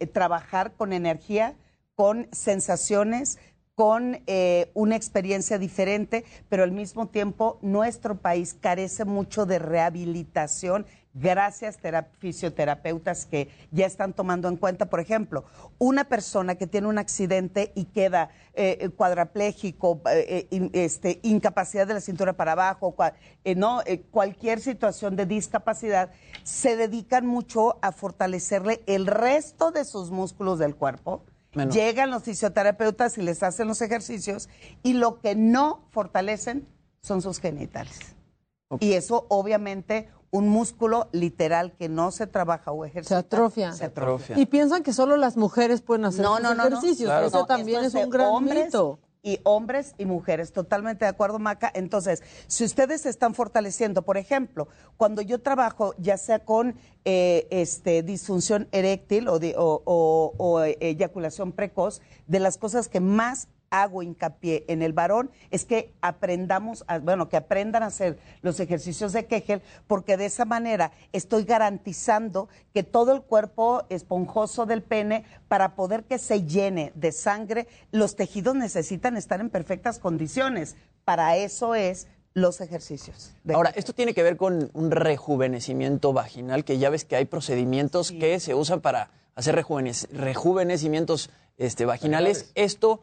eh, 0.00 0.06
trabajar 0.06 0.72
con 0.74 0.92
energía, 0.92 1.56
con 1.96 2.28
sensaciones, 2.30 3.38
con 3.74 4.22
eh, 4.28 4.70
una 4.74 4.94
experiencia 4.94 5.58
diferente, 5.58 6.24
pero 6.48 6.62
al 6.62 6.70
mismo 6.70 7.08
tiempo 7.08 7.58
nuestro 7.62 8.18
país 8.18 8.54
carece 8.54 9.04
mucho 9.04 9.44
de 9.44 9.58
rehabilitación 9.58 10.86
gracias 11.14 11.78
fisioterapeutas 12.18 13.26
que 13.26 13.48
ya 13.70 13.86
están 13.86 14.12
tomando 14.12 14.48
en 14.48 14.56
cuenta, 14.56 14.86
por 14.86 15.00
ejemplo, 15.00 15.44
una 15.78 16.04
persona 16.04 16.54
que 16.54 16.66
tiene 16.66 16.86
un 16.88 16.98
accidente 16.98 17.72
y 17.74 17.84
queda 17.86 18.30
eh, 18.54 18.78
eh, 18.80 18.88
cuadrapléjico, 18.88 20.00
eh, 20.10 20.48
eh, 20.50 20.70
este, 20.72 21.20
incapacidad 21.22 21.86
de 21.86 21.94
la 21.94 22.00
cintura 22.00 22.32
para 22.34 22.52
abajo, 22.52 22.94
cua- 22.96 23.14
eh, 23.44 23.54
no, 23.54 23.80
cualquier 24.10 24.60
situación 24.60 25.16
de 25.16 25.26
discapacidad, 25.26 26.10
se 26.44 26.76
dedican 26.76 27.26
mucho 27.26 27.78
a 27.82 27.92
fortalecerle 27.92 28.82
el 28.86 29.06
resto 29.06 29.70
de 29.70 29.84
sus 29.84 30.10
músculos 30.10 30.58
del 30.58 30.74
cuerpo. 30.76 31.24
Menos. 31.54 31.74
Llegan 31.74 32.10
los 32.10 32.22
fisioterapeutas 32.22 33.18
y 33.18 33.22
les 33.22 33.42
hacen 33.42 33.68
los 33.68 33.82
ejercicios 33.82 34.48
y 34.82 34.94
lo 34.94 35.20
que 35.20 35.34
no 35.34 35.86
fortalecen 35.90 36.66
son 37.02 37.20
sus 37.20 37.40
genitales. 37.40 37.98
Y 38.80 38.94
eso 38.94 39.26
obviamente 39.28 40.08
un 40.32 40.48
músculo 40.48 41.08
literal 41.12 41.72
que 41.76 41.90
no 41.90 42.10
se 42.10 42.26
trabaja 42.26 42.72
o 42.72 42.86
ejercita. 42.86 43.16
Se 43.16 43.20
atrofia. 43.20 43.72
Se 43.74 43.84
atrofia. 43.84 44.38
Y 44.38 44.46
piensan 44.46 44.82
que 44.82 44.94
solo 44.94 45.18
las 45.18 45.36
mujeres 45.36 45.82
pueden 45.82 46.06
hacer 46.06 46.24
No, 46.24 46.38
esos 46.38 46.42
no, 46.42 46.54
no, 46.54 46.62
no. 46.70 46.78
ejercicios. 46.78 47.08
Claro. 47.08 47.26
Eso 47.26 47.38
No, 47.40 47.46
también 47.46 47.84
es 47.84 47.94
un 47.94 48.08
gran 48.08 48.28
hombres 48.28 48.64
mito. 48.66 48.98
Y 49.24 49.38
hombres 49.44 49.94
y 49.98 50.04
mujeres, 50.06 50.50
totalmente 50.52 51.04
de 51.04 51.10
acuerdo, 51.10 51.38
Maca. 51.38 51.70
Entonces, 51.74 52.24
si 52.48 52.64
ustedes 52.64 53.02
se 53.02 53.08
están 53.10 53.34
fortaleciendo, 53.36 54.02
por 54.02 54.16
ejemplo, 54.16 54.66
cuando 54.96 55.22
yo 55.22 55.40
trabajo, 55.40 55.94
ya 55.98 56.16
sea 56.16 56.40
con 56.40 56.74
eh, 57.04 57.46
este, 57.50 58.02
disfunción 58.02 58.66
eréctil 58.72 59.28
o, 59.28 59.38
de- 59.38 59.54
o- 59.56 59.80
o- 59.84 60.32
o, 60.38 60.62
eh, 60.64 60.76
eyaculación 60.80 61.52
precoz, 61.52 62.00
de 62.26 62.40
las 62.40 62.58
cosas 62.58 62.88
que 62.88 62.98
más 63.00 63.46
hago 63.72 64.02
hincapié 64.02 64.64
en 64.68 64.82
el 64.82 64.92
varón 64.92 65.30
es 65.50 65.64
que 65.64 65.92
aprendamos, 66.02 66.84
a- 66.86 66.98
bueno, 66.98 67.28
que 67.28 67.36
aprendan 67.38 67.82
a 67.82 67.86
hacer 67.86 68.18
los 68.42 68.60
ejercicios 68.60 69.12
de 69.12 69.24
Kegel, 69.26 69.62
porque 69.86 70.16
de 70.16 70.26
esa 70.26 70.44
manera 70.44 70.92
estoy 71.12 71.44
garantizando 71.44 72.48
que 72.74 72.82
todo 72.82 73.14
el 73.14 73.22
cuerpo 73.22 73.84
esponjoso 73.88 74.66
del 74.66 74.82
pene, 74.82 75.24
para 75.48 75.74
poder 75.74 76.04
que 76.04 76.18
se 76.18 76.44
llene 76.44 76.92
de 76.94 77.12
sangre, 77.12 77.66
los 77.90 78.14
tejidos 78.14 78.54
necesitan 78.54 79.16
estar 79.16 79.40
en 79.40 79.48
perfectas 79.50 79.98
condiciones. 79.98 80.76
Para 81.04 81.36
eso 81.36 81.74
es 81.74 82.06
los 82.34 82.60
ejercicios. 82.60 83.32
de 83.44 83.54
Ahora, 83.54 83.70
esto 83.74 83.92
tiene 83.94 84.12
que 84.14 84.22
ver 84.22 84.36
con 84.36 84.70
un 84.74 84.90
rejuvenecimiento 84.90 86.12
vaginal, 86.12 86.64
que 86.64 86.78
ya 86.78 86.90
ves 86.90 87.04
que 87.04 87.16
hay 87.16 87.24
procedimientos 87.24 88.10
que 88.12 88.38
se 88.38 88.54
usan 88.54 88.80
para 88.80 89.10
hacer 89.34 89.54
rejuvenec- 89.56 90.08
rejuvenecimientos 90.10 91.30
este, 91.58 91.84
vaginales. 91.84 92.50
Esto, 92.54 93.02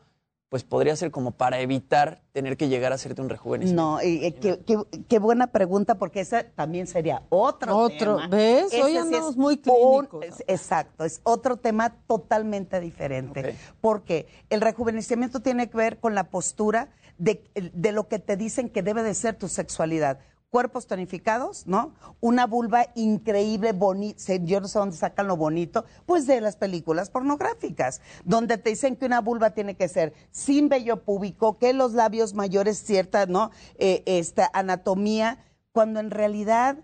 pues, 0.50 0.64
podría 0.64 0.96
ser 0.96 1.12
como 1.12 1.32
para 1.32 1.60
evitar 1.60 2.22
tener 2.32 2.58
que 2.58 2.68
llegar 2.70 2.92
a 2.92 2.96
hacerte 2.96 3.22
un 3.22 3.30
rejuvenecimiento. 3.30 3.82
No, 3.82 4.02
y, 4.02 4.32
qué, 4.34 4.60
qué- 4.66 5.04
qué 5.08 5.20
buena 5.20 5.48
pregunta, 5.48 5.96
porque 6.00 6.22
esa 6.22 6.44
también 6.44 6.88
sería 6.88 7.22
otro, 7.30 7.78
Otro, 7.78 8.16
tema. 8.18 8.28
¿ves? 8.30 8.66
Ese 8.74 8.82
Hoy 8.82 8.92
sí 8.94 8.98
andamos 8.98 9.30
es 9.32 9.38
muy 9.38 9.54
un- 9.54 9.62
clínicos. 10.08 10.26
es- 10.26 10.44
exacto, 10.48 11.06
es 11.06 11.22
otro 11.24 11.58
tema 11.58 11.96
totalmente 12.08 12.80
diferente. 12.80 13.56
Porque 13.80 14.28
el 14.50 14.62
rejuvenecimiento 14.62 15.40
tiene 15.42 15.70
que 15.70 15.78
ver 15.78 16.00
con 16.00 16.16
la 16.16 16.26
postura 16.32 16.90
de, 17.20 17.44
de 17.54 17.92
lo 17.92 18.08
que 18.08 18.18
te 18.18 18.36
dicen 18.36 18.70
que 18.70 18.82
debe 18.82 19.04
de 19.04 19.14
ser 19.14 19.36
tu 19.36 19.48
sexualidad. 19.50 20.20
Cuerpos 20.50 20.88
tonificados, 20.88 21.68
¿no? 21.68 21.94
Una 22.22 22.48
vulva 22.48 22.88
increíble, 22.96 23.72
bonita. 23.72 24.36
Yo 24.38 24.60
no 24.60 24.68
sé 24.68 24.80
dónde 24.80 24.98
sacan 24.98 25.28
lo 25.28 25.38
bonito. 25.38 25.86
Pues 26.08 26.26
de 26.26 26.42
las 26.42 26.56
películas 26.56 27.12
pornográficas, 27.12 28.02
donde 28.26 28.58
te 28.58 28.72
dicen 28.72 28.96
que 28.96 29.06
una 29.06 29.22
vulva 29.22 29.52
tiene 29.52 29.76
que 29.76 29.88
ser 29.88 30.14
sin 30.32 30.68
vello 30.68 31.04
púbico, 31.04 31.60
que 31.60 31.74
los 31.74 31.94
labios 31.94 32.34
mayores, 32.34 32.82
cierta, 32.84 33.28
¿no? 33.28 33.52
Eh, 33.76 34.02
esta 34.08 34.50
anatomía, 34.54 35.38
cuando 35.72 36.00
en 36.00 36.10
realidad 36.10 36.78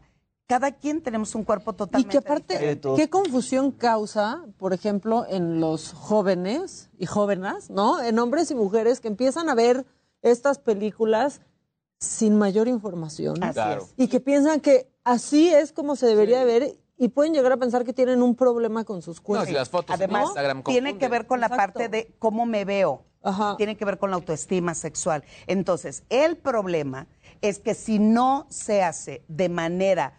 cada 0.47 0.71
quien 0.71 1.01
tenemos 1.01 1.33
un 1.33 1.43
cuerpo 1.43 1.71
Y 1.71 1.75
totalmente 1.75 2.11
que 2.11 2.17
aparte, 2.19 2.53
diferente. 2.53 2.89
¿qué 2.95 3.09
confusión 3.09 3.71
causa, 3.71 4.45
por 4.57 4.73
ejemplo, 4.73 5.25
en 5.27 5.59
los 5.59 5.91
jóvenes 5.91 6.91
y 6.99 7.07
jóvenes, 7.07 7.71
¿no? 7.71 7.99
En 8.01 8.19
hombres 8.19 8.51
y 8.51 8.55
mujeres 8.55 8.99
que 8.99 9.07
empiezan 9.07 9.49
a 9.49 9.55
ver 9.55 9.85
estas 10.21 10.59
películas 10.59 11.41
sin 12.05 12.37
mayor 12.37 12.67
información. 12.67 13.43
Así 13.43 13.53
Claro. 13.53 13.83
es. 13.83 13.93
Y 13.97 14.07
que 14.07 14.19
piensan 14.19 14.59
que 14.61 14.87
así 15.03 15.49
es 15.49 15.71
como 15.71 15.95
se 15.95 16.05
debería 16.07 16.39
de 16.39 16.45
ver 16.45 16.77
y 16.97 17.09
pueden 17.09 17.33
llegar 17.33 17.51
a 17.51 17.57
pensar 17.57 17.83
que 17.83 17.93
tienen 17.93 18.21
un 18.21 18.35
problema 18.35 18.83
con 18.85 19.01
sus 19.01 19.19
cuerpos. 19.19 19.47
si 19.49 19.53
las 19.53 19.69
fotos 19.69 19.95
en 19.99 20.03
Además, 20.13 20.33
tiene 20.65 20.97
que 20.97 21.09
ver 21.09 21.27
con 21.27 21.39
la 21.41 21.47
Exacto. 21.47 21.79
parte 21.79 21.89
de 21.89 22.15
cómo 22.19 22.45
me 22.45 22.63
veo. 22.65 23.03
Tiene 23.57 23.75
que 23.75 23.85
ver 23.85 23.97
con 23.97 24.11
la 24.11 24.17
autoestima 24.17 24.75
sexual. 24.75 25.23
Entonces, 25.47 26.03
el 26.09 26.37
problema 26.37 27.07
es 27.41 27.57
que 27.59 27.73
si 27.73 27.97
no 27.97 28.45
se 28.49 28.83
hace 28.83 29.23
de 29.27 29.49
manera 29.49 30.13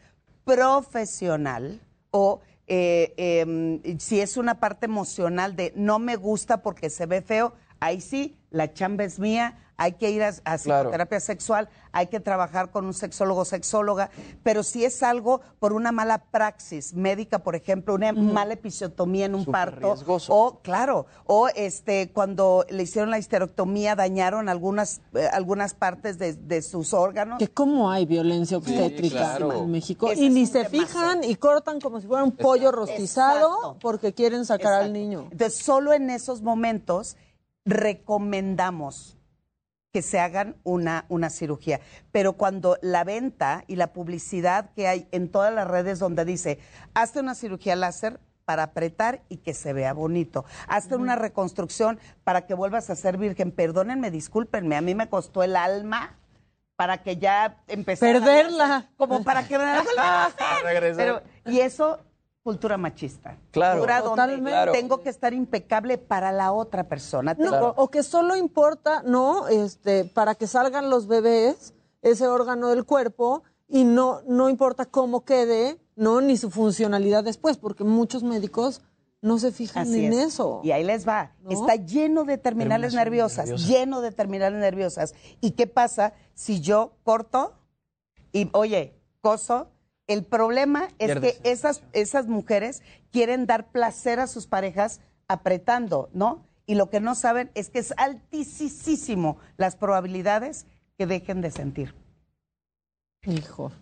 profesional 0.45 1.81
o 2.11 2.41
eh, 2.67 3.15
eh, 3.17 3.97
si 4.01 4.21
es 4.21 4.37
una 4.37 4.59
parte 4.59 4.87
emocional 4.87 5.55
de 5.55 5.73
no 5.77 5.99
me 6.01 6.17
gusta 6.17 6.63
porque 6.63 6.91
se 6.91 7.07
ve 7.07 7.23
feo, 7.23 7.53
ahí 7.81 8.01
sí, 8.01 8.37
la 8.51 8.73
chamba 8.73 9.05
es 9.05 9.19
mía, 9.19 9.59
hay 9.77 9.93
que 9.93 10.11
ir 10.11 10.23
a, 10.23 10.33
a 10.45 10.57
psicoterapia 10.57 11.21
sexual, 11.21 11.69
hay 11.93 12.07
que 12.07 12.21
trabajar 12.21 12.71
con 12.71 12.87
un 12.87 12.95
sexólogo 12.95 13.45
sexóloga, 13.45 14.11
pero 14.43 14.63
si 14.63 14.85
es 14.85 15.03
algo 15.03 15.41
por 15.59 15.73
una 15.73 15.93
mala 15.93 16.19
praxis 16.19 16.95
médica, 16.95 17.41
por 17.41 17.57
ejemplo, 17.57 17.95
una 17.95 18.13
mala 18.13 18.55
episiotomía 18.55 19.27
en 19.27 19.35
un 19.35 19.45
parto, 19.47 19.95
o 20.29 20.61
claro, 20.63 21.07
o 21.25 21.49
este 21.49 22.11
cuando 22.13 22.65
le 22.71 22.83
hicieron 22.83 23.11
la 23.11 23.19
histerectomía 23.19 23.95
dañaron 23.97 24.49
algunas 24.49 25.01
eh, 25.15 25.29
algunas 25.33 25.75
partes 25.75 26.19
de, 26.19 26.35
de 26.35 26.63
sus 26.63 26.95
órganos. 26.95 27.39
Que 27.39 27.49
cómo 27.49 27.91
hay 27.91 28.07
violencia 28.07 28.57
obstétrica 28.57 29.17
claro. 29.19 29.53
en 29.53 29.71
México. 29.71 30.11
Ese 30.11 30.25
y 30.25 30.31
ni 30.31 30.47
se 30.47 30.65
temazo. 30.65 30.71
fijan 30.71 31.25
y 31.25 31.37
cortan 31.37 31.81
como 31.81 32.01
si 32.01 32.07
fuera 32.07 32.25
un 32.25 32.33
pollo 32.33 32.73
rostizado 32.73 33.77
porque 33.81 34.15
quieren 34.15 34.45
sacar 34.45 34.73
al 34.75 34.93
niño. 34.93 35.29
Entonces, 35.31 35.63
solo 35.63 35.93
en 35.93 36.11
esos 36.11 36.43
momentos 36.43 37.17
recomendamos 37.67 39.19
que 39.93 40.01
se 40.03 40.21
hagan 40.21 40.57
una, 40.63 41.05
una 41.09 41.31
cirugía. 41.31 41.81
Pero 42.13 42.35
cuando 42.35 42.79
la 42.81 43.05
venta 43.05 43.65
y 43.67 43.77
la 43.77 43.93
publicidad 43.93 44.71
que 44.75 44.89
hay 44.89 45.09
en 45.11 45.31
todas 45.31 45.53
las 45.53 45.67
redes 45.67 45.99
donde 45.99 46.25
dice, 46.25 46.59
hazte 46.95 47.21
una 47.21 47.35
cirugía 47.35 47.77
láser 47.77 48.21
para 48.45 48.63
apretar 48.63 49.23
y 49.29 49.39
que 49.39 49.53
se 49.55 49.73
vea 49.73 49.93
bonito. 49.93 50.45
Hazte 50.69 50.97
una 50.97 51.17
reconstrucción 51.17 51.99
para 52.25 52.47
que 52.47 52.55
vuelvas 52.55 52.89
a 52.91 52.97
ser 52.97 53.19
virgen. 53.19 53.51
Perdónenme, 53.51 54.11
discúlpenme, 54.11 54.77
a 54.77 54.81
mí 54.81 54.95
me 54.95 55.09
costó 55.09 55.43
el 55.43 55.57
alma 55.57 56.17
para 56.77 57.03
que 57.03 57.17
ya 57.17 57.63
empezara 57.67 58.21
Perderla. 58.21 58.91
como 58.97 59.25
para 59.25 59.49
que 59.49 59.59
me 59.59 59.65
la 59.65 59.83
vuelvan 59.83 60.07
a 60.07 60.25
hacer. 60.27 60.47
regresar. 60.63 60.97
Pero, 60.97 61.23
y 61.53 61.61
eso 61.61 62.06
cultura 62.47 62.77
machista. 62.77 63.41
Claro. 63.51 63.81
Cultura 63.81 64.03
Totalmente. 64.03 64.71
Tengo 64.71 65.01
que 65.03 65.09
estar 65.11 65.35
impecable 65.35 65.99
para 65.99 66.31
la 66.31 66.53
otra 66.53 66.85
persona. 66.89 67.35
No, 67.37 67.51
Tengo- 67.51 67.75
O 67.77 67.89
que 67.91 68.05
solo 68.05 68.37
importa, 68.37 69.03
¿no? 69.05 69.49
Este, 69.49 70.05
para 70.05 70.37
que 70.37 70.47
salgan 70.47 70.89
los 70.89 71.09
bebés, 71.09 71.75
ese 72.03 72.29
órgano 72.29 72.69
del 72.69 72.85
cuerpo, 72.85 73.43
y 73.67 73.83
no, 73.83 74.21
no 74.29 74.49
importa 74.49 74.85
cómo 74.85 75.25
quede, 75.25 75.81
¿no? 75.97 76.21
Ni 76.21 76.37
su 76.37 76.53
funcionalidad 76.53 77.25
después, 77.25 77.57
porque 77.57 77.83
muchos 77.83 78.23
médicos 78.23 78.81
no 79.21 79.41
se 79.41 79.51
fijan 79.51 79.89
Así 79.89 80.05
en 80.05 80.13
es. 80.13 80.27
eso. 80.35 80.61
Y 80.63 80.71
ahí 80.71 80.85
les 80.85 81.05
va. 81.05 81.35
¿No? 81.41 81.51
Está 81.51 81.75
lleno 81.75 82.23
de 82.23 82.39
terminales 82.39 82.95
nerviosas, 82.95 83.67
lleno 83.67 84.03
de 84.03 84.13
terminales 84.13 84.61
nerviosas. 84.61 85.15
¿Y 85.41 85.51
qué 85.51 85.67
pasa 85.67 86.13
si 86.33 86.61
yo 86.61 86.93
corto 87.03 87.55
y, 88.31 88.49
oye, 88.53 88.95
coso? 89.21 89.73
El 90.07 90.25
problema 90.25 90.89
es 90.99 91.07
Pierdes. 91.13 91.39
que 91.41 91.51
esas, 91.51 91.83
esas 91.93 92.27
mujeres 92.27 92.83
quieren 93.11 93.47
dar 93.47 93.69
placer 93.71 94.21
a 94.21 94.27
sus 94.27 94.47
parejas 94.47 95.01
apretando, 95.29 96.09
¿no? 96.13 96.45
Y 96.67 96.75
lo 96.75 96.91
que 96.91 97.01
no 97.01 97.15
saben 97.15 97.51
es 97.55 97.71
que 97.71 97.79
es 97.79 97.93
altísimo 97.97 99.39
las 99.57 99.77
probabilidades 99.77 100.67
que 100.99 101.07
dejen 101.07 101.41
de 101.41 101.51
sentir. 101.51 101.95
Hijo. 103.23 103.73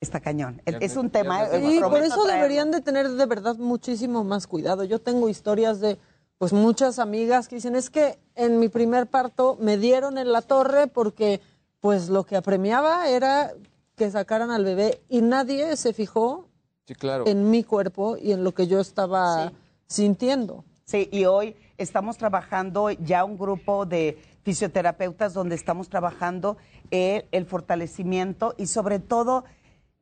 Está 0.00 0.20
cañón. 0.20 0.60
Es 0.66 0.96
un 0.96 1.10
tema. 1.10 1.44
eh, 1.44 1.60
Sí, 1.60 1.78
prometo 1.78 1.88
por 1.90 2.02
eso 2.02 2.24
deberían 2.26 2.70
de 2.70 2.80
tener 2.80 3.08
de 3.08 3.26
verdad 3.26 3.56
muchísimo 3.56 4.24
más 4.24 4.46
cuidado. 4.46 4.84
Yo 4.84 5.00
tengo 5.00 5.28
historias 5.28 5.80
de 5.80 5.98
pues 6.38 6.52
muchas 6.52 6.98
amigas 6.98 7.48
que 7.48 7.56
dicen, 7.56 7.74
es 7.76 7.88
que 7.88 8.18
en 8.34 8.58
mi 8.58 8.68
primer 8.68 9.06
parto 9.06 9.56
me 9.58 9.78
dieron 9.78 10.18
en 10.18 10.32
la 10.32 10.42
torre 10.42 10.86
porque 10.86 11.40
pues 11.80 12.08
lo 12.10 12.24
que 12.24 12.36
apremiaba 12.36 13.08
era 13.08 13.54
que 13.96 14.10
sacaran 14.10 14.50
al 14.50 14.64
bebé 14.64 15.02
y 15.08 15.22
nadie 15.22 15.76
se 15.76 15.92
fijó 15.92 16.48
Sí, 16.86 16.94
claro. 16.94 17.24
en 17.26 17.50
mi 17.50 17.64
cuerpo 17.64 18.16
y 18.16 18.32
en 18.32 18.44
lo 18.44 18.54
que 18.54 18.66
yo 18.68 18.78
estaba 18.78 19.52
sintiendo. 19.86 20.64
Sí, 20.84 21.08
y 21.10 21.24
hoy 21.24 21.56
estamos 21.78 22.16
trabajando 22.16 22.90
ya 22.90 23.24
un 23.24 23.36
grupo 23.36 23.86
de 23.86 24.18
fisioterapeutas 24.42 25.34
donde 25.34 25.56
estamos 25.56 25.88
trabajando 25.88 26.56
el, 26.92 27.24
el 27.32 27.46
fortalecimiento 27.46 28.54
y 28.56 28.66
sobre 28.68 29.00
todo 29.00 29.44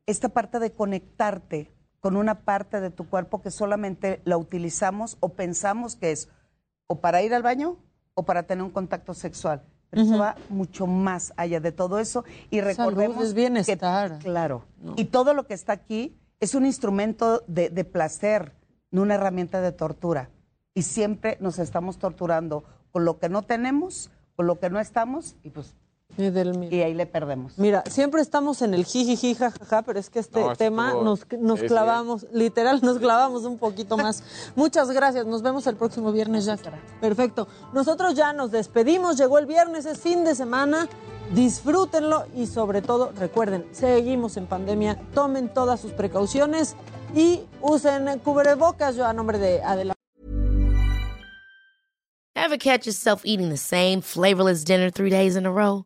esta 0.05 0.29
parte 0.29 0.59
de 0.59 0.71
conectarte 0.71 1.71
con 1.99 2.15
una 2.17 2.41
parte 2.41 2.81
de 2.81 2.91
tu 2.91 3.09
cuerpo 3.09 3.41
que 3.41 3.49
solamente 3.49 4.21
la 4.25 4.37
utilizamos 4.37 5.17
o 5.21 5.29
pensamos 5.29 5.95
que 5.95 6.11
es 6.11 6.29
o 6.85 6.99
para 6.99 7.23
ir 7.23 7.33
al 7.33 7.41
baño 7.41 7.77
o 8.13 8.23
para 8.23 8.43
tener 8.43 8.63
un 8.63 8.69
contacto 8.69 9.15
sexual. 9.15 9.63
Pero 9.89 10.03
eso 10.03 10.17
va 10.17 10.35
mucho 10.49 10.87
más 10.87 11.33
allá 11.37 11.59
de 11.59 11.71
todo 11.71 11.99
eso 11.99 12.25
y 12.49 12.57
Salud, 12.59 12.67
recordemos 12.67 13.23
es 13.23 13.33
bienestar. 13.33 14.17
que 14.17 14.23
claro 14.23 14.65
y 14.95 15.05
todo 15.05 15.33
lo 15.33 15.45
que 15.45 15.53
está 15.53 15.73
aquí 15.73 16.17
es 16.39 16.55
un 16.55 16.65
instrumento 16.65 17.43
de, 17.47 17.69
de 17.69 17.83
placer, 17.85 18.53
no 18.91 19.01
una 19.03 19.15
herramienta 19.15 19.61
de 19.61 19.71
tortura. 19.71 20.29
Y 20.73 20.81
siempre 20.81 21.37
nos 21.39 21.59
estamos 21.59 21.97
torturando 21.97 22.65
con 22.91 23.05
lo 23.05 23.19
que 23.19 23.29
no 23.29 23.43
tenemos, 23.43 24.11
con 24.35 24.47
lo 24.47 24.59
que 24.59 24.69
no 24.69 24.79
estamos 24.79 25.35
y 25.43 25.49
pues 25.49 25.75
Y 26.17 26.81
ahí 26.81 26.93
le 26.93 27.05
perdemos. 27.05 27.57
Mira, 27.57 27.83
siempre 27.89 28.21
estamos 28.21 28.61
en 28.61 28.73
el 28.73 28.85
jijiji, 28.85 29.35
jajaja, 29.35 29.81
pero 29.81 29.99
es 29.99 30.09
que 30.09 30.19
este 30.19 30.39
No, 30.39 30.55
tema 30.55 30.89
estuvo- 30.89 31.03
nos, 31.03 31.27
nos 31.39 31.61
clavamos, 31.63 32.25
literal, 32.31 32.79
nos 32.83 32.99
clavamos 32.99 33.43
un 33.43 33.57
poquito 33.57 33.97
más. 33.97 34.23
Muchas 34.55 34.89
gracias, 34.91 35.25
nos 35.25 35.41
vemos 35.41 35.67
el 35.67 35.75
próximo 35.75 36.13
viernes 36.13 36.45
ya. 36.45 36.57
Perfecto. 37.01 37.49
Nosotros 37.73 38.13
ya 38.15 38.31
nos 38.31 38.51
despedimos, 38.51 39.17
llegó 39.17 39.39
el 39.39 39.45
viernes, 39.45 39.85
es 39.85 39.99
fin 39.99 40.23
de 40.23 40.35
semana, 40.35 40.87
disfrútenlo 41.33 42.25
y 42.33 42.47
sobre 42.47 42.81
todo 42.81 43.11
recuerden, 43.17 43.65
seguimos 43.73 44.37
en 44.37 44.45
pandemia, 44.47 44.97
tomen 45.13 45.49
todas 45.53 45.81
sus 45.81 45.91
precauciones 45.91 46.75
y 47.13 47.41
usen 47.61 48.19
cubrebocas. 48.19 48.95
Yo 48.95 49.05
a 49.05 49.11
nombre 49.11 49.37
de 49.37 49.61
Adela. 49.63 49.93
Ever 52.35 52.57
catch 52.57 52.85
yourself 52.85 53.21
eating 53.25 53.49
the 53.49 53.57
same 53.57 54.01
flavorless 54.01 54.63
dinner 54.63 54.89
three 54.91 55.09
days 55.09 55.35
in 55.35 55.45
a 55.45 55.51
row? 55.51 55.85